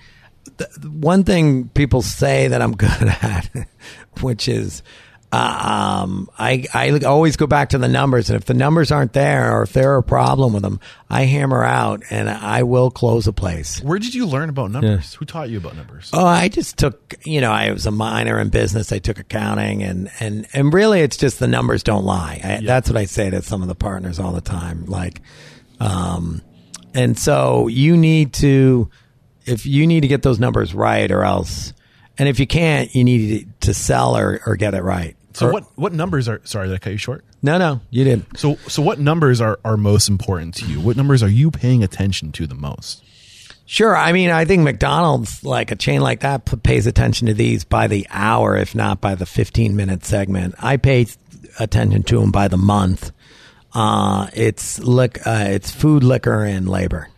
one 0.84 1.24
thing 1.24 1.70
people 1.70 2.02
say 2.02 2.48
that 2.48 2.60
I'm 2.60 2.72
good 2.76 2.90
at, 3.22 3.50
which 4.22 4.48
is 4.48 4.82
uh, 5.32 6.02
um, 6.04 6.30
I 6.40 6.66
I 6.74 6.98
always 7.06 7.36
go 7.36 7.48
back 7.48 7.70
to 7.70 7.78
the 7.78 7.90
numbers, 7.90 8.30
and 8.30 8.38
if 8.38 8.46
the 8.46 8.54
numbers 8.54 8.92
aren't 8.92 9.12
there, 9.12 9.58
or 9.58 9.64
if 9.64 9.74
there 9.74 9.94
are 9.94 9.98
a 9.98 10.04
problem 10.04 10.54
with 10.54 10.64
them, 10.64 10.80
I 11.10 11.24
hammer 11.24 11.64
out 11.64 12.04
and 12.10 12.30
I 12.30 12.64
will 12.64 12.90
close 12.92 13.28
a 13.28 13.34
place. 13.34 13.82
Where 13.82 14.00
did 14.00 14.16
you 14.16 14.26
learn 14.26 14.48
about 14.50 14.72
numbers? 14.72 15.16
Who 15.16 15.26
taught 15.26 15.50
you 15.50 15.58
about 15.58 15.76
numbers? 15.76 16.12
Oh, 16.14 16.26
I 16.26 16.48
just 16.48 16.78
took, 16.78 17.16
you 17.26 17.42
know, 17.42 17.52
I 17.52 17.72
was 17.72 17.86
a 17.86 17.92
minor 17.92 18.40
in 18.40 18.50
business. 18.50 18.92
I 18.94 19.00
took 19.00 19.20
accounting 19.20 19.84
and, 19.84 20.10
and, 20.20 20.48
and 20.54 20.74
really 20.74 21.02
it's 21.02 21.18
just 21.18 21.40
the 21.40 21.48
numbers 21.48 21.84
don't 21.84 22.06
lie. 22.06 22.40
I, 22.44 22.62
That's 22.66 22.90
what 22.90 22.98
I 22.98 23.06
say 23.06 23.30
to 23.30 23.42
some 23.42 23.62
of 23.62 23.68
the 23.68 23.76
partners 23.76 24.20
all 24.20 24.32
the 24.32 24.42
time. 24.42 24.86
Like, 24.86 25.22
um, 25.80 26.42
and 26.94 27.20
so 27.20 27.68
you 27.68 27.98
need 27.98 28.34
to, 28.36 28.90
if 29.46 29.66
you 29.66 29.88
need 29.88 30.02
to 30.02 30.08
get 30.08 30.24
those 30.24 30.40
numbers 30.40 30.74
right 30.74 31.12
or 31.12 31.24
else, 31.24 31.74
and 32.18 32.28
if 32.30 32.40
you 32.40 32.48
can't, 32.48 32.94
you 32.96 33.04
need 33.04 33.50
to 33.62 33.74
sell 33.74 34.18
or, 34.18 34.42
or 34.46 34.56
get 34.56 34.74
it 34.74 34.82
right. 34.84 35.16
so 35.34 35.48
Or- 35.48 35.52
what 35.54 35.64
what 35.78 35.94
numbers 35.94 36.28
are? 36.28 36.42
Sorry, 36.44 36.68
did 36.68 36.76
I 36.76 36.80
cut 36.80 36.92
you 36.92 36.98
short? 36.98 37.24
No, 37.42 37.58
no, 37.58 37.82
you 37.92 38.04
didn't. 38.04 38.38
So 38.38 38.56
so 38.68 38.82
what 38.82 39.00
numbers 39.00 39.40
are 39.42 39.60
are 39.64 39.78
most 39.78 40.10
important 40.10 40.56
to 40.56 40.66
you? 40.66 40.80
What 40.82 40.98
numbers 40.98 41.22
are 41.24 41.30
you 41.30 41.52
paying 41.52 41.84
attention 41.84 42.32
to 42.34 42.48
the 42.48 42.56
most? 42.56 43.04
Sure. 43.70 43.96
I 43.98 44.14
mean, 44.14 44.30
I 44.30 44.46
think 44.46 44.64
McDonald's, 44.64 45.44
like 45.44 45.72
a 45.72 45.76
chain 45.76 46.00
like 46.00 46.22
that, 46.22 46.46
p- 46.46 46.56
pays 46.56 46.88
attention 46.88 47.28
to 47.28 47.34
these 47.34 47.66
by 47.66 47.88
the 47.88 48.08
hour, 48.10 48.56
if 48.56 48.74
not 48.74 49.02
by 49.02 49.16
the 49.16 49.26
15 49.26 49.76
minute 49.76 50.06
segment. 50.06 50.56
I 50.60 50.78
pay 50.78 51.06
attention 51.60 52.04
to 52.04 52.20
them 52.22 52.32
by 52.32 52.48
the 52.48 52.56
month. 52.58 53.12
Uh, 53.74 54.28
it's 54.34 54.80
lic- 54.80 55.20
uh, 55.28 55.48
it's 55.50 55.70
food, 55.70 56.02
liquor, 56.04 56.44
and 56.46 56.70
labor. 56.70 57.10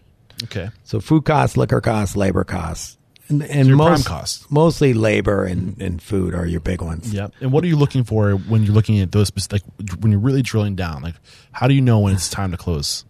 Okay. 0.45 0.69
So 0.85 0.99
food 0.99 1.23
costs, 1.25 1.55
liquor 1.55 1.81
costs, 1.81 2.15
labor 2.15 2.43
costs, 2.43 2.97
and, 3.29 3.43
and 3.43 3.75
most 3.75 4.05
costs. 4.07 4.49
mostly 4.49 4.93
labor 4.93 5.45
and, 5.45 5.79
and 5.81 6.01
food 6.01 6.33
are 6.33 6.45
your 6.45 6.59
big 6.59 6.81
ones. 6.81 7.13
Yeah. 7.13 7.27
And 7.41 7.51
what 7.51 7.63
are 7.63 7.67
you 7.67 7.75
looking 7.77 8.03
for 8.03 8.31
when 8.31 8.63
you're 8.63 8.73
looking 8.73 8.99
at 8.99 9.11
those 9.11 9.31
like 9.51 9.61
when 9.99 10.11
you're 10.11 10.19
really 10.19 10.41
drilling 10.41 10.75
down? 10.75 11.01
Like 11.03 11.15
how 11.51 11.67
do 11.67 11.73
you 11.73 11.81
know 11.81 11.99
when 11.99 12.13
it's 12.15 12.29
time 12.29 12.51
to 12.51 12.57
close? 12.57 13.05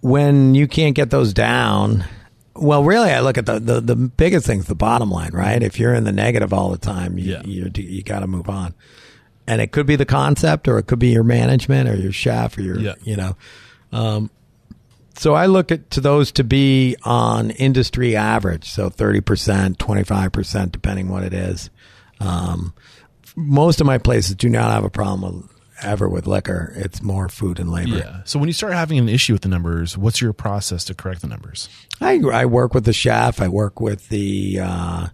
when 0.00 0.54
you 0.54 0.68
can't 0.68 0.94
get 0.94 1.10
those 1.10 1.34
down, 1.34 2.04
well, 2.54 2.84
really, 2.84 3.10
I 3.10 3.20
look 3.20 3.38
at 3.38 3.46
the, 3.46 3.58
the, 3.58 3.80
the 3.80 3.96
biggest 3.96 4.46
thing's 4.46 4.66
the 4.66 4.74
bottom 4.76 5.10
line, 5.10 5.32
right? 5.32 5.60
If 5.62 5.78
you're 5.80 5.94
in 5.94 6.04
the 6.04 6.12
negative 6.12 6.52
all 6.52 6.70
the 6.70 6.78
time, 6.78 7.18
you, 7.18 7.32
Yeah. 7.32 7.42
you, 7.44 7.70
you 7.74 8.02
got 8.02 8.20
to 8.20 8.26
move 8.26 8.48
on. 8.48 8.74
And 9.46 9.60
it 9.60 9.72
could 9.72 9.86
be 9.86 9.96
the 9.96 10.04
concept 10.04 10.68
or 10.68 10.78
it 10.78 10.86
could 10.86 10.98
be 10.98 11.08
your 11.08 11.24
management 11.24 11.88
or 11.88 11.96
your 11.96 12.12
chef 12.12 12.56
or 12.58 12.62
your, 12.62 12.78
Yeah. 12.78 12.94
you 13.02 13.16
know. 13.16 13.36
Um, 13.92 14.30
so 15.18 15.34
I 15.34 15.46
look 15.46 15.72
at 15.72 15.90
to 15.92 16.00
those 16.00 16.32
to 16.32 16.44
be 16.44 16.96
on 17.02 17.50
industry 17.50 18.16
average. 18.16 18.70
So 18.70 18.88
30%, 18.88 19.76
25%, 19.76 20.72
depending 20.72 21.08
what 21.08 21.24
it 21.24 21.34
is. 21.34 21.70
Um, 22.20 22.72
most 23.36 23.80
of 23.80 23.86
my 23.86 23.98
places 23.98 24.34
do 24.34 24.48
not 24.48 24.70
have 24.70 24.84
a 24.84 24.90
problem 24.90 25.40
with, 25.40 25.50
ever 25.82 26.08
with 26.08 26.26
liquor. 26.26 26.72
It's 26.76 27.02
more 27.02 27.28
food 27.28 27.58
and 27.58 27.70
labor. 27.70 27.98
Yeah. 27.98 28.20
So 28.24 28.38
when 28.38 28.48
you 28.48 28.52
start 28.52 28.72
having 28.72 28.98
an 28.98 29.08
issue 29.08 29.32
with 29.32 29.42
the 29.42 29.48
numbers, 29.48 29.98
what's 29.98 30.20
your 30.20 30.32
process 30.32 30.84
to 30.84 30.94
correct 30.94 31.20
the 31.20 31.28
numbers? 31.28 31.68
I, 32.00 32.20
I 32.32 32.46
work 32.46 32.74
with 32.74 32.84
the 32.84 32.92
chef. 32.92 33.40
I 33.40 33.48
work 33.48 33.80
with 33.80 34.08
the 34.08 34.60
uh, 34.62 35.08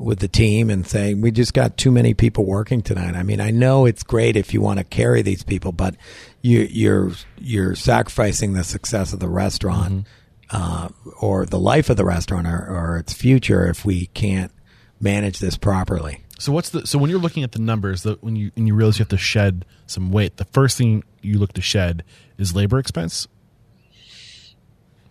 with 0.00 0.18
the 0.18 0.28
team 0.28 0.70
and 0.70 0.86
saying, 0.86 1.20
we 1.20 1.30
just 1.30 1.52
got 1.52 1.76
too 1.76 1.90
many 1.90 2.14
people 2.14 2.44
working 2.44 2.80
tonight. 2.80 3.14
I 3.14 3.22
mean, 3.22 3.40
I 3.40 3.50
know 3.50 3.84
it's 3.84 4.02
great 4.02 4.36
if 4.36 4.54
you 4.54 4.60
want 4.60 4.78
to 4.78 4.84
carry 4.84 5.20
these 5.22 5.42
people, 5.42 5.72
but 5.72 5.94
you, 6.40 6.66
you're 6.70 7.12
you're 7.38 7.74
sacrificing 7.74 8.54
the 8.54 8.64
success 8.64 9.12
of 9.12 9.20
the 9.20 9.28
restaurant 9.28 10.06
uh, 10.50 10.88
or 11.20 11.44
the 11.44 11.58
life 11.58 11.90
of 11.90 11.96
the 11.96 12.04
restaurant 12.04 12.46
or, 12.46 12.66
or 12.66 12.96
its 12.96 13.12
future 13.12 13.68
if 13.68 13.84
we 13.84 14.06
can't 14.06 14.52
manage 15.00 15.38
this 15.38 15.56
properly. 15.56 16.24
So 16.38 16.52
what's 16.52 16.70
the 16.70 16.86
so 16.86 16.98
when 16.98 17.10
you're 17.10 17.20
looking 17.20 17.42
at 17.42 17.52
the 17.52 17.58
numbers, 17.58 18.02
that 18.04 18.22
when 18.22 18.34
you 18.34 18.50
when 18.54 18.66
you 18.66 18.74
realize 18.74 18.98
you 18.98 19.02
have 19.02 19.10
to 19.10 19.18
shed 19.18 19.66
some 19.86 20.10
weight, 20.10 20.38
the 20.38 20.46
first 20.46 20.78
thing 20.78 21.04
you 21.20 21.38
look 21.38 21.52
to 21.52 21.62
shed 21.62 22.02
is 22.38 22.54
labor 22.54 22.78
expense. 22.78 23.28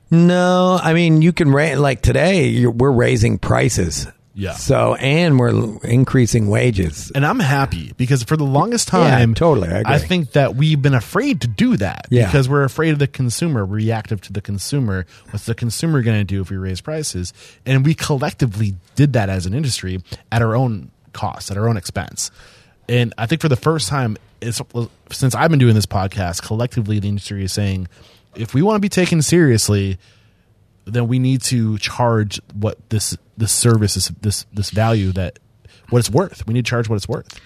No, 0.10 0.80
I 0.82 0.94
mean 0.94 1.22
you 1.22 1.32
can 1.32 1.52
raise 1.52 1.78
like 1.78 2.02
today 2.02 2.48
you're, 2.48 2.72
we're 2.72 2.92
raising 2.92 3.38
prices. 3.38 4.08
Yeah. 4.36 4.54
So 4.54 4.96
and 4.96 5.38
we're 5.40 5.80
increasing 5.84 6.48
wages. 6.48 7.12
And 7.14 7.26
I'm 7.26 7.40
happy 7.40 7.94
because 7.98 8.24
for 8.24 8.38
the 8.38 8.44
longest 8.46 8.88
time, 8.88 9.30
Yeah, 9.30 9.34
totally, 9.36 9.70
I 9.70 9.80
agree. 9.80 10.00
think 10.08 10.32
that 10.34 10.56
we've 10.56 10.82
been 10.82 10.94
afraid 10.94 11.42
to 11.42 11.48
do 11.48 11.76
that 11.78 12.08
Yeah. 12.10 12.26
because 12.26 12.48
we're 12.48 12.64
afraid 12.64 12.92
of 12.92 13.00
the 13.00 13.08
consumer, 13.08 13.66
reactive 13.66 14.22
to 14.22 14.34
the 14.34 14.40
consumer. 14.42 15.06
What's 15.32 15.46
the 15.46 15.56
consumer 15.56 16.02
going 16.02 16.20
to 16.20 16.24
do 16.24 16.42
if 16.42 16.50
we 16.50 16.58
raise 16.58 16.80
prices? 16.80 17.34
And 17.66 17.86
we 17.86 17.94
collectively 17.96 18.76
did 18.96 19.14
that 19.14 19.30
as 19.30 19.46
an 19.46 19.54
industry 19.54 20.02
at 20.32 20.42
our 20.42 20.56
own 20.56 20.92
cost, 21.12 21.50
at 21.52 21.58
our 21.58 21.68
own 21.68 21.76
expense. 21.76 22.32
And 22.88 23.14
I 23.18 23.26
think 23.26 23.42
for 23.42 23.50
the 23.50 23.56
first 23.56 23.90
time, 23.90 24.16
it's, 24.42 24.62
since 25.12 25.36
I've 25.36 25.50
been 25.50 25.60
doing 25.60 25.76
this 25.76 25.86
podcast, 25.86 26.44
collectively 26.44 27.00
the 27.00 27.10
industry 27.10 27.44
is 27.44 27.52
saying, 27.52 27.88
if 28.36 28.54
we 28.54 28.62
want 28.62 28.78
to 28.78 28.80
be 28.80 28.90
taken 28.90 29.22
seriously, 29.22 29.98
then 30.94 31.08
we 31.08 31.20
need 31.20 31.42
to 31.44 31.78
charge 31.78 32.42
what 32.54 32.90
this 32.90 33.18
this 33.38 33.52
service 33.52 33.96
is 33.98 34.10
this 34.22 34.46
this 34.54 34.70
value 34.70 35.12
that 35.14 35.40
what 35.90 36.00
it's 36.00 36.10
worth. 36.10 36.46
We 36.48 36.54
need 36.54 36.66
to 36.66 36.70
charge 36.70 36.90
what 36.90 36.98
it's 36.98 37.10
worth. 37.10 37.40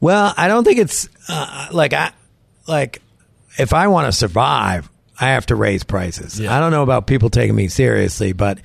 Well, 0.00 0.32
I 0.36 0.48
don't 0.48 0.64
think 0.64 0.78
it's 0.78 1.08
uh, 1.28 1.68
like 1.72 1.92
I 1.92 2.12
like 2.66 3.02
if 3.58 3.72
I 3.72 3.88
want 3.88 4.06
to 4.06 4.12
survive, 4.12 4.88
I 5.20 5.28
have 5.28 5.46
to 5.46 5.56
raise 5.56 5.84
prices. 5.84 6.38
Yeah. 6.38 6.56
I 6.56 6.60
don't 6.60 6.70
know 6.70 6.82
about 6.82 7.06
people 7.06 7.30
taking 7.30 7.56
me 7.56 7.68
seriously, 7.68 8.32
but 8.32 8.58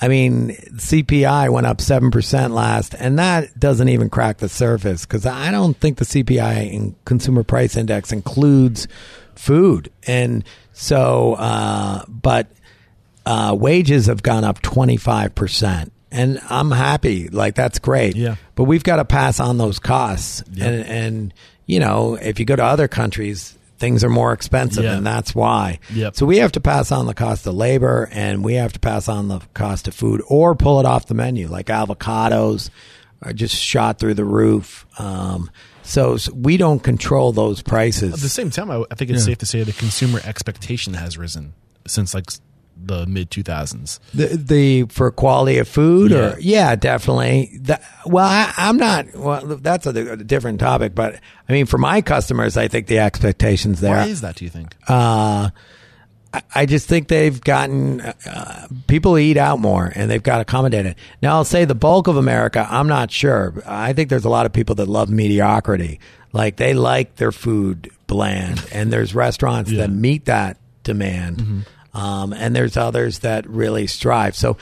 I 0.00 0.08
mean, 0.08 0.50
CPI 0.50 1.50
went 1.50 1.66
up 1.66 1.80
seven 1.80 2.10
percent 2.10 2.54
last, 2.54 2.94
and 2.94 3.18
that 3.18 3.58
doesn't 3.58 3.88
even 3.88 4.08
crack 4.08 4.38
the 4.38 4.48
surface 4.48 5.04
because 5.04 5.26
I 5.26 5.50
don't 5.50 5.76
think 5.76 5.98
the 5.98 6.04
CPI 6.04 6.72
in 6.72 6.96
Consumer 7.04 7.42
Price 7.42 7.76
Index 7.76 8.12
includes 8.12 8.86
food, 9.34 9.90
and 10.06 10.44
so, 10.72 11.34
uh, 11.34 12.04
but 12.06 12.46
uh, 13.28 13.54
wages 13.54 14.06
have 14.06 14.22
gone 14.22 14.42
up 14.44 14.62
25%. 14.62 15.90
And 16.10 16.40
I'm 16.48 16.70
happy. 16.70 17.28
Like, 17.28 17.54
that's 17.54 17.78
great. 17.78 18.16
Yeah. 18.16 18.36
But 18.54 18.64
we've 18.64 18.82
got 18.82 18.96
to 18.96 19.04
pass 19.04 19.40
on 19.40 19.58
those 19.58 19.78
costs. 19.78 20.42
Yeah. 20.50 20.64
And, 20.68 20.86
and, 20.86 21.34
you 21.66 21.80
know, 21.80 22.14
if 22.14 22.38
you 22.40 22.46
go 22.46 22.56
to 22.56 22.64
other 22.64 22.88
countries, 22.88 23.56
things 23.76 24.02
are 24.02 24.08
more 24.08 24.32
expensive, 24.32 24.84
Yeah. 24.84 24.96
and 24.96 25.06
that's 25.06 25.34
why. 25.34 25.80
Yep. 25.92 26.16
So 26.16 26.24
we 26.24 26.38
have 26.38 26.52
to 26.52 26.60
pass 26.60 26.90
on 26.90 27.04
the 27.06 27.12
cost 27.14 27.46
of 27.46 27.54
labor 27.54 28.08
and 28.10 28.42
we 28.42 28.54
have 28.54 28.72
to 28.72 28.80
pass 28.80 29.06
on 29.08 29.28
the 29.28 29.40
cost 29.52 29.86
of 29.86 29.94
food 29.94 30.22
or 30.28 30.54
pull 30.54 30.80
it 30.80 30.86
off 30.86 31.06
the 31.06 31.14
menu, 31.14 31.46
like 31.48 31.66
avocados 31.66 32.70
are 33.22 33.32
just 33.34 33.54
shot 33.54 33.98
through 33.98 34.14
the 34.14 34.24
roof. 34.24 34.86
Um, 34.98 35.50
so, 35.82 36.16
so 36.16 36.32
we 36.34 36.56
don't 36.56 36.80
control 36.82 37.32
those 37.32 37.60
prices. 37.62 38.14
At 38.14 38.20
the 38.20 38.28
same 38.28 38.50
time, 38.50 38.70
I, 38.70 38.82
I 38.90 38.94
think 38.94 39.10
it's 39.10 39.24
safe 39.24 39.38
to 39.38 39.46
say 39.46 39.62
the 39.62 39.72
consumer 39.72 40.20
expectation 40.24 40.94
has 40.94 41.18
risen 41.18 41.52
since 41.86 42.14
like 42.14 42.26
the 42.80 43.06
mid 43.06 43.30
2000s. 43.30 43.98
The, 44.14 44.26
the 44.36 44.82
for 44.84 45.10
quality 45.10 45.58
of 45.58 45.68
food, 45.68 46.10
Yeah. 46.10 46.18
or 46.34 46.38
yeah, 46.40 46.76
definitely. 46.76 47.58
That, 47.62 47.82
well, 48.06 48.26
I, 48.26 48.52
I'm 48.56 48.76
not. 48.76 49.14
Well, 49.14 49.44
that's 49.56 49.86
a, 49.86 50.12
a 50.12 50.16
different 50.16 50.60
topic, 50.60 50.94
but 50.94 51.20
I 51.48 51.52
mean, 51.52 51.66
for 51.66 51.78
my 51.78 52.00
customers, 52.02 52.56
I 52.56 52.68
think 52.68 52.86
the 52.86 52.98
expectations 52.98 53.80
there. 53.80 53.96
Why 53.96 54.06
is 54.06 54.20
that? 54.22 54.36
Do 54.36 54.44
you 54.44 54.50
think? 54.50 54.74
uh, 54.88 55.50
I- 56.32 56.42
I 56.54 56.66
just 56.66 56.86
think 56.88 57.08
they've 57.08 57.40
gotten 57.40 58.02
uh, 58.02 58.68
people 58.86 59.16
eat 59.16 59.38
out 59.38 59.60
more, 59.60 59.90
and 59.94 60.10
they've 60.10 60.22
got 60.22 60.42
accommodated. 60.42 60.96
Now, 61.22 61.36
I'll 61.36 61.44
say 61.44 61.64
the 61.64 61.74
bulk 61.74 62.06
of 62.06 62.18
America, 62.18 62.66
I'm 62.70 62.86
not 62.86 63.10
sure. 63.10 63.54
I 63.66 63.94
think 63.94 64.10
there's 64.10 64.26
a 64.26 64.28
lot 64.28 64.44
of 64.44 64.52
people 64.52 64.74
that 64.74 64.88
love 64.88 65.08
mediocrity, 65.08 66.00
like 66.34 66.56
they 66.56 66.74
like 66.74 67.16
their 67.16 67.32
food 67.32 67.90
bland, 68.08 68.62
and 68.72 68.92
there's 68.92 69.14
restaurants 69.14 69.70
Yeah. 69.70 69.86
that 69.86 69.90
meet 69.90 70.26
that 70.26 70.58
demand, 70.84 71.64
um, 71.94 72.32
and 72.32 72.54
there's 72.54 72.76
others 72.76 73.20
that 73.20 73.48
really 73.48 73.86
strive. 73.86 74.36
So. 74.36 74.56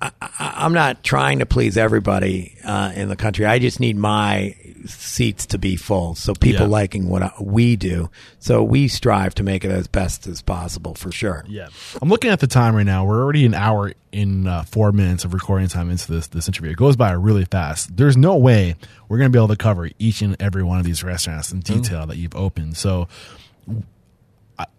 I, 0.00 0.12
I, 0.22 0.52
I'm 0.58 0.74
not 0.74 1.02
trying 1.02 1.40
to 1.40 1.46
please 1.46 1.76
everybody 1.76 2.56
uh, 2.64 2.92
in 2.94 3.08
the 3.08 3.16
country. 3.16 3.46
I 3.46 3.58
just 3.58 3.80
need 3.80 3.96
my 3.96 4.54
seats 4.86 5.46
to 5.46 5.58
be 5.58 5.74
full, 5.74 6.14
so 6.14 6.34
people 6.34 6.66
Yeah. 6.66 6.68
liking 6.68 7.08
what 7.08 7.24
I, 7.24 7.32
we 7.40 7.74
do. 7.74 8.08
So 8.38 8.62
we 8.62 8.86
strive 8.86 9.34
to 9.34 9.42
make 9.42 9.64
it 9.64 9.72
as 9.72 9.88
best 9.88 10.28
as 10.28 10.40
possible, 10.40 10.94
for 10.94 11.10
sure. 11.10 11.44
Yeah, 11.48 11.66
I'm 12.00 12.08
looking 12.08 12.30
at 12.30 12.38
the 12.38 12.46
time 12.46 12.76
right 12.76 12.86
now. 12.86 13.04
We're 13.06 13.20
already 13.20 13.44
an 13.44 13.54
hour 13.54 13.92
in 14.12 14.46
uh, 14.46 14.62
four 14.62 14.92
minutes 14.92 15.24
of 15.24 15.34
recording 15.34 15.66
time 15.66 15.90
into 15.90 16.12
this 16.12 16.28
this 16.28 16.46
interview. 16.46 16.70
It 16.70 16.76
goes 16.76 16.94
by 16.94 17.10
really 17.10 17.44
fast. 17.46 17.96
There's 17.96 18.16
no 18.16 18.36
way 18.36 18.76
we're 19.08 19.18
going 19.18 19.32
to 19.32 19.36
be 19.36 19.40
able 19.40 19.48
to 19.48 19.56
cover 19.56 19.90
each 19.98 20.22
and 20.22 20.36
every 20.40 20.62
one 20.62 20.78
of 20.78 20.84
these 20.84 21.02
restaurants 21.02 21.50
in 21.50 21.58
detail 21.58 22.06
that 22.06 22.18
you've 22.18 22.36
opened. 22.36 22.76
So 22.76 23.08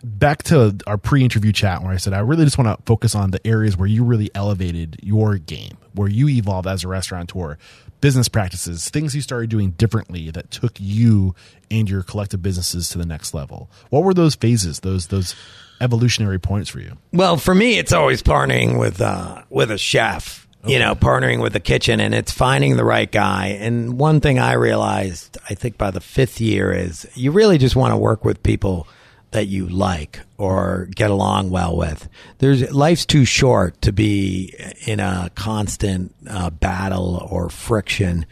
back 0.04 0.44
to 0.44 0.78
our 0.88 0.98
pre-interview 0.98 1.52
chat 1.52 1.82
where 1.82 1.92
I 1.92 1.98
said 1.98 2.14
I 2.14 2.20
really 2.20 2.46
just 2.46 2.58
want 2.58 2.78
to 2.78 2.84
focus 2.84 3.16
on 3.16 3.32
the 3.32 3.46
areas 3.46 3.78
where 3.78 3.88
you 3.88 4.04
really 4.04 4.30
elevated 4.36 4.98
your 5.02 5.38
game, 5.38 5.78
where 5.94 6.10
you 6.10 6.28
evolved 6.28 6.68
as 6.68 6.84
a 6.84 6.88
restaurateur, 6.88 7.58
business 8.02 8.30
practices, 8.30 8.90
things 8.90 9.16
you 9.16 9.22
started 9.22 9.50
doing 9.50 9.72
differently 9.72 10.32
that 10.32 10.52
took 10.52 10.74
you 10.80 11.36
and 11.72 11.90
your 11.90 12.04
collective 12.04 12.42
businesses 12.42 12.90
to 12.90 12.98
the 12.98 13.06
next 13.06 13.34
level. 13.34 13.70
What 13.90 14.04
were 14.04 14.14
those 14.14 14.36
phases? 14.36 14.82
Those 14.82 15.08
those 15.08 15.36
evolutionary 15.82 16.40
points 16.40 16.70
for 16.70 16.80
you? 16.80 16.98
Well, 17.14 17.38
for 17.38 17.56
me, 17.56 17.78
it's 17.78 17.94
always 17.94 18.22
partnering 18.22 18.80
with 18.80 19.02
uh, 19.02 19.44
with 19.50 19.72
a 19.72 19.78
chef. 19.78 20.46
You 20.66 20.78
know, 20.78 20.94
partnering 20.94 21.42
with 21.42 21.54
the 21.54 21.62
kitchen, 21.62 22.02
and 22.02 22.14
it's 22.14 22.34
finding 22.34 22.76
the 22.76 22.84
right 22.84 23.10
guy. 23.10 23.58
And 23.62 23.98
one 23.98 24.20
thing 24.20 24.40
I 24.40 24.56
realized, 24.56 25.38
I 25.50 25.54
think 25.54 25.78
by 25.78 25.90
the 25.90 26.02
fifth 26.02 26.42
year, 26.42 26.74
is 26.74 27.08
you 27.16 27.32
really 27.32 27.58
just 27.58 27.78
want 27.78 27.94
to 27.94 27.98
work 27.98 28.26
with 28.26 28.44
people 28.44 28.86
that 29.32 29.48
you 29.48 29.68
like 29.68 30.22
or 30.38 30.88
get 30.96 31.12
along 31.12 31.50
well 31.50 31.76
with. 31.76 32.10
There's 32.40 32.72
life's 32.72 33.06
too 33.06 33.26
short 33.26 33.82
to 33.84 33.92
be 33.92 34.54
in 34.86 35.00
a 35.00 35.30
constant 35.36 36.16
uh, 36.28 36.50
battle 36.50 37.28
or 37.30 37.50
friction 37.50 38.26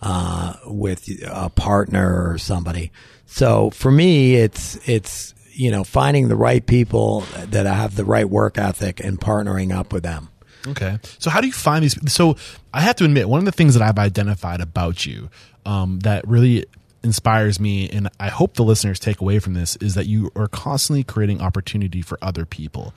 uh, 0.00 0.54
with 0.66 1.08
a 1.26 1.50
partner 1.50 2.30
or 2.30 2.38
somebody. 2.38 2.92
So 3.26 3.70
for 3.70 3.90
me, 3.90 4.36
it's 4.36 4.76
it's 4.88 5.34
you 5.52 5.70
know 5.70 5.82
finding 5.82 6.28
the 6.28 6.36
right 6.36 6.64
people 6.64 7.20
that 7.36 7.66
have 7.66 7.96
the 7.96 8.04
right 8.04 8.28
work 8.28 8.58
ethic 8.58 9.00
and 9.00 9.18
partnering 9.18 9.74
up 9.74 9.92
with 9.92 10.02
them. 10.02 10.28
Okay. 10.66 10.98
So 11.18 11.30
how 11.30 11.40
do 11.40 11.46
you 11.46 11.52
find 11.52 11.82
these? 11.82 12.12
So 12.12 12.36
I 12.72 12.80
have 12.80 12.96
to 12.96 13.04
admit, 13.04 13.28
one 13.28 13.38
of 13.38 13.44
the 13.44 13.52
things 13.52 13.74
that 13.74 13.82
I've 13.82 13.98
identified 13.98 14.60
about 14.60 15.04
you 15.04 15.28
um, 15.66 15.98
that 16.00 16.26
really 16.26 16.64
inspires 17.04 17.60
me, 17.60 17.88
and 17.88 18.08
I 18.18 18.28
hope 18.28 18.54
the 18.54 18.64
listeners 18.64 18.98
take 18.98 19.20
away 19.20 19.38
from 19.38 19.54
this, 19.54 19.76
is 19.76 19.94
that 19.94 20.06
you 20.06 20.30
are 20.34 20.48
constantly 20.48 21.04
creating 21.04 21.40
opportunity 21.40 22.02
for 22.02 22.18
other 22.22 22.44
people. 22.44 22.94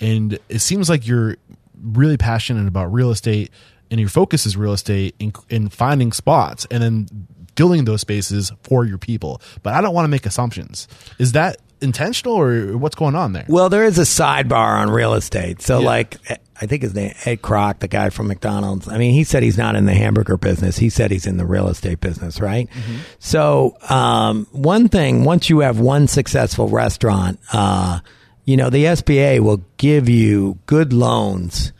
And 0.00 0.38
it 0.48 0.60
seems 0.60 0.88
like 0.88 1.06
you're 1.06 1.36
really 1.80 2.16
passionate 2.16 2.66
about 2.66 2.92
real 2.92 3.10
estate, 3.10 3.50
and 3.90 4.00
your 4.00 4.08
focus 4.08 4.46
is 4.46 4.56
real 4.56 4.72
estate 4.72 5.14
in, 5.18 5.32
in 5.48 5.68
finding 5.68 6.12
spots 6.12 6.66
and 6.70 6.82
then 6.82 7.26
filling 7.56 7.84
those 7.84 8.00
spaces 8.00 8.52
for 8.62 8.84
your 8.84 8.98
people. 8.98 9.40
But 9.62 9.74
I 9.74 9.80
don't 9.80 9.94
want 9.94 10.04
to 10.04 10.08
make 10.08 10.26
assumptions. 10.26 10.88
Is 11.18 11.32
that 11.32 11.58
intentional, 11.82 12.34
or 12.36 12.76
what's 12.76 12.94
going 12.94 13.14
on 13.14 13.32
there? 13.32 13.44
Well, 13.48 13.68
there 13.68 13.84
is 13.84 13.98
a 13.98 14.02
sidebar 14.02 14.80
on 14.80 14.90
real 14.90 15.14
estate. 15.14 15.62
So, 15.62 15.80
Yeah. 15.80 15.86
like, 15.86 16.16
I 16.60 16.66
think 16.66 16.82
his 16.82 16.94
name 16.94 17.12
Ed 17.24 17.40
Kroc, 17.42 17.78
the 17.78 17.88
guy 17.88 18.10
from 18.10 18.28
McDonald's. 18.28 18.86
I 18.88 18.98
mean, 18.98 19.12
he 19.14 19.24
said 19.24 19.42
he's 19.42 19.56
not 19.58 19.76
in 19.76 19.86
the 19.86 19.94
hamburger 19.94 20.36
business. 20.36 20.76
He 20.78 20.90
said 20.90 21.10
he's 21.10 21.26
in 21.26 21.36
the 21.38 21.46
real 21.46 21.68
estate 21.68 22.00
business, 22.00 22.40
right? 22.40 22.68
So, 23.18 23.76
um, 23.88 24.46
one 24.52 24.88
thing, 24.88 25.24
once 25.24 25.48
you 25.48 25.60
have 25.60 25.78
one 25.80 26.06
successful 26.06 26.68
restaurant, 26.68 27.38
uh, 27.52 28.00
you 28.44 28.56
know, 28.56 28.68
the 28.70 28.84
SBA 28.86 29.40
will 29.40 29.62
give 29.76 30.08
you 30.08 30.58
good 30.66 30.92
loans 30.92 31.72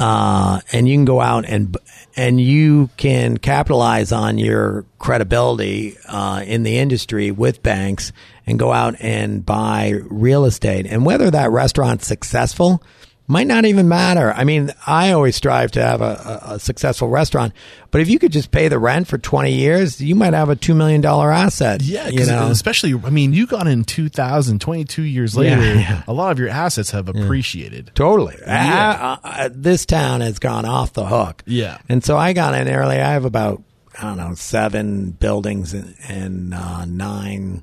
uh, 0.00 0.60
and 0.72 0.88
you 0.88 0.94
can 0.96 1.04
go 1.04 1.20
out 1.20 1.44
and 1.46 1.76
and 2.16 2.40
you 2.40 2.90
can 2.96 3.36
capitalize 3.38 4.10
on 4.12 4.38
your 4.38 4.84
credibility 4.98 5.96
uh, 6.08 6.42
in 6.44 6.62
the 6.64 6.78
industry 6.78 7.30
with 7.30 7.62
banks 7.62 8.12
and 8.48 8.58
go 8.58 8.72
out 8.72 8.96
and 9.00 9.44
buy 9.44 10.00
real 10.04 10.44
estate. 10.44 10.86
And 10.86 11.04
whether 11.04 11.30
that 11.30 11.50
restaurant's 11.50 12.06
successful 12.06 12.82
might 13.28 13.46
not 13.46 13.66
even 13.66 13.88
matter. 13.88 14.32
I 14.32 14.44
mean, 14.44 14.72
I 14.86 15.12
always 15.12 15.36
strive 15.36 15.70
to 15.72 15.82
have 15.82 16.00
a, 16.00 16.40
a, 16.44 16.54
a 16.54 16.58
successful 16.58 17.08
restaurant, 17.08 17.52
but 17.90 18.00
if 18.00 18.08
you 18.08 18.18
could 18.18 18.32
just 18.32 18.50
pay 18.50 18.68
the 18.68 18.78
rent 18.78 19.06
for 19.06 19.18
twenty 19.18 19.52
years, 19.52 20.00
you 20.00 20.14
might 20.14 20.32
have 20.32 20.48
a 20.48 20.56
two 20.56 20.74
million 20.74 21.02
dollar 21.02 21.30
asset. 21.30 21.82
Yeah, 21.82 22.08
you 22.08 22.24
know. 22.24 22.50
especially, 22.50 22.94
I 22.94 23.10
mean, 23.10 23.34
you 23.34 23.46
got 23.46 23.66
in 23.66 23.84
2000, 23.84 24.60
22 24.60 25.02
years 25.02 25.36
later, 25.36 25.60
yeah. 25.60 26.02
a 26.08 26.12
lot 26.12 26.32
of 26.32 26.38
your 26.38 26.48
assets 26.48 26.90
have 26.92 27.08
appreciated. 27.08 27.90
Totally. 27.94 28.36
Yeah. 28.40 29.18
Uh, 29.22 29.28
uh, 29.28 29.48
this 29.52 29.84
town 29.84 30.22
has 30.22 30.38
gone 30.38 30.64
off 30.64 30.94
the 30.94 31.06
hook. 31.06 31.42
Yeah. 31.46 31.78
And 31.88 32.02
so 32.02 32.16
I 32.16 32.32
got 32.32 32.54
in 32.54 32.66
early. 32.66 32.96
I 32.96 33.12
have 33.12 33.26
about, 33.26 33.62
I 33.98 34.04
don't 34.04 34.16
know, 34.16 34.34
seven 34.34 35.10
buildings 35.10 35.74
and, 35.74 35.94
and 36.08 36.54
uh, 36.54 36.86
nine 36.86 37.62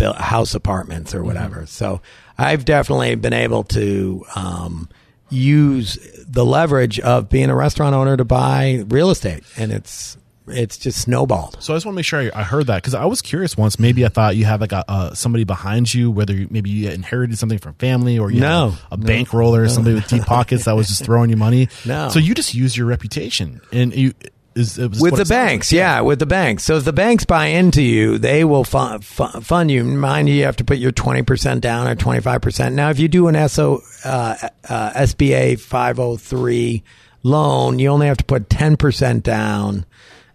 built 0.00 0.16
house 0.16 0.54
apartments 0.56 1.14
or 1.14 1.22
whatever. 1.22 1.66
So 1.66 2.00
I've 2.36 2.64
definitely 2.64 3.14
been 3.14 3.32
able 3.34 3.62
to 3.64 4.24
um, 4.34 4.88
use 5.30 5.96
the 6.26 6.44
leverage 6.44 6.98
of 7.00 7.28
being 7.28 7.50
a 7.50 7.54
restaurant 7.54 7.94
owner 7.94 8.16
to 8.16 8.24
buy 8.24 8.84
real 8.88 9.10
estate. 9.10 9.44
And 9.56 9.70
it's, 9.72 10.16
it's 10.48 10.76
just 10.78 11.00
snowballed. 11.02 11.62
So 11.62 11.72
I 11.72 11.76
just 11.76 11.86
want 11.86 11.94
to 11.94 11.96
make 11.96 12.04
sure 12.06 12.20
I, 12.20 12.30
I 12.34 12.42
heard 12.42 12.66
that 12.66 12.76
because 12.76 12.94
I 12.94 13.04
was 13.04 13.22
curious 13.22 13.56
once. 13.56 13.78
Maybe 13.78 14.04
I 14.04 14.08
thought 14.08 14.34
you 14.36 14.44
had 14.46 14.60
like 14.60 14.72
a 14.72 14.84
uh, 14.90 15.14
somebody 15.14 15.44
behind 15.44 15.92
you, 15.94 16.10
whether 16.10 16.32
you, 16.34 16.48
maybe 16.50 16.70
you 16.70 16.90
inherited 16.90 17.38
something 17.38 17.58
from 17.58 17.74
family 17.74 18.18
or 18.18 18.30
you 18.32 18.40
No. 18.40 18.70
had 18.70 18.80
a, 18.90 18.94
a 18.94 18.98
bankroller 18.98 19.58
or 19.64 19.68
somebody 19.68 19.94
with 19.94 20.08
deep 20.08 20.24
pockets 20.24 20.64
that 20.64 20.74
was 20.74 20.88
just 20.88 21.04
throwing 21.06 21.30
you 21.30 21.36
money. 21.36 21.68
No. 21.86 22.08
So 22.08 22.18
you 22.18 22.34
just 22.34 22.54
use 22.54 22.76
your 22.76 22.86
reputation 22.86 23.60
and 23.70 23.94
you 23.94 24.12
is 24.54 24.78
was 24.78 25.00
with 25.00 25.16
the 25.16 25.24
banks, 25.24 25.70
like. 25.72 25.76
yeah, 25.76 26.00
with 26.00 26.18
the 26.18 26.26
banks. 26.26 26.64
So 26.64 26.76
if 26.76 26.84
the 26.84 26.92
banks 26.92 27.24
buy 27.24 27.46
into 27.46 27.82
you, 27.82 28.18
they 28.18 28.44
will 28.44 28.64
fu- 28.64 28.98
fu- 28.98 29.40
fund 29.40 29.70
you. 29.70 29.84
Mind 29.84 30.28
you, 30.28 30.34
you 30.34 30.44
have 30.44 30.56
to 30.56 30.64
put 30.64 30.78
your 30.78 30.92
twenty 30.92 31.22
percent 31.22 31.60
down 31.60 31.86
or 31.86 31.94
twenty 31.94 32.20
five 32.20 32.40
percent. 32.42 32.74
Now, 32.74 32.90
if 32.90 32.98
you 32.98 33.08
do 33.08 33.28
an 33.28 33.48
SO 33.48 33.80
uh, 34.04 34.48
uh, 34.68 34.90
SBA 34.92 35.60
five 35.60 35.98
hundred 35.98 36.20
three 36.20 36.82
loan, 37.22 37.78
you 37.78 37.88
only 37.88 38.08
have 38.08 38.16
to 38.18 38.24
put 38.24 38.50
ten 38.50 38.76
percent 38.76 39.22
down, 39.22 39.86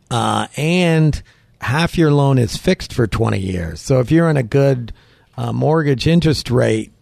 uh, 0.10 0.48
and 0.56 1.22
half 1.62 1.98
your 1.98 2.12
loan 2.12 2.38
is 2.38 2.56
fixed 2.56 2.94
for 2.94 3.08
twenty 3.08 3.40
years. 3.40 3.82
So 3.82 4.00
if 4.00 4.12
you're 4.12 4.30
in 4.30 4.38
a 4.38 4.44
good 4.44 4.94
uh, 5.38 5.52
mortgage 5.52 6.08
interest 6.08 6.50
rate 6.50 6.94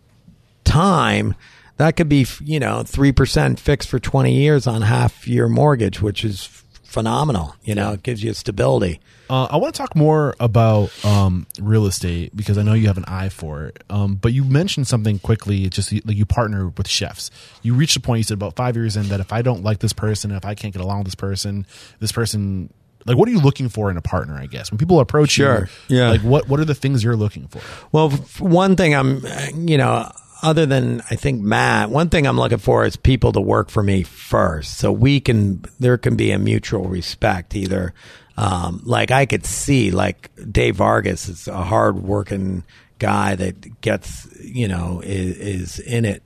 time, 0.64 1.36
that 1.78 1.96
could 1.96 2.10
be, 2.10 2.26
you 2.42 2.60
know, 2.60 2.78
3% 2.84 3.60
fixed 3.60 3.90
for 3.90 4.00
20 4.00 4.34
years 4.34 4.68
on 4.68 4.82
half 4.84 5.28
your 5.28 5.50
mortgage, 5.50 6.02
which 6.02 6.24
is 6.24 6.63
phenomenal. 6.94 7.56
You 7.64 7.76
know, 7.76 7.92
it 7.94 8.04
gives 8.04 8.24
you 8.24 8.34
stability. 8.34 9.00
Uh, 9.30 9.48
I 9.50 9.58
want 9.58 9.74
to 9.74 9.78
talk 9.78 9.96
more 9.96 10.36
about 10.40 10.92
um, 11.04 11.48
real 11.60 11.86
estate 11.88 12.36
because 12.36 12.58
I 12.58 12.62
know 12.62 12.74
you 12.74 12.88
have 12.88 12.98
an 12.98 13.06
eye 13.08 13.30
for 13.30 13.64
it. 13.66 13.84
Um, 13.90 14.16
but 14.16 14.32
you 14.32 14.44
mentioned 14.44 14.88
something 14.88 15.18
quickly. 15.20 15.64
It's 15.66 15.76
just 15.76 15.92
like 15.92 16.16
you 16.16 16.26
partner 16.26 16.68
with 16.70 16.88
chefs. 16.88 17.32
You 17.64 17.74
reached 17.74 17.96
a 17.98 18.00
point. 18.00 18.20
You 18.20 18.24
said 18.24 18.36
about 18.36 18.56
five 18.56 18.76
years 18.76 18.96
in 18.96 19.08
that 19.10 19.20
if 19.20 19.34
I 19.34 19.42
don't 19.42 19.64
like 19.64 19.80
this 19.80 19.94
person, 19.94 20.32
if 20.32 20.46
I 20.46 20.54
can't 20.56 20.72
get 20.74 20.82
along 20.84 21.00
with 21.00 21.08
this 21.08 21.16
person, 21.16 21.66
this 22.00 22.12
person. 22.12 22.72
Like, 23.06 23.18
what 23.18 23.28
are 23.28 23.32
you 23.34 23.42
looking 23.42 23.68
for 23.68 23.92
in 23.92 23.98
a 23.98 24.02
partner? 24.02 24.36
I 24.36 24.46
guess 24.46 24.72
when 24.72 24.78
people 24.78 25.02
approach 25.02 25.32
Sure. 25.32 25.68
you, 25.90 25.98
Yeah. 25.98 26.10
Like, 26.12 26.22
what 26.22 26.48
what 26.48 26.62
are 26.62 26.66
the 26.66 26.76
things 26.76 27.04
you're 27.04 27.18
looking 27.18 27.48
for? 27.48 27.60
Well, 27.92 28.12
one 28.40 28.78
thing 28.78 28.96
I'm, 28.96 29.26
you 29.58 29.78
know, 29.78 30.10
other 30.44 30.66
than 30.66 31.02
I 31.10 31.16
think 31.16 31.42
Matt, 31.42 31.90
one 31.90 32.10
thing 32.10 32.28
I'm 32.28 32.38
looking 32.38 32.60
for 32.60 32.86
is 32.86 32.96
people 32.96 33.32
to 33.32 33.42
work 33.42 33.70
for 33.70 33.82
me 33.82 34.04
first. 34.04 34.78
So 34.78 34.92
we 34.92 35.20
can, 35.20 35.64
there 35.80 35.98
can 35.98 36.16
be 36.16 36.32
a 36.32 36.38
mutual 36.38 36.84
respect 36.84 37.56
either. 37.56 37.94
Um, 38.38 38.82
like 38.84 39.10
I 39.10 39.26
could 39.26 39.46
see 39.46 39.92
like 39.92 40.30
Dave 40.52 40.76
Vargas 40.76 41.30
is 41.30 41.48
a 41.48 41.64
hard 41.64 42.04
working 42.04 42.64
guy 43.00 43.36
that 43.36 43.82
gets, 43.82 44.28
you 44.42 44.68
know, 44.68 45.02
is, 45.04 45.38
is 45.38 45.80
in 45.80 46.06
it 46.06 46.24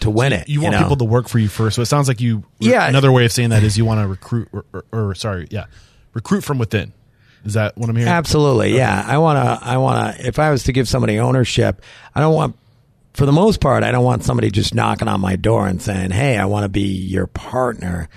to 0.00 0.10
win 0.10 0.32
it. 0.32 0.48
You 0.48 0.60
want 0.60 0.74
know? 0.74 0.82
people 0.82 0.96
to 0.96 1.04
work 1.04 1.28
for 1.28 1.38
you 1.38 1.48
first. 1.48 1.76
So 1.76 1.82
it 1.82 1.86
sounds 1.86 2.08
like 2.08 2.20
you. 2.20 2.44
Yeah. 2.58 2.86
Another 2.86 3.12
way 3.12 3.24
of 3.24 3.32
saying 3.32 3.50
that 3.50 3.62
is 3.62 3.78
you 3.78 3.84
want 3.84 4.00
to 4.00 4.08
recruit, 4.08 4.48
or, 4.52 4.64
or, 4.72 4.84
or 4.92 5.14
sorry, 5.14 5.48
yeah, 5.50 5.66
recruit 6.12 6.42
from 6.42 6.58
within. 6.58 6.92
Is 7.44 7.54
that 7.54 7.76
what 7.76 7.90
I'm 7.90 7.96
hearing? 7.96 8.10
Absolutely, 8.10 8.74
yeah. 8.74 9.04
I 9.06 9.18
want 9.18 9.36
to. 9.36 9.66
I 9.66 9.76
want 9.76 10.16
to. 10.16 10.26
If 10.26 10.38
I 10.38 10.50
was 10.50 10.64
to 10.64 10.72
give 10.72 10.88
somebody 10.88 11.18
ownership, 11.18 11.82
I 12.14 12.20
don't 12.20 12.34
want. 12.34 12.56
For 13.14 13.26
the 13.26 13.32
most 13.32 13.60
part, 13.60 13.84
I 13.84 13.92
don't 13.92 14.04
want 14.04 14.24
somebody 14.24 14.50
just 14.50 14.74
knocking 14.74 15.08
on 15.08 15.20
my 15.20 15.36
door 15.36 15.66
and 15.66 15.80
saying, 15.80 16.10
"Hey, 16.10 16.36
I 16.36 16.44
want 16.46 16.64
to 16.64 16.68
be 16.68 16.82
your 16.82 17.26
partner." 17.28 18.08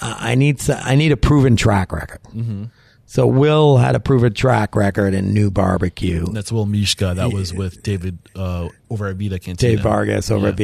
Uh, 0.00 0.16
I 0.18 0.34
need. 0.36 0.60
s- 0.60 0.70
I 0.70 0.94
need 0.94 1.12
a 1.12 1.16
proven 1.16 1.56
track 1.56 1.92
record. 1.92 2.20
Mm-hmm. 2.34 2.64
So 3.06 3.26
Will 3.26 3.76
had 3.76 3.94
a 3.94 4.00
proven 4.00 4.32
track 4.32 4.74
record 4.74 5.12
in 5.14 5.32
New 5.34 5.50
Barbecue. 5.50 6.24
That's 6.32 6.50
Will 6.50 6.66
Mishka. 6.66 7.14
That 7.16 7.32
was 7.32 7.52
with 7.52 7.82
David 7.82 8.18
uh, 8.34 8.68
over 8.90 9.08
at 9.08 9.16
Vida 9.16 9.38
Cantina. 9.38 9.72
Dave 9.74 9.82
Vargas 9.82 10.30
over 10.30 10.46
Yeah. 10.46 10.50
at 10.50 10.56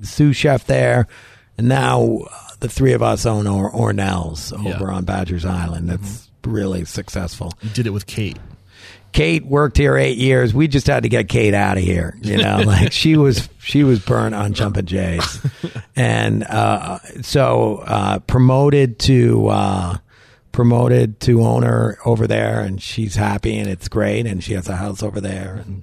the 0.00 0.06
sous 0.06 0.36
chef 0.36 0.66
there, 0.66 1.08
and 1.58 1.68
now 1.68 2.20
uh, 2.30 2.38
the 2.60 2.68
three 2.68 2.92
of 2.92 3.02
us 3.02 3.26
own 3.26 3.46
or- 3.46 3.70
Ore 3.70 3.92
Nell's 3.92 4.52
over 4.52 4.62
Yeah. 4.68 4.74
Mm-hmm. 4.76 4.90
on 4.94 5.04
Badgers 5.04 5.44
Island. 5.44 5.88
That's 5.90 6.30
really 6.44 6.84
successful. 6.86 7.52
You 7.60 7.70
did 7.70 7.86
it 7.86 7.90
with 7.90 8.06
Kate. 8.06 8.38
Kate 9.12 9.44
worked 9.44 9.76
here 9.76 9.96
eight 9.96 10.18
years. 10.18 10.54
We 10.54 10.68
just 10.68 10.86
had 10.86 11.02
to 11.02 11.08
get 11.08 11.28
Kate 11.28 11.54
out 11.54 11.76
of 11.76 11.82
here. 11.82 12.16
You 12.22 12.38
know, 12.38 12.62
like 12.66 12.92
she 12.92 13.16
was 13.16 13.48
she 13.58 13.84
was 13.84 13.98
burnt 14.00 14.34
on 14.34 14.52
Jumpin' 14.52 14.86
Jays, 14.86 15.40
and 15.96 16.44
uh, 16.44 16.98
so 17.22 17.82
uh, 17.86 18.18
promoted 18.20 18.98
to 19.00 19.48
uh, 19.48 19.96
promoted 20.52 21.20
to 21.20 21.42
owner 21.42 21.98
over 22.04 22.26
there, 22.26 22.60
and 22.60 22.80
she's 22.82 23.14
happy 23.14 23.58
and 23.58 23.68
it's 23.68 23.88
great, 23.88 24.26
and 24.26 24.42
she 24.42 24.54
has 24.54 24.68
a 24.68 24.76
house 24.76 25.02
over 25.02 25.20
there 25.20 25.62
and 25.64 25.82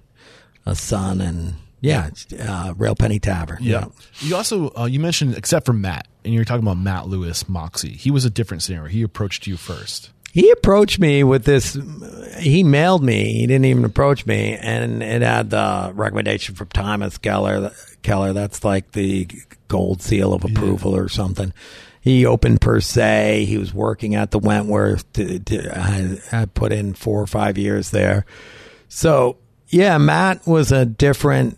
a 0.65 0.75
son, 0.75 1.21
and 1.21 1.55
yeah, 1.81 2.09
uh, 2.39 2.73
Rail 2.77 2.95
Penny 2.95 3.19
Tavern. 3.19 3.59
Yeah. 3.61 3.85
You 4.19 4.35
also 4.35 4.71
uh, 4.77 4.85
you 4.85 4.99
mentioned 4.99 5.35
except 5.35 5.65
for 5.65 5.73
Matt, 5.73 6.07
and 6.23 6.33
you 6.33 6.39
were 6.39 6.45
talking 6.45 6.63
about 6.63 6.77
Matt 6.77 7.07
Louis 7.07 7.47
Moxy. 7.47 7.91
He 7.91 8.11
was 8.11 8.25
a 8.25 8.29
different 8.29 8.63
scenario. 8.63 8.89
He 8.89 9.01
approached 9.01 9.47
you 9.47 9.57
first. 9.57 10.11
He 10.37 10.51
approached 10.51 10.99
me 10.99 11.23
with 11.23 11.45
this. 11.45 11.75
He 12.37 12.63
mailed 12.63 13.03
me. 13.03 13.33
He 13.33 13.47
didn't 13.47 13.65
even 13.65 13.83
approach 13.85 14.27
me, 14.27 14.55
and 14.55 15.01
it 15.01 15.23
had 15.23 15.49
the 15.49 15.91
recommendation 15.95 16.53
from 16.53 16.67
Thomas 16.67 17.17
Keller. 17.17 17.71
Keller, 18.03 18.33
that's 18.33 18.63
like 18.63 18.91
the 18.91 19.27
gold 19.67 20.03
seal 20.03 20.33
of 20.33 20.43
approval 20.43 20.95
or 20.95 21.09
something. 21.09 21.53
He 22.01 22.23
opened 22.23 22.61
Per 22.61 22.81
Se. 22.81 23.45
He 23.45 23.57
was 23.57 23.73
working 23.73 24.13
at 24.13 24.29
the 24.29 24.37
Wentworth. 24.37 25.11
To, 25.13 25.39
to, 25.39 25.75
I, 25.75 26.19
I 26.31 26.45
put 26.45 26.71
in 26.71 26.93
four 26.93 27.19
or 27.19 27.25
five 27.25 27.57
years 27.57 27.89
there. 27.89 28.23
So 28.89 29.37
yeah, 29.69 29.97
Matt 29.97 30.45
was 30.45 30.71
a 30.71 30.85
different. 30.85 31.57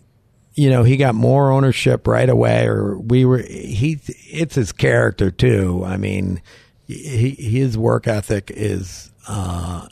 You 0.54 0.70
know, 0.70 0.84
he 0.84 0.96
got 0.96 1.14
more 1.14 1.52
ownership 1.52 2.06
right 2.06 2.30
away, 2.30 2.66
or 2.66 2.98
we 2.98 3.26
were. 3.26 3.42
He, 3.42 4.00
it's 4.06 4.54
his 4.54 4.72
character 4.72 5.30
too. 5.30 5.84
I 5.84 5.98
mean, 5.98 6.40
he, 6.94 7.30
his 7.30 7.76
work 7.78 8.06
ethic 8.08 8.50
is 8.54 9.10
uh, 9.28 9.86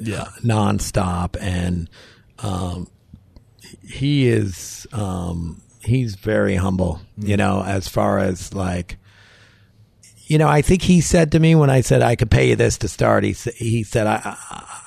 Yeah. 0.00 0.28
nonstop, 0.42 1.36
and 1.40 1.88
um, 2.40 2.88
he 3.82 4.28
is 4.28 4.86
um, 4.92 5.62
he's 5.80 6.14
very 6.16 6.56
humble. 6.56 7.00
You 7.16 7.36
know, 7.36 7.62
as 7.62 7.88
far 7.88 8.18
as 8.18 8.52
like, 8.54 8.98
you 10.34 10.38
know, 10.38 10.48
I 10.48 10.62
think 10.62 10.82
he 10.82 11.00
said 11.00 11.30
to 11.32 11.38
me 11.38 11.54
when 11.54 11.70
I 11.70 11.80
said 11.80 12.02
I 12.02 12.16
could 12.16 12.28
pay 12.28 12.48
you 12.48 12.56
this 12.56 12.78
to 12.78 12.88
start. 12.88 13.22
He 13.22 13.34
he 13.54 13.84
said 13.84 14.08
I 14.08 14.36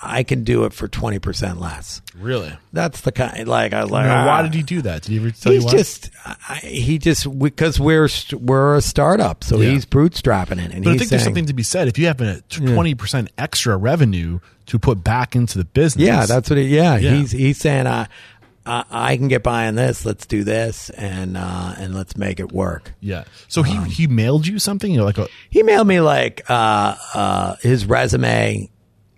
I, 0.03 0.23
can 0.23 0.43
do 0.43 0.65
it 0.65 0.73
for 0.73 0.89
twenty 0.89 1.19
percent 1.19 1.61
less. 1.61 2.01
Really? 2.19 2.51
That's 2.73 2.99
the 2.99 3.13
kind. 3.13 3.47
Like 3.47 3.71
I 3.71 3.81
was 3.83 3.89
like, 3.91 4.07
Now, 4.07 4.27
why 4.27 4.39
"Ah." 4.39 4.41
did 4.43 4.53
he 4.53 4.61
do 4.61 4.81
that? 4.81 5.03
Did 5.03 5.11
he 5.11 5.17
ever 5.19 5.31
tell 5.31 5.53
He's 5.53 5.61
you 5.63 5.67
why? 5.67 5.71
just 5.71 6.09
I, 6.25 6.55
he 6.57 6.97
just 6.97 7.39
because 7.39 7.79
we're 7.79 8.09
we're 8.33 8.75
a 8.75 8.81
startup, 8.81 9.45
so 9.45 9.57
Yeah. 9.61 9.69
he's 9.69 9.85
bootstrapping 9.85 10.59
it, 10.63 10.73
and 10.73 10.83
but 10.83 10.89
I 10.89 10.93
he's 10.93 10.99
think 10.99 11.09
there's 11.11 11.21
saying, 11.21 11.23
something 11.23 11.45
to 11.45 11.53
be 11.53 11.63
said. 11.63 11.87
If 11.87 11.97
you 11.97 12.07
have 12.07 12.19
a 12.19 12.41
twenty 12.49 12.93
percent 12.93 13.31
extra 13.37 13.77
revenue 13.77 14.39
to 14.65 14.77
put 14.77 15.01
back 15.01 15.33
into 15.33 15.57
the 15.57 15.63
business, 15.63 16.05
Yeah, 16.05 16.25
that's 16.25 16.49
what. 16.49 16.59
He, 16.59 16.75
yeah, 16.75 16.97
Yeah. 16.97 17.11
he's 17.15 17.31
he's 17.31 17.57
saying, 17.57 17.87
I, 17.87 18.09
I 18.67 18.83
I 18.89 19.17
can 19.17 19.27
get 19.29 19.41
by 19.43 19.67
on 19.67 19.75
this. 19.75 20.05
Let's 20.05 20.25
do 20.25 20.43
this, 20.43 20.89
and 20.91 21.37
uh, 21.37 21.73
and 21.77 21.95
let's 21.95 22.17
make 22.17 22.39
it 22.39 22.51
work. 22.51 22.93
yeah. 22.99 23.23
So 23.47 23.63
he 23.63 23.77
he 23.89 24.07
mailed 24.07 24.45
you 24.45 24.59
something. 24.59 24.91
You 24.91 24.97
know, 24.99 25.05
like 25.05 25.17
a 25.17 25.27
He 25.49 25.63
mailed 25.63 25.87
me 25.87 25.99
like 26.01 26.43
uh, 26.49 26.95
uh, 27.13 27.55
his 27.61 27.85
resume, 27.85 28.69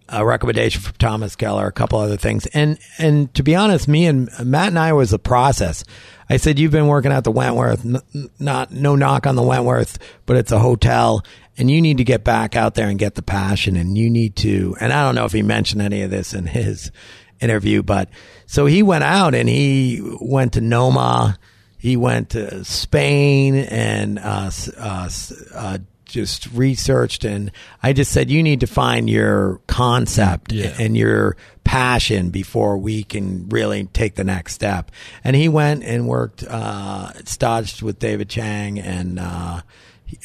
a 0.08 0.26
recommendation 0.26 0.82
from 0.82 0.94
Thomas 1.00 1.36
Keller, 1.36 1.68
a 1.68 1.72
couple 1.72 2.00
other 2.00 2.18
things, 2.18 2.46
and 2.48 2.78
and 2.98 3.34
to 3.34 3.44
be 3.44 3.56
honest, 3.56 3.88
me 3.88 4.06
and 4.06 4.30
Matt 4.44 4.68
and 4.70 4.80
I 4.80 4.94
was 4.94 5.10
the 5.12 5.20
process. 5.20 5.84
I 6.30 6.38
said, 6.38 6.60
"You've 6.60 6.72
been 6.72 6.88
working 6.88 7.12
at 7.12 7.24
the 7.24 7.32
Wentworth, 7.32 7.84
n- 7.86 8.30
not 8.38 8.72
no 8.72 8.96
knock 8.96 9.26
on 9.26 9.36
the 9.36 9.42
Wentworth, 9.42 9.98
but 10.28 10.38
it's 10.38 10.52
a 10.52 10.60
hotel, 10.60 11.26
and 11.58 11.72
you 11.72 11.82
need 11.82 11.98
to 11.98 12.04
get 12.04 12.24
back 12.24 12.56
out 12.56 12.76
there 12.76 12.88
and 12.88 13.00
get 13.00 13.16
the 13.16 13.24
passion, 13.24 13.76
and 13.76 13.98
you 13.98 14.12
need 14.12 14.36
to." 14.38 14.76
And 14.80 14.94
I 14.94 15.04
don't 15.04 15.16
know 15.16 15.26
if 15.26 15.32
he 15.34 15.42
mentioned 15.42 15.82
any 15.82 16.04
of 16.04 16.12
this 16.12 16.36
in 16.36 16.46
his 16.46 16.92
interview, 17.42 17.84
but 17.84 18.10
so 18.46 18.66
he 18.66 18.84
went 18.84 19.04
out 19.04 19.34
and 19.36 19.48
he 19.50 20.02
went 20.20 20.54
to 20.54 20.62
Noma. 20.62 21.38
He 21.78 21.96
went 21.96 22.32
to 22.32 22.64
Spain 22.66 23.56
and 23.56 24.20
uh, 24.20 24.52
uh, 24.78 25.10
uh, 25.54 25.78
just 26.06 26.48
researched. 26.52 27.24
And 27.24 27.52
I 27.82 27.94
just 27.94 28.12
said, 28.12 28.30
you 28.30 28.44
need 28.44 28.60
to 28.62 28.68
find 28.68 29.10
your 29.10 29.62
concept 29.68 30.52
Yeah. 30.52 30.76
and 30.80 30.98
your 30.98 31.38
passion 31.64 32.32
before 32.32 32.78
we 32.80 33.04
can 33.04 33.48
really 33.50 33.86
take 33.86 34.16
the 34.16 34.24
next 34.24 34.56
step. 34.56 34.92
And 35.24 35.36
he 35.36 35.48
went 35.48 35.84
and 35.84 36.08
worked, 36.08 36.44
uh, 36.44 37.14
staged 37.26 37.82
with 37.84 38.00
David 38.00 38.28
Chang 38.28 38.80
and 38.80 39.20
uh, 39.20 39.62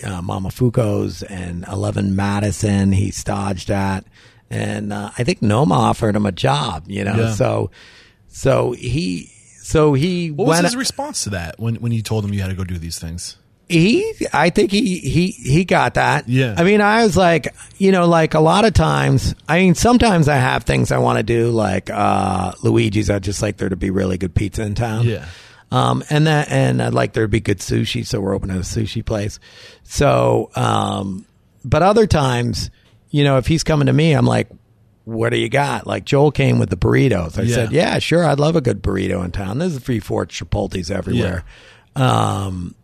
uh, 0.03 0.23
Momofuku's 0.23 1.23
and 1.23 1.65
Eleven 1.70 2.16
Madison. 2.16 2.93
He 2.93 3.11
staged 3.11 3.70
at. 3.70 4.05
And 4.55 4.93
uh, 4.93 5.11
I 5.19 5.25
think 5.25 5.43
Noma 5.43 5.75
offered 5.75 6.15
him 6.17 6.27
a 6.27 6.33
job, 6.33 6.85
you 6.87 7.05
know. 7.05 7.17
Yeah. 7.17 7.33
So, 7.35 7.71
so 8.29 8.73
he, 8.73 9.31
so 9.63 9.95
he 9.95 10.31
what 10.31 10.47
was 10.49 10.61
his 10.61 10.77
response 10.77 11.25
to 11.25 11.31
that 11.31 11.59
when 11.59 11.77
when 11.77 11.93
you 11.93 12.03
told 12.03 12.25
him 12.25 12.33
you 12.33 12.41
had 12.41 12.49
to 12.51 12.55
go 12.57 12.65
do 12.65 12.79
these 12.79 12.99
things? 12.99 13.37
he 13.67 14.13
i 14.35 14.51
think 14.51 14.71
he 14.71 14.99
he 14.99 15.29
he 15.29 15.65
got 15.65 15.95
that 15.95 16.29
Yeah. 16.29 16.55
i 16.59 16.65
mean 16.65 16.83
i 16.83 17.03
was 17.03 17.17
like 17.17 17.55
you 17.79 17.93
know 17.93 18.07
like 18.07 18.35
a 18.35 18.39
lot 18.41 18.67
of 18.67 18.75
times 18.75 19.35
i 19.49 19.57
mean 19.61 19.75
sometimes 19.75 20.29
i 20.29 20.37
have 20.37 20.65
things 20.65 20.93
i 20.93 20.99
want 20.99 21.17
to 21.17 21.23
do 21.23 21.49
like 21.49 21.89
uh 21.89 22.53
luigi's 22.63 23.09
i'd 23.09 23.23
just 23.23 23.41
like 23.41 23.57
there 23.57 23.71
to 23.71 23.75
be 23.77 23.89
really 23.89 24.19
good 24.19 24.35
pizza 24.35 24.63
in 24.63 24.75
town 24.75 25.07
Yeah. 25.07 25.25
um 25.73 26.05
and 26.11 26.27
that 26.27 26.51
and 26.51 26.83
i'd 26.83 26.93
like 26.93 27.15
there 27.15 27.25
to 27.25 27.29
be 27.29 27.41
good 27.41 27.61
sushi 27.61 28.07
so 28.07 28.21
we're 28.21 28.35
opening 28.35 28.59
a 28.59 28.61
sushi 28.61 29.03
place 29.03 29.39
so 29.83 30.51
um 30.57 31.25
but 31.65 31.83
other 31.83 32.07
times 32.07 32.69
you 33.15 33.23
know, 33.23 33.36
if 33.39 33.47
he's 33.47 33.62
coming 33.62 33.86
to 33.86 33.93
me, 33.93 34.12
I'm 34.12 34.27
like, 34.27 34.49
what 35.05 35.31
do 35.31 35.36
you 35.39 35.49
got? 35.49 35.86
Like 35.86 36.05
Joel 36.05 36.32
came 36.32 36.59
with 36.59 36.69
the 36.69 36.77
burritos. 36.77 37.39
I 37.39 37.43
Yeah. 37.43 37.55
said, 37.55 37.70
yeah, 37.73 37.99
sure. 38.01 38.24
I'd 38.27 38.41
love 38.41 38.57
a 38.57 38.61
good 38.61 38.82
burrito 38.82 39.24
in 39.24 39.31
town. 39.31 39.59
There's 39.59 39.78
three, 39.78 40.01
four 40.01 40.27
Chipotle's 40.27 40.91
everywhere. 40.91 41.45
Um, 41.95 42.74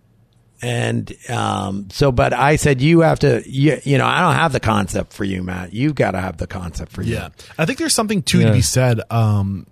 and 0.63 1.13
um, 1.29 1.89
so, 1.91 2.13
but 2.13 2.33
I 2.33 2.57
said, 2.57 2.81
you 2.81 3.01
have 3.01 3.19
to, 3.21 3.43
you, 3.45 3.81
you 3.83 3.99
know, 3.99 4.07
I 4.07 4.21
don't 4.21 4.35
have 4.35 4.53
the 4.53 4.61
concept 4.61 5.15
for 5.15 5.25
you, 5.25 5.43
Matt. 5.43 5.73
You've 5.73 5.95
got 5.97 6.13
to 6.13 6.21
have 6.21 6.37
the 6.37 6.47
concept 6.47 6.93
for 6.93 7.03
you. 7.03 7.15
Yeah, 7.15 7.31
I 7.59 7.65
think 7.65 7.79
there's 7.79 7.95
something 7.95 8.23
too 8.23 8.43
to 8.45 8.53
be 8.53 8.61
said. 8.61 9.01
Um, 9.11 9.67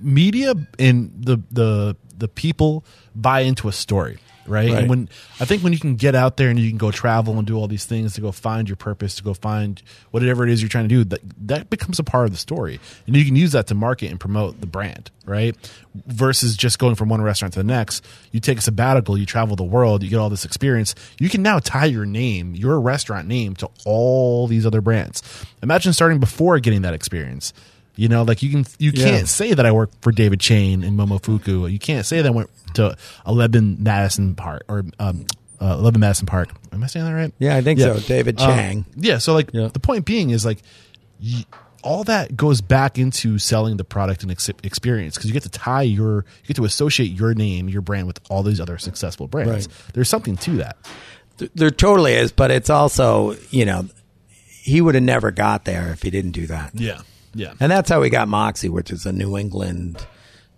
media 0.00 0.54
and 0.78 1.10
the 1.18 1.38
the 1.50 1.96
the 2.18 2.28
people 2.28 2.84
buy 3.14 3.40
into 3.40 3.66
a 3.68 3.72
story, 3.72 4.18
right? 4.48 4.70
Right. 4.70 4.78
And 4.78 4.88
when 4.88 5.08
I 5.40 5.44
think 5.44 5.62
when 5.62 5.72
you 5.72 5.78
can 5.78 5.96
get 5.96 6.14
out 6.14 6.36
there 6.36 6.50
and 6.50 6.58
you 6.58 6.68
can 6.68 6.78
go 6.78 6.90
travel 6.90 7.38
and 7.38 7.46
do 7.46 7.56
all 7.56 7.68
these 7.68 7.84
things 7.84 8.14
to 8.14 8.20
go 8.20 8.32
find 8.32 8.68
your 8.68 8.76
purpose, 8.76 9.16
to 9.16 9.22
go 9.22 9.34
find 9.34 9.82
whatever 10.10 10.44
it 10.44 10.50
is 10.50 10.62
you're 10.62 10.68
trying 10.68 10.84
to 10.84 10.88
do, 10.88 11.04
that 11.04 11.20
that 11.46 11.70
becomes 11.70 11.98
a 11.98 12.04
part 12.04 12.26
of 12.26 12.32
the 12.32 12.38
story, 12.38 12.80
and 13.06 13.16
you 13.16 13.24
can 13.24 13.36
use 13.36 13.52
that 13.52 13.66
to 13.68 13.74
market 13.74 14.10
and 14.10 14.20
promote 14.20 14.60
the 14.60 14.66
brand, 14.66 15.10
right? 15.24 15.56
Versus 16.06 16.56
just 16.56 16.78
going 16.78 16.94
from 16.94 17.08
one 17.08 17.22
restaurant 17.22 17.54
to 17.54 17.60
the 17.60 17.64
next. 17.64 18.04
You 18.32 18.40
take 18.40 18.58
a 18.58 18.62
sabbatical, 18.62 19.16
you 19.16 19.26
travel 19.26 19.56
the 19.56 19.64
world, 19.64 20.02
you 20.02 20.10
get 20.10 20.18
all 20.18 20.30
this 20.30 20.44
experience. 20.44 20.94
You 21.18 21.28
can 21.28 21.42
now 21.42 21.58
tie 21.58 21.86
your 21.86 22.06
name, 22.06 22.54
your 22.54 22.80
restaurant 22.80 23.26
name, 23.26 23.54
to 23.56 23.70
all 23.84 24.46
these 24.46 24.66
other 24.66 24.80
brands. 24.80 25.22
Imagine 25.62 25.92
starting 25.92 26.20
before 26.20 26.58
getting 26.58 26.82
that 26.82 26.94
experience. 26.94 27.52
You 27.96 28.08
know, 28.08 28.22
like 28.22 28.42
you 28.42 28.50
can 28.50 28.66
you 28.78 28.92
Yeah. 28.94 29.04
can't 29.04 29.28
say 29.28 29.54
that 29.54 29.64
I 29.66 29.72
work 29.72 29.90
for 30.02 30.12
David 30.12 30.38
Chang 30.40 30.84
and 30.84 30.98
Momofuku. 30.98 31.70
You 31.72 31.78
can't 31.78 32.04
say 32.06 32.20
that 32.20 32.26
I 32.28 32.30
went 32.30 32.50
to 32.74 32.96
11 33.26 33.78
Madison 33.82 34.34
Park 34.34 34.64
or 34.68 34.84
um, 34.98 35.24
uh, 35.60 35.76
11 35.78 35.98
Madison 36.00 36.26
Park. 36.26 36.50
Am 36.72 36.84
I 36.84 36.86
saying 36.86 37.06
that 37.06 37.12
right? 37.12 37.32
Yeah, 37.38 37.56
I 37.56 37.62
think 37.62 37.80
so. 37.80 37.98
David 37.98 38.38
Um, 38.40 38.46
Chang. 38.48 38.84
yeah. 38.96 39.18
So 39.18 39.32
like 39.32 39.50
Yeah. 39.54 39.68
the 39.72 39.80
point 39.80 40.04
being 40.04 40.30
is 40.30 40.44
like 40.44 40.62
y 41.22 41.44
all 41.82 42.02
that 42.04 42.36
goes 42.36 42.60
back 42.60 42.98
into 42.98 43.38
selling 43.38 43.76
the 43.76 43.84
product 43.84 44.22
and 44.22 44.32
ex- 44.32 44.50
experience 44.64 45.14
because 45.14 45.28
you 45.28 45.32
get 45.32 45.44
to 45.44 45.48
tie 45.48 45.82
your 45.82 46.24
you 46.42 46.48
get 46.48 46.56
to 46.56 46.64
associate 46.64 47.12
your 47.12 47.32
name 47.32 47.68
your 47.68 47.80
brand 47.80 48.06
with 48.08 48.18
all 48.28 48.42
these 48.42 48.60
other 48.60 48.76
successful 48.76 49.26
brands. 49.28 49.68
Right. 49.68 49.92
There's 49.94 50.08
something 50.08 50.36
to 50.38 50.56
that. 50.56 50.76
There 51.54 51.70
totally 51.70 52.14
is, 52.14 52.32
but 52.32 52.50
it's 52.50 52.68
also, 52.70 53.36
you 53.50 53.64
know, 53.64 53.86
he 54.62 54.80
would 54.80 54.94
have 54.96 55.04
never 55.04 55.30
got 55.30 55.64
there 55.64 55.92
if 55.92 56.02
he 56.02 56.10
didn't 56.10 56.32
do 56.32 56.46
that. 56.48 56.72
Yeah. 56.74 57.00
Yeah. 57.36 57.52
And 57.60 57.70
that's 57.70 57.88
how 57.90 58.00
we 58.00 58.10
got 58.10 58.28
Moxy, 58.28 58.68
which 58.68 58.90
is 58.90 59.06
a 59.06 59.12
New 59.12 59.36
England, 59.36 60.04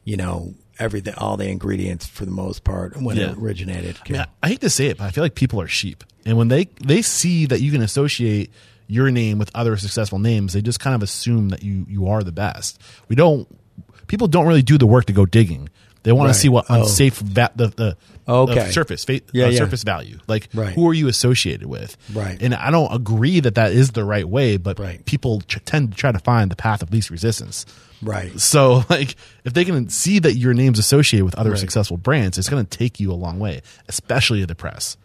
you 0.04 0.16
know, 0.16 0.54
everything, 0.78 1.14
all 1.18 1.36
the 1.36 1.48
ingredients 1.48 2.06
for 2.06 2.24
the 2.24 2.30
most 2.30 2.64
part 2.64 2.96
when 3.00 3.16
Yeah. 3.16 3.32
it 3.32 3.38
originated. 3.38 3.96
I, 4.08 4.12
mean, 4.12 4.20
I- 4.22 4.26
I 4.42 4.48
hate 4.48 4.60
to 4.62 4.70
say 4.70 4.86
it, 4.86 4.98
but 4.98 5.04
I 5.04 5.10
feel 5.10 5.24
like 5.24 5.34
people 5.34 5.60
are 5.60 5.68
sheep, 5.68 6.04
and 6.24 6.36
when 6.38 6.48
they 6.48 6.68
they 6.84 7.02
see 7.02 7.46
that 7.46 7.60
you 7.60 7.72
can 7.72 7.82
associate 7.82 8.50
your 8.86 9.10
name 9.10 9.38
with 9.38 9.50
other 9.54 9.76
successful 9.76 10.18
names, 10.18 10.52
they 10.54 10.62
just 10.62 10.80
kind 10.80 10.94
of 10.94 11.02
assume 11.02 11.48
that 11.50 11.62
you 11.62 11.84
you 11.88 12.06
are 12.08 12.22
the 12.22 12.32
best. 12.32 12.80
We 13.08 13.16
don't. 13.16 13.46
People 14.06 14.28
don't 14.28 14.46
really 14.46 14.62
do 14.62 14.78
the 14.78 14.86
work 14.86 15.04
to 15.06 15.12
go 15.12 15.26
digging. 15.26 15.68
They 16.02 16.12
want 16.12 16.28
Right. 16.28 16.32
to 16.34 16.38
see 16.38 16.48
what 16.48 16.66
Oh. 16.68 16.82
unsafe 16.82 17.18
va- 17.18 17.50
the 17.56 17.68
the 17.68 17.96
Okay. 18.28 18.54
the 18.66 18.72
surface 18.72 19.04
fa- 19.04 19.20
Yeah, 19.32 19.46
uh, 19.46 19.48
yeah. 19.48 19.58
surface 19.58 19.82
value. 19.82 20.18
Like 20.26 20.48
Right. 20.54 20.74
who 20.74 20.86
are 20.88 20.94
you 20.94 21.08
associated 21.08 21.66
with? 21.66 21.96
Right. 22.12 22.36
And 22.42 22.54
I 22.54 22.70
don't 22.70 22.92
agree 22.94 23.40
that 23.40 23.54
that 23.56 23.72
is 23.72 23.90
the 23.92 24.04
right 24.04 24.28
way, 24.28 24.56
but 24.58 24.78
Right. 24.78 25.04
people 25.06 25.40
ch- 25.42 25.58
tend 25.64 25.92
to 25.92 25.96
try 25.96 26.12
to 26.12 26.18
find 26.18 26.50
the 26.50 26.56
path 26.56 26.82
of 26.82 26.92
least 26.92 27.10
resistance. 27.10 27.64
Right. 28.02 28.38
So, 28.38 28.84
like, 28.90 29.16
if 29.44 29.54
they 29.54 29.64
can 29.64 29.88
see 29.88 30.18
that 30.20 30.34
your 30.36 30.54
name's 30.54 30.78
associated 30.78 31.24
with 31.24 31.34
other 31.36 31.56
successful 31.56 31.96
brands, 31.96 32.38
it's 32.38 32.48
going 32.48 32.64
to 32.64 32.78
take 32.78 33.00
you 33.00 33.10
a 33.10 33.14
long 33.14 33.38
way, 33.38 33.62
especially 33.88 34.40
to 34.40 34.46
the 34.46 34.54
press. 34.54 34.96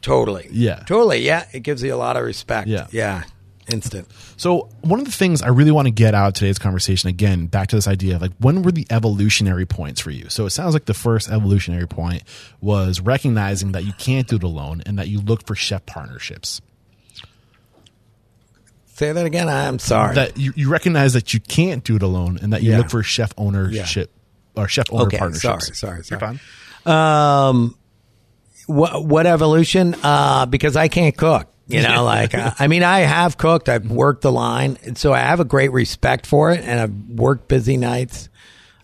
Totally. 0.00 0.48
Yeah. 0.50 0.80
Totally. 0.86 1.24
Yeah. 1.24 1.44
It 1.52 1.60
gives 1.60 1.82
you 1.82 1.94
a 1.94 1.96
lot 1.96 2.16
of 2.16 2.24
respect. 2.24 2.66
Yeah. 2.66 2.86
Yeah. 2.90 3.22
Instant. 3.70 4.08
So, 4.36 4.68
one 4.80 4.98
of 4.98 5.06
the 5.06 5.12
things 5.12 5.40
I 5.40 5.48
really 5.48 5.70
want 5.70 5.86
to 5.86 5.92
get 5.92 6.14
out 6.14 6.28
of 6.28 6.34
today's 6.34 6.58
conversation, 6.58 7.08
again, 7.08 7.46
back 7.46 7.68
to 7.68 7.76
this 7.76 7.86
idea 7.86 8.16
of 8.16 8.22
like, 8.22 8.32
when 8.40 8.62
were 8.62 8.72
the 8.72 8.86
evolutionary 8.90 9.66
points 9.66 10.00
for 10.00 10.10
you? 10.10 10.28
So, 10.30 10.46
it 10.46 10.50
sounds 10.50 10.74
like 10.74 10.86
the 10.86 10.94
first 10.94 11.30
evolutionary 11.30 11.86
point 11.86 12.24
was 12.60 13.00
recognizing 13.00 13.72
that 13.72 13.84
you 13.84 13.92
can't 13.94 14.26
do 14.26 14.36
it 14.36 14.42
alone 14.42 14.82
and 14.84 14.98
that 14.98 15.08
you 15.08 15.20
look 15.20 15.46
for 15.46 15.54
chef 15.54 15.86
partnerships. 15.86 16.60
Say 18.94 19.12
that 19.12 19.26
again. 19.26 19.48
I'm 19.48 19.78
sorry. 19.78 20.16
That 20.16 20.36
you, 20.36 20.52
you 20.54 20.68
recognize 20.68 21.14
that 21.14 21.32
you 21.32 21.40
can't 21.40 21.82
do 21.82 21.96
it 21.96 22.02
alone 22.02 22.38
and 22.42 22.52
that 22.52 22.62
you 22.62 22.72
Yeah. 22.72 22.78
look 22.78 22.90
for 22.90 23.02
chef 23.02 23.32
ownership 23.38 24.10
or 24.54 24.68
chef 24.68 24.86
owner 24.92 25.04
Okay, 25.06 25.18
partnerships. 25.18 25.78
sorry, 25.78 26.02
sorry, 26.02 26.02
You're 26.10 26.20
sorry. 26.20 26.38
fine. 26.84 27.48
Um, 27.48 27.76
what 28.66 29.04
what 29.04 29.26
evolution? 29.26 29.94
Uh, 30.02 30.46
because 30.46 30.76
I 30.76 30.88
can't 30.88 31.16
cook. 31.16 31.48
You 31.68 31.82
know, 31.82 32.04
like 32.04 32.34
uh, 32.34 32.52
I 32.58 32.66
mean, 32.68 32.82
I 32.82 33.00
have 33.00 33.38
cooked. 33.38 33.68
I've 33.68 33.90
worked 33.90 34.22
the 34.22 34.32
line, 34.32 34.78
and 34.82 34.98
so 34.98 35.12
I 35.12 35.20
have 35.20 35.40
a 35.40 35.44
great 35.44 35.72
respect 35.72 36.26
for 36.26 36.50
it. 36.50 36.60
And 36.60 36.80
I've 36.80 37.18
worked 37.18 37.48
busy 37.48 37.76
nights. 37.76 38.28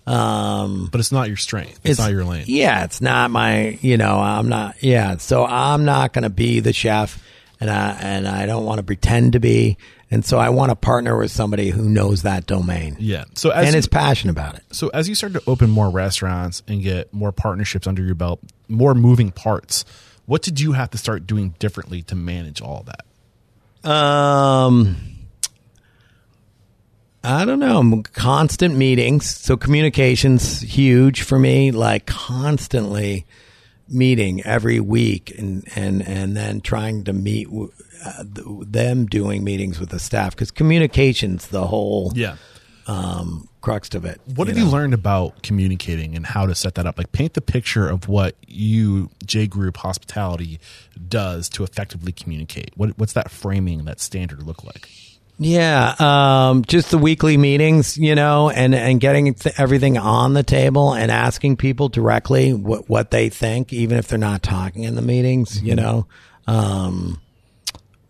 Um, 0.07 0.89
But 0.91 1.01
it's 1.01 1.13
not 1.13 1.29
your 1.29 1.37
strength. 1.37 1.81
It's, 1.85 1.99
not 1.99 2.11
your 2.13 2.25
lane. 2.25 2.45
Yeah, 2.47 2.85
it's 2.85 3.01
not 3.01 3.31
my. 3.31 3.79
You 3.83 3.97
know, 3.99 4.19
I'm 4.19 4.49
not. 4.49 4.83
Yeah, 4.83 5.19
so 5.19 5.45
I'm 5.45 5.85
not 5.85 6.13
going 6.13 6.23
to 6.23 6.31
be 6.31 6.61
the 6.61 6.73
chef, 6.73 7.23
and 7.61 7.69
I 7.69 7.91
and 8.01 8.27
I 8.27 8.47
don't 8.47 8.65
want 8.65 8.79
to 8.79 8.85
pretend 8.85 9.35
to 9.35 9.41
be. 9.41 9.77
And 10.11 10.25
so 10.25 10.39
I 10.39 10.49
want 10.49 10.71
to 10.71 10.77
partner 10.77 11.19
with 11.19 11.31
somebody 11.31 11.69
who 11.69 11.87
knows 11.87 12.23
that 12.23 12.47
domain 12.47 12.97
Yeah. 12.99 13.25
So 13.35 13.51
as 13.51 13.67
and 13.67 13.75
you- 13.75 13.79
is 13.81 13.87
passionate 13.87 14.33
about 14.33 14.55
it. 14.55 14.63
So 14.73 14.89
as 14.89 15.07
you 15.07 15.15
start 15.15 15.35
to 15.35 15.43
open 15.47 15.69
more 15.69 15.91
restaurants 15.91 16.63
and 16.67 16.83
get 16.83 17.13
more 17.13 17.31
partnerships 17.31 17.87
under 17.87 18.03
your 18.03 18.15
belt, 18.15 18.41
more 18.69 18.95
moving 18.95 19.31
parts, 19.31 19.85
what 20.29 20.43
did 20.43 20.61
you 20.61 20.73
have 20.73 20.91
to 20.91 20.99
start 20.99 21.27
doing 21.27 21.55
differently 21.59 22.03
to 22.03 22.15
manage 22.15 22.61
all 22.63 22.85
that? 22.87 23.91
Um, 23.91 24.97
I 27.25 27.45
don't 27.45 27.59
know. 27.59 28.03
Constant 28.13 28.77
meetings. 28.77 29.29
So 29.29 29.57
communications 29.57 30.61
huge 30.61 31.23
for 31.23 31.39
me. 31.39 31.71
Like 31.73 32.07
constantly 32.07 33.27
meeting 33.89 34.43
every 34.45 34.81
week, 34.81 35.33
and 35.39 35.67
and 35.75 36.07
and 36.07 36.37
then 36.37 36.61
trying 36.61 37.05
to 37.05 37.13
meet 37.13 37.47
w- 37.49 37.73
uh, 38.05 38.23
th- 38.35 38.47
them 38.69 39.07
doing 39.07 39.43
meetings 39.43 39.81
with 39.81 39.89
the 39.89 39.99
staff 39.99 40.35
because 40.35 40.51
communications 40.51 41.49
the 41.49 41.67
whole 41.67 42.13
Yeah. 42.15 42.37
um, 42.87 43.49
crux 43.69 43.95
of 43.95 44.05
it. 44.07 44.19
What 44.35 44.49
have 44.49 44.57
you 44.57 44.65
learned 44.65 44.95
about 44.95 45.43
communicating 45.43 46.17
and 46.17 46.25
how 46.25 46.47
to 46.47 46.55
set 46.55 46.75
that 46.77 46.87
up? 46.87 46.97
Like 46.97 47.13
paint 47.13 47.35
the 47.35 47.43
picture 47.43 47.87
of 47.87 48.09
what 48.09 48.35
you, 48.47 49.11
J 49.27 49.47
Group 49.47 49.77
Hospitality, 49.77 50.59
does 51.09 51.51
to 51.51 51.65
effectively 51.65 52.13
communicate. 52.13 52.71
What, 52.77 52.99
what's 52.99 53.13
that 53.13 53.31
framing, 53.31 53.85
that 53.85 54.01
standard 54.01 54.43
look 54.43 54.65
like? 54.65 54.89
Yeah, 55.39 55.95
um, 55.99 56.65
just 56.65 56.91
the 56.91 56.99
weekly 56.99 57.37
meetings, 57.37 57.97
you 57.97 58.15
know, 58.15 58.51
and 58.51 58.75
and 58.75 59.01
getting 59.01 59.35
th- 59.35 59.55
everything 59.57 59.97
on 59.97 60.33
the 60.33 60.43
table 60.43 60.95
and 60.95 61.13
asking 61.13 61.59
people 61.59 61.89
directly 61.89 62.53
what 62.53 62.89
what 62.89 63.13
they 63.13 63.29
think, 63.29 63.73
even 63.73 63.99
if 63.99 64.09
they're 64.09 64.19
not 64.19 64.43
talking 64.43 64.83
in 64.83 64.97
the 64.97 65.03
meetings, 65.03 65.63
you 65.63 65.77
know. 65.77 66.09
Um, 66.49 67.21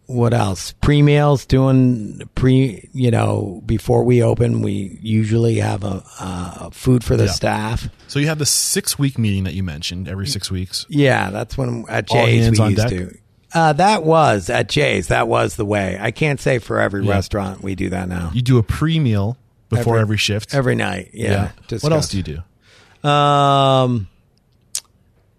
what 0.08 0.34
else? 0.34 0.72
Pre 0.80 1.02
meals, 1.02 1.46
doing 1.46 2.20
pre, 2.34 2.88
you 2.92 3.10
know, 3.10 3.62
before 3.66 4.02
we 4.04 4.22
open, 4.22 4.62
we 4.62 4.98
usually 5.00 5.56
have 5.56 5.84
a, 5.84 6.02
uh, 6.18 6.70
food 6.70 7.04
for 7.04 7.16
the 7.16 7.26
Yeah. 7.26 7.30
staff. 7.32 7.88
So 8.08 8.18
you 8.18 8.26
have 8.26 8.38
the 8.38 8.46
six 8.46 8.98
week 8.98 9.18
meeting 9.18 9.44
that 9.44 9.54
you 9.54 9.62
mentioned 9.62 10.08
every 10.08 10.26
six 10.26 10.50
weeks. 10.50 10.86
Yeah, 10.88 11.30
that's 11.30 11.56
when 11.56 11.84
at 11.88 12.08
Jay's 12.08 12.50
we 12.58 12.66
used 12.68 12.76
deck? 12.78 12.88
to. 12.90 13.14
Uh, 13.54 13.72
that 13.74 14.02
was 14.02 14.50
at 14.50 14.68
Jay's. 14.68 15.08
That 15.08 15.28
was 15.28 15.56
the 15.56 15.64
way. 15.64 15.98
I 16.00 16.10
can't 16.10 16.40
say 16.40 16.58
for 16.58 16.80
every 16.80 17.04
Yeah. 17.04 17.12
restaurant 17.12 17.62
we 17.62 17.74
do 17.74 17.90
that 17.90 18.08
now. 18.08 18.30
You 18.34 18.42
do 18.42 18.58
a 18.58 18.62
pre 18.62 18.98
meal 18.98 19.36
before 19.68 19.96
every, 19.96 20.02
Every- 20.02 20.16
shift. 20.16 20.54
Every 20.54 20.74
night, 20.74 21.10
yeah. 21.12 21.50
What 21.80 21.92
else 21.92 22.08
do 22.08 22.16
you 22.16 22.22
do? 22.22 23.08
Um, 23.08 24.08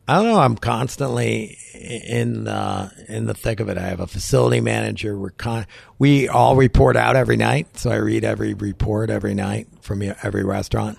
I 0.09 0.15
don't 0.15 0.23
know. 0.25 0.39
I'm 0.39 0.55
constantly 0.55 1.55
in 1.75 2.45
the 2.45 2.91
in 3.07 3.27
the 3.27 3.35
thick 3.35 3.59
of 3.59 3.69
it. 3.69 3.77
I 3.77 3.81
have 3.89 3.99
a 3.99 4.07
facility 4.07 4.59
manager. 4.59 5.15
We're 5.15 5.29
con- 5.29 5.67
we 5.99 6.27
all 6.27 6.55
report 6.55 6.97
out 6.97 7.15
every 7.15 7.37
night, 7.37 7.77
so 7.77 7.91
I 7.91 7.97
read 7.97 8.23
every 8.23 8.55
report 8.55 9.11
every 9.11 9.35
night 9.35 9.67
from 9.81 10.01
every 10.23 10.43
restaurant. 10.43 10.97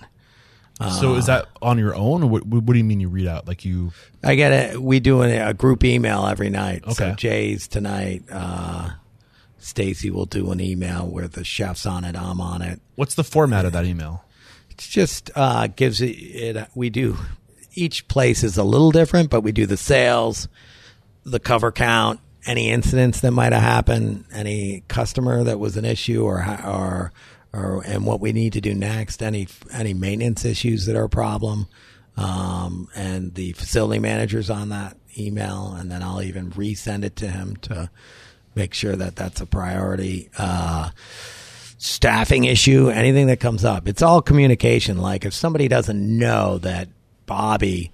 so 1.01 1.15
is 1.15 1.25
that 1.25 1.47
on 1.61 1.77
your 1.77 1.93
own, 1.93 2.23
or 2.23 2.27
what, 2.29 2.45
what 2.45 2.65
do 2.67 2.77
you 2.77 2.85
mean 2.85 3.01
you 3.01 3.09
read 3.09 3.27
out? 3.27 3.49
Like 3.49 3.65
you? 3.65 3.91
I 4.23 4.35
get 4.35 4.53
it. 4.53 4.81
we 4.81 5.01
do 5.01 5.23
a, 5.23 5.49
a 5.49 5.53
group 5.53 5.83
email 5.83 6.25
every 6.25 6.49
night. 6.49 6.85
So 6.91 7.05
Okay. 7.07 7.15
Jay's 7.17 7.67
tonight. 7.67 8.23
Uh, 8.31 8.91
Stacy 9.59 10.09
will 10.09 10.25
do 10.25 10.51
an 10.51 10.61
email 10.61 11.05
where 11.05 11.27
the 11.27 11.43
chef's 11.43 11.85
on 11.85 12.05
it. 12.05 12.15
I'm 12.15 12.39
on 12.39 12.61
it. 12.61 12.79
What's 12.95 13.15
the 13.15 13.25
format 13.25 13.65
of 13.65 13.73
that 13.73 13.83
email? 13.85 14.23
It 14.69 14.77
just 14.77 15.29
uh, 15.35 15.67
gives 15.67 15.99
it, 15.99 16.11
it. 16.13 16.67
We 16.73 16.89
do 16.89 17.17
each 17.73 18.07
place 18.07 18.43
is 18.43 18.57
a 18.57 18.63
little 18.63 18.91
different, 18.91 19.29
but 19.29 19.41
we 19.41 19.51
do 19.51 19.65
the 19.65 19.77
sales, 19.77 20.47
the 21.23 21.39
cover 21.39 21.71
count, 21.71 22.19
any 22.45 22.69
incidents 22.69 23.21
that 23.21 23.31
might 23.31 23.53
have 23.53 23.61
happened, 23.61 24.25
any 24.33 24.83
customer 24.87 25.43
that 25.43 25.59
was 25.59 25.77
an 25.77 25.85
issue, 25.85 26.23
or 26.23 26.39
or 26.65 27.11
or 27.53 27.83
and 27.85 28.05
what 28.05 28.19
we 28.19 28.33
need 28.33 28.53
to 28.53 28.61
do 28.61 28.73
next, 28.73 29.21
any 29.21 29.47
any 29.73 29.93
maintenance 29.93 30.45
issues 30.45 30.85
that 30.85 30.95
are 30.95 31.05
a 31.05 31.09
problem, 31.09 31.67
um, 32.17 32.87
and 32.95 33.33
the 33.35 33.53
facility 33.53 33.99
managers 33.99 34.49
on 34.49 34.69
that 34.69 34.97
email, 35.17 35.73
and 35.73 35.91
then 35.91 36.01
I'll 36.01 36.21
even 36.21 36.51
resend 36.51 37.03
it 37.03 37.15
to 37.17 37.27
him 37.27 37.57
to 37.57 37.89
make 38.55 38.73
sure 38.73 38.95
that 38.95 39.15
that's 39.15 39.41
a 39.41 39.45
priority. 39.45 40.29
Uh, 40.37 40.89
staffing 41.77 42.43
issue, 42.43 42.89
anything 42.89 43.25
that 43.25 43.39
comes 43.39 43.65
up, 43.65 43.87
it's 43.87 44.03
all 44.03 44.21
communication. 44.21 44.99
Like 44.99 45.25
if 45.25 45.33
somebody 45.33 45.67
doesn't 45.67 46.19
know 46.19 46.59
that 46.59 46.89
Bobby 47.25 47.91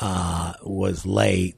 uh, 0.00 0.54
was 0.62 1.06
late, 1.06 1.56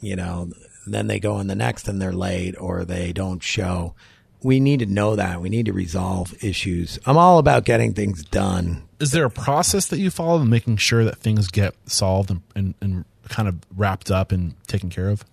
you 0.00 0.16
know, 0.16 0.50
then 0.86 1.06
they 1.06 1.18
go 1.18 1.38
in 1.40 1.46
the 1.46 1.54
next 1.54 1.88
and 1.88 2.00
they're 2.00 2.12
late 2.12 2.54
or 2.58 2.84
they 2.84 3.12
don't 3.12 3.42
show. 3.42 3.94
We 4.42 4.60
need 4.60 4.80
to 4.80 4.86
know 4.86 5.16
that. 5.16 5.40
We 5.40 5.48
need 5.48 5.66
to 5.66 5.72
resolve 5.72 6.34
issues. 6.44 6.98
I'm 7.06 7.16
all 7.16 7.38
about 7.38 7.64
getting 7.64 7.94
things 7.94 8.22
done. 8.22 8.82
Is 9.00 9.10
there 9.10 9.24
a 9.24 9.30
process 9.30 9.86
that 9.86 9.98
you 9.98 10.10
follow 10.10 10.40
in 10.42 10.50
making 10.50 10.76
sure 10.76 11.04
that 11.04 11.16
things 11.18 11.48
get 11.48 11.74
solved 11.86 12.30
and, 12.30 12.42
and, 12.54 12.74
and 12.80 13.04
kind 13.28 13.48
of 13.48 13.56
wrapped 13.74 14.10
up 14.10 14.32
and 14.32 14.54
taken 14.66 14.90
care 14.90 15.08
of? 15.08 15.24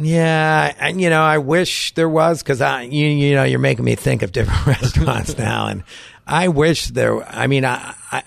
Yeah, 0.00 0.74
and 0.78 1.00
you 1.00 1.10
know, 1.10 1.22
I 1.22 1.38
wish 1.38 1.92
there 1.94 2.08
was 2.08 2.40
because 2.40 2.60
I, 2.60 2.82
you, 2.82 3.06
you 3.08 3.34
know, 3.34 3.42
you're 3.42 3.58
making 3.58 3.84
me 3.84 3.96
think 3.96 4.22
of 4.22 4.30
different 4.30 4.64
restaurants 4.80 5.36
now, 5.36 5.66
and 5.66 5.82
I 6.24 6.48
wish 6.48 6.86
there. 6.86 7.24
I 7.24 7.48
mean, 7.48 7.64
I, 7.64 7.94
I, 8.12 8.22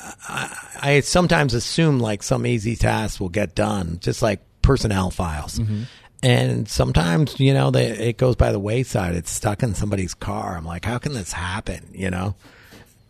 I, 0.00 0.56
I 0.80 1.00
sometimes 1.00 1.54
assume 1.54 1.98
like 1.98 2.22
some 2.22 2.46
easy 2.46 2.76
tasks 2.76 3.20
will 3.20 3.28
get 3.28 3.54
done, 3.54 3.98
just 4.00 4.22
like 4.22 4.40
personnel 4.62 5.10
files, 5.10 5.60
and 6.22 6.68
sometimes 6.68 7.38
you 7.40 7.54
know 7.54 7.70
they, 7.70 7.86
it 7.86 8.18
goes 8.18 8.36
by 8.36 8.52
the 8.52 8.58
wayside. 8.58 9.14
It's 9.14 9.30
stuck 9.30 9.62
in 9.62 9.74
somebody's 9.74 10.14
car. 10.14 10.56
I'm 10.56 10.64
like, 10.64 10.84
how 10.84 10.98
can 10.98 11.14
this 11.14 11.32
happen? 11.32 11.88
You 11.92 12.10
know, 12.10 12.34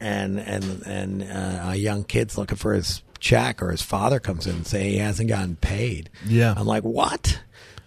and 0.00 0.38
and 0.38 0.82
and 0.86 1.22
uh, 1.22 1.70
a 1.70 1.76
young 1.76 2.04
kid's 2.04 2.38
looking 2.38 2.56
for 2.58 2.72
his 2.72 3.02
check, 3.20 3.62
or 3.62 3.70
his 3.70 3.82
father 3.82 4.20
comes 4.20 4.46
in 4.46 4.56
and 4.56 4.66
say 4.66 4.90
he 4.90 4.98
hasn't 4.98 5.28
gotten 5.28 5.56
paid. 5.56 6.10
Yeah. 6.26 6.54
I'm 6.56 6.66
like, 6.66 6.84
what? 6.84 7.40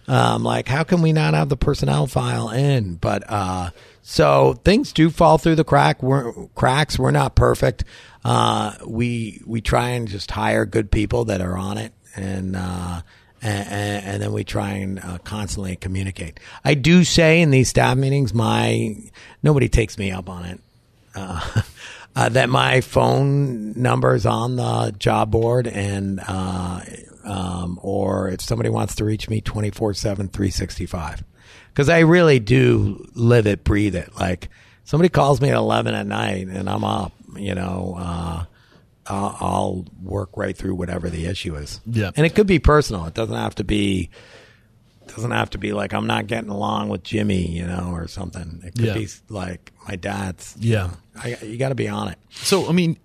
Um, 0.08 0.42
like, 0.42 0.68
how 0.68 0.82
can 0.84 1.00
we 1.00 1.12
not 1.12 1.34
have 1.34 1.48
the 1.48 1.56
personnel 1.56 2.06
file 2.06 2.50
in? 2.50 2.96
But 2.96 3.24
uh, 3.28 3.70
so 4.02 4.60
things 4.64 4.92
do 4.92 5.10
fall 5.10 5.38
through 5.38 5.54
the 5.54 5.64
crack. 5.64 6.02
We're, 6.02 6.32
cracks. 6.54 6.98
We're 6.98 7.12
not 7.12 7.34
perfect. 7.34 7.84
Uh, 8.24 8.74
we 8.86 9.42
we 9.46 9.60
try 9.60 9.90
and 9.90 10.08
just 10.08 10.30
hire 10.30 10.64
good 10.64 10.90
people 10.90 11.26
that 11.26 11.40
are 11.40 11.56
on 11.56 11.78
it, 11.78 11.92
and 12.14 12.54
uh, 12.56 13.02
and, 13.40 14.06
and 14.06 14.22
then 14.22 14.32
we 14.32 14.44
try 14.44 14.70
and 14.70 15.00
uh, 15.00 15.18
constantly 15.18 15.76
communicate. 15.76 16.38
I 16.64 16.74
do 16.74 17.04
say 17.04 17.40
in 17.40 17.50
these 17.50 17.68
staff 17.68 17.96
meetings, 17.96 18.32
my 18.32 18.96
nobody 19.42 19.68
takes 19.68 19.98
me 19.98 20.12
up 20.12 20.28
on 20.28 20.44
it. 20.44 20.60
Uh, 21.14 21.62
uh, 22.16 22.28
that 22.28 22.48
my 22.48 22.80
phone 22.80 23.72
number 23.80 24.14
is 24.14 24.26
on 24.26 24.56
the 24.56 24.94
job 24.98 25.30
board 25.30 25.66
and 25.66 26.20
uh, 26.26 26.80
um, 27.24 27.78
or 27.82 28.28
if 28.28 28.40
somebody 28.40 28.68
wants 28.68 28.96
to 28.96 29.04
reach 29.04 29.28
me 29.28 29.40
24 29.40 29.94
7 29.94 30.28
365 30.28 31.24
because 31.68 31.88
i 31.88 32.00
really 32.00 32.38
do 32.38 33.06
live 33.14 33.46
it 33.46 33.64
breathe 33.64 33.94
it 33.94 34.14
like 34.18 34.48
somebody 34.84 35.08
calls 35.08 35.40
me 35.40 35.48
at 35.48 35.56
11 35.56 35.94
at 35.94 36.06
night 36.06 36.48
and 36.48 36.68
i'm 36.68 36.84
up 36.84 37.12
you 37.36 37.54
know 37.54 37.96
uh, 37.98 38.44
I'll, 39.06 39.36
I'll 39.40 39.84
work 40.02 40.30
right 40.36 40.56
through 40.56 40.74
whatever 40.74 41.10
the 41.10 41.26
issue 41.26 41.54
is 41.56 41.80
Yeah. 41.86 42.10
and 42.16 42.24
it 42.26 42.34
could 42.34 42.46
be 42.46 42.58
personal 42.58 43.06
it 43.06 43.14
doesn't 43.14 43.36
have 43.36 43.54
to 43.56 43.64
be 43.64 44.10
doesn't 45.08 45.32
have 45.32 45.50
to 45.50 45.58
be 45.58 45.72
like 45.72 45.92
i'm 45.92 46.06
not 46.06 46.26
getting 46.26 46.48
along 46.50 46.88
with 46.88 47.02
jimmy 47.02 47.46
you 47.50 47.66
know 47.66 47.90
or 47.92 48.06
something 48.08 48.60
it 48.64 48.74
could 48.74 48.84
Yeah. 48.86 48.94
be 48.94 49.08
like 49.28 49.72
my 49.88 49.96
dad's 49.96 50.54
Yeah. 50.58 50.90
I, 51.20 51.36
you 51.42 51.58
got 51.58 51.70
to 51.70 51.74
be 51.74 51.88
on 51.88 52.08
it 52.08 52.18
So, 52.30 52.68
I 52.68 52.72
mean, 52.72 52.98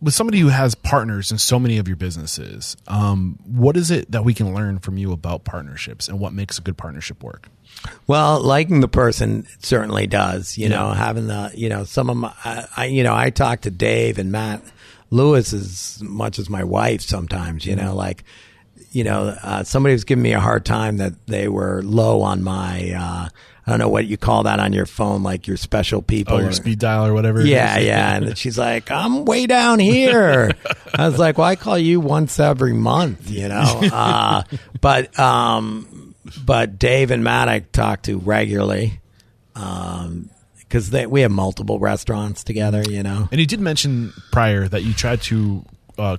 with 0.00 0.12
somebody 0.14 0.38
who 0.40 0.48
has 0.48 0.74
partners 0.74 1.30
in 1.30 1.38
so 1.38 1.58
many 1.58 1.78
of 1.78 1.86
your 1.86 1.96
businesses, 1.96 2.76
um, 2.88 3.38
what 3.44 3.76
is 3.76 3.90
it 3.90 4.10
that 4.10 4.24
we 4.24 4.34
can 4.34 4.52
learn 4.54 4.78
from 4.80 4.98
you 4.98 5.12
about 5.12 5.44
partnerships 5.44 6.08
and 6.08 6.18
what 6.18 6.32
makes 6.34 6.58
a 6.58 6.60
good 6.62 6.76
partnership 6.76 7.22
work? 7.22 7.48
Well, 8.06 8.40
liking 8.40 8.80
the 8.80 8.88
person 8.88 9.46
certainly 9.60 10.06
does. 10.06 10.58
You 10.58 10.68
know, 10.68 10.90
having 10.90 11.26
the 11.26 11.50
you 11.54 11.68
know 11.68 11.84
some 11.84 12.10
of 12.10 12.16
my, 12.16 12.32
I, 12.44 12.66
I 12.76 12.84
you 12.86 13.02
know 13.02 13.14
I 13.14 13.30
talk 13.30 13.62
to 13.62 13.70
Dave 13.70 14.18
and 14.18 14.30
Matt 14.32 14.62
Louis 15.10 15.52
as 15.52 16.02
much 16.02 16.38
as 16.38 16.50
my 16.50 16.64
wife 16.64 17.02
sometimes. 17.02 17.66
You 17.66 17.76
know, 17.76 17.94
like 17.94 18.24
you 18.92 19.04
know 19.04 19.36
uh, 19.42 19.64
somebody 19.64 19.92
was 19.94 20.04
giving 20.04 20.22
me 20.22 20.32
a 20.32 20.40
hard 20.40 20.64
time 20.64 20.98
that 20.98 21.26
they 21.26 21.48
were 21.48 21.82
low 21.82 22.22
on 22.22 22.42
my 22.42 22.92
uh, 22.92 23.28
I 23.66 23.70
don't 23.70 23.78
know 23.78 23.88
what 23.88 24.04
you 24.04 24.18
call 24.18 24.42
that 24.42 24.60
on 24.60 24.74
your 24.74 24.84
phone, 24.84 25.22
like 25.22 25.46
your 25.46 25.56
special 25.56 26.02
people. 26.02 26.34
Oh, 26.34 26.38
your 26.40 26.50
or- 26.50 26.52
speed 26.52 26.80
dial 26.80 27.06
or 27.06 27.14
whatever. 27.14 27.40
yeah, 27.40 27.78
is? 27.78 27.86
yeah. 27.86 28.16
And 28.16 28.38
she's 28.38 28.58
like, 28.58 28.90
I'm 28.90 29.24
way 29.24 29.46
down 29.46 29.78
here. 29.78 30.50
I 30.94 31.08
was 31.08 31.18
like, 31.18 31.38
well, 31.38 31.46
I 31.46 31.56
call 31.56 31.78
you 31.78 31.98
once 31.98 32.38
every 32.38 32.74
month, 32.74 33.30
you 33.30 33.48
know? 33.48 33.80
Uh, 33.90 34.42
but, 34.82 35.18
um, 35.18 36.03
but 36.44 36.78
Dave 36.78 37.10
and 37.10 37.24
Matt 37.24 37.48
I 37.48 37.60
talk 37.60 38.02
to 38.02 38.18
regularly. 38.18 39.00
Um, 39.54 40.30
cause 40.68 40.90
they, 40.90 41.06
we 41.06 41.20
have 41.20 41.30
multiple 41.30 41.78
restaurants 41.78 42.42
together, 42.42 42.82
you 42.82 43.02
know? 43.02 43.28
And 43.30 43.40
you 43.40 43.46
did 43.46 43.60
mention 43.60 44.12
prior 44.32 44.66
that 44.66 44.82
you 44.82 44.92
tried 44.92 45.22
to 45.22 45.64
uh, 45.98 46.16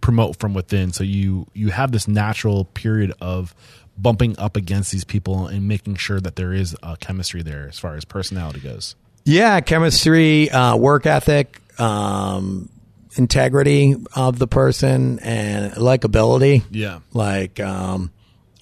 promote 0.00 0.38
from 0.38 0.54
within, 0.54 0.92
so 0.92 1.04
you 1.04 1.46
you 1.54 1.70
have 1.70 1.92
this 1.92 2.08
natural 2.08 2.64
period 2.64 3.12
of 3.20 3.54
bumping 3.96 4.38
up 4.38 4.56
against 4.56 4.92
these 4.92 5.04
people 5.04 5.46
and 5.46 5.68
making 5.68 5.94
sure 5.96 6.20
that 6.20 6.36
there 6.36 6.52
is 6.52 6.76
a 6.82 6.96
chemistry 6.96 7.42
there 7.42 7.68
as 7.68 7.78
far 7.78 7.96
as 7.96 8.04
personality 8.04 8.60
goes. 8.60 8.96
Yeah, 9.24 9.60
chemistry, 9.60 10.50
uh, 10.50 10.76
work 10.76 11.06
ethic, 11.06 11.60
um, 11.78 12.70
integrity 13.16 13.94
of 14.14 14.38
the 14.38 14.46
person, 14.46 15.18
and 15.20 15.72
likability. 15.74 16.64
Yeah. 16.70 17.00
Like, 17.12 17.60
um, 17.60 18.10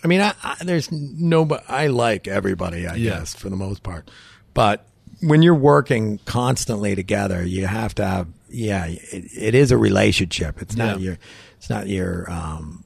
I 0.02 0.06
mean, 0.06 0.20
I, 0.20 0.32
I, 0.42 0.56
there's 0.64 0.90
no, 0.92 1.48
I 1.68 1.88
like 1.88 2.28
everybody, 2.28 2.86
I 2.86 2.94
Yeah. 2.94 3.18
guess, 3.18 3.34
for 3.34 3.48
the 3.50 3.56
most 3.56 3.82
part. 3.82 4.10
But 4.54 4.86
when 5.20 5.42
you're 5.42 5.54
working 5.54 6.18
constantly 6.24 6.94
together, 6.94 7.44
you 7.44 7.66
have 7.66 7.94
to 7.96 8.04
have, 8.06 8.28
yeah, 8.48 8.86
it, 8.86 9.02
it 9.36 9.54
is 9.54 9.72
a 9.72 9.76
relationship. 9.78 10.62
It's 10.62 10.76
not 10.76 11.00
Yeah. 11.00 11.04
your, 11.04 11.18
it's 11.56 11.68
not 11.70 11.88
your, 11.88 12.30
um, 12.30 12.84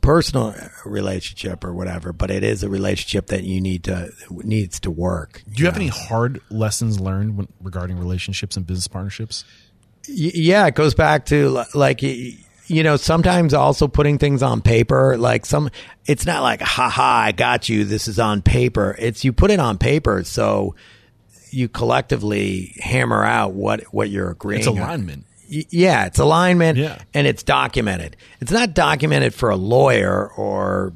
personal 0.00 0.54
relationship 0.84 1.64
or 1.64 1.72
whatever, 1.72 2.12
but 2.12 2.30
it 2.30 2.44
is 2.44 2.62
a 2.62 2.68
relationship 2.68 3.28
that 3.28 3.42
you 3.44 3.58
need 3.60 3.84
to, 3.84 4.10
needs 4.30 4.78
to 4.80 4.90
work. 4.90 5.42
Do 5.50 5.60
you 5.62 5.66
have 5.66 5.76
any 5.76 5.88
hard 5.88 6.40
lessons 6.50 7.00
learned 7.00 7.38
when, 7.38 7.48
regarding 7.62 7.98
relationships 7.98 8.56
and 8.56 8.66
business 8.66 8.86
partnerships? 8.86 9.44
Y- 10.06 10.30
yeah, 10.34 10.66
it 10.66 10.74
goes 10.74 10.92
back 10.94 11.24
to 11.26 11.48
li- 11.48 11.64
like 11.74 12.02
you 12.66 12.82
know 12.82 12.96
sometimes 12.96 13.52
also 13.54 13.88
putting 13.88 14.18
things 14.18 14.42
on 14.42 14.60
paper. 14.62 15.16
Like 15.18 15.44
some, 15.46 15.70
it's 16.06 16.26
not 16.26 16.42
like 16.42 16.60
ha 16.60 16.88
ha, 16.88 17.22
I 17.26 17.32
got 17.32 17.68
you. 17.68 17.84
This 17.84 18.08
is 18.08 18.18
on 18.18 18.42
paper. 18.42 18.94
It's 18.98 19.24
you 19.24 19.32
put 19.32 19.50
it 19.50 19.60
on 19.60 19.78
paper 19.78 20.24
so 20.24 20.74
you 21.50 21.68
collectively 21.68 22.74
hammer 22.80 23.24
out 23.24 23.52
what 23.52 23.82
what 23.92 24.10
you're 24.10 24.30
agreeing. 24.30 24.60
It's 24.60 24.66
alignment. 24.68 25.26
Y- 25.50 25.64
Yeah, 25.70 26.06
it's 26.06 26.18
alignment 26.18 26.78
Yeah. 26.78 26.98
and 27.12 27.26
it's 27.26 27.42
documented. 27.42 28.16
It's 28.40 28.50
not 28.50 28.74
documented 28.74 29.34
for 29.34 29.50
a 29.50 29.56
lawyer 29.56 30.30
or 30.36 30.92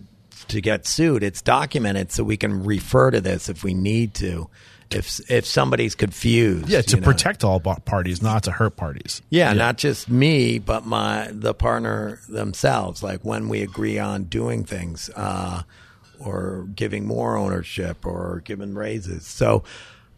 to 0.49 0.61
get 0.63 0.87
sued. 0.87 1.23
It's 1.23 1.43
documented 1.43 2.11
so 2.11 2.25
we 2.25 2.37
can 2.39 2.65
refer 2.65 3.11
to 3.11 3.21
this 3.21 3.49
if 3.51 3.63
we 3.63 3.75
need 3.75 4.15
to. 4.15 4.49
If 4.91 5.21
if 5.31 5.45
somebody's 5.45 5.95
confused, 5.95 6.69
Yeah, 6.71 6.81
to 6.81 6.97
you 6.97 7.01
know. 7.01 7.05
protect 7.05 7.45
all 7.45 7.61
parties, 7.61 8.23
not 8.23 8.45
to 8.45 8.51
hurt 8.51 8.77
parties. 8.77 9.21
Yeah, 9.29 9.53
not 9.53 9.77
just 9.77 10.09
me, 10.09 10.59
but 10.59 10.87
my 10.87 11.29
the 11.31 11.53
partner 11.53 12.21
themselves. 12.29 13.03
Like 13.03 13.21
when 13.23 13.49
we 13.51 13.61
agree 13.63 13.99
on 13.99 14.25
doing 14.25 14.65
things, 14.65 15.11
uh, 15.15 15.63
or 16.19 16.67
giving 16.75 17.07
more 17.07 17.37
ownership, 17.37 18.07
or 18.07 18.41
giving 18.47 18.75
raises. 18.75 19.27
So, 19.27 19.63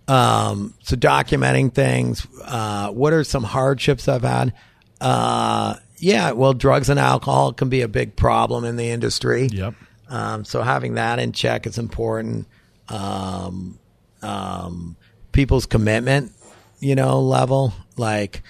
um, 0.06 0.74
so 0.84 0.94
documenting 0.94 1.74
things. 1.74 2.24
Uh, 2.44 2.90
what 2.90 3.12
are 3.12 3.24
some 3.24 3.42
hardships 3.42 4.06
I've 4.06 4.22
had? 4.22 4.54
Uh, 5.00 5.74
yeah, 5.98 6.30
well, 6.30 6.52
drugs 6.52 6.88
and 6.88 7.00
alcohol 7.00 7.52
can 7.52 7.70
be 7.70 7.80
a 7.82 7.88
big 7.88 8.14
problem 8.14 8.64
in 8.64 8.76
the 8.76 8.88
industry. 8.90 9.48
Yep. 9.48 9.74
Um, 10.08 10.44
so 10.44 10.62
having 10.62 10.94
that 10.94 11.18
in 11.18 11.32
check 11.32 11.66
is 11.66 11.76
important. 11.76 12.46
Um, 12.88 13.78
um, 14.22 14.96
people's 15.32 15.66
commitment, 15.66 16.32
you 16.80 16.94
know, 16.94 17.20
level. 17.20 17.72
Like, 17.96 18.42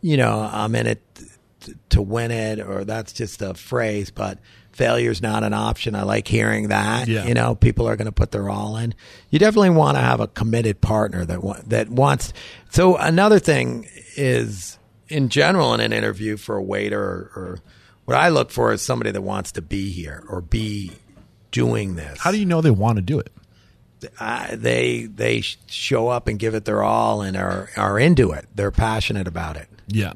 you 0.00 0.16
know, 0.16 0.48
I'm 0.52 0.74
in 0.74 0.86
it 0.86 1.02
t- 1.60 1.74
to 1.90 2.02
win 2.02 2.30
it, 2.30 2.60
or 2.60 2.84
that's 2.84 3.12
just 3.12 3.42
a 3.42 3.54
phrase, 3.54 4.10
but 4.10 4.38
failure's 4.72 5.22
not 5.22 5.44
an 5.44 5.54
option. 5.54 5.94
I 5.94 6.02
like 6.02 6.26
hearing 6.26 6.68
that. 6.68 7.06
Yeah. 7.06 7.26
You 7.26 7.34
know, 7.34 7.54
people 7.54 7.88
are 7.88 7.96
going 7.96 8.06
to 8.06 8.12
put 8.12 8.32
their 8.32 8.48
all 8.50 8.76
in. 8.76 8.94
You 9.30 9.38
definitely 9.38 9.70
want 9.70 9.96
to 9.96 10.02
have 10.02 10.20
a 10.20 10.26
committed 10.26 10.80
partner 10.80 11.24
that 11.24 11.42
wa- 11.42 11.60
that 11.66 11.88
wants. 11.88 12.32
So 12.70 12.96
another 12.96 13.38
thing 13.38 13.86
is, 14.16 14.78
in 15.08 15.28
general, 15.28 15.74
in 15.74 15.80
an 15.80 15.92
interview 15.92 16.36
for 16.36 16.56
a 16.56 16.62
waiter 16.62 17.00
or, 17.00 17.30
or 17.36 17.58
what 18.04 18.16
I 18.16 18.28
look 18.30 18.50
for 18.50 18.72
is 18.72 18.82
somebody 18.82 19.10
that 19.12 19.22
wants 19.22 19.52
to 19.52 19.62
be 19.62 19.90
here 19.90 20.24
or 20.28 20.40
be 20.40 20.92
doing 21.52 21.94
this. 21.94 22.18
How 22.20 22.32
do 22.32 22.38
you 22.38 22.46
know 22.46 22.60
they 22.60 22.70
want 22.70 22.96
to 22.96 23.02
do 23.02 23.18
it? 23.18 23.30
Uh, 24.18 24.48
they 24.56 25.04
they 25.04 25.40
show 25.66 26.08
up 26.08 26.28
and 26.28 26.38
give 26.38 26.54
it 26.54 26.64
their 26.64 26.82
all 26.82 27.22
and 27.22 27.36
are 27.36 27.70
are 27.76 27.98
into 27.98 28.32
it. 28.32 28.46
They're 28.54 28.70
passionate 28.70 29.26
about 29.28 29.56
it. 29.56 29.68
Yeah. 29.88 30.14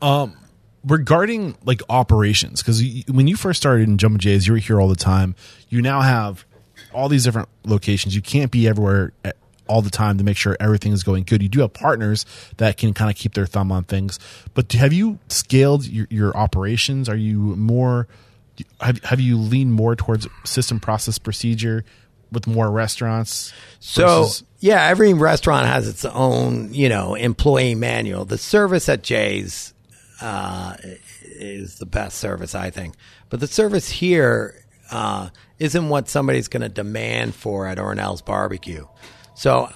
Um, 0.00 0.36
regarding 0.84 1.56
like 1.64 1.80
operations, 1.88 2.62
because 2.62 2.82
when 3.08 3.28
you 3.28 3.36
first 3.36 3.60
started 3.60 3.88
in 3.88 3.98
Jumpin' 3.98 4.18
Jays, 4.20 4.46
you 4.46 4.52
were 4.54 4.58
here 4.58 4.80
all 4.80 4.88
the 4.88 4.96
time. 4.96 5.34
You 5.68 5.82
now 5.82 6.00
have 6.00 6.44
all 6.92 7.08
these 7.08 7.24
different 7.24 7.48
locations. 7.64 8.14
You 8.14 8.22
can't 8.22 8.50
be 8.50 8.68
everywhere 8.68 9.12
at- 9.24 9.36
all 9.68 9.80
the 9.80 9.90
time 9.90 10.18
to 10.18 10.24
make 10.24 10.36
sure 10.36 10.56
everything 10.60 10.92
is 10.92 11.02
going 11.02 11.24
good. 11.24 11.40
You 11.42 11.48
do 11.48 11.60
have 11.60 11.72
partners 11.72 12.26
that 12.58 12.76
can 12.76 12.92
kind 12.92 13.10
of 13.10 13.16
keep 13.16 13.32
their 13.34 13.46
thumb 13.46 13.72
on 13.72 13.84
things. 13.84 14.18
But 14.54 14.70
have 14.72 14.92
you 14.92 15.18
scaled 15.28 15.86
your, 15.86 16.06
your 16.10 16.36
operations? 16.36 17.08
Are 17.08 17.16
you 17.16 17.38
more 17.38 18.08
have 18.80 19.02
have 19.04 19.20
you 19.20 19.38
leaned 19.38 19.72
more 19.72 19.96
towards 19.96 20.26
system 20.44 20.78
process 20.78 21.16
procedure 21.18 21.84
with 22.32 22.46
more 22.46 22.70
restaurants? 22.70 23.52
So 23.80 24.22
versus- 24.24 24.44
yeah, 24.60 24.84
every 24.86 25.12
restaurant 25.14 25.66
has 25.66 25.86
its 25.86 26.04
own, 26.04 26.72
you 26.74 26.88
know, 26.88 27.14
employee 27.14 27.74
manual. 27.74 28.24
The 28.24 28.38
service 28.38 28.88
at 28.88 29.02
Jay's 29.02 29.74
uh, 30.20 30.76
is 31.24 31.78
the 31.78 31.86
best 31.86 32.18
service, 32.18 32.54
I 32.54 32.70
think. 32.70 32.94
But 33.28 33.40
the 33.40 33.46
service 33.46 33.88
here 33.88 34.54
uh, 34.90 35.30
isn't 35.58 35.88
what 35.88 36.08
somebody's 36.08 36.48
going 36.48 36.60
to 36.62 36.68
demand 36.68 37.34
for 37.34 37.66
at 37.66 37.78
Ore 37.78 37.94
Nell's 37.94 38.22
Barbecue. 38.22 38.86
So, 39.34 39.70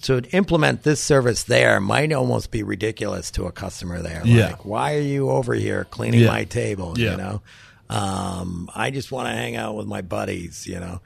so 0.00 0.20
to 0.20 0.30
implement 0.30 0.82
this 0.84 1.00
service 1.00 1.42
there 1.44 1.80
might 1.80 2.12
almost 2.12 2.50
be 2.50 2.62
ridiculous 2.62 3.30
to 3.32 3.44
a 3.44 3.52
customer 3.52 4.00
there. 4.00 4.22
Yeah. 4.24 4.46
Like, 4.50 4.64
why 4.64 4.94
are 4.96 5.00
you 5.00 5.28
over 5.30 5.52
here 5.54 5.84
cleaning 5.84 6.20
Yeah. 6.20 6.28
my 6.28 6.44
table? 6.44 6.94
Yeah. 6.96 7.10
You 7.12 7.16
know, 7.18 7.42
um, 7.90 8.70
I 8.74 8.90
just 8.90 9.12
want 9.12 9.28
to 9.28 9.34
hang 9.34 9.56
out 9.56 9.74
with 9.76 9.86
my 9.86 10.00
buddies. 10.00 10.66
You 10.66 10.80
know, 10.80 11.00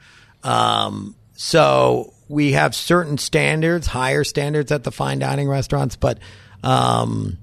um, 0.47 1.15
so 1.33 2.13
we 2.29 2.53
have 2.53 2.73
certain 2.73 3.17
standards, 3.17 3.87
higher 3.87 4.23
standards 4.23 4.71
at 4.71 4.83
the 4.83 4.91
fine 4.91 5.19
dining 5.19 5.47
restaurants, 5.47 5.95
but 5.95 6.19
um, 6.63 7.37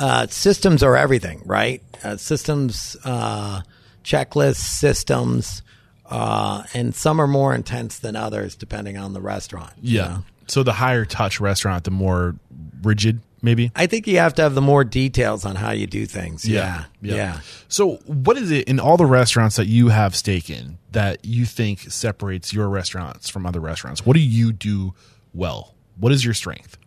uh, 0.00 0.26
systems 0.28 0.82
are 0.82 0.96
everything, 0.96 1.42
right? 1.44 1.82
Uh, 2.02 2.16
systems, 2.16 2.96
uh, 3.04 3.62
checklists, 4.02 4.56
systems, 4.56 5.62
uh, 6.06 6.64
and 6.74 6.94
some 6.94 7.20
are 7.20 7.26
more 7.26 7.54
intense 7.54 7.98
than 8.00 8.16
others 8.16 8.56
depending 8.56 8.96
on 8.96 9.12
the 9.12 9.20
restaurant. 9.20 9.72
you 9.80 9.98
yeah. 9.98 10.08
know? 10.08 10.24
So 10.48 10.62
the 10.62 10.72
higher 10.72 11.04
touch 11.04 11.40
restaurant, 11.40 11.84
the 11.84 11.90
more 11.90 12.34
rigid, 12.82 13.20
maybe. 13.42 13.70
I 13.74 13.86
think 13.86 14.06
you 14.06 14.18
have 14.18 14.34
to 14.34 14.42
have 14.42 14.54
the 14.54 14.62
more 14.62 14.84
details 14.84 15.44
on 15.44 15.56
how 15.56 15.72
you 15.72 15.86
do 15.86 16.06
things. 16.06 16.48
Yeah. 16.48 16.84
Yeah. 17.00 17.40
So, 17.68 17.96
what 18.06 18.36
is 18.38 18.50
it 18.50 18.68
in 18.68 18.80
all 18.80 18.96
the 18.96 19.06
restaurants 19.06 19.56
that 19.56 19.66
you 19.66 19.88
have 19.88 20.16
stake 20.16 20.48
in 20.48 20.78
that 20.92 21.24
you 21.24 21.44
think 21.44 21.80
separates 21.80 22.52
your 22.52 22.68
restaurants 22.68 23.28
from 23.28 23.44
other 23.44 23.60
restaurants? 23.60 24.06
What 24.06 24.14
do 24.14 24.22
you 24.22 24.52
do 24.52 24.94
well? 25.34 25.74
What 25.98 26.12
is 26.12 26.24
your 26.24 26.34
strength? 26.34 26.78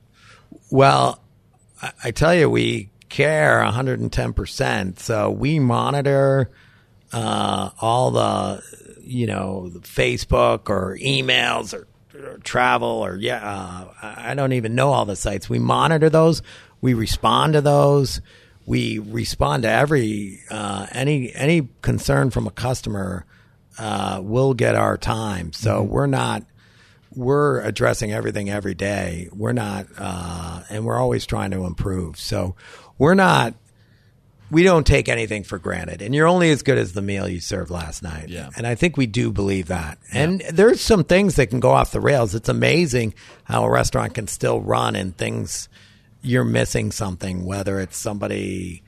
Well, 0.71 1.19
I, 2.03 2.11
tell 2.11 2.33
you, 2.33 2.49
we 2.49 2.89
care 3.09 3.61
110%. 3.63 4.99
So 4.99 5.29
we 5.29 5.59
monitor 5.59 6.49
uh, 7.13 7.69
all 7.79 8.11
the, 8.11 8.63
you 9.01 9.27
know, 9.27 9.69
the 9.69 9.79
Facebook 9.79 10.69
or 10.69 10.97
emails 11.01 11.73
or 11.73 11.87
travel 12.43 12.87
or, 12.87 13.17
yeah, 13.17 13.39
uh, 13.43 13.93
I 14.01 14.33
don't 14.33 14.53
even 14.53 14.75
know 14.75 14.91
all 14.91 15.05
the 15.05 15.15
sites. 15.15 15.49
We 15.49 15.59
monitor 15.59 16.09
those. 16.09 16.41
We 16.81 16.93
respond 16.93 17.53
to 17.53 17.61
those. 17.61 18.21
We 18.65 18.99
respond 18.99 19.63
to 19.63 19.69
every, 19.69 20.41
uh, 20.49 20.87
any, 20.91 21.33
any 21.33 21.69
concern 21.81 22.29
from 22.31 22.47
a 22.47 22.51
customer. 22.51 23.25
Uh, 23.77 24.21
will 24.23 24.53
get 24.53 24.73
our 24.73 24.97
time. 24.97 25.51
So 25.51 25.83
we're 25.83 26.07
not, 26.07 26.45
we're 27.13 27.59
addressing 27.59 28.13
everything 28.13 28.49
every 28.49 28.73
day. 28.73 29.27
We're 29.33 29.51
not, 29.51 29.87
uh, 29.97 30.61
and 30.69 30.85
we're 30.85 30.97
always 30.97 31.25
trying 31.25 31.51
to 31.51 31.65
improve. 31.65 32.17
So 32.17 32.55
we're 32.97 33.15
not, 33.15 33.53
we 34.51 34.63
don't 34.63 34.85
take 34.85 35.09
anything 35.09 35.43
for 35.43 35.57
granted. 35.57 36.01
And 36.01 36.13
you're 36.13 36.27
only 36.27 36.51
as 36.51 36.61
good 36.61 36.77
as 36.77 36.93
the 36.93 37.01
meal 37.01 37.27
you 37.27 37.39
served 37.39 37.71
last 37.71 38.03
night. 38.03 38.29
Yeah. 38.29 38.49
And 38.55 38.67
I 38.67 38.75
think 38.75 38.95
we 38.95 39.07
do 39.07 39.31
believe 39.31 39.67
that. 39.67 39.97
And 40.13 40.41
there's 40.51 40.81
some 40.81 41.03
things 41.03 41.35
that 41.35 41.47
can 41.47 41.59
go 41.59 41.71
off 41.71 41.91
the 41.91 41.99
rails. 41.99 42.35
It's 42.35 42.49
amazing 42.49 43.15
how 43.43 43.63
a 43.63 43.69
restaurant 43.69 44.13
can 44.13 44.27
still 44.27 44.61
run 44.61 44.95
and 44.95 45.17
things, 45.17 45.67
you're 46.21 46.43
missing 46.43 46.91
something, 46.91 47.45
whether 47.45 47.79
it's 47.79 47.97
somebody 47.97 48.83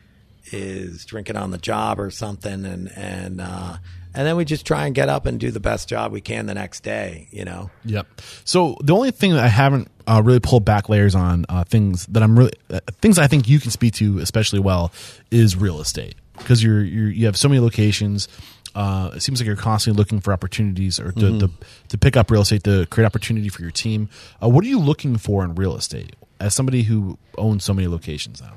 is 0.51 1.05
drinking 1.05 1.37
on 1.37 1.51
the 1.51 1.57
job 1.57 1.99
or 1.99 2.11
something. 2.11 2.65
And, 2.65 2.91
and, 2.95 3.41
uh, 3.41 3.77
and 4.13 4.27
then 4.27 4.35
we 4.35 4.45
just 4.45 4.65
try 4.65 4.85
and 4.85 4.95
get 4.95 5.09
up 5.09 5.25
and 5.25 5.39
do 5.39 5.51
the 5.51 5.59
best 5.59 5.89
job 5.89 6.11
we 6.11 6.21
can 6.21 6.45
the 6.45 6.53
next 6.53 6.81
day, 6.81 7.27
you 7.31 7.45
know? 7.45 7.71
Yep. 7.83 8.21
So 8.45 8.77
the 8.81 8.95
only 8.95 9.11
thing 9.11 9.33
that 9.33 9.43
I 9.43 9.47
haven't 9.47 9.89
uh, 10.07 10.21
really 10.23 10.39
pull 10.39 10.59
back 10.59 10.89
layers 10.89 11.15
on 11.15 11.45
uh, 11.49 11.63
things 11.63 12.05
that 12.07 12.23
I'm 12.23 12.37
really 12.37 12.53
uh, 12.69 12.79
things 13.01 13.19
I 13.19 13.27
think 13.27 13.47
you 13.47 13.59
can 13.59 13.71
speak 13.71 13.93
to 13.95 14.19
especially 14.19 14.59
well 14.59 14.91
is 15.31 15.55
real 15.55 15.79
estate 15.81 16.15
because 16.37 16.63
you're, 16.63 16.83
you're 16.83 17.09
you 17.09 17.25
have 17.25 17.37
so 17.37 17.49
many 17.49 17.59
locations. 17.59 18.27
Uh, 18.73 19.11
it 19.15 19.21
seems 19.21 19.39
like 19.39 19.47
you're 19.47 19.55
constantly 19.55 19.97
looking 19.97 20.19
for 20.19 20.31
opportunities 20.31 20.99
or 20.99 21.11
to, 21.11 21.39
to, 21.39 21.49
to 21.87 21.97
pick 21.97 22.15
up 22.15 22.29
real 22.29 22.41
estate 22.41 22.63
to 22.63 22.85
create 22.87 23.07
opportunity 23.07 23.49
for 23.49 23.63
your 23.63 23.71
team. 23.71 24.07
Uh, 24.41 24.47
what 24.47 24.63
are 24.63 24.67
you 24.67 24.79
looking 24.79 25.17
for 25.17 25.43
in 25.43 25.55
real 25.55 25.75
estate 25.75 26.15
as 26.39 26.53
somebody 26.53 26.83
who 26.83 27.17
owns 27.39 27.63
so 27.63 27.73
many 27.73 27.87
locations 27.87 28.39
now? 28.39 28.53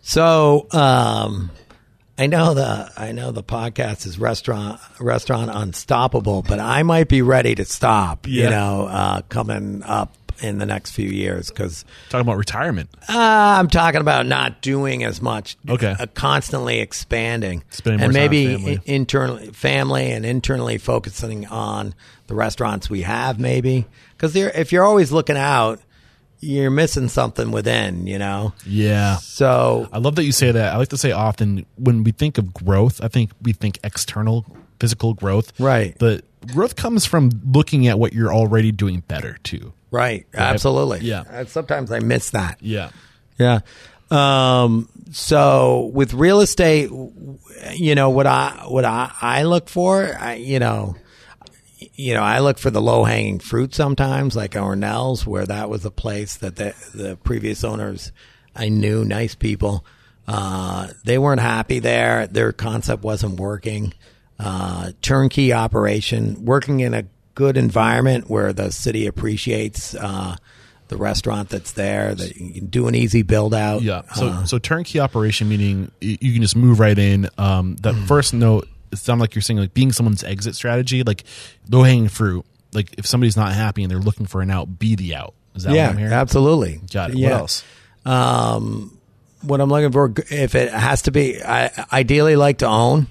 So, 0.00 0.68
um, 0.72 1.50
I 2.16 2.28
know 2.28 2.54
the 2.54 2.90
I 2.96 3.12
know 3.12 3.30
the 3.30 3.42
podcast 3.42 4.06
is 4.06 4.18
restaurant 4.18 4.80
restaurant 4.98 5.50
unstoppable, 5.52 6.42
but 6.42 6.58
I 6.58 6.82
might 6.82 7.08
be 7.08 7.20
ready 7.20 7.54
to 7.54 7.64
stop. 7.64 8.26
Yeah. 8.26 8.44
You 8.44 8.50
know, 8.50 8.86
uh, 8.86 9.22
coming 9.28 9.82
up 9.82 10.14
in 10.42 10.58
the 10.58 10.66
next 10.66 10.90
few 10.92 11.08
years 11.08 11.48
because 11.50 11.84
Talking 12.10 12.26
about 12.26 12.36
retirement. 12.36 12.90
uh, 13.08 13.16
I'm 13.18 13.68
talking 13.68 14.00
about 14.00 14.26
not 14.26 14.60
doing 14.60 15.04
as 15.04 15.22
much. 15.22 15.56
Okay. 15.68 15.94
uh, 15.98 16.06
constantly 16.14 16.80
expanding, 16.80 17.62
Spending 17.70 18.02
and 18.02 18.12
more 18.12 18.22
maybe 18.22 18.54
family. 18.56 18.80
internally 18.84 19.46
family 19.52 20.10
and 20.12 20.26
internally 20.26 20.78
focusing 20.78 21.46
on 21.46 21.94
the 22.26 22.34
restaurants 22.34 22.90
we 22.90 23.02
have. 23.02 23.38
Maybe 23.38 23.86
because 24.16 24.34
if 24.36 24.72
you're 24.72 24.84
always 24.84 25.12
looking 25.12 25.36
out, 25.36 25.80
you're 26.40 26.70
missing 26.70 27.08
something 27.08 27.50
within. 27.52 28.06
You 28.06 28.18
know. 28.18 28.52
Yeah. 28.66 29.16
So 29.16 29.88
I 29.92 29.98
love 29.98 30.16
that 30.16 30.24
you 30.24 30.32
say 30.32 30.50
that. 30.50 30.74
I 30.74 30.76
like 30.76 30.88
to 30.88 30.98
say 30.98 31.12
often 31.12 31.66
when 31.76 32.02
we 32.04 32.10
think 32.12 32.38
of 32.38 32.52
growth, 32.52 33.00
I 33.02 33.08
think 33.08 33.30
we 33.42 33.52
think 33.52 33.78
external 33.84 34.44
physical 34.82 35.14
growth. 35.14 35.52
Right. 35.60 35.94
But 35.96 36.24
growth 36.48 36.74
comes 36.74 37.06
from 37.06 37.30
looking 37.46 37.86
at 37.86 38.00
what 38.00 38.12
you're 38.12 38.34
already 38.34 38.72
doing 38.72 38.98
better 39.06 39.38
too. 39.44 39.72
Right. 39.92 40.26
Absolutely. 40.34 41.02
Yeah. 41.02 41.44
Sometimes 41.44 41.92
I 41.92 42.00
miss 42.00 42.30
that. 42.30 42.58
Yeah. 42.60 42.90
Yeah. 43.38 43.60
Um, 44.10 44.88
so 45.12 45.92
with 45.94 46.14
real 46.14 46.40
estate, 46.40 46.90
you 47.74 47.94
know, 47.94 48.10
what 48.10 48.26
I, 48.26 48.64
what 48.66 48.84
I, 48.84 49.12
I 49.22 49.44
look 49.44 49.68
for, 49.68 50.16
I, 50.18 50.34
you 50.34 50.58
know, 50.58 50.96
you 51.94 52.14
know, 52.14 52.22
I 52.22 52.40
look 52.40 52.58
for 52.58 52.70
the 52.70 52.82
low 52.82 53.04
hanging 53.04 53.38
fruit 53.38 53.72
sometimes, 53.72 54.34
like 54.34 54.56
Ore 54.56 54.74
Nell's, 54.74 55.24
where 55.24 55.46
that 55.46 55.70
was 55.70 55.84
a 55.84 55.92
place 55.92 56.38
that 56.38 56.56
the, 56.56 56.74
the 56.92 57.16
previous 57.22 57.62
owners 57.62 58.10
I 58.56 58.68
knew, 58.68 59.04
nice 59.04 59.36
people. 59.36 59.86
Uh, 60.26 60.88
they 61.04 61.18
weren't 61.18 61.40
happy 61.40 61.78
there. 61.78 62.26
Their 62.26 62.50
concept 62.50 63.04
wasn't 63.04 63.38
working. 63.38 63.94
Uh, 64.38 64.92
turnkey 65.02 65.52
operation, 65.52 66.44
working 66.44 66.80
in 66.80 66.94
a 66.94 67.04
good 67.34 67.56
environment 67.56 68.28
where 68.28 68.52
the 68.52 68.70
city 68.72 69.06
appreciates, 69.06 69.94
uh, 69.94 70.36
the 70.88 70.96
restaurant 70.96 71.48
that's 71.48 71.72
there, 71.72 72.14
that 72.14 72.36
you 72.36 72.52
can 72.52 72.66
do 72.66 72.88
an 72.88 72.94
easy 72.94 73.22
build 73.22 73.54
out. 73.54 73.82
Yeah. 73.82 74.02
So 74.14 74.28
Uh, 74.28 74.44
so 74.44 74.58
turnkey 74.58 74.98
operation 75.00 75.48
meaning 75.48 75.90
you 76.00 76.32
can 76.32 76.42
just 76.42 76.56
move 76.56 76.80
right 76.80 76.98
in. 76.98 77.28
Um, 77.38 77.76
that 77.82 77.94
Mm. 77.94 78.06
first 78.08 78.34
note 78.34 78.68
it 78.90 78.98
sounded 78.98 79.22
like 79.22 79.34
you're 79.34 79.40
saying 79.42 79.58
like 79.58 79.72
being 79.74 79.90
someone's 79.92 80.22
exit 80.24 80.54
strategy, 80.54 81.02
like 81.02 81.24
low 81.70 81.82
hanging 81.82 82.08
fruit. 82.08 82.44
Like 82.74 82.92
if 82.98 83.06
somebody's 83.06 83.36
not 83.36 83.52
happy 83.52 83.82
and 83.82 83.90
they're 83.90 83.98
looking 83.98 84.26
for 84.26 84.42
an 84.42 84.50
out, 84.50 84.78
be 84.78 84.96
the 84.96 85.14
out. 85.14 85.32
Is 85.54 85.62
that 85.62 85.74
yeah, 85.74 85.86
what 85.86 85.92
I'm 85.92 85.98
hearing? 85.98 86.12
absolutely. 86.12 86.80
Got 86.92 87.10
it. 87.10 87.16
Yeah. 87.16 87.30
What 87.30 87.38
else? 87.40 87.64
Um, 88.04 88.98
what 89.42 89.60
I'm 89.60 89.70
looking 89.70 89.92
for, 89.92 90.12
if 90.30 90.54
it 90.54 90.72
has 90.72 91.02
to 91.02 91.10
be, 91.10 91.42
I 91.42 91.70
ideally 91.92 92.36
like 92.36 92.58
to 92.58 92.66
own, 92.66 93.06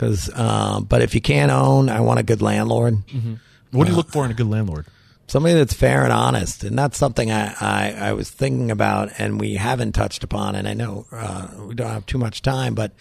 because, 0.00 0.34
um, 0.34 0.84
but 0.84 1.02
if 1.02 1.14
you 1.14 1.20
can't 1.20 1.52
own, 1.52 1.90
I 1.90 2.00
want 2.00 2.20
a 2.20 2.22
good 2.22 2.40
landlord, 2.40 2.94
What 3.70 3.84
do 3.84 3.90
you 3.90 3.96
look 3.96 4.08
for 4.10 4.24
in 4.24 4.30
a 4.30 4.34
good 4.34 4.48
landlord? 4.48 4.86
somebody 5.26 5.54
that's 5.54 5.74
fair 5.74 6.02
and 6.02 6.12
honest, 6.12 6.64
and 6.64 6.76
that's 6.76 6.98
something 6.98 7.30
I, 7.30 7.54
I, 7.60 7.92
I 8.08 8.12
was 8.14 8.28
thinking 8.28 8.72
about, 8.72 9.10
and 9.18 9.38
we 9.38 9.54
haven't 9.54 9.92
touched 9.92 10.24
upon, 10.24 10.56
and 10.56 10.66
I 10.66 10.74
know 10.74 11.06
uh, 11.12 11.48
we 11.68 11.74
don't 11.76 11.90
have 11.90 12.04
too 12.06 12.18
much 12.18 12.42
time, 12.42 12.74
but 12.74 12.92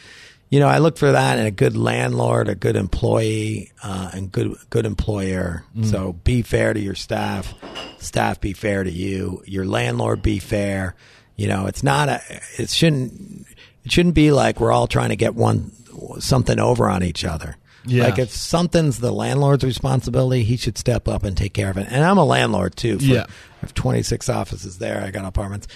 you 0.51 0.59
know, 0.59 0.67
I 0.67 0.77
look 0.79 0.97
for 0.97 1.11
that 1.11 1.39
in 1.39 1.45
a 1.47 1.51
good 1.51 1.75
landlord, 1.77 2.47
a 2.49 2.53
good 2.55 2.75
employee, 2.75 3.71
uh, 3.81 4.11
and 4.13 4.31
good 4.31 4.55
good 4.69 4.85
employer. 4.85 5.63
So 5.83 6.13
be 6.23 6.41
fair 6.43 6.73
to 6.73 6.79
your 6.79 6.95
staff, 6.95 7.53
staff 7.99 8.39
be 8.41 8.53
fair 8.53 8.83
to 8.83 8.91
you, 8.91 9.41
your 9.47 9.65
landlord 9.65 10.21
be 10.21 10.37
fair. 10.39 10.95
You 11.35 11.47
know, 11.47 11.65
it's 11.67 11.83
not 11.83 12.09
a, 12.09 12.21
it 12.59 12.69
shouldn't, 12.69 13.47
it 13.85 13.91
shouldn't 13.91 14.15
be 14.15 14.31
like 14.31 14.59
we're 14.59 14.71
all 14.73 14.87
trying 14.87 15.09
to 15.09 15.15
get 15.15 15.33
one 15.35 15.71
something 16.19 16.59
over 16.59 16.89
on 16.89 17.03
each 17.03 17.23
other. 17.25 17.55
Yeah. 17.85 18.03
Like 18.05 18.19
if 18.19 18.31
something's 18.31 18.99
the 18.99 19.11
landlord's 19.11 19.63
responsibility, 19.63 20.43
he 20.43 20.57
should 20.57 20.77
step 20.77 21.07
up 21.07 21.23
and 21.23 21.35
take 21.37 21.53
care 21.53 21.69
of 21.69 21.77
it. 21.77 21.87
And 21.89 22.03
I'm 22.03 22.17
a 22.17 22.25
landlord 22.25 22.75
too. 22.75 22.97
For, 22.99 23.05
Yeah. 23.05 23.25
I 23.27 23.61
have 23.61 23.73
26 23.73 24.27
offices 24.29 24.77
there. 24.79 25.01
I 25.01 25.11
got 25.11 25.25
apartments 25.25 25.67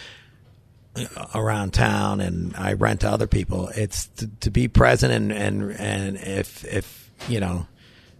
around 1.33 1.73
town 1.73 2.21
and 2.21 2.55
I 2.55 2.73
rent 2.73 3.01
to 3.01 3.09
other 3.09 3.27
people. 3.27 3.69
It's 3.69 4.07
to, 4.17 4.29
to 4.41 4.51
be 4.51 4.67
present 4.67 5.11
and, 5.13 5.31
and, 5.31 5.71
and 5.71 6.17
if, 6.17 6.63
if, 6.65 7.09
you 7.27 7.39
know, 7.39 7.67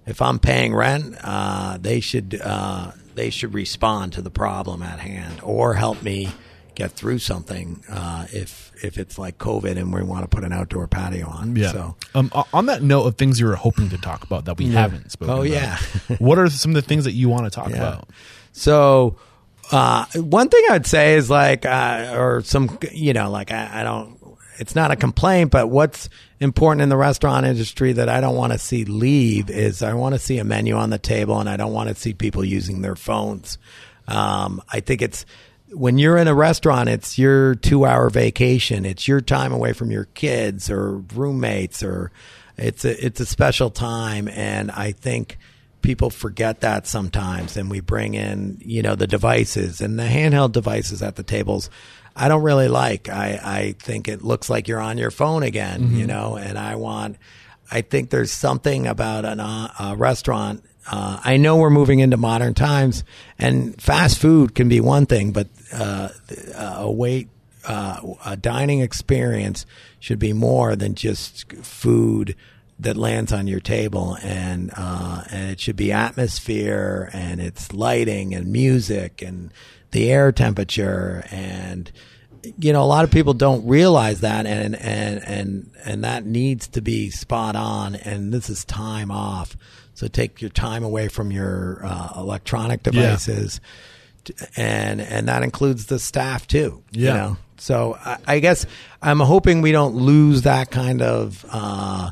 if 0.06 0.22
I'm 0.22 0.40
paying 0.40 0.74
rent, 0.74 1.16
uh, 1.24 1.78
they 1.80 2.00
should 2.02 2.40
uh, 2.44 2.92
they 3.16 3.30
should 3.30 3.54
respond 3.54 4.12
to 4.14 4.22
the 4.22 4.30
problem 4.32 4.82
at 4.84 5.00
hand 5.00 5.40
or 5.44 5.76
help 5.76 6.04
me 6.04 6.30
get 6.76 6.92
through 6.92 7.20
something 7.20 7.84
uh, 7.90 8.26
if 8.32 8.72
if 8.84 8.98
it's 8.98 9.18
like 9.18 9.38
COVID 9.38 9.78
and 9.78 9.94
we 9.94 10.04
want 10.04 10.24
to 10.24 10.28
put 10.28 10.44
an 10.44 10.52
outdoor 10.52 10.88
patio 10.88 11.28
on. 11.28 11.56
Yeah. 11.56 11.72
So 11.72 11.96
Um, 12.16 12.32
on 12.54 12.66
that 12.66 12.82
note 12.84 13.04
of 13.06 13.16
things 13.18 13.40
you 13.40 13.46
were 13.48 13.56
hoping 13.56 13.90
to 13.90 13.98
talk 13.98 14.24
about 14.24 14.46
that 14.46 14.58
we 14.58 14.68
haven't 14.68 15.12
spoken 15.12 15.34
Oh, 15.34 15.42
about, 15.42 15.48
yeah. 15.50 15.78
what 16.20 16.38
are 16.40 16.50
some 16.50 16.72
of 16.72 16.76
the 16.76 16.82
things 16.82 17.06
that 17.06 17.14
you 17.14 17.30
want 17.30 17.46
to 17.46 17.50
talk 17.50 17.70
Yeah. 17.70 17.76
about? 17.78 18.10
So, 18.52 19.16
uh, 19.72 20.06
one 20.16 20.50
thing 20.50 20.64
I'd 20.70 20.86
say 20.86 21.16
is 21.16 21.30
like, 21.30 21.66
uh, 21.66 22.14
or 22.18 22.42
some, 22.44 22.78
you 22.92 23.14
know, 23.14 23.30
like 23.32 23.52
I, 23.52 23.82
I 23.82 23.84
don't, 23.84 24.20
it's 24.60 24.76
not 24.76 24.92
a 24.92 24.96
complaint, 24.96 25.50
but 25.52 25.68
what's 25.68 26.10
important 26.40 26.82
in 26.82 26.90
the 26.90 26.98
restaurant 26.98 27.46
industry 27.46 27.94
that 27.94 28.10
I 28.10 28.22
don't 28.22 28.36
want 28.36 28.54
to 28.54 28.60
see 28.60 28.86
leave 28.86 29.50
is 29.50 29.82
I 29.82 29.94
want 29.94 30.14
to 30.14 30.20
see 30.20 30.38
a 30.38 30.44
menu 30.44 30.76
on 30.76 30.90
the 30.90 31.00
table 31.00 31.40
and 31.40 31.50
I 31.50 31.58
don't 31.58 31.74
want 31.74 31.90
to 31.90 31.96
see 31.96 32.14
people 32.14 32.44
using 32.44 32.82
their 32.82 32.96
phones. 32.96 33.58
Um, 34.08 34.62
I 34.72 34.82
think 34.82 35.02
it's, 35.02 35.26
when 35.74 35.98
you're 35.98 36.18
in 36.18 36.28
a 36.28 36.36
restaurant, 36.36 36.90
it's 36.90 37.18
your 37.18 37.56
two 37.56 37.86
hour 37.86 38.10
vacation. 38.10 38.86
It's 38.86 39.08
your 39.08 39.22
time 39.22 39.52
away 39.52 39.74
from 39.74 39.92
your 39.92 40.06
kids 40.06 40.70
or 40.70 40.98
roommates 41.14 41.84
or 41.84 42.12
it's 42.58 42.86
a, 42.86 43.06
it's 43.06 43.20
a 43.20 43.26
special 43.26 43.70
time. 43.70 44.28
And 44.28 44.72
I 44.72 44.92
think, 44.92 45.38
people 45.84 46.10
forget 46.10 46.62
that 46.62 46.88
sometimes 46.88 47.58
and 47.58 47.70
we 47.70 47.82
bring 47.82 48.16
in 48.16 48.58
you 48.64 48.82
know 48.82 48.96
the 48.96 49.06
devices 49.06 49.82
and 49.82 50.00
the 50.00 50.04
handheld 50.04 50.54
devices 50.54 51.04
at 51.04 51.18
the 51.18 51.24
tables 51.24 51.70
i 52.16 52.28
don't 52.28 52.42
really 52.42 52.70
like 52.70 53.10
i 53.10 53.40
i 53.44 53.76
think 53.80 54.08
it 54.08 54.24
looks 54.24 54.50
like 54.50 54.68
you're 54.68 54.80
on 54.80 54.98
your 54.98 55.12
phone 55.12 55.44
again 55.44 55.94
you 55.94 56.08
know 56.08 56.38
and 56.38 56.58
i 56.58 56.76
want 56.76 57.18
i 57.70 57.82
think 57.82 58.10
there's 58.10 58.32
something 58.32 58.88
about 58.88 59.26
an, 59.26 59.40
uh, 59.40 59.72
a 59.78 59.96
restaurant 59.96 60.64
uh, 60.86 61.18
I 61.24 61.38
know 61.38 61.56
we're 61.56 61.70
moving 61.70 62.00
into 62.00 62.18
modern 62.18 62.54
times, 62.54 63.06
and 63.40 63.82
fast 63.82 64.20
food 64.20 64.54
can 64.54 64.68
be 64.68 64.82
one 64.82 65.06
thing, 65.06 65.32
but 65.32 65.48
uh, 65.74 66.10
a 66.78 66.92
wait 66.92 67.30
uh, 67.66 68.00
a 68.26 68.36
dining 68.36 68.82
experience 68.82 69.66
should 70.00 70.20
be 70.20 70.34
more 70.34 70.76
than 70.76 70.96
just 70.96 71.52
food 71.54 72.36
that 72.80 72.98
lands 72.98 73.32
on 73.32 73.48
your 73.48 73.60
table, 73.60 74.18
and 74.22 74.72
uh, 74.76 75.24
and 75.30 75.52
it 75.52 75.60
should 75.60 75.76
be 75.76 75.92
atmosphere, 75.92 77.10
and 77.14 77.40
it's 77.40 77.74
lighting 77.74 78.34
and 78.34 78.48
music, 78.48 79.22
and 79.22 79.52
the 79.92 80.12
air 80.12 80.32
temperature, 80.32 81.24
and 81.32 81.92
you 82.58 82.74
know 82.74 82.84
a 82.84 82.86
lot 82.86 83.04
of 83.04 83.12
people 83.12 83.34
don't 83.34 83.66
realize 83.66 84.22
that, 84.22 84.46
and 84.46 84.76
and 84.76 85.24
and 85.24 85.72
and 85.86 86.04
that 86.04 86.26
needs 86.26 86.68
to 86.70 86.82
be 86.82 87.10
spot 87.10 87.56
on, 87.56 87.96
and 87.96 88.34
this 88.34 88.50
is 88.50 88.66
time 88.66 89.12
off. 89.12 89.56
So 89.94 90.08
take 90.08 90.42
your 90.42 90.50
time 90.50 90.84
away 90.84 91.08
from 91.08 91.32
your 91.32 91.80
uh, 91.86 92.14
electronic 92.18 92.82
devices 92.82 93.62
and 94.58 95.02
and 95.02 95.28
that 95.28 95.44
includes 95.44 95.86
the 95.88 96.00
staff 96.00 96.48
too. 96.48 96.84
Yeah. 96.92 97.08
You 97.12 97.18
know? 97.18 97.38
So 97.58 97.98
I, 98.00 98.18
I 98.28 98.40
guess 98.40 98.66
I'm 99.02 99.20
hoping 99.20 99.62
we 99.62 99.72
don't 99.72 99.96
lose 99.96 100.42
that 100.44 100.72
kind 100.72 101.02
of. 101.02 101.46
Uh, 101.50 102.12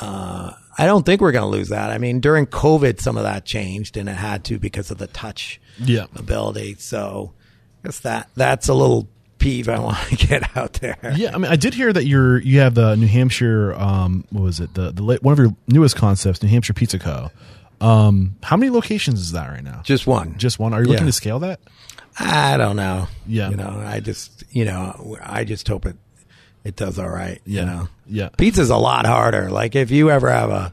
uh, 0.00 0.52
I 0.80 0.86
don't 0.86 1.04
think 1.04 1.20
we're 1.20 1.32
going 1.32 1.50
to 1.50 1.56
lose 1.56 1.70
that. 1.70 1.90
I 1.90 1.98
mean, 1.98 2.20
during 2.20 2.46
COVID, 2.46 3.00
some 3.00 3.16
of 3.16 3.24
that 3.24 3.44
changed, 3.44 3.96
and 3.96 4.08
it 4.08 4.12
had 4.14 4.44
to 4.44 4.58
because 4.58 4.90
of 4.90 4.98
the 4.98 5.08
touch 5.08 5.60
Yeah. 5.78 6.06
ability. 6.14 6.76
So 6.78 7.32
I 7.82 7.88
guess 7.88 8.00
that 8.00 8.28
that's 8.36 8.68
a 8.68 8.74
little 8.74 9.08
peeve 9.38 9.68
I 9.68 9.78
want 9.80 9.98
to 10.08 10.16
get 10.16 10.56
out 10.56 10.74
there. 10.74 10.98
Yeah, 11.16 11.34
I 11.34 11.38
mean, 11.38 11.50
I 11.50 11.56
did 11.56 11.74
hear 11.74 11.92
that 11.92 12.04
you're 12.06 12.38
you 12.40 12.60
have 12.60 12.74
the 12.74 12.94
New 12.96 13.08
Hampshire. 13.08 13.74
Um, 13.74 14.24
what 14.30 14.42
was 14.42 14.60
it? 14.60 14.74
The 14.74 14.92
the 14.92 15.02
one 15.02 15.32
of 15.32 15.38
your 15.38 15.54
newest 15.66 15.96
concepts, 15.96 16.42
New 16.42 16.48
Hampshire 16.48 16.74
Pizza 16.74 16.98
Co. 16.98 17.30
Um, 17.80 18.36
how 18.42 18.56
many 18.56 18.70
locations 18.70 19.20
is 19.20 19.32
that 19.32 19.48
right 19.48 19.62
now? 19.62 19.82
Just 19.84 20.06
one. 20.06 20.36
Just 20.38 20.58
one. 20.58 20.72
Are 20.74 20.80
you 20.80 20.86
looking 20.88 21.04
Yeah. 21.04 21.10
to 21.10 21.12
scale 21.12 21.38
that? 21.40 21.60
I 22.18 22.56
don't 22.56 22.76
know. 22.76 23.06
Yeah. 23.26 23.50
You 23.50 23.56
know, 23.56 23.82
I 23.84 24.00
just, 24.00 24.42
you 24.50 24.64
know, 24.64 25.16
I 25.22 25.44
just 25.44 25.68
hope 25.68 25.86
it, 25.86 25.96
it 26.64 26.74
does 26.74 26.98
all 26.98 27.08
right. 27.08 27.40
Yeah. 27.46 27.60
You 27.60 27.66
know, 27.66 27.88
Yeah. 28.08 28.28
Pizza's 28.36 28.70
a 28.70 28.76
lot 28.76 29.06
harder. 29.06 29.50
Like 29.50 29.76
if 29.76 29.90
you 29.92 30.10
ever 30.10 30.28
have 30.30 30.50
a, 30.50 30.72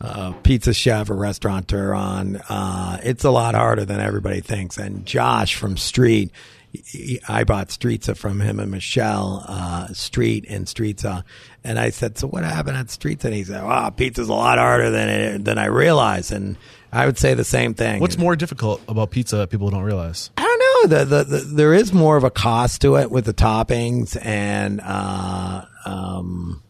a 0.00 0.34
pizza 0.42 0.74
chef 0.74 1.08
or 1.08 1.14
restaurateur 1.16 1.94
on, 1.94 2.36
uh, 2.48 2.98
it's 3.02 3.24
a 3.24 3.30
lot 3.30 3.54
harder 3.54 3.84
than 3.86 4.00
everybody 4.00 4.40
thinks. 4.40 4.76
And 4.76 5.06
Josh 5.06 5.54
from 5.54 5.76
Street, 5.78 6.30
he- 6.72 7.20
I 7.28 7.44
bought 7.44 7.68
Streetza 7.68 8.16
from 8.16 8.40
him 8.40 8.58
and 8.58 8.70
Michelle, 8.70 9.44
uh, 9.46 9.88
Street 9.92 10.46
and 10.48 10.66
Streetza. 10.66 11.24
And 11.64 11.78
I 11.78 11.90
said, 11.90 12.18
so 12.18 12.26
what 12.26 12.44
happened 12.44 12.76
at 12.76 12.86
Streetza? 12.86 13.24
And 13.26 13.34
he 13.34 13.44
said, 13.44 13.62
wow, 13.62 13.90
pizza's 13.90 14.28
a 14.28 14.32
lot 14.32 14.58
harder 14.58 14.90
than 14.90 15.08
it, 15.08 15.44
than 15.44 15.58
I 15.58 15.66
realized. 15.66 16.32
And 16.32 16.56
I 16.92 17.06
would 17.06 17.18
say 17.18 17.34
the 17.34 17.44
same 17.44 17.74
thing. 17.74 18.00
What's 18.00 18.18
more 18.18 18.36
difficult 18.36 18.80
about 18.88 19.10
pizza 19.10 19.36
that 19.36 19.50
people 19.50 19.70
don't 19.70 19.82
realize? 19.84 20.30
I 20.36 20.42
don't 20.42 20.58
know. 20.90 20.98
The, 20.98 21.04
the, 21.04 21.24
the 21.24 21.38
there 21.38 21.74
is 21.74 21.92
more 21.92 22.16
of 22.16 22.24
a 22.24 22.30
cost 22.30 22.82
to 22.82 22.96
it 22.96 23.10
with 23.10 23.24
the 23.24 23.32
toppings, 23.34 24.16
and 24.24 24.80
uh, 24.82 25.64
um, 25.86 26.62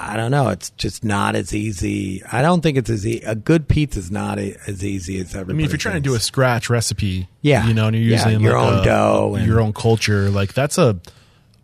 I 0.00 0.16
don't 0.16 0.30
know. 0.30 0.48
It's 0.50 0.70
just 0.70 1.02
not 1.04 1.34
as 1.34 1.52
easy. 1.54 2.22
I 2.30 2.40
don't 2.42 2.60
think 2.60 2.78
it's 2.78 2.88
as 2.88 3.04
easy. 3.06 3.24
A 3.24 3.34
good 3.34 3.66
pizza 3.68 3.98
is 3.98 4.10
not 4.10 4.38
a, 4.38 4.56
as 4.68 4.84
easy 4.84 5.20
as 5.20 5.34
ever. 5.34 5.50
I 5.50 5.54
mean, 5.54 5.64
if 5.66 5.72
you're 5.72 5.78
trying 5.78 5.96
to 5.96 6.00
do 6.00 6.14
a 6.14 6.20
scratch 6.20 6.70
recipe, 6.70 7.28
Yeah. 7.42 7.66
you 7.66 7.74
know, 7.74 7.88
and 7.88 7.96
you're 7.96 8.04
Yeah, 8.04 8.24
using 8.28 8.40
your 8.40 8.56
like 8.60 8.72
own 8.72 8.78
a- 8.80 8.84
dough 8.84 9.34
and- 9.36 9.46
your 9.46 9.60
own 9.60 9.72
culture, 9.72 10.30
like 10.30 10.54
that's 10.54 10.78
a 10.78 10.98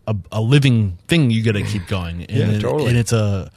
a, 0.06 0.14
a 0.32 0.40
living 0.40 0.98
thing 1.08 1.30
you 1.30 1.42
got 1.42 1.52
to 1.52 1.62
keep 1.62 1.86
going, 1.86 2.24
and, 2.24 2.52
Yeah, 2.52 2.58
totally. 2.58 2.88
and 2.88 2.98
it's 2.98 3.12
a 3.12 3.50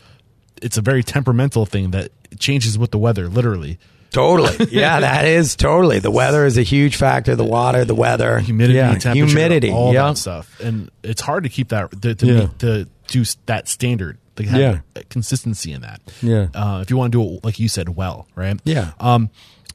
it's 0.62 0.78
a 0.78 0.82
very 0.82 1.04
temperamental 1.04 1.66
thing 1.66 1.92
that 1.92 2.10
changes 2.40 2.78
with 2.78 2.92
the 2.92 2.98
weather, 2.98 3.28
literally. 3.28 3.80
totally, 4.12 4.56
yeah, 4.72 5.00
that 5.02 5.26
is 5.26 5.56
totally. 5.58 6.00
The 6.00 6.10
weather 6.12 6.46
is 6.46 6.58
a 6.58 6.62
huge 6.64 6.96
factor. 6.96 7.36
The 7.36 7.44
water, 7.44 7.84
the 7.84 7.96
weather, 7.96 8.40
humidity, 8.40 8.78
yeah, 8.78 8.92
temperature, 8.98 9.26
humidity, 9.26 9.72
all 9.72 9.94
yeah. 9.94 10.08
that 10.08 10.18
stuff, 10.18 10.60
and 10.62 10.90
it's 11.04 11.20
hard 11.22 11.44
to 11.44 11.50
keep 11.50 11.70
that 11.70 11.92
to 12.02 12.16
to, 12.16 12.26
Yeah. 12.26 12.40
meet, 12.42 12.60
to 12.60 12.88
do 13.08 13.26
that 13.48 13.68
standard, 13.68 14.18
have 14.46 14.60
Yeah. 14.60 15.02
consistency 15.10 15.72
in 15.74 15.82
that. 15.82 16.02
Yeah. 16.22 16.48
uh, 16.54 16.80
if 16.82 16.90
you 16.90 16.98
want 16.98 17.12
to 17.12 17.18
do 17.18 17.36
it 17.36 17.44
like 17.44 17.60
you 17.60 17.68
said, 17.68 17.90
well, 17.90 18.28
right? 18.36 18.60
Yeah. 18.64 18.92
Um, 19.00 19.30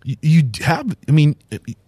you, 0.04 0.16
you 0.22 0.50
have, 0.62 0.96
I 1.08 1.12
mean, 1.12 1.36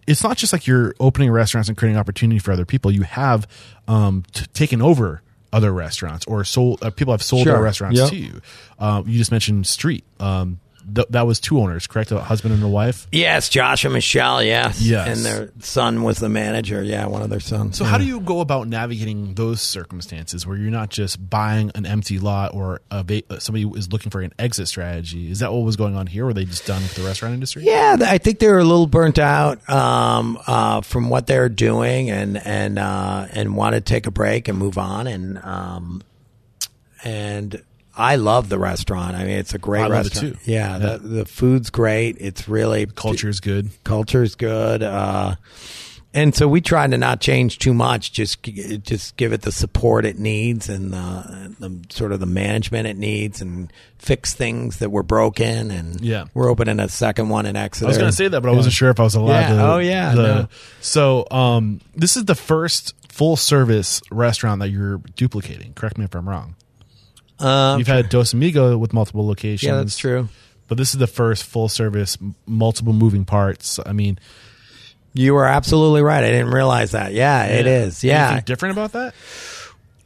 it's 0.07 0.23
not 0.23 0.37
just 0.37 0.53
like 0.53 0.67
you're 0.67 0.93
opening 0.99 1.31
restaurants 1.31 1.69
and 1.69 1.77
creating 1.77 1.97
opportunity 1.97 2.39
for 2.39 2.51
other 2.51 2.65
people. 2.65 2.91
You 2.91 3.03
have 3.03 3.47
um 3.87 4.23
t- 4.33 4.45
taken 4.53 4.81
over 4.81 5.21
other 5.53 5.71
restaurants 5.71 6.25
or 6.25 6.43
sold. 6.43 6.83
Uh, 6.83 6.89
people 6.89 7.13
have 7.13 7.23
sold 7.23 7.43
Sure. 7.43 7.53
their 7.53 7.61
restaurants 7.63 7.99
Yep. 7.99 8.09
to 8.09 8.15
you. 8.15 8.41
Uh, 8.79 9.03
you 9.05 9.17
just 9.17 9.31
mentioned 9.31 9.65
Street. 9.67 10.03
Um, 10.19 10.59
th- 10.93 11.07
that 11.09 11.25
was 11.27 11.39
two 11.39 11.59
owners, 11.59 11.87
correct? 11.87 12.11
A 12.11 12.19
husband 12.19 12.53
and 12.53 12.63
a 12.63 12.67
wife. 12.67 13.07
Yes, 13.11 13.49
Josh 13.49 13.85
and 13.85 13.93
Michelle. 13.93 14.43
Yes, 14.43 14.81
Yes. 14.81 15.07
and 15.17 15.25
their 15.25 15.51
son 15.59 16.03
was 16.03 16.17
the 16.19 16.29
manager. 16.29 16.83
Yeah, 16.83 17.05
one 17.07 17.21
of 17.21 17.29
their 17.29 17.39
sons. 17.39 17.77
So 17.77 17.85
how 17.85 17.97
do 17.97 18.03
you 18.03 18.19
go 18.19 18.39
about 18.41 18.67
navigating 18.67 19.33
those 19.35 19.61
circumstances 19.61 20.45
where 20.45 20.57
you're 20.57 20.71
not 20.71 20.89
just 20.89 21.29
buying 21.29 21.71
an 21.75 21.85
empty 21.85 22.19
lot 22.19 22.53
or 22.53 22.81
a 22.91 23.03
va- 23.03 23.23
uh, 23.29 23.39
somebody 23.39 23.67
is 23.77 23.91
looking 23.91 24.09
for 24.11 24.21
an 24.21 24.33
exit 24.39 24.67
strategy? 24.67 25.31
Is 25.31 25.39
that 25.39 25.51
what 25.53 25.59
was 25.63 25.75
going 25.75 25.95
on 25.95 26.07
here? 26.07 26.25
Were 26.25 26.33
they 26.33 26.45
just 26.45 26.65
done 26.65 26.81
with 26.81 26.95
the 26.95 27.03
restaurant 27.03 27.33
industry? 27.33 27.63
Yeah, 27.63 27.97
I 28.01 28.17
think 28.17 28.39
they 28.39 28.47
were 28.47 28.59
a 28.59 28.63
little 28.63 28.87
burnt 28.87 29.19
out 29.19 29.67
um, 29.69 30.37
uh, 30.47 30.81
from 30.81 31.09
what 31.09 31.27
they're 31.27 31.49
doing, 31.49 32.09
and 32.09 32.37
and 32.37 32.77
uh, 32.79 33.27
and 33.31 33.55
want 33.55 33.75
to 33.75 33.81
take 33.81 34.07
a 34.07 34.11
break 34.11 34.47
and 34.47 34.57
move 34.57 34.77
on. 34.77 35.07
And 35.07 35.37
um, 35.43 36.01
and 37.03 37.61
I 37.97 38.15
love 38.17 38.49
the 38.49 38.59
restaurant. 38.59 39.15
I 39.15 39.19
mean, 39.19 39.37
it's 39.37 39.53
a 39.53 39.57
great 39.57 39.81
I 39.83 39.87
love 39.87 40.05
it 40.07 40.13
restaurant. 40.13 40.43
too. 40.43 40.51
Yeah, 40.51 40.77
The, 40.77 40.97
the 40.97 41.25
food's 41.25 41.69
great. 41.69 42.17
It's 42.19 42.47
really 42.47 42.85
Culture 42.87 43.29
is 43.29 43.39
good. 43.39 43.69
culture's 43.83 44.35
good. 44.35 44.83
Uh, 44.83 45.35
and 46.13 46.33
so 46.33 46.47
we 46.47 46.61
try 46.61 46.87
to 46.87 46.97
not 46.97 47.19
change 47.19 47.57
too 47.59 47.73
much. 47.73 48.13
Just 48.13 48.41
just 48.41 49.17
give 49.17 49.33
it 49.33 49.41
the 49.41 49.51
support 49.51 50.05
it 50.05 50.17
needs 50.17 50.69
and 50.69 50.93
the, 50.93 51.55
the 51.59 51.85
sort 51.93 52.13
of 52.13 52.21
the 52.21 52.25
management 52.25 52.87
it 52.87 52.95
needs, 52.97 53.41
and 53.41 53.71
fix 53.97 54.33
things 54.33 54.79
that 54.79 54.91
were 54.91 55.03
broken. 55.03 55.71
And 55.71 55.99
Yeah. 55.99 56.25
we're 56.33 56.49
opening 56.49 56.79
a 56.79 56.87
second 56.87 57.27
one 57.27 57.45
in 57.45 57.57
Exeter. 57.57 57.87
I 57.87 57.89
was 57.89 57.97
going 57.97 58.09
to 58.11 58.15
say 58.15 58.29
that, 58.29 58.39
but 58.41 58.47
I 58.49 58.53
wasn't 58.53 58.75
sure 58.75 58.89
if 58.91 58.99
I 59.01 59.03
was 59.03 59.15
allowed 59.15 59.39
Yeah. 59.41 59.55
to. 59.55 59.61
Oh, 59.73 59.77
yeah, 59.79 60.15
the- 60.15 60.21
no. 60.23 60.47
So, 60.79 61.27
um, 61.31 61.81
this 61.95 62.15
is 62.15 62.23
the 62.25 62.35
first 62.35 62.93
full 63.09 63.35
service 63.35 64.01
restaurant 64.09 64.61
that 64.61 64.69
you're 64.69 64.99
duplicating. 65.17 65.73
Correct 65.73 65.97
me 65.97 66.05
if 66.05 66.15
I'm 66.15 66.29
wrong. 66.29 66.55
Um, 67.39 67.79
You've 67.79 67.87
had 67.87 68.09
Dos 68.09 68.33
Amigo 68.33 68.77
with 68.77 68.93
multiple 68.93 69.25
locations. 69.27 69.63
yeah, 69.63 69.77
that's 69.77 69.97
true. 69.97 70.29
But 70.67 70.77
this 70.77 70.93
is 70.93 70.99
the 70.99 71.07
first 71.07 71.43
full 71.43 71.69
service, 71.69 72.17
multiple 72.47 72.93
moving 72.93 73.25
parts. 73.25 73.79
I 73.85 73.91
mean, 73.93 74.17
You 75.13 75.33
were 75.33 75.45
absolutely 75.45 76.01
right. 76.01 76.23
I 76.23 76.29
didn't 76.29 76.51
realize 76.51 76.91
that. 76.91 77.13
Yeah, 77.13 77.45
it 77.45 77.67
is. 77.67 78.03
Yeah. 78.03 78.27
Anything 78.29 78.45
different 78.45 78.77
about 78.77 78.91
that? 78.93 79.13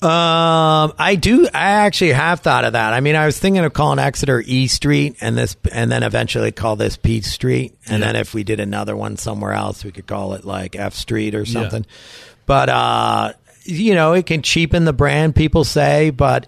Um, 0.02 0.94
I 0.98 1.18
do. 1.20 1.46
I 1.54 1.72
actually 1.86 2.14
have 2.14 2.40
thought 2.40 2.64
of 2.64 2.72
that. 2.74 2.94
I 2.94 3.02
mean, 3.02 3.16
I 3.18 3.26
was 3.26 3.38
thinking 3.38 3.66
of 3.66 3.74
calling 3.74 4.00
Exeter 4.00 4.42
E 4.46 4.68
Street 4.68 5.18
and 5.20 5.38
this, 5.38 5.58
and 5.74 5.92
then 5.92 6.04
eventually 6.04 6.54
call 6.54 6.78
this 6.78 6.96
P 6.96 7.20
Street, 7.22 7.76
and 7.88 8.00
Yeah. 8.00 8.08
then 8.14 8.16
if 8.16 8.34
we 8.34 8.46
did 8.46 8.62
another 8.62 8.96
one 8.96 9.18
somewhere 9.18 9.52
else, 9.52 9.84
we 9.84 9.92
could 9.92 10.08
call 10.08 10.34
it 10.36 10.46
like 10.46 10.78
F 10.78 10.94
Street 10.94 11.36
or 11.36 11.46
something. 11.46 11.86
But 12.46 12.70
uh, 12.70 13.34
you 13.66 13.94
know, 13.94 14.14
it 14.14 14.26
can 14.26 14.42
cheapen 14.42 14.86
the 14.86 14.94
brand. 14.94 15.36
People 15.36 15.66
say, 15.66 16.12
but 16.12 16.48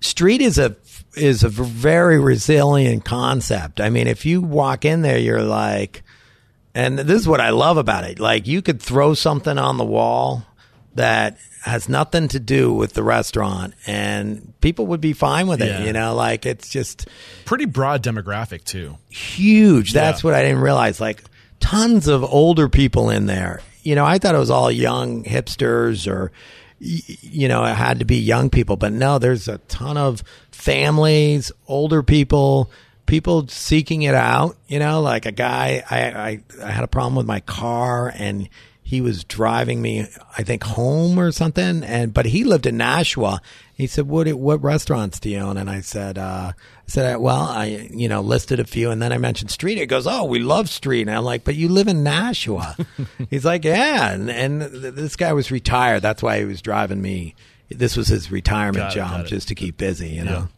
Street 0.00 0.40
is 0.40 0.58
a 0.58 0.76
is 1.16 1.42
a 1.42 1.48
very 1.48 2.18
resilient 2.18 3.04
concept. 3.04 3.80
I 3.80 3.90
mean, 3.90 4.06
if 4.06 4.24
you 4.24 4.40
walk 4.40 4.84
in 4.84 5.02
there, 5.02 5.18
you're 5.18 5.42
like, 5.42 6.02
and 6.74 6.98
this 6.98 7.20
is 7.20 7.28
what 7.28 7.40
I 7.40 7.50
love 7.50 7.76
about 7.76 8.04
it. 8.04 8.20
Like 8.20 8.46
you 8.46 8.62
could 8.62 8.80
throw 8.80 9.14
something 9.14 9.58
on 9.58 9.76
the 9.76 9.84
wall 9.84 10.44
that 10.94 11.36
has 11.64 11.88
nothing 11.88 12.28
to 12.28 12.40
do 12.40 12.72
with 12.72 12.94
the 12.94 13.02
restaurant 13.02 13.74
and 13.86 14.54
people 14.62 14.86
would 14.86 15.00
be 15.00 15.12
fine 15.12 15.46
with 15.46 15.60
it. 15.60 15.66
Yeah. 15.68 15.84
You 15.84 15.92
know, 15.92 16.14
like 16.14 16.46
it's 16.46 16.70
just 16.70 17.06
Pretty 17.44 17.66
broad 17.66 18.02
demographic 18.02 18.64
too. 18.64 18.96
huge. 19.10 19.92
That's 19.92 20.22
Yeah. 20.22 20.28
what 20.30 20.34
I 20.34 20.42
didn't 20.42 20.60
realize. 20.62 21.00
Like 21.00 21.22
tons 21.58 22.06
of 22.08 22.24
older 22.24 22.68
people 22.68 23.10
in 23.10 23.26
there. 23.26 23.60
You 23.82 23.94
know, 23.94 24.04
I 24.06 24.18
thought 24.18 24.34
it 24.34 24.38
was 24.38 24.50
all 24.50 24.70
young 24.70 25.24
hipsters 25.24 26.10
or, 26.10 26.32
you 26.80 27.46
know, 27.46 27.64
it 27.64 27.74
had 27.74 27.98
to 27.98 28.04
be 28.04 28.16
young 28.16 28.50
people, 28.50 28.76
but 28.76 28.92
no, 28.92 29.18
there's 29.18 29.48
a 29.48 29.58
ton 29.58 29.96
of 29.96 30.24
families, 30.50 31.52
older 31.68 32.02
people, 32.02 32.70
people 33.06 33.46
seeking 33.48 34.02
it 34.02 34.14
out. 34.14 34.56
You 34.66 34.78
know, 34.78 35.02
like 35.02 35.26
a 35.26 35.32
guy, 35.32 35.84
I, 35.90 36.00
I, 36.00 36.40
I 36.64 36.70
had 36.70 36.84
a 36.84 36.88
problem 36.88 37.14
with 37.14 37.26
my 37.26 37.40
car 37.40 38.12
and 38.16 38.48
he 38.82 39.00
was 39.00 39.24
driving 39.24 39.80
me, 39.80 40.06
I 40.36 40.42
think, 40.42 40.64
home 40.64 41.18
or 41.18 41.30
something. 41.32 41.84
And 41.84 42.14
but 42.14 42.26
he 42.26 42.44
lived 42.44 42.66
in 42.66 42.78
Nashua. 42.78 43.40
He 43.80 43.86
said, 43.86 44.06
"What 44.08 44.30
what 44.34 44.62
restaurants 44.62 45.18
do 45.18 45.30
you 45.30 45.38
own?" 45.38 45.56
And 45.56 45.70
I 45.70 45.80
said, 45.80 46.18
uh, 46.18 46.52
"I 46.54 46.54
said, 46.86 47.16
well, 47.16 47.42
I 47.42 47.88
you 47.90 48.08
know 48.08 48.20
listed 48.20 48.60
a 48.60 48.64
few, 48.64 48.90
and 48.90 49.00
then 49.00 49.12
I 49.12 49.18
mentioned 49.18 49.50
Street. 49.50 49.78
He 49.78 49.86
goes, 49.86 50.06
"Oh, 50.06 50.24
we 50.24 50.38
love 50.38 50.68
Street." 50.68 51.08
And 51.08 51.16
I'm 51.16 51.24
like, 51.24 51.44
"But 51.44 51.54
you 51.56 51.68
live 51.68 51.88
in 51.88 52.02
Nashua." 52.02 52.76
He's 53.30 53.44
like, 53.44 53.64
"Yeah." 53.64 54.12
And, 54.12 54.30
and 54.30 54.62
this 54.62 55.16
guy 55.16 55.32
was 55.32 55.50
retired. 55.50 56.02
That's 56.02 56.22
why 56.22 56.38
he 56.38 56.44
was 56.44 56.60
driving 56.60 57.00
me. 57.00 57.34
This 57.70 57.96
was 57.96 58.08
his 58.08 58.30
retirement 58.30 58.92
it, 58.92 58.94
job, 58.94 59.26
just 59.26 59.48
to 59.48 59.54
keep 59.54 59.78
busy. 59.78 60.10
You 60.10 60.24
know. 60.24 60.48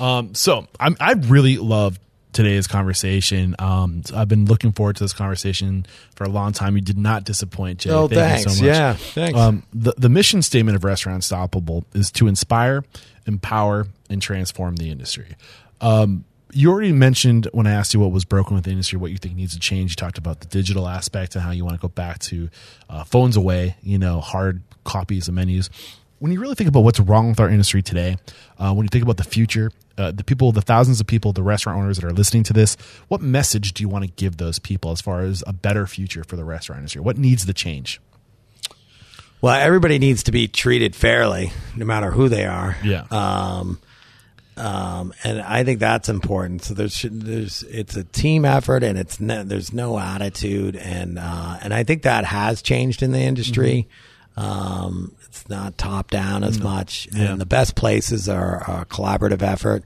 Um, 0.00 0.34
so 0.34 0.66
I'm, 0.80 0.96
I 0.98 1.12
really 1.12 1.56
love 1.56 2.00
today's 2.34 2.66
conversation. 2.66 3.56
Um, 3.58 4.02
I've 4.14 4.28
been 4.28 4.44
looking 4.44 4.72
forward 4.72 4.96
to 4.96 5.04
this 5.04 5.14
conversation 5.14 5.86
for 6.14 6.24
a 6.24 6.28
long 6.28 6.52
time. 6.52 6.76
You 6.76 6.82
did 6.82 6.98
not 6.98 7.24
disappoint, 7.24 7.80
Jay. 7.80 7.90
Oh, 7.90 8.08
Thank 8.08 8.10
you 8.10 8.44
thanks. 8.44 8.58
so 8.58 8.64
much. 8.64 8.74
Yeah, 8.74 8.92
thanks. 8.94 9.38
Um, 9.38 9.62
the, 9.72 9.94
the 9.96 10.08
mission 10.08 10.42
statement 10.42 10.76
of 10.76 10.84
Restaurant 10.84 11.22
Stoppable 11.22 11.84
is 11.94 12.10
to 12.12 12.26
inspire, 12.28 12.84
empower, 13.26 13.86
and 14.10 14.20
transform 14.20 14.76
the 14.76 14.90
industry. 14.90 15.34
Um, 15.80 16.24
you 16.52 16.70
already 16.70 16.92
mentioned 16.92 17.48
when 17.52 17.66
I 17.66 17.72
asked 17.72 17.94
you 17.94 18.00
what 18.00 18.12
was 18.12 18.24
broken 18.24 18.54
with 18.54 18.64
the 18.64 18.70
industry, 18.70 18.98
what 18.98 19.10
you 19.10 19.16
think 19.18 19.34
needs 19.34 19.54
to 19.54 19.60
change. 19.60 19.92
You 19.92 19.96
talked 19.96 20.18
about 20.18 20.40
the 20.40 20.46
digital 20.46 20.86
aspect 20.86 21.34
and 21.34 21.42
how 21.42 21.50
you 21.50 21.64
want 21.64 21.76
to 21.76 21.80
go 21.80 21.88
back 21.88 22.20
to 22.20 22.48
uh, 22.88 23.02
phones 23.04 23.36
away, 23.36 23.76
you 23.82 23.98
know, 23.98 24.20
hard 24.20 24.62
copies 24.84 25.26
of 25.26 25.34
menus. 25.34 25.68
When 26.24 26.32
you 26.32 26.40
really 26.40 26.54
think 26.54 26.68
about 26.68 26.84
what's 26.84 26.98
wrong 27.00 27.28
with 27.28 27.38
our 27.38 27.50
industry 27.50 27.82
today, 27.82 28.16
uh, 28.58 28.72
when 28.72 28.86
you 28.86 28.88
think 28.88 29.04
about 29.04 29.18
the 29.18 29.24
future, 29.24 29.70
uh, 29.98 30.10
the 30.10 30.24
people, 30.24 30.52
the 30.52 30.62
thousands 30.62 30.98
of 30.98 31.06
people, 31.06 31.34
the 31.34 31.42
restaurant 31.42 31.78
owners 31.78 31.98
that 31.98 32.06
are 32.06 32.14
listening 32.14 32.44
to 32.44 32.54
this, 32.54 32.78
what 33.08 33.20
message 33.20 33.74
do 33.74 33.82
you 33.82 33.90
want 33.90 34.06
to 34.06 34.10
give 34.10 34.38
those 34.38 34.58
people 34.58 34.90
as 34.90 35.02
far 35.02 35.20
as 35.20 35.44
a 35.46 35.52
better 35.52 35.86
future 35.86 36.24
for 36.24 36.36
the 36.36 36.44
restaurant 36.46 36.78
industry? 36.78 37.02
What 37.02 37.18
needs 37.18 37.44
to 37.44 37.52
change? 37.52 38.00
Well, 39.42 39.54
everybody 39.54 39.98
needs 39.98 40.22
to 40.22 40.32
be 40.32 40.48
treated 40.48 40.96
fairly, 40.96 41.52
no 41.76 41.84
matter 41.84 42.10
who 42.10 42.30
they 42.30 42.46
are. 42.46 42.74
Yeah. 42.82 43.04
Um, 43.10 43.78
um, 44.56 45.12
and 45.24 45.42
I 45.42 45.62
think 45.62 45.78
that's 45.78 46.08
important. 46.08 46.64
So 46.64 46.72
there's 46.72 47.04
there's 47.06 47.64
it's 47.64 47.96
a 47.96 48.04
team 48.04 48.46
effort, 48.46 48.82
and 48.82 48.98
it's 48.98 49.20
no, 49.20 49.44
there's 49.44 49.74
no 49.74 49.98
attitude, 49.98 50.74
and 50.74 51.18
uh, 51.18 51.58
and 51.60 51.74
I 51.74 51.84
think 51.84 52.04
that 52.04 52.24
has 52.24 52.62
changed 52.62 53.02
in 53.02 53.12
the 53.12 53.20
industry. 53.20 53.88
Um, 54.36 55.14
it's 55.34 55.48
not 55.48 55.76
top 55.78 56.10
down 56.10 56.44
as 56.44 56.60
much, 56.60 57.08
Yeah. 57.12 57.32
and 57.32 57.40
the 57.40 57.46
best 57.46 57.74
places 57.74 58.28
are 58.28 58.58
a 58.62 58.84
collaborative 58.86 59.42
effort. 59.42 59.84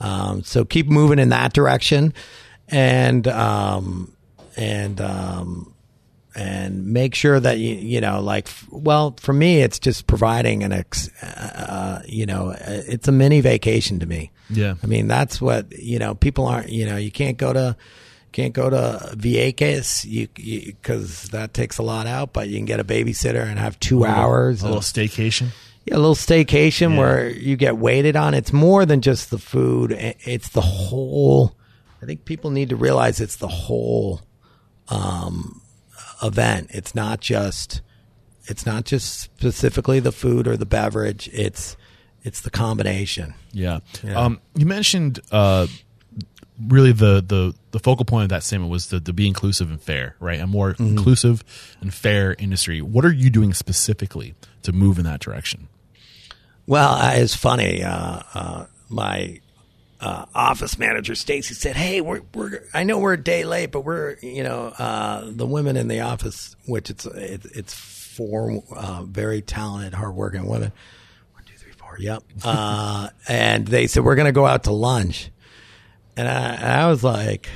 Um, 0.00 0.42
so 0.42 0.64
keep 0.64 0.86
moving 0.88 1.18
in 1.18 1.28
that 1.30 1.52
direction, 1.52 2.12
and 2.68 3.26
um, 3.28 4.12
and 4.56 5.00
um, 5.00 5.72
and 6.34 6.86
make 6.86 7.14
sure 7.14 7.38
that 7.40 7.58
you 7.58 7.74
you 7.76 8.00
know 8.00 8.20
like 8.20 8.48
well 8.70 9.14
for 9.18 9.32
me 9.32 9.60
it's 9.62 9.78
just 9.78 10.06
providing 10.06 10.62
an 10.64 10.72
ex 10.72 11.08
uh, 11.22 12.02
you 12.06 12.26
know 12.26 12.50
uh, 12.50 12.56
it's 12.86 13.08
a 13.08 13.12
mini 13.12 13.40
vacation 13.40 13.98
to 14.00 14.06
me 14.06 14.30
Yeah. 14.50 14.74
i 14.82 14.86
mean 14.86 15.08
that's 15.08 15.40
what 15.40 15.72
you 15.78 15.98
know 15.98 16.14
people 16.14 16.46
aren't 16.46 16.68
you 16.68 16.84
know 16.84 16.96
you 16.98 17.10
can't 17.10 17.38
go 17.38 17.54
to 17.54 17.74
can't 18.36 18.52
go 18.52 18.68
to 18.68 19.14
Vieques 19.16 20.04
you 20.04 20.28
because 20.36 21.24
that 21.30 21.54
takes 21.54 21.78
a 21.78 21.82
lot 21.82 22.06
out 22.06 22.32
but 22.34 22.48
you 22.48 22.56
can 22.58 22.66
get 22.66 22.78
a 22.80 22.84
babysitter 22.84 23.42
and 23.42 23.58
have 23.58 23.80
two 23.80 24.04
hours 24.04 24.62
A 24.62 24.66
little 24.66 24.80
staycation. 24.82 25.48
yeah, 25.86 25.94
a 25.94 26.02
little 26.04 26.14
staycation 26.14 26.90
Yeah. 26.92 26.98
where 26.98 27.28
you 27.30 27.56
get 27.56 27.78
waited 27.78 28.14
on. 28.14 28.34
It's 28.34 28.52
more 28.52 28.84
than 28.84 29.00
just 29.00 29.30
the 29.30 29.38
food. 29.38 29.92
It's 29.98 30.50
the 30.50 30.60
whole. 30.60 31.56
I 32.02 32.06
think 32.06 32.24
people 32.26 32.50
need 32.50 32.68
to 32.68 32.76
realize 32.76 33.20
it's 33.20 33.36
the 33.36 33.48
whole 33.48 34.20
um, 34.88 35.62
event. 36.22 36.68
It's 36.72 36.94
not 36.94 37.20
just. 37.20 37.80
It's 38.48 38.64
not 38.66 38.84
just 38.84 39.18
specifically 39.20 39.98
the 39.98 40.12
food 40.12 40.46
or 40.46 40.56
the 40.56 40.66
beverage. 40.66 41.28
It's 41.32 41.76
it's 42.22 42.40
the 42.42 42.50
combination. 42.50 43.34
Yeah. 43.52 43.78
Yeah. 44.04 44.20
Um, 44.20 44.40
you 44.54 44.66
mentioned 44.66 45.20
uh, 45.32 45.66
really 46.60 46.92
the, 46.92 47.22
the 47.26 47.54
the 47.72 47.78
focal 47.78 48.04
point 48.04 48.24
of 48.24 48.28
that 48.30 48.42
statement 48.42 48.70
was 48.70 48.86
to, 48.88 49.00
to 49.00 49.12
be 49.12 49.26
inclusive 49.26 49.70
and 49.70 49.80
fair, 49.80 50.16
right? 50.20 50.40
A 50.40 50.46
more 50.46 50.72
Mm-hmm. 50.74 50.86
inclusive 50.86 51.44
and 51.80 51.92
fair 51.92 52.34
industry. 52.38 52.80
What 52.80 53.04
are 53.04 53.12
you 53.12 53.30
doing 53.30 53.52
specifically 53.54 54.34
to 54.62 54.72
move 54.72 54.98
in 54.98 55.04
that 55.04 55.20
direction? 55.20 55.68
Well, 56.66 56.92
uh, 56.94 57.12
it's 57.14 57.36
funny. 57.36 57.82
Uh, 57.84 58.20
uh, 58.34 58.66
my 58.88 59.40
uh, 60.00 60.26
office 60.34 60.78
manager 60.78 61.14
Stacy 61.14 61.54
said, 61.54 61.76
"Hey, 61.76 62.00
we're 62.00 62.22
we're 62.34 62.62
I 62.74 62.84
know 62.84 62.98
we're 62.98 63.14
a 63.14 63.22
day 63.22 63.44
late, 63.44 63.70
but 63.72 63.82
we're 63.82 64.16
you 64.20 64.42
know 64.42 64.68
uh, 64.78 65.24
the 65.26 65.46
women 65.46 65.76
in 65.76 65.88
the 65.88 66.00
office, 66.00 66.56
which 66.66 66.90
it's 66.90 67.06
it, 67.06 67.44
it's 67.54 67.72
four 67.74 68.62
uh, 68.74 69.02
very 69.04 69.42
talented, 69.42 69.94
hardworking 69.94 70.46
women. 70.46 70.72
One, 71.34 71.44
two, 71.44 71.56
three, 71.56 71.72
four. 71.72 71.96
Yep. 71.98 72.22
Uh, 72.44 73.08
and 73.28 73.66
they 73.66 73.86
said 73.86 74.04
we're 74.04 74.14
going 74.16 74.26
to 74.26 74.32
go 74.32 74.46
out 74.46 74.64
to 74.64 74.72
lunch, 74.72 75.30
and 76.16 76.28
I, 76.28 76.54
and 76.54 76.72
I 76.72 76.88
was 76.88 77.04
like." 77.04 77.48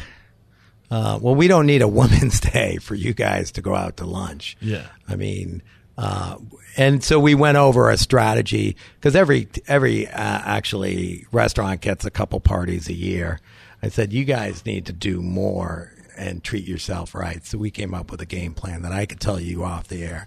Uh, 0.92 1.20
well, 1.22 1.36
we 1.36 1.46
don't 1.46 1.66
need 1.66 1.82
a 1.82 1.86
women's 2.02 2.40
day 2.40 2.76
for 2.78 2.96
you 2.96 3.14
guys 3.14 3.52
to 3.52 3.62
go 3.62 3.76
out 3.76 3.98
to 3.98 4.04
lunch. 4.04 4.56
Yeah. 4.60 4.88
I 5.06 5.14
mean, 5.14 5.62
uh, 5.96 6.36
and 6.76 7.04
so 7.04 7.20
we 7.20 7.34
went 7.34 7.58
over 7.58 7.90
a 7.90 7.96
strategy 7.96 8.76
because 8.94 9.14
every 9.14 9.48
every 9.68 10.08
uh, 10.08 10.12
actually 10.14 11.26
restaurant 11.30 11.80
gets 11.80 12.04
a 12.04 12.10
couple 12.10 12.40
parties 12.40 12.88
a 12.88 12.94
year. 12.94 13.38
I 13.82 13.88
said 13.88 14.12
you 14.12 14.24
guys 14.24 14.64
need 14.64 14.86
to 14.86 14.92
do 14.92 15.20
more 15.20 15.92
and 16.16 16.42
treat 16.42 16.66
yourself 16.66 17.14
right. 17.14 17.44
So 17.44 17.58
we 17.58 17.70
came 17.70 17.94
up 17.94 18.10
with 18.10 18.20
a 18.20 18.26
game 18.26 18.54
plan 18.54 18.82
that 18.82 18.92
I 18.92 19.06
could 19.06 19.20
tell 19.20 19.38
you 19.38 19.62
off 19.64 19.88
the 19.88 20.02
air 20.02 20.26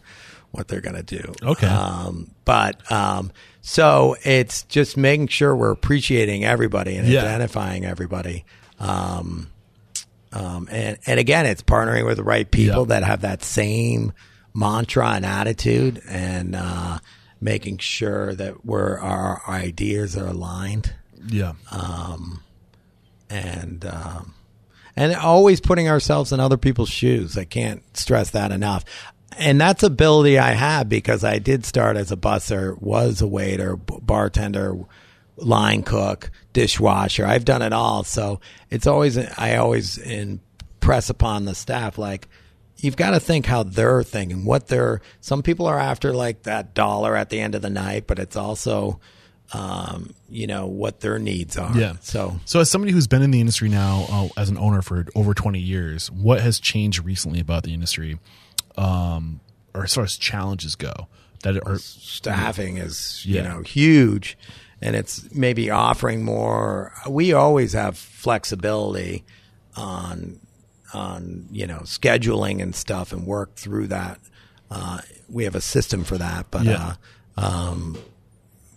what 0.54 0.68
they're 0.70 0.82
going 0.82 0.96
to 0.96 1.04
do. 1.04 1.34
Okay. 1.44 1.68
Um, 1.68 2.32
but 2.46 2.90
um, 2.92 3.32
so 3.62 4.16
it's 4.24 4.64
just 4.64 4.96
making 4.96 5.28
sure 5.28 5.54
we're 5.56 5.72
appreciating 5.72 6.46
everybody 6.46 6.96
and 6.96 7.08
Yeah. 7.08 7.24
identifying 7.24 7.86
everybody. 7.86 8.46
Um, 8.80 9.50
um, 10.32 10.68
and, 10.72 10.98
and 11.06 11.20
again, 11.20 11.46
it's 11.46 11.62
partnering 11.62 12.06
with 12.06 12.18
the 12.18 12.24
right 12.24 12.50
people 12.50 12.86
that 12.86 13.04
have 13.04 13.22
that 13.22 13.44
same 13.44 14.14
mantra 14.54 15.10
and 15.10 15.26
attitude 15.26 16.02
and 16.08 16.56
uh, 16.56 17.00
making 17.42 17.80
sure 17.80 18.34
that 18.36 18.64
we're, 18.66 18.98
our 19.00 19.42
ideas 19.48 20.16
are 20.16 20.28
aligned 20.28 20.94
Yeah. 21.28 21.54
and 23.30 23.86
um, 23.86 24.34
and 24.96 25.16
always 25.16 25.60
putting 25.60 25.90
ourselves 25.90 26.32
in 26.32 26.40
other 26.40 26.58
people's 26.58 26.90
shoes. 26.90 27.36
I 27.38 27.46
can't 27.46 27.82
stress 27.98 28.30
that 28.32 28.52
enough. 28.52 28.86
And 29.38 29.60
that's 29.60 29.84
a 29.84 29.88
ability 29.88 30.40
I 30.40 30.52
have 30.52 30.90
because 30.90 31.24
I 31.24 31.40
did 31.40 31.66
start 31.66 31.98
as 31.98 32.12
a 32.12 32.18
busser, 32.18 32.80
was 32.82 33.22
a 33.22 33.28
waiter, 33.28 33.78
b- 33.78 34.00
bartender, 34.02 34.78
line 35.38 35.84
cook, 35.84 36.32
dishwasher. 36.52 37.26
I've 37.26 37.46
done 37.46 37.62
it 37.62 37.74
all. 37.74 38.04
So 38.04 38.40
it's 38.70 38.88
always 38.88 39.18
I 39.18 39.58
always 39.58 39.98
impress 39.98 41.10
upon 41.10 41.46
the 41.46 41.56
staff 41.56 41.98
like 41.98 42.28
you've 42.78 42.98
got 42.98 43.12
to 43.12 43.20
think 43.20 43.46
how 43.46 43.64
they're 43.64 44.04
thinking, 44.04 44.46
what 44.46 44.68
they're. 44.68 45.02
Some 45.22 45.42
people 45.42 45.68
are 45.68 45.80
after 45.80 46.14
like 46.14 46.44
that 46.44 46.74
dollar 46.74 47.16
at 47.16 47.30
the 47.30 47.40
end 47.40 47.56
of 47.56 47.62
the 47.62 47.70
night, 47.70 48.06
but 48.08 48.20
it's 48.20 48.36
also, 48.36 49.00
um, 49.54 50.14
you 50.30 50.48
know, 50.48 50.68
what 50.68 51.00
their 51.00 51.18
needs 51.18 51.58
are. 51.58 51.76
Yeah. 51.78 51.94
So 52.02 52.40
So, 52.46 52.60
as 52.60 52.70
somebody 52.70 52.92
who's 52.92 53.08
been 53.08 53.22
in 53.22 53.32
the 53.32 53.40
industry 53.40 53.70
now 53.70 54.06
uh, 54.10 54.28
as 54.38 54.50
an 54.50 54.58
owner 54.58 54.82
for 54.82 55.06
over 55.16 55.34
20 55.34 55.60
years, 55.60 56.12
what 56.12 56.42
has 56.42 56.60
changed 56.60 57.04
recently 57.04 57.40
about 57.40 57.64
the 57.64 57.74
industry, 57.74 58.20
um, 58.78 59.40
or 59.74 59.84
as 59.84 59.94
far 59.94 60.04
as 60.04 60.18
challenges 60.18 60.76
go? 60.76 61.08
That 61.44 61.58
are 61.68 61.78
staffing 61.78 62.78
is 62.78 63.26
Yeah. 63.26 63.42
you 63.44 63.50
know 63.50 63.62
huge 63.64 64.38
and 64.82 64.96
it's 64.96 65.30
maybe 65.34 65.70
offering 65.70 66.24
more 66.24 66.94
we 67.10 67.34
always 67.34 67.74
have 67.74 67.98
flexibility 67.98 69.26
on 69.76 70.40
on 70.94 71.48
you 71.52 71.68
know 71.68 71.80
scheduling 71.80 72.62
and 72.62 72.74
stuff 72.74 73.12
and 73.12 73.26
work 73.26 73.56
through 73.56 73.88
that 73.88 74.20
uh, 74.72 75.00
we 75.28 75.44
have 75.44 75.56
a 75.56 75.60
system 75.62 76.06
for 76.06 76.18
that 76.18 76.46
but 76.50 76.64
Yeah. 76.64 76.96
uh, 77.38 77.42
um, 77.46 77.98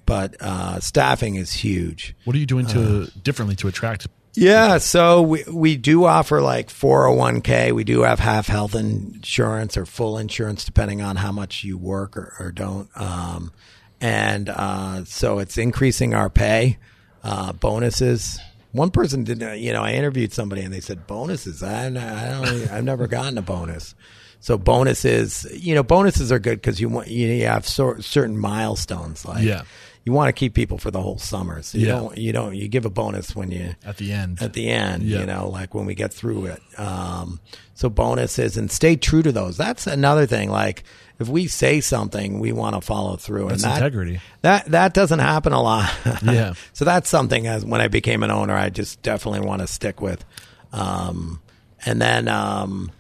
but 0.06 0.36
uh, 0.40 0.78
staffing 0.80 1.34
is 1.34 1.52
huge. 1.52 2.14
What 2.24 2.34
are 2.36 2.38
you 2.38 2.46
doing 2.46 2.66
to 2.66 3.10
differently 3.22 3.56
to 3.56 3.68
attract? 3.68 4.06
Yeah, 4.36 4.78
so 4.78 5.22
we 5.22 5.44
we 5.50 5.76
do 5.76 6.04
offer 6.04 6.42
like 6.42 6.68
401k. 6.68 7.72
We 7.72 7.84
do 7.84 8.02
have 8.02 8.18
half 8.20 8.46
health 8.46 8.74
insurance 8.74 9.76
or 9.76 9.86
full 9.86 10.18
insurance 10.18 10.64
depending 10.64 11.00
on 11.00 11.16
how 11.16 11.32
much 11.32 11.64
you 11.64 11.78
work 11.78 12.16
or, 12.16 12.34
or 12.38 12.52
don't. 12.52 12.88
Um, 12.94 13.52
and 14.00 14.48
uh, 14.50 15.04
so 15.06 15.38
it's 15.38 15.56
increasing 15.56 16.12
our 16.14 16.28
pay, 16.28 16.76
uh, 17.24 17.52
bonuses. 17.54 18.38
One 18.72 18.90
person 18.90 19.24
did, 19.24 19.42
uh, 19.42 19.52
you 19.52 19.72
know, 19.72 19.82
I 19.82 19.92
interviewed 19.92 20.34
somebody 20.34 20.60
and 20.60 20.72
they 20.72 20.80
said 20.80 21.06
bonuses. 21.06 21.62
I, 21.62 21.86
I 21.86 21.90
don't, 21.90 22.70
I've 22.70 22.84
never 22.84 23.06
gotten 23.06 23.38
a 23.38 23.42
bonus. 23.42 23.94
So 24.40 24.58
bonuses, 24.58 25.46
you 25.50 25.74
know, 25.74 25.82
bonuses 25.82 26.30
are 26.30 26.38
good 26.38 26.60
because 26.60 26.78
you 26.78 26.90
want 26.90 27.08
you 27.08 27.46
have 27.46 27.66
sor- 27.66 28.02
certain 28.02 28.36
milestones. 28.36 29.24
Like, 29.24 29.44
Yeah. 29.44 29.62
You 30.06 30.12
want 30.12 30.28
to 30.28 30.32
keep 30.32 30.54
people 30.54 30.78
for 30.78 30.90
the 30.90 31.02
whole 31.02 31.18
summer. 31.18 31.60
So 31.62 31.76
you 31.78 31.88
Yeah. 31.88 31.92
don't, 31.96 32.16
you 32.16 32.32
don't, 32.32 32.54
you 32.54 32.68
give 32.68 32.86
a 32.86 32.90
bonus 32.90 33.34
when 33.36 33.50
you 33.50 33.74
At 33.84 33.96
the 33.98 34.12
end. 34.12 34.40
at 34.40 34.52
the 34.54 34.68
end, 34.70 35.02
Yeah. 35.02 35.18
you 35.20 35.26
know, 35.26 35.48
like 35.50 35.74
when 35.74 35.84
we 35.84 35.94
get 35.94 36.14
through 36.14 36.46
it. 36.46 36.62
Um, 36.78 37.40
so 37.74 37.90
bonuses 37.90 38.56
and 38.56 38.70
stay 38.70 38.96
true 38.96 39.22
to 39.22 39.32
those. 39.32 39.56
That's 39.58 39.86
another 39.86 40.24
thing. 40.24 40.48
Like 40.48 40.84
if 41.18 41.28
we 41.28 41.48
say 41.48 41.80
something, 41.80 42.38
we 42.38 42.52
want 42.52 42.76
to 42.76 42.80
follow 42.80 43.16
through. 43.16 43.48
That's 43.48 43.64
and 43.64 43.72
that, 43.72 43.76
integrity. 43.78 44.20
That 44.42 44.66
that 44.70 44.94
doesn't 44.94 45.18
happen 45.18 45.52
a 45.52 45.60
lot. 45.60 45.92
Yeah. 46.22 46.54
so 46.72 46.84
that's 46.84 47.10
something 47.10 47.46
as 47.48 47.64
when 47.64 47.80
I 47.80 47.88
became 47.88 48.22
an 48.22 48.30
owner, 48.30 48.54
I 48.54 48.70
just 48.70 49.02
definitely 49.02 49.40
want 49.40 49.60
to 49.62 49.66
stick 49.66 50.00
with. 50.00 50.24
Um, 50.72 51.40
and 51.84 52.00
then, 52.00 52.28
um, 52.28 52.90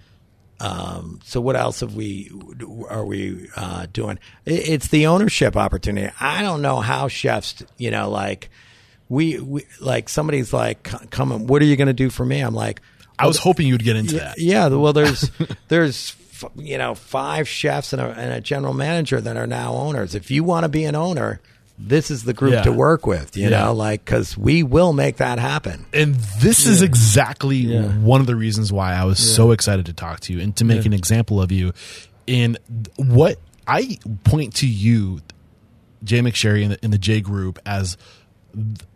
um, 0.60 1.20
so 1.24 1.40
what 1.40 1.56
else 1.56 1.80
have 1.80 1.94
we 1.94 2.30
are 2.88 3.04
we 3.04 3.48
uh, 3.56 3.86
doing? 3.92 4.18
It's 4.46 4.88
the 4.88 5.06
ownership 5.06 5.56
opportunity. 5.56 6.12
I 6.20 6.42
don't 6.42 6.62
know 6.62 6.80
how 6.80 7.08
chefs, 7.08 7.62
you 7.76 7.90
know, 7.90 8.08
like 8.10 8.48
we, 9.08 9.38
we 9.38 9.66
like 9.80 10.08
somebody's 10.08 10.52
like, 10.52 10.84
come 11.10 11.46
what 11.46 11.60
are 11.60 11.66
you 11.66 11.76
going 11.76 11.88
to 11.88 11.92
do 11.92 12.10
for 12.10 12.24
me? 12.24 12.40
I'm 12.40 12.54
like, 12.54 12.80
I 13.18 13.26
was 13.26 13.38
hoping 13.38 13.66
you'd 13.66 13.84
get 13.84 13.96
into 13.96 14.16
that. 14.16 14.38
yeah, 14.38 14.68
well, 14.68 14.92
there's 14.94 15.30
there's 15.68 16.16
you 16.54 16.78
know 16.78 16.94
five 16.94 17.48
chefs 17.48 17.92
and 17.92 18.00
a, 18.02 18.06
and 18.10 18.32
a 18.32 18.40
general 18.40 18.74
manager 18.74 19.20
that 19.20 19.36
are 19.36 19.46
now 19.46 19.74
owners. 19.74 20.14
If 20.14 20.30
you 20.30 20.42
want 20.44 20.64
to 20.64 20.68
be 20.68 20.84
an 20.84 20.94
owner, 20.94 21.40
this 21.78 22.10
is 22.10 22.24
the 22.24 22.32
group 22.32 22.52
Yeah. 22.54 22.62
to 22.62 22.72
work 22.72 23.06
with. 23.06 23.36
You 23.36 23.44
Yeah. 23.50 23.64
know, 23.64 23.72
like 23.74 24.04
because 24.04 24.36
we 24.36 24.62
will 24.62 24.92
make 24.92 25.16
that 25.18 25.38
happen. 25.38 25.86
And 25.92 26.14
this 26.40 26.66
is 26.66 26.82
exactly 26.82 27.66
one 27.78 28.20
of 28.20 28.26
the 28.26 28.36
reasons 28.36 28.72
why 28.72 28.94
I 28.94 29.04
was 29.04 29.18
so 29.18 29.50
excited 29.52 29.86
to 29.86 29.92
talk 29.92 30.20
to 30.20 30.32
you 30.32 30.40
and 30.40 30.54
to 30.56 30.64
make 30.64 30.86
an 30.86 30.92
example 30.92 31.40
of 31.40 31.52
you. 31.52 31.72
And 32.28 32.58
what 32.96 33.38
I 33.66 33.98
point 34.24 34.54
to 34.56 34.66
you, 34.66 35.20
Jay 36.04 36.20
McSherry 36.20 36.62
in 36.62 36.70
the, 36.70 36.84
in 36.84 36.90
the 36.92 36.98
J 36.98 37.20
group, 37.20 37.58
as 37.66 37.96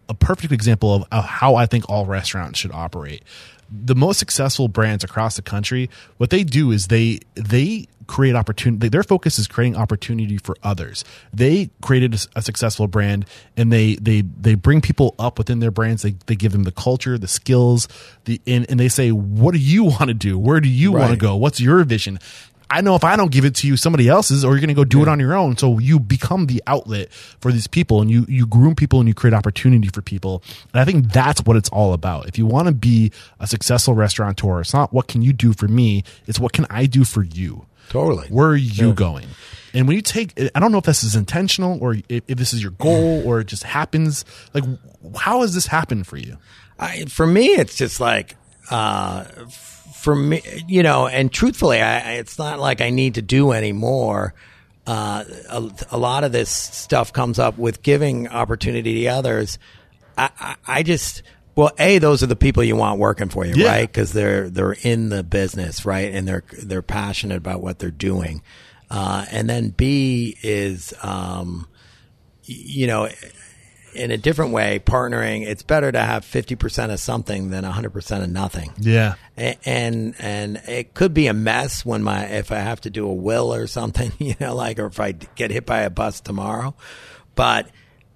a 0.09 0.15
perfect 0.15 0.53
example 0.53 0.95
of, 0.95 1.05
of 1.13 1.25
how 1.25 1.55
I 1.57 1.67
think 1.67 1.89
all 1.89 2.07
restaurants 2.07 2.59
should 2.59 2.73
operate. 2.73 3.23
The 3.71 3.95
most 3.95 4.19
successful 4.19 4.67
brands 4.69 5.05
across 5.05 5.37
the 5.37 5.43
country, 5.43 5.89
what 6.17 6.31
they 6.31 6.43
do 6.45 6.73
is 6.73 6.87
they 6.89 7.21
they 7.37 7.87
create 8.11 8.35
opportunity. 8.35 8.89
Their 8.89 9.05
focus 9.05 9.39
is 9.39 9.47
creating 9.47 9.77
opportunity 9.77 10.37
for 10.37 10.57
others. 10.65 11.05
They 11.33 11.71
created 11.81 12.21
a, 12.35 12.43
successful 12.43 12.89
brand, 12.89 13.25
and 13.57 13.73
they 13.73 13.95
they 13.95 14.23
they 14.23 14.57
bring 14.57 14.81
people 14.81 15.15
up 15.17 15.39
within 15.39 15.61
their 15.61 15.71
brands. 15.71 16.03
They 16.03 16.17
they 16.27 16.35
give 16.35 16.51
them 16.51 16.65
the 16.65 16.73
culture, 16.73 17.17
the 17.19 17.29
skills, 17.29 17.87
the 18.25 18.41
and, 18.49 18.69
and 18.69 18.81
they 18.81 18.89
say, 18.89 19.13
what 19.13 19.53
do 19.55 19.61
you 19.61 19.85
want 19.85 20.09
to 20.09 20.15
do? 20.15 20.37
Where 20.39 20.61
do 20.61 20.69
you 20.69 20.91
want 20.91 21.13
to 21.13 21.17
go? 21.17 21.37
What's 21.37 21.61
your 21.61 21.85
vision? 21.85 22.19
I 22.73 22.81
know 22.83 22.95
if 22.95 23.03
I 23.03 23.17
don't 23.17 23.33
give 23.33 23.45
it 23.45 23.57
to 23.57 23.67
you, 23.67 23.77
somebody 23.77 24.09
else's, 24.09 24.45
or 24.45 24.53
you're 24.53 24.61
going 24.61 24.69
to 24.69 24.75
go 24.75 24.85
do 24.85 25.03
it 25.03 25.09
on 25.09 25.19
your 25.19 25.35
own. 25.35 25.57
So 25.57 25.79
you 25.79 25.99
become 25.99 26.47
the 26.47 26.63
outlet 26.69 27.13
for 27.13 27.51
these 27.51 27.67
people, 27.67 28.01
and 28.01 28.11
you 28.11 28.27
you 28.29 28.47
groom 28.47 28.75
people 28.75 28.99
and 28.99 29.09
you 29.09 29.15
create 29.15 29.35
opportunity 29.35 29.89
for 29.89 30.03
people. 30.03 30.43
And 30.73 30.81
I 30.81 30.85
think 30.85 31.13
that's 31.13 31.43
what 31.43 31.57
it's 31.57 31.69
all 31.69 31.93
about. 31.93 32.29
If 32.29 32.39
you 32.39 32.47
want 32.47 32.67
to 32.67 32.75
be 32.75 33.13
a 33.39 33.47
successful 33.47 33.95
restaurateur, 33.95 34.61
it's 34.61 34.75
not 34.75 34.93
what 34.93 35.07
can 35.07 35.23
you 35.23 35.33
do 35.33 35.53
for 35.53 35.69
me; 35.69 36.03
it's 36.27 36.41
what 36.41 36.53
can 36.53 36.67
I 36.71 36.87
do 36.87 37.05
for 37.05 37.23
you. 37.23 37.67
Totally. 37.91 38.29
Where 38.29 38.49
are 38.49 38.57
you 38.57 38.95
going? 38.95 39.27
And 39.75 39.87
when 39.87 39.95
you 39.97 40.03
take, 40.03 40.33
I 40.55 40.59
don't 40.61 40.73
know 40.73 40.79
if 40.79 40.85
this 40.85 41.05
is 41.05 41.15
intentional 41.15 41.79
or 41.83 41.95
if, 42.09 42.23
if 42.27 42.39
this 42.39 42.55
is 42.55 42.63
your 42.63 42.73
goal 42.73 43.23
or 43.27 43.41
it 43.41 43.47
just 43.49 43.65
happens. 43.65 44.25
Like, 44.55 44.65
how 45.17 45.43
has 45.43 45.55
this 45.55 45.67
happened 45.67 46.07
for 46.07 46.17
you? 46.17 46.39
I, 46.79 47.05
for 47.05 47.27
me, 47.27 47.49
it's 47.49 47.77
just 47.77 48.01
like, 48.01 48.37
uh, 48.71 49.25
for 49.95 50.15
me, 50.17 50.41
you 50.67 50.83
know, 50.83 51.07
and 51.07 51.31
truthfully, 51.31 51.81
I, 51.83 51.99
I- 51.99 52.13
it's 52.15 52.39
not 52.39 52.59
like 52.59 52.81
I 52.81 52.89
need 52.91 53.17
to 53.17 53.23
do 53.23 53.51
any 53.53 53.73
more. 53.73 54.33
Uh, 54.87 55.25
a, 55.51 55.71
a 55.91 55.99
lot 55.99 56.25
of 56.25 56.33
this 56.33 56.49
stuff 56.51 57.13
comes 57.13 57.39
up 57.39 57.59
with 57.59 57.83
giving 57.83 58.27
opportunity 58.29 59.03
to 59.03 59.09
others. 59.09 59.59
I, 60.17 60.31
I, 60.41 60.57
I 60.67 60.83
just, 60.83 61.23
well, 61.57 61.73
a 61.79 61.99
those 61.99 62.23
are 62.23 62.27
the 62.27 62.37
people 62.37 62.63
you 62.65 62.77
want 62.77 62.99
working 62.99 63.29
for 63.29 63.45
you, 63.45 63.55
Yeah. 63.57 63.69
right? 63.69 63.87
Because 63.93 64.13
they're 64.13 64.49
they're 64.51 64.77
in 64.83 65.09
the 65.09 65.23
business, 65.23 65.85
right, 65.85 66.13
and 66.13 66.27
they're 66.27 66.45
they're 66.63 66.83
passionate 66.83 67.37
about 67.37 67.63
what 67.63 67.79
they're 67.79 67.91
doing. 67.91 68.43
Uh, 68.91 69.25
and 69.31 69.49
then 69.49 69.69
B 69.71 70.37
is, 70.43 70.93
um, 71.03 71.69
you 72.45 72.87
know, 72.89 73.09
in 73.95 74.11
a 74.11 74.17
different 74.17 74.53
way, 74.53 74.81
partnering, 74.85 75.47
it's 75.47 75.63
better 75.63 75.91
to 75.93 76.01
have 76.01 76.25
50% 76.25 76.93
of 76.93 76.99
something 77.01 77.51
than 77.51 77.65
100% 77.65 78.23
of 78.23 78.31
nothing. 78.31 78.73
Yeah. 78.79 79.15
A- 79.39 79.57
And, 79.65 80.15
and 80.19 80.57
it 80.69 80.95
could 80.95 81.15
be 81.15 81.27
a 81.29 81.35
mess 81.35 81.85
when 81.85 82.03
my, 82.03 82.25
if 82.25 82.51
I 82.53 82.59
have 82.59 82.81
to 82.83 82.91
do 82.91 83.07
a 83.09 83.13
will 83.15 83.53
or 83.55 83.67
something, 83.69 84.13
you 84.19 84.35
know, 84.41 84.55
like, 84.57 84.79
or 84.81 84.87
if 84.87 84.99
I 84.99 85.13
get 85.13 85.51
hit 85.53 85.67
by 85.67 85.81
a 85.83 85.91
bus 85.91 86.21
tomorrow, 86.21 86.75
but 87.37 87.69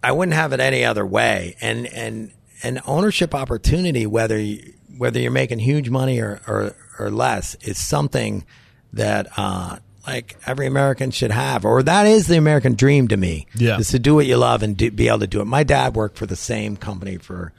I 0.02 0.11
wouldn't 0.12 0.35
have 0.35 0.52
it 0.52 0.59
any 0.61 0.85
other 0.85 1.06
way. 1.06 1.56
And, 1.61 1.86
and, 1.86 2.32
an 2.65 2.81
ownership 2.86 3.35
opportunity, 3.35 4.07
whether 4.07 4.39
you, 4.39 4.73
whether 4.97 5.20
you're 5.20 5.31
making 5.31 5.61
huge 5.61 5.91
money 5.91 6.19
or, 6.20 6.41
or, 6.49 6.74
or 6.99 7.11
less 7.11 7.55
is 7.57 7.78
something 7.78 8.45
that, 8.93 9.28
uh, 9.36 9.77
like 10.07 10.36
every 10.47 10.66
American 10.66 11.11
should 11.11 11.31
have, 11.31 11.65
or 11.65 11.82
that 11.82 12.07
is 12.07 12.27
the 12.27 12.36
American 12.36 12.74
dream 12.74 13.09
to 13.09 13.16
me. 13.16 13.47
Yeah. 13.55 13.78
Is 13.78 13.89
to 13.89 13.99
do 13.99 14.15
what 14.15 14.27
you 14.27 14.36
love 14.36 14.62
and 14.62 14.77
do, 14.77 14.91
be 14.91 15.09
able 15.09 15.20
to 15.20 15.27
do 15.27 15.41
it. 15.41 15.47
My 15.47 15.62
dad 15.62 15.95
worked 15.95 16.19
for 16.19 16.27
the 16.27 16.36
same 16.36 16.77
company 16.77 17.16
for, 17.16 17.53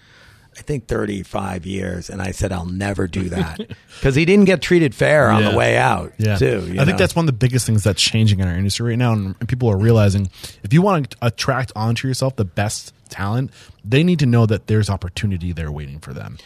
I 0.57 0.61
think, 0.61 0.87
35 0.87 1.65
years. 1.65 2.09
And 2.09 2.21
I 2.21 2.31
said, 2.31 2.51
I'll 2.51 2.65
never 2.65 3.07
do 3.07 3.29
that 3.29 3.57
because 3.99 4.15
he 4.15 4.23
didn't 4.25 4.45
get 4.45 4.61
treated 4.61 4.95
fair 4.95 5.29
on 5.29 5.43
Yeah. 5.43 5.51
the 5.51 5.57
way 5.57 5.77
out, 5.77 6.13
Yeah. 6.17 6.37
too. 6.37 6.67
you 6.71 6.79
I 6.79 6.85
think 6.85 6.97
that's 6.97 7.15
one 7.15 7.23
of 7.23 7.27
the 7.27 7.33
biggest 7.37 7.65
things 7.65 7.83
that's 7.83 8.01
changing 8.01 8.39
in 8.39 8.47
our 8.47 8.55
industry 8.55 8.89
right 8.91 8.97
now. 8.97 9.13
And, 9.13 9.35
and 9.39 9.49
people 9.49 9.69
are 9.69 9.77
realizing 9.77 10.29
if 10.63 10.71
you 10.73 10.81
want 10.81 11.09
to 11.11 11.17
attract 11.21 11.71
onto 11.75 12.07
yourself 12.07 12.35
the 12.37 12.45
best 12.45 12.93
talent, 13.09 13.51
they 13.83 14.03
need 14.03 14.19
to 14.19 14.25
know 14.25 14.45
that 14.45 14.67
there's 14.67 14.89
opportunity 14.89 15.51
there 15.51 15.71
waiting 15.71 15.99
for 15.99 16.13
them. 16.13 16.37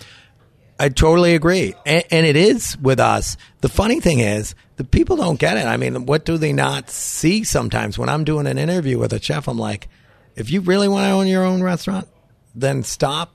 I 0.81 0.90
totally 0.90 1.36
agree. 1.36 1.73
And, 1.86 2.03
and 2.10 2.26
it 2.26 2.36
is 2.38 2.77
with 2.81 2.99
us. 2.99 3.36
The 3.61 3.69
funny 3.69 3.99
thing 3.99 4.19
is, 4.19 4.56
the 4.77 4.86
people 4.86 5.18
don't 5.18 5.38
get 5.40 5.57
it. 5.57 5.65
I 5.65 5.76
mean, 5.77 6.06
what 6.06 6.23
do 6.26 6.38
they 6.38 6.53
not 6.53 6.90
see 6.90 7.44
sometimes? 7.44 7.98
When 7.99 8.07
I'm 8.07 8.23
doing 8.23 8.48
an 8.48 8.57
interview 8.57 8.98
with 8.98 9.11
a 9.11 9.22
chef, 9.22 9.48
I'm 9.49 9.57
like, 9.60 9.90
if 10.38 10.49
you 10.49 10.61
really 10.61 10.88
want 10.88 11.03
to 11.06 11.11
own 11.11 11.27
your 11.27 11.44
own 11.44 11.61
restaurant, 11.61 12.07
then 12.56 12.84
stop 12.84 13.34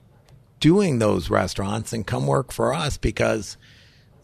doing 0.59 0.99
those 0.99 1.29
restaurants 1.29 1.93
and 1.93 2.05
come 2.05 2.27
work 2.27 2.51
for 2.51 2.73
us 2.73 2.97
because 2.97 3.57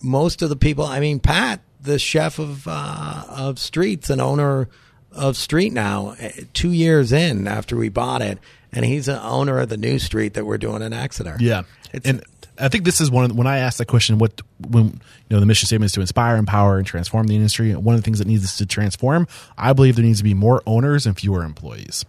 most 0.02 0.42
of 0.42 0.50
the 0.50 0.56
people, 0.56 0.86
I 0.86 1.00
mean, 1.00 1.20
Pat, 1.20 1.62
the 1.80 2.00
chef 2.00 2.40
of, 2.40 2.68
uh, 2.68 3.24
of 3.30 3.60
Streets 3.60 4.10
and 4.10 4.22
owner 4.22 4.70
of 5.12 5.36
Street 5.36 5.74
now, 5.74 6.16
eh, 6.20 6.32
two 6.54 6.72
years 6.72 7.12
in 7.12 7.48
after 7.48 7.76
we 7.76 7.90
bought 7.90 8.22
it, 8.22 8.40
and 8.72 8.86
he's 8.86 9.08
an 9.08 9.20
owner 9.22 9.60
of 9.60 9.70
the 9.70 9.78
new 9.78 10.00
street 10.00 10.34
that 10.36 10.46
we're 10.46 10.58
doing 10.58 10.82
in 10.82 10.94
Exeter. 10.94 11.38
Yeah. 11.40 11.64
It's, 11.94 12.06
and 12.06 12.24
I 12.58 12.70
think 12.70 12.86
this 12.86 13.02
is 13.02 13.10
one 13.10 13.24
of 13.24 13.32
the, 13.32 13.36
when 13.36 13.48
I 13.48 13.58
asked 13.58 13.80
that 13.80 13.88
question, 13.88 14.18
what 14.18 14.42
when 14.70 14.86
you 14.86 14.92
know 15.30 15.40
the 15.40 15.46
mission 15.46 15.66
statement 15.66 15.88
is 15.88 15.94
to 15.94 16.02
inspire, 16.02 16.38
empower, 16.38 16.78
and 16.78 16.86
transform 16.86 17.28
the 17.28 17.36
industry. 17.36 17.74
One 17.76 17.96
of 17.96 18.02
the 18.02 18.06
things 18.06 18.20
that 18.20 18.28
needs 18.28 18.56
to 18.58 18.66
transform, 18.66 19.28
I 19.58 19.74
believe 19.74 19.96
there 19.96 20.06
needs 20.06 20.20
to 20.20 20.24
be 20.24 20.34
more 20.34 20.62
owners 20.66 21.06
and 21.06 21.18
fewer 21.18 21.44
employees. 21.44 22.06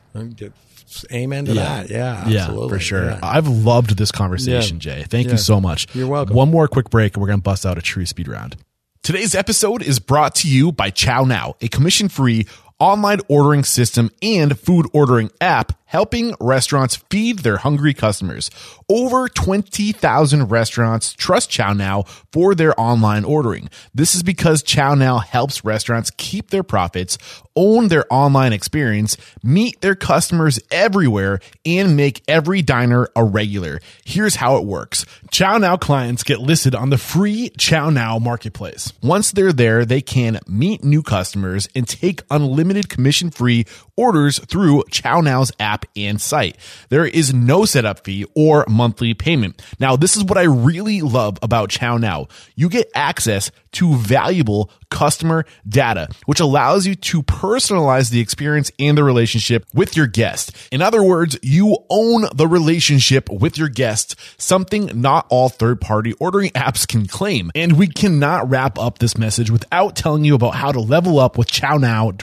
Amen 1.12 1.44
to 1.46 1.54
that. 1.54 1.90
Yeah, 1.90 2.28
yeah, 2.28 2.40
absolutely. 2.44 2.68
for 2.68 2.80
sure. 2.80 3.04
Yeah. 3.04 3.20
I've 3.22 3.48
loved 3.48 3.96
this 3.96 4.12
conversation, 4.12 4.76
Yeah. 4.76 4.80
Jay. 4.96 5.04
Thank 5.08 5.26
Yeah. 5.26 5.32
you 5.32 5.38
so 5.38 5.60
much. 5.60 5.86
You're 5.94 6.06
welcome. 6.08 6.34
One 6.36 6.50
more 6.50 6.68
quick 6.68 6.90
break, 6.90 7.14
and 7.14 7.20
we're 7.22 7.28
going 7.28 7.38
to 7.40 7.42
bust 7.42 7.64
out 7.66 7.78
a 7.78 7.82
true 7.82 8.06
speed 8.06 8.28
round. 8.28 8.56
Today's 9.02 9.34
episode 9.34 9.82
is 9.82 9.98
brought 9.98 10.34
to 10.36 10.48
you 10.48 10.70
by 10.70 10.90
ChowNow, 10.90 11.54
a 11.60 11.68
commission-free 11.68 12.46
online 12.82 13.20
ordering 13.28 13.62
system 13.62 14.10
and 14.20 14.58
food 14.58 14.86
ordering 14.92 15.30
app 15.40 15.72
helping 15.92 16.34
restaurants 16.40 16.96
feed 17.10 17.40
their 17.40 17.58
hungry 17.58 17.92
customers. 17.92 18.50
Over 18.88 19.28
20,000 19.28 20.48
restaurants 20.48 21.12
trust 21.12 21.50
ChowNow 21.50 22.08
for 22.32 22.54
their 22.54 22.78
online 22.80 23.24
ordering. 23.24 23.68
This 23.94 24.14
is 24.14 24.22
because 24.22 24.62
ChowNow 24.62 25.22
helps 25.22 25.66
restaurants 25.66 26.10
keep 26.16 26.48
their 26.48 26.62
profits, 26.62 27.18
own 27.54 27.88
their 27.88 28.06
online 28.10 28.54
experience, 28.54 29.18
meet 29.42 29.82
their 29.82 29.94
customers 29.94 30.58
everywhere, 30.70 31.40
and 31.66 31.94
make 31.94 32.22
every 32.26 32.62
diner 32.62 33.06
a 33.14 33.22
regular. 33.22 33.78
Here's 34.02 34.36
how 34.36 34.56
it 34.56 34.64
works. 34.64 35.04
ChowNow 35.30 35.78
clients 35.78 36.22
get 36.22 36.40
listed 36.40 36.74
on 36.74 36.88
the 36.88 36.96
free 36.96 37.50
ChowNow 37.58 38.18
marketplace. 38.22 38.94
Once 39.02 39.30
they're 39.30 39.52
there, 39.52 39.84
they 39.84 40.00
can 40.00 40.40
meet 40.48 40.82
new 40.82 41.02
customers 41.02 41.68
and 41.74 41.86
take 41.86 42.22
unlimited 42.30 42.71
unlimited 42.72 42.88
commission 42.88 43.30
free 43.30 43.66
orders 43.96 44.38
through 44.38 44.82
ChowNow's 44.90 45.52
app 45.60 45.84
and 45.94 46.20
site. 46.20 46.56
There 46.88 47.04
is 47.04 47.34
no 47.34 47.64
setup 47.66 48.04
fee 48.04 48.24
or 48.34 48.64
monthly 48.68 49.12
payment. 49.12 49.62
Now, 49.78 49.96
this 49.96 50.16
is 50.16 50.24
what 50.24 50.38
I 50.38 50.44
really 50.44 51.02
love 51.02 51.38
about 51.42 51.68
ChowNow. 51.68 52.30
You 52.56 52.70
get 52.70 52.90
access 52.94 53.50
to 53.72 53.94
valuable 53.94 54.70
customer 54.90 55.44
data, 55.66 56.08
which 56.26 56.40
allows 56.40 56.86
you 56.86 56.94
to 56.94 57.22
personalize 57.22 58.10
the 58.10 58.20
experience 58.20 58.70
and 58.78 58.96
the 58.96 59.04
relationship 59.04 59.66
with 59.72 59.96
your 59.96 60.06
guest. 60.06 60.54
In 60.70 60.82
other 60.82 61.02
words, 61.02 61.38
you 61.42 61.78
own 61.88 62.26
the 62.34 62.46
relationship 62.46 63.30
with 63.30 63.56
your 63.56 63.68
guest, 63.68 64.16
something 64.36 64.90
not 65.00 65.26
all 65.30 65.48
third 65.48 65.80
party 65.80 66.12
ordering 66.20 66.50
apps 66.54 66.86
can 66.86 67.06
claim. 67.06 67.50
And 67.54 67.78
we 67.78 67.88
cannot 67.88 68.50
wrap 68.50 68.78
up 68.78 68.98
this 68.98 69.16
message 69.16 69.50
without 69.50 69.96
telling 69.96 70.24
you 70.24 70.34
about 70.34 70.54
how 70.54 70.72
to 70.72 70.80
level 70.80 71.18
up 71.18 71.38
with 71.38 71.48
ChowNow 71.48 72.16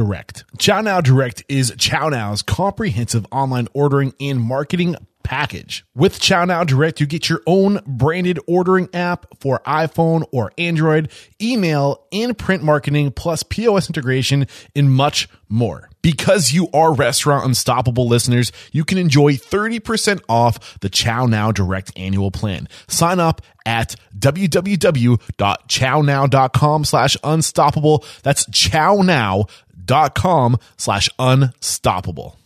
ChowNow 0.58 1.04
Direct 1.04 1.44
is 1.48 1.72
ChowNow's 1.72 2.42
comprehensive 2.42 3.26
online 3.32 3.68
ordering 3.74 4.14
and 4.20 4.42
marketing 4.42 4.96
package. 5.30 5.86
With 5.94 6.20
ChowNow 6.20 6.66
Direct, 6.66 7.00
you 7.00 7.06
get 7.06 7.30
your 7.30 7.44
own 7.46 7.82
branded 7.86 8.40
ordering 8.48 8.90
app 8.96 9.28
for 9.40 9.60
iPhone 9.60 10.24
or 10.32 10.52
Android, 10.58 11.12
email 11.40 12.04
and 12.12 12.36
print 12.36 12.64
marketing, 12.64 13.12
plus 13.12 13.44
POS 13.44 13.90
integration, 13.90 14.48
and 14.76 14.92
much 14.92 15.30
more. 15.48 15.92
Because 16.02 16.52
you 16.52 16.68
are 16.74 16.96
Restaurant 16.96 17.46
Unstoppable 17.46 18.08
listeners, 18.08 18.52
you 18.72 18.84
can 18.84 18.98
enjoy 18.98 19.34
30% 19.34 20.20
off 20.28 20.80
the 20.80 20.90
ChowNow 20.90 21.54
Direct 21.54 21.92
annual 21.96 22.32
plan. 22.32 22.68
Sign 22.88 23.20
up 23.20 23.44
at 23.68 23.96
www.chownow.com 24.18 26.86
slash 26.86 27.18
unstoppable. 27.24 28.04
That's 28.24 28.48
chownow.com 28.48 29.46
slash 30.78 31.10
unstoppable. 31.18 32.38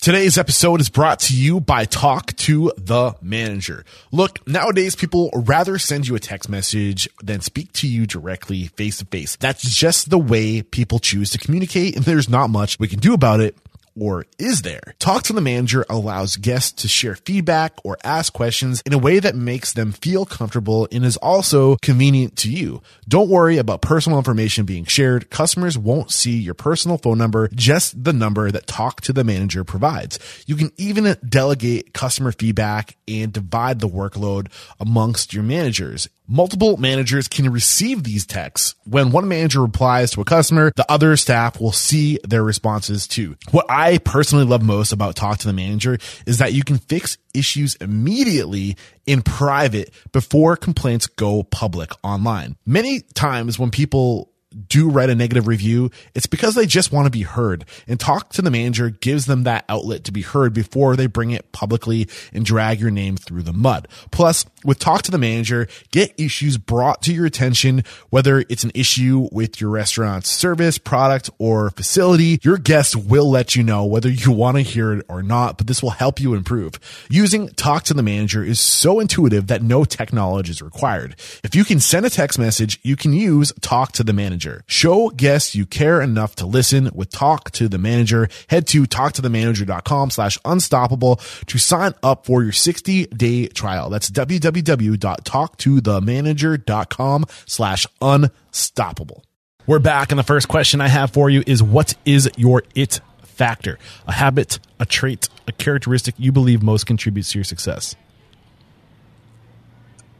Today's 0.00 0.36
episode 0.36 0.80
is 0.80 0.90
brought 0.90 1.20
to 1.20 1.36
you 1.36 1.60
by 1.60 1.84
Talk 1.84 2.34
to 2.36 2.72
the 2.76 3.14
Manager. 3.22 3.84
Look, 4.10 4.44
nowadays 4.48 4.96
people 4.96 5.30
rather 5.32 5.78
send 5.78 6.08
you 6.08 6.16
a 6.16 6.20
text 6.20 6.48
message 6.48 7.08
than 7.22 7.40
speak 7.40 7.72
to 7.74 7.88
you 7.88 8.06
directly 8.06 8.66
face 8.66 8.98
to 8.98 9.04
face. 9.04 9.36
That's 9.36 9.62
just 9.62 10.10
the 10.10 10.18
way 10.18 10.62
people 10.62 10.98
choose 10.98 11.30
to 11.30 11.38
communicate, 11.38 11.94
and 11.94 12.04
there's 12.04 12.28
not 12.28 12.50
much 12.50 12.80
we 12.80 12.88
can 12.88 12.98
do 12.98 13.14
about 13.14 13.38
it 13.38 13.56
or 13.98 14.26
is 14.38 14.62
there? 14.62 14.94
Talk 14.98 15.22
to 15.24 15.32
the 15.32 15.40
manager 15.40 15.84
allows 15.88 16.36
guests 16.36 16.82
to 16.82 16.88
share 16.88 17.16
feedback 17.16 17.74
or 17.84 17.96
ask 18.04 18.32
questions 18.32 18.82
in 18.86 18.92
a 18.92 18.98
way 18.98 19.18
that 19.18 19.34
makes 19.34 19.72
them 19.72 19.92
feel 19.92 20.24
comfortable 20.24 20.88
and 20.90 21.04
is 21.04 21.16
also 21.18 21.76
convenient 21.82 22.36
to 22.36 22.50
you. 22.50 22.82
Don't 23.08 23.28
worry 23.28 23.58
about 23.58 23.82
personal 23.82 24.18
information 24.18 24.64
being 24.64 24.84
shared. 24.84 25.30
Customers 25.30 25.76
won't 25.76 26.10
see 26.10 26.38
your 26.38 26.54
personal 26.54 26.98
phone 26.98 27.18
number, 27.18 27.48
just 27.54 28.02
the 28.04 28.12
number 28.12 28.50
that 28.50 28.66
Talk 28.66 29.00
to 29.02 29.12
the 29.12 29.24
Manager 29.24 29.64
provides. 29.64 30.18
You 30.46 30.56
can 30.56 30.72
even 30.76 31.16
delegate 31.28 31.92
customer 31.92 32.32
feedback 32.32 32.96
and 33.06 33.32
divide 33.32 33.80
the 33.80 33.88
workload 33.88 34.48
amongst 34.80 35.32
your 35.34 35.42
managers. 35.42 36.08
Multiple 36.34 36.78
managers 36.78 37.28
can 37.28 37.52
receive 37.52 38.04
these 38.04 38.24
texts. 38.24 38.74
When 38.84 39.10
one 39.10 39.28
manager 39.28 39.60
replies 39.60 40.12
to 40.12 40.22
a 40.22 40.24
customer, 40.24 40.72
the 40.74 40.90
other 40.90 41.14
staff 41.18 41.60
will 41.60 41.72
see 41.72 42.18
their 42.26 42.42
responses 42.42 43.06
too. 43.06 43.36
What 43.50 43.66
I 43.68 43.98
personally 43.98 44.46
love 44.46 44.62
most 44.62 44.92
about 44.92 45.14
Talk 45.14 45.40
to 45.40 45.46
the 45.46 45.52
Manager 45.52 45.98
is 46.24 46.38
that 46.38 46.54
you 46.54 46.64
can 46.64 46.78
fix 46.78 47.18
issues 47.34 47.74
immediately 47.74 48.78
in 49.04 49.20
private 49.20 49.92
before 50.12 50.56
complaints 50.56 51.06
go 51.06 51.42
public 51.42 51.92
online. 52.02 52.56
Many 52.64 53.00
times 53.00 53.58
when 53.58 53.70
people 53.70 54.32
do 54.68 54.88
write 54.88 55.10
a 55.10 55.14
negative 55.14 55.46
review, 55.46 55.90
it's 56.14 56.26
because 56.26 56.54
they 56.54 56.66
just 56.66 56.92
want 56.92 57.06
to 57.06 57.10
be 57.10 57.22
heard. 57.22 57.64
And 57.86 57.98
talk 57.98 58.30
to 58.30 58.42
the 58.42 58.50
manager 58.50 58.90
gives 58.90 59.26
them 59.26 59.44
that 59.44 59.64
outlet 59.68 60.04
to 60.04 60.12
be 60.12 60.22
heard 60.22 60.52
before 60.52 60.96
they 60.96 61.06
bring 61.06 61.30
it 61.30 61.52
publicly 61.52 62.08
and 62.32 62.44
drag 62.44 62.80
your 62.80 62.90
name 62.90 63.16
through 63.16 63.42
the 63.42 63.52
mud. 63.52 63.88
Plus, 64.10 64.44
with 64.64 64.78
talk 64.78 65.02
to 65.02 65.10
the 65.10 65.18
manager, 65.18 65.68
get 65.90 66.12
issues 66.18 66.58
brought 66.58 67.02
to 67.02 67.12
your 67.12 67.26
attention, 67.26 67.84
whether 68.10 68.44
it's 68.48 68.64
an 68.64 68.72
issue 68.74 69.28
with 69.32 69.60
your 69.60 69.70
restaurant's 69.70 70.28
service, 70.28 70.78
product, 70.78 71.30
or 71.38 71.70
facility. 71.70 72.38
Your 72.42 72.58
guest 72.58 72.96
will 72.96 73.30
let 73.30 73.56
you 73.56 73.62
know 73.62 73.84
whether 73.84 74.08
you 74.08 74.32
want 74.32 74.56
to 74.56 74.62
hear 74.62 74.92
it 74.92 75.06
or 75.08 75.22
not, 75.22 75.58
but 75.58 75.66
this 75.66 75.82
will 75.82 75.90
help 75.90 76.20
you 76.20 76.34
improve. 76.34 76.78
Using 77.08 77.48
talk 77.50 77.84
to 77.84 77.94
the 77.94 78.02
manager 78.02 78.42
is 78.42 78.60
so 78.60 79.00
intuitive 79.00 79.46
that 79.48 79.62
no 79.62 79.84
tech 79.84 80.12
knowledge 80.12 80.50
is 80.50 80.62
required. 80.62 81.16
If 81.42 81.54
you 81.54 81.64
can 81.64 81.80
send 81.80 82.06
a 82.06 82.10
text 82.10 82.38
message, 82.38 82.78
you 82.82 82.96
can 82.96 83.12
use 83.12 83.52
talk 83.60 83.92
to 83.92 84.04
the 84.04 84.12
manager. 84.12 84.64
Show 84.66 85.10
guests 85.10 85.54
you 85.54 85.66
care 85.66 86.00
enough 86.00 86.34
to 86.36 86.46
listen 86.46 86.90
with 86.94 87.10
talk 87.10 87.50
to 87.52 87.68
the 87.68 87.78
manager. 87.78 88.28
Head 88.48 88.66
to 88.68 88.84
talktothemanager.com 88.84 90.10
slash 90.10 90.38
unstoppable 90.44 91.16
to 91.46 91.58
sign 91.58 91.94
up 92.02 92.26
for 92.26 92.42
your 92.42 92.52
60 92.52 93.06
day 93.06 93.46
trial. 93.48 93.90
That's 93.90 94.08
www.talktothemanager.com 94.52 97.24
slash 97.46 97.86
unstoppable. 98.00 99.24
We're 99.66 99.78
back. 99.78 100.10
And 100.10 100.18
the 100.18 100.24
first 100.24 100.48
question 100.48 100.80
I 100.80 100.88
have 100.88 101.12
for 101.12 101.30
you 101.30 101.44
is 101.46 101.62
what 101.62 101.94
is 102.04 102.28
your 102.36 102.64
it 102.74 103.00
factor? 103.22 103.78
A 104.06 104.12
habit, 104.12 104.58
a 104.80 104.86
trait, 104.86 105.28
a 105.46 105.52
characteristic 105.52 106.14
you 106.18 106.32
believe 106.32 106.62
most 106.62 106.86
contributes 106.86 107.30
to 107.32 107.38
your 107.38 107.44
success? 107.44 107.94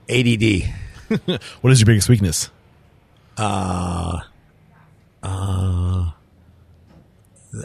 ADD. 0.09 0.75
What 1.61 1.71
is 1.71 1.79
your 1.79 1.87
biggest 1.87 2.09
weakness? 2.09 2.49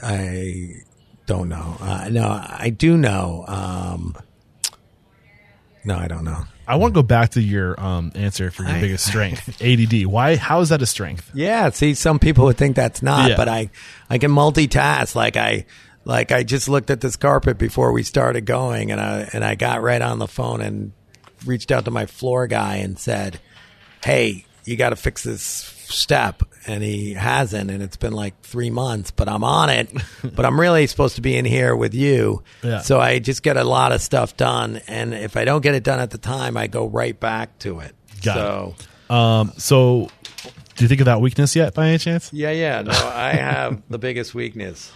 I 0.03 0.81
don't 1.27 1.48
know. 1.48 1.77
Uh, 1.80 2.10
no, 2.11 2.27
I 2.27 2.72
do 2.76 2.98
know. 2.98 3.45
Um, 3.48 4.18
no, 5.88 5.97
I 5.97 6.07
don't 6.07 6.23
know. 6.23 6.43
I 6.68 6.76
want 6.76 6.93
to 6.93 6.97
go 6.99 7.03
back 7.03 7.30
to 7.31 7.41
your 7.41 7.80
um, 7.80 8.11
answer 8.14 8.51
for 8.51 8.64
your 8.64 8.73
I- 8.73 8.81
biggest 8.81 9.05
strength, 9.07 9.61
ADD. 9.64 10.05
Why? 10.05 10.35
How 10.35 10.59
is 10.59 10.69
that 10.69 10.81
a 10.81 10.85
strength? 10.85 11.31
Yeah, 11.34 11.69
see, 11.69 11.93
some 11.93 12.19
people 12.19 12.45
would 12.45 12.57
think 12.57 12.76
that's 12.76 13.01
not, 13.01 13.30
Yeah. 13.30 13.38
but 13.38 13.47
I, 13.47 13.69
I 14.09 14.18
can 14.18 14.31
multitask. 14.31 15.15
Like 15.15 15.38
I, 15.38 15.65
like 16.03 16.31
I 16.34 16.43
just 16.43 16.68
looked 16.69 16.89
at 16.89 16.99
this 17.01 17.15
carpet 17.15 17.57
before 17.57 17.91
we 17.93 18.03
started 18.03 18.45
going, 18.45 18.91
and 18.91 18.99
I 19.01 19.30
and 19.34 19.43
I 19.45 19.55
got 19.55 19.81
right 19.81 20.01
on 20.01 20.19
the 20.19 20.27
phone 20.27 20.61
and 20.61 20.91
reached 21.45 21.72
out 21.72 21.85
to 21.85 21.91
my 21.91 22.05
floor 22.05 22.47
guy 22.47 22.77
and 22.77 22.99
said, 22.99 23.39
"Hey, 24.03 24.45
you 24.65 24.76
got 24.76 24.89
to 24.89 24.95
fix 24.97 25.23
this 25.23 25.41
step," 25.43 26.43
and 26.68 26.84
he 26.84 27.14
hasn't, 27.14 27.72
and 27.72 27.81
it's 27.81 27.98
been 27.98 28.14
like 28.14 28.39
three 28.41 28.69
months, 28.69 29.10
but 29.11 29.27
I'm 29.30 29.44
on 29.44 29.69
it. 29.69 29.89
but 30.35 30.45
I'm 30.45 30.60
really 30.60 30.85
supposed 30.88 31.15
to 31.15 31.22
be 31.22 31.35
in 31.38 31.45
here 31.45 31.76
with 31.76 31.94
you, 31.94 32.44
Yeah. 32.64 32.81
so 32.81 32.99
I 32.99 33.19
just 33.19 33.41
get 33.41 33.57
a 33.57 33.64
lot 33.64 33.91
of 33.94 34.02
stuff 34.02 34.35
done, 34.38 34.81
and 34.88 35.14
if 35.14 35.38
I 35.38 35.45
don't 35.45 35.61
get 35.61 35.73
it 35.76 35.84
done 35.84 35.99
at 35.99 36.11
the 36.11 36.18
time, 36.18 36.57
I 36.57 36.68
go 36.68 36.85
right 36.88 37.18
back 37.19 37.57
to 37.60 37.80
it. 37.80 37.95
Got 38.22 38.35
so. 38.35 38.76
it. 38.77 39.11
Um, 39.11 39.53
so, 39.57 40.10
do 40.76 40.84
you 40.84 40.88
think 40.89 40.99
of 41.02 41.06
that 41.06 41.22
weakness 41.22 41.56
yet, 41.56 41.73
by 41.73 41.88
any 41.88 41.98
chance? 41.98 42.31
Yeah, 42.34 42.52
yeah. 42.52 42.81
No, 42.81 42.91
I 42.91 43.31
have 43.34 43.81
the 43.89 43.98
biggest 43.98 44.35
weakness. 44.35 44.91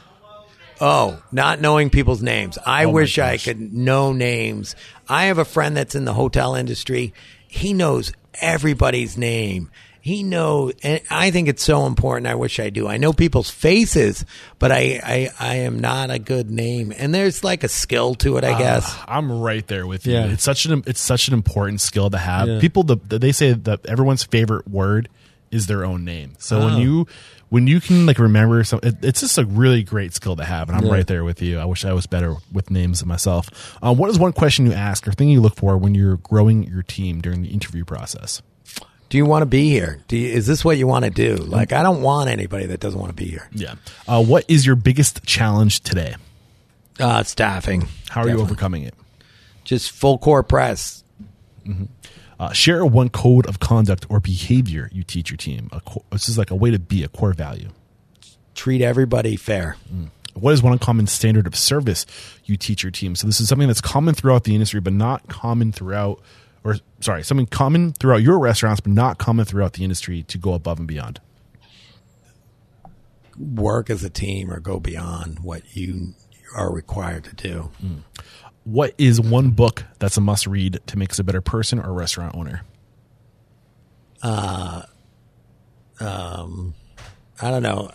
Oh, 0.83 1.21
not 1.31 1.61
knowing 1.61 1.89
people's 1.91 2.23
names. 2.23 2.57
I 2.65 2.85
Oh 2.85 2.89
wish 2.89 3.19
I 3.19 3.37
could 3.37 3.59
know 3.71 4.13
names. 4.13 4.75
I 5.07 5.25
have 5.25 5.37
a 5.37 5.45
friend 5.45 5.77
that's 5.77 5.93
in 5.95 6.05
the 6.05 6.13
hotel 6.13 6.55
industry. 6.55 7.13
He 7.47 7.71
knows 7.73 8.11
everybody's 8.41 9.15
name. 9.17 9.69
He 10.03 10.23
knows, 10.23 10.73
and 10.81 10.99
I 11.11 11.29
think 11.29 11.47
it's 11.47 11.63
so 11.63 11.85
important. 11.85 12.25
I 12.25 12.33
wish 12.33 12.59
I 12.59 12.71
do. 12.71 12.87
I 12.87 12.97
know 12.97 13.13
people's 13.13 13.51
faces, 13.51 14.25
but 14.57 14.71
I, 14.71 14.99
I, 15.03 15.29
I 15.39 15.55
am 15.57 15.79
not 15.79 16.09
a 16.09 16.17
good 16.17 16.49
name. 16.49 16.91
And 16.97 17.13
there's 17.13 17.43
like 17.43 17.63
a 17.63 17.67
skill 17.67 18.15
to 18.15 18.37
it, 18.37 18.43
I 18.43 18.57
guess. 18.57 18.97
I'm 19.07 19.31
right 19.41 19.65
there 19.67 19.85
with 19.85 20.07
you. 20.07 20.13
Yeah. 20.13 20.25
It's 20.25 20.43
such 20.43 20.65
an 20.65 20.83
it's 20.87 20.99
such 20.99 21.27
an 21.27 21.35
important 21.35 21.81
skill 21.81 22.09
to 22.09 22.17
have. 22.17 22.59
People 22.61 22.81
the, 22.83 22.95
they 22.95 23.31
say 23.31 23.53
that 23.53 23.85
everyone's 23.85 24.23
favorite 24.23 24.67
word 24.67 25.07
is 25.51 25.67
their 25.67 25.85
own 25.85 26.03
name. 26.03 26.33
So 26.39 26.59
when 26.65 26.73
Oh. 26.73 26.79
you 26.79 27.07
when 27.49 27.67
you 27.67 27.79
can 27.79 28.05
like 28.07 28.17
remember 28.17 28.63
some, 28.63 28.79
it, 28.81 28.95
it's 29.03 29.19
just 29.19 29.37
a 29.37 29.45
really 29.45 29.83
great 29.83 30.15
skill 30.15 30.35
to 30.37 30.43
have. 30.45 30.69
And 30.69 30.77
I'm 30.79 30.85
Yeah. 30.85 30.93
right 30.93 31.05
there 31.05 31.23
with 31.23 31.43
you. 31.43 31.59
I 31.59 31.65
wish 31.65 31.85
I 31.85 31.93
was 31.93 32.07
better 32.07 32.37
with 32.51 32.71
names 32.71 33.05
myself. 33.05 33.77
Um, 33.83 33.97
what 33.97 34.09
is 34.09 34.17
one 34.17 34.33
question 34.33 34.65
you 34.65 34.73
ask 34.73 35.07
or 35.07 35.11
thing 35.11 35.29
you 35.29 35.41
look 35.41 35.57
for 35.57 35.77
when 35.77 35.93
you're 35.93 36.17
growing 36.17 36.63
your 36.63 36.81
team 36.81 37.21
during 37.21 37.43
the 37.43 37.49
interview 37.49 37.85
process? 37.85 38.41
Do 39.11 39.17
you 39.17 39.25
want 39.25 39.41
to 39.41 39.45
be 39.45 39.69
here? 39.69 39.99
Do 40.07 40.15
you, 40.15 40.29
is 40.29 40.47
this 40.47 40.63
what 40.63 40.77
you 40.77 40.87
want 40.87 41.03
to 41.03 41.11
do? 41.11 41.35
Like, 41.35 41.73
I 41.73 41.83
don't 41.83 42.01
want 42.01 42.29
anybody 42.29 42.65
that 42.67 42.79
doesn't 42.79 42.97
want 42.97 43.09
to 43.09 43.13
be 43.15 43.29
here. 43.29 43.45
Yeah. 43.51 43.75
Uh, 44.07 44.23
what 44.23 44.45
is 44.47 44.65
your 44.65 44.77
biggest 44.77 45.25
challenge 45.25 45.81
today? 45.81 46.15
Uh, 46.97 47.21
staffing. 47.23 47.89
How 48.09 48.21
are 48.21 48.29
you 48.29 48.39
overcoming 48.39 48.83
it? 48.83 48.95
Just 49.65 49.91
full 49.91 50.17
core 50.17 50.43
press. 50.43 51.03
Uh, 52.39 52.53
share 52.53 52.85
one 52.85 53.09
code 53.09 53.45
of 53.47 53.59
conduct 53.59 54.05
or 54.09 54.21
behavior 54.21 54.89
you 54.93 55.03
teach 55.03 55.29
your 55.29 55.37
team. 55.37 55.67
A 55.73 55.81
co- 55.81 56.05
this 56.11 56.29
is 56.29 56.37
like 56.37 56.49
a 56.49 56.55
way 56.55 56.71
to 56.71 56.79
be 56.79 57.03
a 57.03 57.09
core 57.09 57.33
value. 57.33 57.67
treat 58.55 58.81
everybody 58.81 59.35
fair. 59.35 59.75
What 60.35 60.53
is 60.53 60.63
one 60.63 60.79
common 60.79 61.07
standard 61.07 61.47
of 61.47 61.55
service 61.57 62.05
you 62.45 62.55
teach 62.55 62.81
your 62.81 62.91
team? 62.91 63.15
So 63.15 63.27
this 63.27 63.41
is 63.41 63.49
something 63.49 63.67
that's 63.67 63.81
common 63.81 64.15
throughout 64.15 64.45
the 64.45 64.53
industry, 64.53 64.79
but 64.79 64.93
not 64.93 65.27
common 65.27 65.73
throughout, 65.73 66.21
or 66.63 66.77
sorry, 66.99 67.23
something 67.23 67.47
common 67.47 67.93
throughout 67.93 68.21
your 68.21 68.39
restaurants, 68.39 68.81
but 68.81 68.91
not 68.91 69.17
common 69.17 69.45
throughout 69.45 69.73
the 69.73 69.83
industry 69.83 70.23
to 70.23 70.37
go 70.37 70.53
above 70.53 70.79
and 70.79 70.87
beyond. 70.87 71.19
work 73.37 73.89
as 73.89 74.03
a 74.03 74.09
team 74.09 74.51
or 74.51 74.59
go 74.59 74.79
beyond 74.79 75.39
what 75.39 75.75
you 75.75 76.13
are 76.55 76.71
required 76.71 77.23
to 77.23 77.35
do. 77.35 77.71
What 78.63 78.93
is 78.97 79.19
one 79.19 79.51
book 79.51 79.85
that's 79.99 80.17
a 80.17 80.21
must 80.21 80.45
read 80.45 80.79
to 80.87 80.97
make 80.97 81.11
us 81.11 81.19
a 81.19 81.23
better 81.23 81.41
person 81.41 81.79
or 81.79 81.93
restaurant 81.93 82.35
owner? 82.35 82.63
Uh, 84.21 84.83
um, 85.99 86.75
I 87.41 87.49
don't 87.49 87.63
know. 87.63 87.91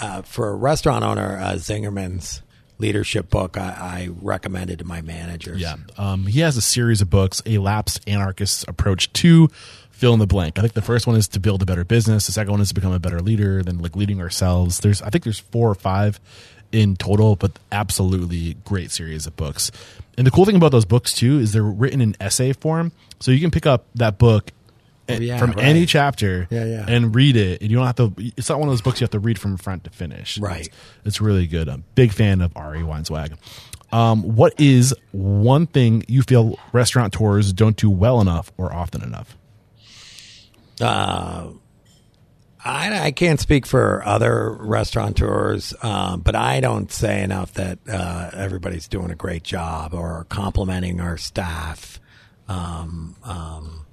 Uh, 0.00 0.22
for 0.22 0.48
a 0.48 0.54
restaurant 0.54 1.04
owner, 1.04 1.38
uh, 1.38 1.52
Zingerman's 1.52 2.42
leadership 2.80 3.30
book, 3.30 3.56
I, 3.56 3.68
I 3.68 4.08
recommended 4.20 4.80
to 4.80 4.84
my 4.84 5.02
managers. 5.02 5.60
Yeah. 5.60 5.76
Um, 5.96 6.26
he 6.26 6.40
has 6.40 6.56
a 6.56 6.62
series 6.62 7.00
of 7.00 7.10
books, 7.10 7.42
A 7.46 7.58
Lapsed 7.58 8.08
Anarchist's 8.08 8.64
Approach 8.66 9.12
to 9.14 9.48
Fill 9.90 10.14
in 10.14 10.18
the 10.18 10.26
Blank. 10.26 10.58
I 10.58 10.62
think 10.62 10.72
the 10.72 10.82
first 10.82 11.06
one 11.06 11.16
is 11.16 11.28
to 11.28 11.40
build 11.40 11.62
a 11.62 11.66
better 11.66 11.84
business. 11.84 12.26
The 12.26 12.32
second 12.32 12.52
one 12.52 12.60
is 12.60 12.68
to 12.68 12.74
become 12.74 12.92
a 12.92 12.98
better 12.98 13.20
leader, 13.20 13.62
then 13.62 13.78
like 13.78 13.94
leading 13.94 14.20
ourselves. 14.20 14.80
There's, 14.80 15.02
I 15.02 15.10
think 15.10 15.24
there's 15.24 15.38
four 15.38 15.70
or 15.70 15.74
five 15.74 16.18
in 16.72 16.96
total, 16.96 17.36
but 17.36 17.58
absolutely 17.70 18.54
great 18.64 18.90
series 18.90 19.26
of 19.26 19.36
books. 19.36 19.70
And 20.16 20.26
the 20.26 20.30
cool 20.30 20.44
thing 20.44 20.56
about 20.56 20.72
those 20.72 20.84
books 20.84 21.12
too 21.12 21.38
is 21.38 21.52
they're 21.52 21.62
written 21.62 22.00
in 22.00 22.16
essay 22.20 22.52
form. 22.52 22.92
So 23.20 23.30
you 23.30 23.40
can 23.40 23.50
pick 23.50 23.66
up 23.66 23.84
that 23.94 24.18
book 24.18 24.50
eh, 25.08 25.18
yeah, 25.20 25.38
from 25.38 25.52
right. 25.52 25.64
any 25.64 25.86
chapter 25.86 26.46
Yeah, 26.50 26.64
yeah. 26.64 26.84
and 26.88 27.14
read 27.14 27.36
it. 27.36 27.60
And 27.62 27.70
you 27.70 27.76
don't 27.76 27.86
have 27.86 27.96
to, 27.96 28.14
it's 28.36 28.48
not 28.48 28.58
one 28.58 28.68
of 28.68 28.72
those 28.72 28.82
books 28.82 29.00
you 29.00 29.04
have 29.04 29.10
to 29.10 29.18
read 29.18 29.38
from 29.38 29.56
front 29.56 29.84
to 29.84 29.90
finish. 29.90 30.38
Right. 30.38 30.66
It's, 30.66 30.76
it's 31.04 31.20
really 31.20 31.46
good. 31.46 31.68
I'm 31.68 31.80
a 31.80 31.94
big 31.94 32.12
fan 32.12 32.40
of 32.40 32.56
Ari 32.56 32.80
Weinzweig. 32.80 33.36
Um, 33.92 34.22
what 34.36 34.54
is 34.58 34.94
one 35.12 35.66
thing 35.66 36.04
you 36.06 36.22
feel 36.22 36.58
restaurateurs 36.72 37.52
don't 37.52 37.76
do 37.76 37.90
well 37.90 38.20
enough 38.20 38.52
or 38.56 38.72
often 38.72 39.02
enough? 39.02 39.36
Uh, 40.80 41.50
I, 42.64 43.06
I 43.06 43.10
can't 43.10 43.40
speak 43.40 43.66
for 43.66 44.04
other 44.04 44.52
restaurateurs, 44.52 45.74
um, 45.82 46.20
but 46.20 46.34
I 46.36 46.60
don't 46.60 46.92
say 46.92 47.22
enough 47.22 47.54
that 47.54 47.78
uh, 47.88 48.30
everybody's 48.34 48.86
doing 48.86 49.10
a 49.10 49.14
great 49.14 49.42
job 49.42 49.94
or 49.94 50.26
complimenting 50.28 51.00
our 51.00 51.16
staff. 51.16 51.98
Um, 52.48 53.16
um, 53.24 53.86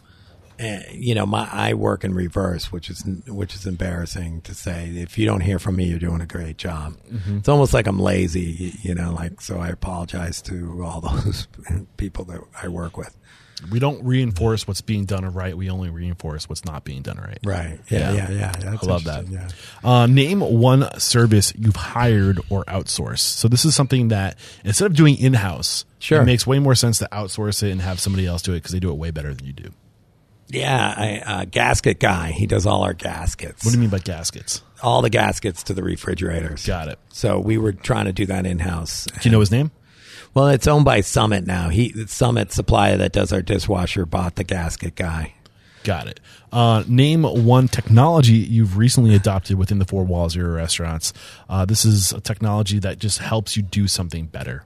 and, 0.59 0.85
you 0.91 1.13
know, 1.15 1.25
my 1.25 1.47
I 1.51 1.73
work 1.73 2.03
in 2.03 2.13
reverse, 2.13 2.71
which 2.71 2.89
is 2.89 3.03
which 3.27 3.55
is 3.55 3.65
embarrassing 3.65 4.41
to 4.41 4.53
say. 4.53 4.89
If 4.95 5.17
you 5.17 5.25
don't 5.25 5.41
hear 5.41 5.59
from 5.59 5.75
me, 5.75 5.85
you're 5.85 5.99
doing 5.99 6.21
a 6.21 6.25
great 6.25 6.57
job. 6.57 6.95
It's 7.27 7.49
almost 7.49 7.73
like 7.73 7.87
I'm 7.87 7.99
lazy, 7.99 8.73
you 8.81 8.95
know. 8.95 9.13
Like 9.13 9.41
so, 9.41 9.59
I 9.59 9.69
apologize 9.69 10.41
to 10.43 10.81
all 10.83 11.01
those 11.23 11.47
people 11.97 12.25
that 12.25 12.41
I 12.61 12.67
work 12.67 12.97
with. 12.97 13.15
We 13.71 13.79
don't 13.79 14.03
reinforce 14.03 14.67
what's 14.67 14.81
being 14.81 15.05
done 15.05 15.25
right. 15.33 15.57
We 15.57 15.71
only 15.71 15.89
reinforce 15.89 16.47
what's 16.47 16.63
not 16.63 16.83
being 16.83 17.01
done 17.01 17.17
right. 17.17 17.39
Right? 17.43 17.79
Yeah, 17.89 18.11
Yeah. 18.11 18.29
yeah, 18.29 18.35
yeah. 18.37 18.51
That's 18.51 18.83
I 18.83 18.87
love 18.87 19.03
that. 19.05 19.27
Yeah. 19.29 19.47
Uh, 19.83 20.05
name 20.05 20.41
one 20.41 20.87
service 20.99 21.53
you've 21.57 21.75
hired 21.75 22.39
or 22.51 22.63
outsourced. 22.65 23.17
So 23.17 23.47
this 23.47 23.65
is 23.65 23.73
something 23.73 24.09
that 24.09 24.37
instead 24.63 24.85
of 24.85 24.95
doing 24.95 25.17
in 25.17 25.33
house, 25.33 25.85
Sure. 25.97 26.21
it 26.21 26.25
makes 26.25 26.45
way 26.45 26.59
more 26.59 26.75
sense 26.75 26.99
to 26.99 27.09
outsource 27.11 27.63
it 27.63 27.71
and 27.71 27.81
have 27.81 27.99
somebody 27.99 28.27
else 28.27 28.43
do 28.43 28.51
it 28.53 28.57
because 28.57 28.73
they 28.73 28.79
do 28.79 28.91
it 28.91 28.95
way 28.95 29.09
better 29.09 29.33
than 29.33 29.47
you 29.47 29.53
do. 29.53 29.71
Yeah, 30.49 30.93
I, 30.95 31.19
uh, 31.19 31.45
gasket 31.45 31.99
guy. 31.99 32.31
He 32.31 32.47
does 32.47 32.65
all 32.65 32.83
our 32.83 32.93
gaskets. 32.93 33.65
What 33.65 33.71
do 33.71 33.77
you 33.77 33.81
mean 33.81 33.89
by 33.89 33.99
gaskets? 33.99 34.61
all 34.81 35.01
the 35.01 35.09
gaskets 35.09 35.63
to 35.63 35.73
the 35.73 35.83
refrigerators. 35.83 36.65
Got 36.65 36.87
it. 36.89 36.99
So 37.09 37.39
we 37.39 37.57
were 37.57 37.73
trying 37.73 38.05
to 38.05 38.13
do 38.13 38.25
that 38.27 38.45
in 38.45 38.59
house. 38.59 39.05
Do 39.05 39.19
you 39.23 39.31
know 39.31 39.39
his 39.39 39.51
name? 39.51 39.71
Well, 40.33 40.49
it's 40.49 40.67
owned 40.67 40.85
by 40.85 41.01
Summit 41.01 41.47
now. 41.47 41.69
He 41.69 42.05
Summit 42.05 42.51
supplier 42.51 42.97
that 42.97 43.11
does 43.11 43.33
our 43.33 43.41
dishwasher 43.41 44.05
bought 44.05 44.35
the 44.35 44.43
gasket 44.43 44.95
guy. 44.95 45.33
Got 45.83 46.07
it. 46.07 46.19
Uh, 46.51 46.83
name 46.87 47.23
one 47.23 47.67
technology 47.67 48.33
you've 48.33 48.77
recently 48.77 49.15
adopted 49.15 49.57
within 49.57 49.79
the 49.79 49.85
four 49.85 50.03
walls 50.03 50.35
of 50.35 50.41
your 50.41 50.51
restaurants. 50.51 51.13
Uh, 51.49 51.65
this 51.65 51.85
is 51.85 52.11
a 52.11 52.19
technology 52.19 52.77
that 52.79 52.99
just 52.99 53.19
helps 53.19 53.55
you 53.55 53.63
do 53.63 53.87
something 53.87 54.25
better. 54.25 54.65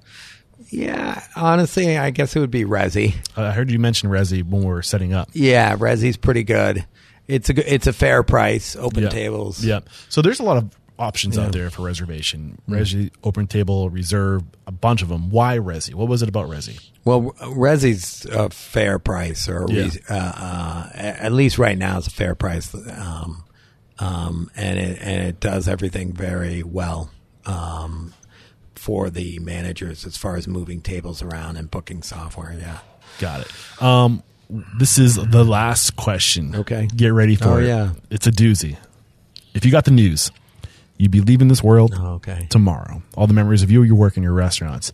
Yeah, 0.71 1.21
honestly, 1.35 1.97
I 1.97 2.09
guess 2.11 2.35
it 2.35 2.39
would 2.39 2.49
be 2.51 2.63
Resy. 2.63 3.15
Uh, 3.37 3.43
I 3.43 3.51
heard 3.51 3.69
you 3.69 3.77
mention 3.77 4.09
Resy 4.09 4.41
when 4.43 4.61
we 4.61 4.67
were 4.67 4.81
setting 4.81 5.13
up. 5.13 5.29
Yeah, 5.33 5.75
Resy's 5.75 6.17
pretty 6.17 6.43
good. 6.43 6.85
It's 7.27 7.49
a 7.49 7.53
good- 7.53 7.65
it's 7.67 7.87
a 7.87 7.93
fair 7.93 8.23
price. 8.23 8.75
Open 8.77 9.03
Yeah. 9.03 9.09
tables. 9.09 9.63
Yep. 9.63 9.89
So 10.09 10.21
there's 10.21 10.39
a 10.39 10.43
lot 10.43 10.57
of 10.57 10.69
options 10.97 11.35
Yeah. 11.35 11.45
out 11.45 11.51
there 11.51 11.69
for 11.69 11.81
reservation. 11.81 12.57
Resy, 12.69 13.09
open 13.23 13.47
table, 13.47 13.89
reserve, 13.89 14.43
a 14.67 14.71
bunch 14.71 15.01
of 15.01 15.09
them. 15.09 15.29
Why 15.29 15.57
Resy? 15.57 15.93
What 15.93 16.07
was 16.07 16.21
it 16.21 16.29
about 16.29 16.47
Resy? 16.49 16.79
Well, 17.03 17.33
Resy's 17.41 18.25
a 18.25 18.49
fair 18.49 18.99
price, 18.99 19.49
or 19.49 19.65
Yeah. 19.69 19.89
uh, 20.09 20.13
uh, 20.13 20.89
at 20.93 21.31
least 21.33 21.57
right 21.57 21.77
now 21.77 21.97
it's 21.97 22.07
a 22.07 22.11
fair 22.11 22.35
price, 22.35 22.73
um, 22.75 23.43
um, 23.99 24.49
and 24.55 24.77
it 24.79 24.99
and 25.01 25.23
it 25.27 25.39
does 25.39 25.67
everything 25.67 26.13
very 26.13 26.63
well 26.63 27.09
um, 27.45 28.13
for 28.81 29.11
the 29.11 29.37
managers 29.37 30.07
as 30.07 30.17
far 30.17 30.35
as 30.37 30.47
moving 30.47 30.81
tables 30.81 31.21
around 31.21 31.55
and 31.55 31.69
booking 31.69 32.01
software. 32.01 32.55
Yeah. 32.59 32.79
Got 33.19 33.41
it. 33.41 33.51
Um, 33.83 34.23
this 34.79 34.97
is 34.97 35.17
the 35.17 35.43
last 35.45 35.95
question. 35.95 36.55
Okay. 36.55 36.87
Get 36.87 37.09
ready 37.13 37.35
for 37.35 37.49
Oh, 37.49 37.57
it. 37.59 37.67
yeah. 37.67 37.91
It's 38.09 38.25
a 38.25 38.31
doozy. 38.31 38.77
If 39.53 39.65
you 39.65 39.71
got 39.71 39.85
the 39.85 39.91
news, 39.91 40.31
you'd 40.97 41.11
be 41.11 41.21
leaving 41.21 41.47
this 41.47 41.61
world 41.61 41.93
Oh, 41.95 42.13
okay. 42.13 42.47
tomorrow. 42.49 43.03
All 43.15 43.27
the 43.27 43.35
memories 43.35 43.61
of 43.61 43.69
you, 43.69 43.83
your 43.83 43.93
work, 43.93 44.17
and 44.17 44.23
your 44.23 44.33
restaurants 44.33 44.91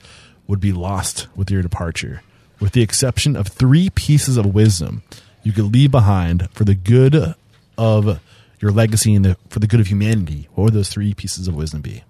would 0.48 0.60
be 0.60 0.74
lost 0.74 1.28
with 1.38 1.50
your 1.50 1.62
departure, 1.62 2.22
with 2.60 2.74
the 2.74 2.82
exception 2.82 3.38
of 3.38 3.48
three 3.48 3.90
pieces 3.90 4.36
of 4.36 4.48
wisdom 4.54 5.02
you 5.44 5.54
could 5.54 5.72
leave 5.74 5.92
behind 5.92 6.50
for 6.52 6.66
the 6.66 6.76
good 6.76 7.36
of 7.78 8.20
your 8.60 8.72
legacy 8.72 9.16
and 9.16 9.24
the, 9.24 9.38
for 9.48 9.60
the 9.60 9.68
good 9.68 9.80
of 9.80 9.88
humanity. 9.88 10.50
What 10.56 10.66
would 10.66 10.74
those 10.74 10.90
three 10.90 11.14
pieces 11.14 11.48
of 11.48 11.56
wisdom 11.56 11.80
be? 11.80 12.04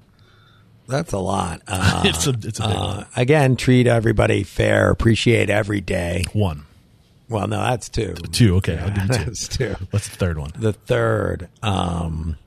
That's 0.87 1.13
a 1.13 1.19
lot. 1.19 1.61
Uh, 1.67 2.01
it's 2.05 2.25
a 2.27 2.31
it's 2.31 2.59
a 2.59 2.67
big 2.67 2.75
uh, 2.77 3.03
again, 3.15 3.55
treat 3.55 3.87
everybody 3.87 4.43
fair. 4.43 4.89
Appreciate 4.89 5.49
every 5.49 5.81
day. 5.81 6.23
one. 6.33 6.63
Well, 7.29 7.47
no, 7.47 7.57
that's 7.59 7.89
two. 7.89 8.13
Two. 8.31 8.55
Okay, 8.57 8.77
I'll 8.77 8.89
give 8.89 9.03
you 9.03 9.09
two. 9.09 9.23
That's 9.25 9.47
two. 9.49 9.75
What's 9.91 10.07
the 10.07 10.15
third 10.15 10.37
one? 10.37 10.51
The 10.55 10.71
third, 10.71 11.49
um, 11.61 12.37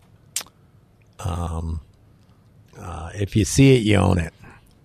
um, 1.19 1.81
uh, 2.79 3.11
if 3.15 3.37
you 3.37 3.45
see 3.45 3.77
it, 3.77 3.83
you 3.83 3.97
own 3.97 4.19
it. 4.19 4.33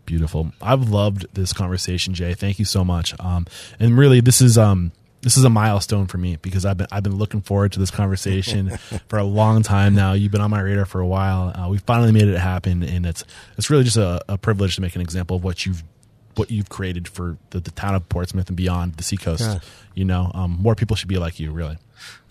Beautiful. 0.05 0.51
I've 0.61 0.89
loved 0.89 1.27
this 1.33 1.53
conversation, 1.53 2.13
Jay. 2.13 2.33
Thank 2.33 2.59
you 2.59 2.65
so 2.65 2.83
much. 2.83 3.15
Um, 3.21 3.47
and 3.79 3.97
really, 3.97 4.19
this 4.19 4.41
is 4.41 4.57
um, 4.57 4.91
this 5.25 5.37
is 5.37 5.43
a 5.43 5.49
milestone 5.49 6.05
for 6.05 6.19
me 6.19 6.37
because 6.39 6.65
I've 6.65 6.77
been 6.77 6.85
I've 6.91 7.01
been 7.01 7.15
looking 7.15 7.41
forward 7.41 7.71
to 7.71 7.79
this 7.79 7.89
conversation 7.89 8.69
for 9.07 9.17
a 9.17 9.23
long 9.23 9.63
time 9.63 9.95
now. 9.95 10.13
You've 10.13 10.31
been 10.31 10.39
on 10.39 10.51
my 10.51 10.61
radar 10.61 10.85
for 10.85 11.01
a 11.01 11.07
while. 11.07 11.51
Uh, 11.59 11.67
we 11.67 11.79
finally 11.79 12.11
made 12.11 12.27
it 12.27 12.37
happen, 12.37 12.83
and 12.83 13.07
it's 13.07 13.23
it's 13.57 13.71
really 13.71 13.83
just 13.83 13.97
a, 13.97 14.23
a 14.29 14.37
privilege 14.37 14.75
to 14.75 14.81
make 14.81 14.95
an 14.95 15.01
example 15.01 15.37
of 15.37 15.43
what 15.43 15.65
you've 15.65 15.83
what 16.35 16.51
you've 16.51 16.69
created 16.69 17.07
for 17.07 17.39
the, 17.49 17.59
the 17.59 17.71
town 17.71 17.95
of 17.95 18.07
Portsmouth 18.07 18.49
and 18.49 18.55
beyond 18.55 18.97
the 18.97 19.03
seacoast. 19.03 19.41
Yeah. 19.41 19.59
You 19.95 20.05
know, 20.05 20.29
um, 20.35 20.57
more 20.61 20.75
people 20.75 20.95
should 20.95 21.09
be 21.09 21.17
like 21.17 21.39
you. 21.39 21.51
Really. 21.51 21.79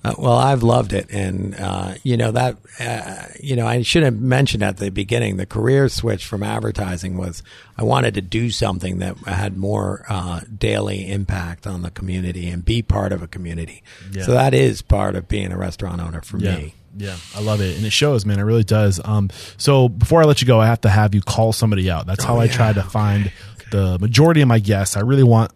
Uh, 0.05 0.15
well, 0.19 0.37
I've 0.37 0.63
loved 0.63 0.93
it, 0.93 1.07
and 1.11 1.55
uh, 1.59 1.95
you 2.03 2.17
know 2.19 2.31
that 2.33 2.57
uh, 2.79 3.27
you 3.41 3.57
know 3.57 3.67
I 3.67 3.81
should 3.83 4.03
have 4.03 4.21
mentioned 4.21 4.63
at 4.63 4.77
the 4.77 4.91
beginning. 4.91 5.39
The 5.39 5.47
career 5.47 5.89
switch 5.89 6.27
from 6.27 6.43
advertising 6.43 7.17
was 7.17 7.43
I 7.79 7.85
wanted 7.85 8.13
to 8.15 8.21
do 8.21 8.51
something 8.51 8.99
that 8.99 9.17
had 9.21 9.57
more 9.57 10.05
uh, 10.09 10.41
daily 10.59 11.11
impact 11.11 11.67
on 11.67 11.81
the 11.83 11.91
community 11.91 12.49
and 12.51 12.63
be 12.65 12.83
part 12.83 13.13
of 13.13 13.23
a 13.23 13.27
community. 13.27 13.83
Yeah. 14.13 14.25
So 14.25 14.33
that 14.33 14.53
is 14.53 14.83
part 14.83 15.17
of 15.17 15.27
being 15.27 15.53
a 15.53 15.57
restaurant 15.57 16.03
owner 16.03 16.21
for 16.21 16.37
Yeah. 16.39 16.57
me. 16.57 16.75
Yeah, 16.97 17.17
I 17.35 17.41
love 17.41 17.61
it, 17.61 17.77
and 17.77 17.85
it 17.85 17.91
shows, 17.91 18.25
man. 18.25 18.39
It 18.39 18.43
really 18.43 18.63
does. 18.63 19.01
Um, 19.05 19.29
so 19.57 19.89
before 19.89 20.23
I 20.23 20.27
let 20.27 20.41
you 20.43 20.47
go, 20.47 20.61
I 20.61 20.67
have 20.67 20.81
to 20.83 20.89
have 20.89 21.13
you 21.15 21.23
call 21.23 21.53
somebody 21.53 21.91
out. 21.91 22.07
That's 22.07 22.23
how 22.23 22.37
I 22.37 22.43
Oh, 22.43 22.43
yeah. 22.45 22.53
try 22.53 22.73
to 22.73 22.83
find 22.85 23.33
the 23.73 23.99
majority 23.99 24.43
of 24.43 24.49
my 24.49 24.61
guests. 24.61 24.97
I 24.97 25.01
really 25.01 25.25
want 25.25 25.51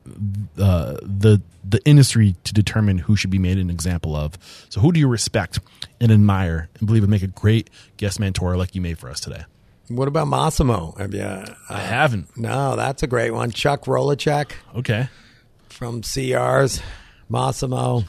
uh, 0.58 0.96
the 1.02 1.40
the 1.68 1.84
industry 1.84 2.34
to 2.44 2.54
determine 2.54 2.98
who 2.98 3.14
should 3.16 3.30
be 3.30 3.38
made 3.38 3.58
an 3.58 3.68
example 3.70 4.16
of. 4.16 4.38
So, 4.70 4.80
who 4.80 4.92
do 4.92 4.98
you 5.00 5.08
respect 5.08 5.58
and 6.00 6.10
admire 6.10 6.68
and 6.78 6.86
believe 6.86 7.02
would 7.02 7.10
make 7.10 7.22
a 7.22 7.26
great 7.28 7.68
guest 7.96 8.18
mentor 8.20 8.56
like 8.56 8.74
you 8.74 8.80
made 8.80 8.98
for 8.98 9.10
us 9.10 9.20
today? 9.20 9.42
What 9.88 10.08
about 10.08 10.28
Massimo? 10.28 10.94
Have 10.98 11.14
you, 11.14 11.22
uh, 11.22 11.54
I 11.70 11.80
haven't. 11.80 12.36
no, 12.36 12.76
that's 12.76 13.02
a 13.02 13.06
great 13.06 13.30
one. 13.32 13.50
Chuck 13.50 13.84
Rolecek 13.86 14.52
Okay, 14.76 15.08
from 15.68 16.02
CRs. 16.02 16.80
Massimo. 17.28 18.04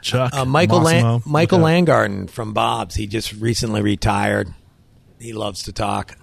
Chuck, 0.00 0.34
Uh, 0.34 0.44
Michael 0.44 0.80
Massimo. 0.80 1.22
Michael 1.24 1.58
Okay. 1.58 1.64
Landgarten 1.64 2.26
from 2.26 2.52
Bob's. 2.52 2.96
He 2.96 3.06
just 3.06 3.32
recently 3.34 3.82
retired. 3.82 4.52
He 5.20 5.32
loves 5.32 5.62
to 5.64 5.72
talk. 5.72 6.16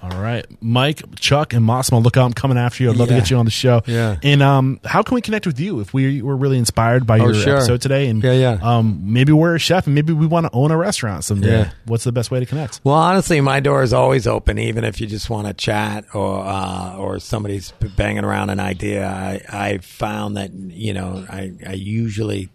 All 0.00 0.10
right, 0.22 0.46
Mike, 0.60 1.02
Chuck, 1.18 1.52
and 1.52 1.64
Massimo. 1.66 1.98
Look 2.00 2.16
out! 2.16 2.26
I'm 2.26 2.32
coming 2.32 2.56
after 2.56 2.84
you. 2.84 2.90
I'd 2.90 2.96
love 2.96 3.08
to 3.08 3.14
get 3.14 3.30
you 3.30 3.36
on 3.36 3.44
the 3.44 3.50
show. 3.50 3.82
Yeah. 3.86 4.16
And 4.22 4.42
um, 4.42 4.78
how 4.84 5.02
can 5.02 5.16
we 5.16 5.20
connect 5.20 5.44
with 5.46 5.58
you 5.58 5.80
if 5.80 5.92
we 5.92 6.22
were 6.22 6.36
really 6.36 6.56
inspired 6.58 7.04
by 7.06 7.16
your 7.16 7.30
Oh, 7.30 7.32
sure. 7.32 7.56
episode 7.56 7.80
today? 7.80 8.08
And 8.08 8.22
Yeah, 8.22 8.32
yeah. 8.32 8.58
Um, 8.62 9.00
maybe 9.12 9.32
we're 9.32 9.56
a 9.56 9.58
chef 9.58 9.86
and 9.86 9.94
maybe 9.96 10.12
we 10.12 10.26
want 10.26 10.46
to 10.46 10.50
own 10.52 10.70
a 10.70 10.76
restaurant 10.76 11.24
someday. 11.24 11.48
Yeah. 11.62 11.70
What's 11.86 12.04
the 12.04 12.12
best 12.12 12.30
way 12.30 12.38
to 12.38 12.46
connect? 12.46 12.80
Well, 12.84 12.94
honestly, 12.94 13.40
my 13.40 13.58
door 13.58 13.82
is 13.82 13.92
always 13.92 14.26
open, 14.28 14.58
even 14.58 14.84
if 14.84 15.00
you 15.00 15.08
just 15.08 15.28
want 15.30 15.48
to 15.48 15.52
chat 15.54 16.04
or 16.14 16.44
uh, 16.44 16.96
or 16.96 17.18
somebody's 17.18 17.72
banging 17.96 18.24
around 18.24 18.50
an 18.50 18.60
idea. 18.60 19.04
I 19.06 19.40
I 19.48 19.78
found 19.78 20.36
that 20.36 20.52
you 20.52 20.94
know 20.94 21.26
I 21.28 21.52
I 21.66 21.72
usually 21.72 22.50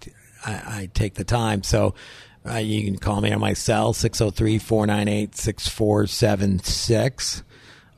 I, 0.45 0.51
I 0.53 0.89
take 0.93 1.15
the 1.15 1.23
time. 1.25 1.63
So 1.63 1.93
Uh, 2.45 2.57
you 2.57 2.83
can 2.83 2.97
call 2.97 3.21
me 3.21 3.31
on 3.31 3.39
my 3.39 3.53
cell, 3.53 3.93
603 3.93 4.59
498 4.59 5.35
6476. 5.35 7.43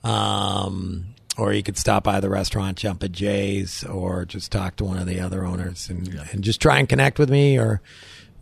Um, 0.03 1.07
or 1.37 1.51
you 1.51 1.63
could 1.63 1.77
stop 1.77 2.03
by 2.03 2.19
the 2.19 2.29
restaurant, 2.29 2.77
Jumpin' 2.77 3.11
Jays, 3.11 3.83
or 3.83 4.25
just 4.25 4.51
talk 4.51 4.75
to 4.77 4.85
one 4.85 4.97
of 4.97 5.07
the 5.07 5.19
other 5.19 5.45
owners 5.45 5.89
and, 5.89 6.07
and 6.31 6.43
just 6.43 6.61
try 6.61 6.79
and 6.79 6.87
connect 6.87 7.19
with 7.19 7.29
me. 7.29 7.57
Or 7.57 7.81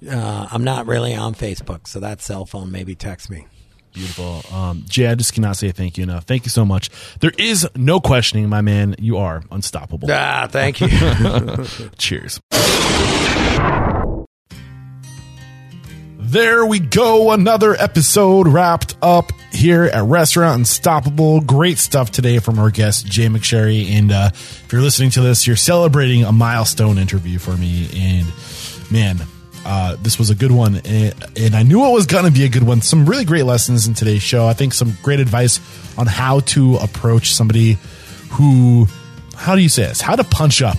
uh, 0.10 0.48
I'm 0.52 0.64
not 0.64 0.88
really 0.88 1.16
on 1.16 1.34
Facebook, 1.34 1.88
so 1.88 2.00
that 2.02 2.22
cell 2.22 2.46
phone, 2.46 2.72
maybe 2.72 2.96
text 2.96 3.30
me. 3.30 3.48
Beautiful. 3.94 4.44
Um, 4.52 4.84
Jay, 4.88 5.08
I 5.08 5.16
just 5.16 5.34
cannot 5.34 5.56
say 5.56 5.72
thank 5.72 5.98
you 5.98 6.04
enough. 6.04 6.26
Thank 6.26 6.46
you 6.46 6.50
so 6.50 6.66
much. 6.66 6.90
There 7.20 7.32
is 7.38 7.68
no 7.76 8.00
questioning, 8.00 8.50
my 8.50 8.62
man. 8.62 8.96
You 8.98 9.18
are 9.18 9.44
unstoppable. 9.52 10.10
Ah, 10.12 10.48
thank 10.50 10.82
you. 10.82 10.90
Cheers. 11.98 12.42
There 16.34 16.66
we 16.66 16.80
go. 16.80 17.30
Another 17.30 17.76
episode 17.76 18.48
wrapped 18.48 18.98
up 19.04 19.32
here 19.52 19.84
at 19.84 20.04
Restaurant 20.04 20.62
Unstoppable. 20.62 21.42
Great 21.42 21.78
stuff 21.78 22.10
today 22.10 22.40
from 22.40 22.58
our 22.58 22.72
guest, 22.72 23.06
Jay 23.06 23.28
McSherry. 23.28 23.92
And 23.92 24.12
uh, 24.12 24.32
if 24.34 24.74
you're 24.74 24.82
listening 24.82 25.12
to 25.12 25.22
this, 25.22 25.46
you're 25.46 25.56
celebrating 25.56 26.24
a 26.24 26.32
milestone 26.32 26.98
interview 26.98 27.38
for 27.38 27.56
me. 27.56 27.88
And 27.96 28.26
man, 28.92 29.18
uh, 29.64 29.96
this 30.02 30.18
was 30.18 30.32
a 30.32 30.36
good 30.36 30.52
one. 30.52 30.82
And, 30.84 31.14
and 31.38 31.56
I 31.56 31.62
knew 31.62 31.86
it 31.86 31.94
was 31.94 32.08
going 32.08 32.26
to 32.26 32.32
be 32.32 32.46
a 32.46 32.50
good 32.50 32.64
one. 32.64 32.82
Some 32.82 33.06
really 33.06 33.26
great 33.26 33.44
lessons 33.44 33.86
in 33.86 33.94
today's 33.94 34.24
show. 34.24 34.48
I 34.48 34.54
think 34.54 34.74
some 34.74 34.98
great 35.04 35.20
advice 35.20 35.60
on 36.00 36.08
how 36.08 36.40
to 36.40 36.78
approach 36.78 37.36
somebody 37.36 37.78
who, 38.32 38.88
how 39.36 39.54
do 39.54 39.62
you 39.62 39.70
say 39.70 39.84
this? 39.84 40.02
How 40.02 40.16
to 40.16 40.24
punch 40.24 40.64
up. 40.64 40.78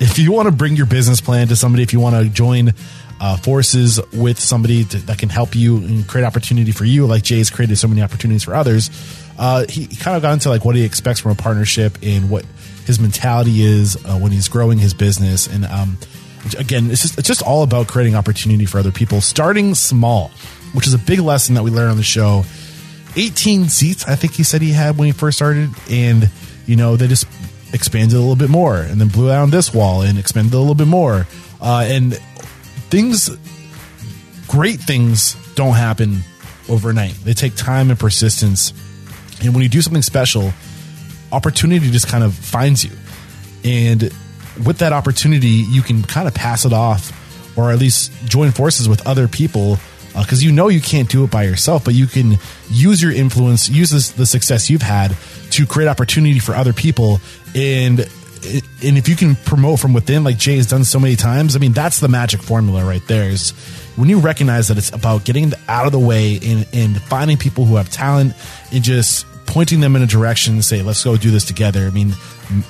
If 0.00 0.18
you 0.18 0.32
want 0.32 0.48
to 0.48 0.52
bring 0.52 0.76
your 0.76 0.84
business 0.84 1.22
plan 1.22 1.48
to 1.48 1.56
somebody, 1.56 1.82
if 1.82 1.94
you 1.94 2.00
want 2.00 2.16
to 2.16 2.28
join 2.28 2.74
uh, 3.22 3.36
forces 3.36 4.00
with 4.12 4.38
somebody 4.40 4.82
to, 4.82 4.98
that 5.06 5.16
can 5.16 5.28
help 5.28 5.54
you 5.54 5.76
and 5.76 6.08
create 6.08 6.24
opportunity 6.24 6.72
for 6.72 6.84
you, 6.84 7.06
like 7.06 7.22
Jay's 7.22 7.50
created 7.50 7.78
so 7.78 7.86
many 7.86 8.02
opportunities 8.02 8.42
for 8.42 8.52
others. 8.52 8.90
Uh, 9.38 9.64
he, 9.68 9.84
he 9.84 9.94
kind 9.94 10.16
of 10.16 10.22
got 10.22 10.32
into 10.32 10.48
like 10.48 10.64
what 10.64 10.74
he 10.74 10.84
expects 10.84 11.20
from 11.20 11.30
a 11.30 11.36
partnership 11.36 11.96
and 12.02 12.28
what 12.28 12.44
his 12.84 12.98
mentality 12.98 13.62
is 13.62 13.96
uh, 14.04 14.18
when 14.18 14.32
he's 14.32 14.48
growing 14.48 14.76
his 14.76 14.92
business. 14.92 15.46
And 15.46 15.64
um, 15.66 15.98
again, 16.58 16.90
it's 16.90 17.02
just 17.02 17.16
it's 17.16 17.28
just 17.28 17.42
all 17.42 17.62
about 17.62 17.86
creating 17.86 18.16
opportunity 18.16 18.66
for 18.66 18.78
other 18.78 18.90
people, 18.90 19.20
starting 19.20 19.76
small, 19.76 20.32
which 20.72 20.88
is 20.88 20.94
a 20.94 20.98
big 20.98 21.20
lesson 21.20 21.54
that 21.54 21.62
we 21.62 21.70
learned 21.70 21.92
on 21.92 21.96
the 21.96 22.02
show. 22.02 22.42
18 23.14 23.68
seats, 23.68 24.04
I 24.08 24.16
think 24.16 24.32
he 24.32 24.42
said 24.42 24.62
he 24.62 24.72
had 24.72 24.98
when 24.98 25.06
he 25.06 25.12
first 25.12 25.38
started, 25.38 25.70
and 25.88 26.28
you 26.66 26.74
know 26.74 26.96
they 26.96 27.06
just 27.06 27.28
expanded 27.72 28.16
a 28.16 28.20
little 28.20 28.34
bit 28.34 28.50
more, 28.50 28.78
and 28.78 29.00
then 29.00 29.06
blew 29.06 29.30
out 29.30 29.48
this 29.52 29.72
wall 29.72 30.02
and 30.02 30.18
expanded 30.18 30.54
a 30.54 30.58
little 30.58 30.74
bit 30.74 30.88
more, 30.88 31.28
uh, 31.60 31.86
and 31.86 32.18
things, 32.92 33.30
great 34.48 34.78
things 34.78 35.34
don't 35.54 35.72
happen 35.72 36.20
overnight. 36.68 37.14
They 37.24 37.32
take 37.32 37.56
time 37.56 37.88
and 37.88 37.98
persistence. 37.98 38.74
And 39.42 39.54
when 39.54 39.62
you 39.62 39.70
do 39.70 39.80
something 39.80 40.02
special, 40.02 40.52
opportunity 41.32 41.90
just 41.90 42.06
kind 42.06 42.22
of 42.22 42.34
finds 42.34 42.84
you. 42.84 42.90
And 43.64 44.02
with 44.66 44.78
that 44.80 44.92
opportunity, 44.92 45.48
you 45.48 45.80
can 45.80 46.02
kind 46.02 46.28
of 46.28 46.34
pass 46.34 46.66
it 46.66 46.74
off 46.74 47.18
or 47.56 47.72
at 47.72 47.78
least 47.78 48.12
join 48.26 48.50
forces 48.50 48.90
with 48.90 49.06
other 49.06 49.26
people 49.26 49.78
because 50.08 50.42
uh, 50.42 50.44
you 50.44 50.52
know 50.52 50.68
you 50.68 50.82
can't 50.82 51.08
do 51.08 51.24
it 51.24 51.30
by 51.30 51.44
yourself, 51.44 51.86
but 51.86 51.94
you 51.94 52.06
can 52.06 52.36
use 52.68 53.02
your 53.02 53.12
influence, 53.12 53.70
use 53.70 53.88
this, 53.88 54.10
the 54.10 54.26
success 54.26 54.68
you've 54.68 54.82
had 54.82 55.16
to 55.52 55.64
create 55.64 55.88
opportunity 55.88 56.38
for 56.38 56.54
other 56.54 56.74
people. 56.74 57.20
And 57.54 58.06
and 58.44 58.98
if 58.98 59.08
you 59.08 59.16
can 59.16 59.36
promote 59.36 59.80
from 59.80 59.92
within, 59.92 60.24
like 60.24 60.38
Jay 60.38 60.56
has 60.56 60.66
done 60.66 60.84
so 60.84 60.98
many 60.98 61.16
times, 61.16 61.56
I 61.56 61.58
mean, 61.58 61.72
that's 61.72 62.00
the 62.00 62.08
magic 62.08 62.42
formula 62.42 62.84
right 62.84 63.06
there. 63.06 63.28
Is 63.28 63.50
when 63.96 64.08
you 64.08 64.18
recognize 64.18 64.68
that 64.68 64.78
it's 64.78 64.90
about 64.92 65.24
getting 65.24 65.52
out 65.68 65.86
of 65.86 65.92
the 65.92 65.98
way 65.98 66.38
and, 66.42 66.66
and 66.72 67.00
finding 67.02 67.36
people 67.36 67.64
who 67.64 67.76
have 67.76 67.90
talent 67.90 68.34
and 68.72 68.82
just 68.82 69.26
pointing 69.46 69.80
them 69.80 69.94
in 69.96 70.02
a 70.02 70.06
direction 70.06 70.54
and 70.54 70.64
say, 70.64 70.82
let's 70.82 71.04
go 71.04 71.16
do 71.16 71.30
this 71.30 71.44
together. 71.44 71.86
I 71.86 71.90
mean, 71.90 72.14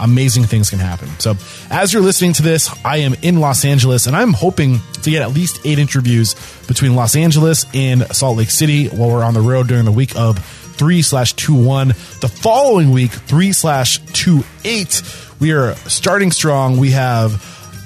amazing 0.01 0.45
things 0.45 0.69
can 0.69 0.81
happen. 0.81 1.09
So, 1.21 1.37
as 1.71 1.93
you're 1.93 2.03
listening 2.03 2.33
to 2.35 2.43
this, 2.43 2.69
I 2.85 2.99
am 2.99 3.15
in 3.23 3.41
Los 3.41 3.65
Angeles 3.65 4.07
and 4.07 4.17
I'm 4.17 4.33
hoping 4.33 4.81
to 5.03 5.11
get 5.11 5.23
at 5.23 5.31
least 5.31 5.61
eight 5.65 5.79
interviews 5.79 6.35
between 6.67 6.95
Los 6.97 7.15
Angeles 7.15 7.67
and 7.75 8.03
Salt 8.15 8.37
Lake 8.37 8.51
City 8.51 8.89
while 8.89 9.11
we're 9.11 9.25
on 9.25 9.35
the 9.35 9.41
road 9.41 9.69
during 9.69 9.85
the 9.85 9.93
week 9.93 10.17
of 10.17 10.39
3 10.39 11.03
slash 11.03 11.35
2 11.35 11.55
1. 11.55 11.89
The 11.89 12.29
following 12.29 12.91
week, 12.91 13.13
3 13.13 13.53
slash 13.53 13.99
2 14.13 14.43
8 14.65 15.03
we 15.43 15.51
are 15.51 15.75
starting 15.89 16.31
strong. 16.31 16.77
We 16.77 16.93
have 16.93 17.33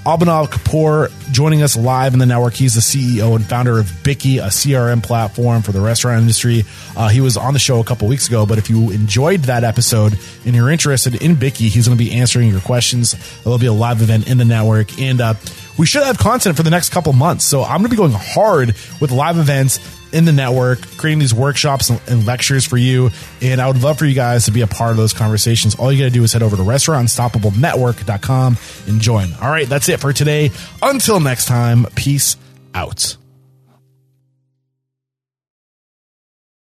Abhinav 0.05 0.49
Kapoor 0.49 1.11
joining 1.33 1.63
us 1.63 1.75
live 1.75 2.13
in 2.13 2.19
the 2.19 2.27
network. 2.27 2.53
He's 2.53 2.75
the 2.75 2.83
CEO 2.83 3.35
and 3.35 3.47
founder 3.47 3.79
of 3.79 3.87
Bikky, 3.87 4.41
a 4.41 4.49
CRM 4.49 5.03
platform 5.03 5.63
for 5.63 5.73
the 5.73 5.81
restaurant 5.81 6.21
industry. 6.21 6.65
Uh, 6.95 7.09
he 7.09 7.23
was 7.23 7.39
on 7.39 7.55
the 7.55 7.59
show 7.59 7.81
a 7.81 7.85
couple 7.85 8.09
weeks 8.09 8.29
ago, 8.29 8.45
but 8.45 8.59
if 8.59 8.69
you 8.69 8.91
enjoyed 8.91 9.41
that 9.45 9.65
episode 9.65 10.19
and 10.45 10.55
you're 10.55 10.69
interested 10.69 11.23
in 11.23 11.35
Bikky, 11.37 11.71
he's 11.71 11.89
going 11.89 11.97
to 11.97 12.05
be 12.05 12.13
answering 12.13 12.51
your 12.51 12.61
questions. 12.61 13.15
There'll 13.43 13.59
be 13.59 13.67
a 13.67 13.73
live 13.73 14.03
event 14.03 14.29
in 14.29 14.37
the 14.37 14.45
network. 14.45 15.01
And 15.01 15.23
uh, 15.23 15.33
we 15.79 15.87
should 15.87 16.03
have 16.03 16.19
content 16.19 16.59
for 16.59 16.63
the 16.63 16.71
next 16.71 16.91
couple 16.91 17.15
months. 17.15 17.47
So 17.47 17.63
I'm 17.63 17.79
going 17.79 17.85
to 17.85 17.89
be 17.89 17.97
going 17.97 18.13
hard 18.13 18.75
with 19.01 19.11
live 19.13 19.39
events 19.39 19.81
in 20.17 20.25
the 20.25 20.33
network, 20.33 20.81
creating 20.97 21.19
these 21.19 21.35
workshops 21.35 21.91
and 21.91 22.27
lectures 22.27 22.65
for 22.65 22.79
you. 22.79 23.11
And 23.43 23.61
I 23.61 23.67
would 23.67 23.83
love 23.83 23.99
for 23.99 24.07
you 24.07 24.15
guys 24.15 24.47
to 24.47 24.51
be 24.51 24.63
a 24.63 24.67
part 24.67 24.93
of 24.93 24.97
those 24.97 25.13
conversations. 25.13 25.75
All 25.75 25.93
you 25.93 25.99
got 25.99 26.05
to 26.07 26.11
do 26.11 26.25
is 26.25 26.33
head 26.33 26.43
over 26.43 26.57
to 26.57 26.63
restaurantunstoppablenetwork.com 26.63 28.57
and 28.89 29.01
join. 29.01 29.29
All 29.43 29.51
right, 29.51 29.69
that's 29.69 29.91
it 29.91 30.01
for 30.01 30.15
today. 30.15 30.51
Until 30.83 31.21
next 31.21 31.45
time, 31.45 31.87
peace 31.95 32.39
out. 32.75 33.17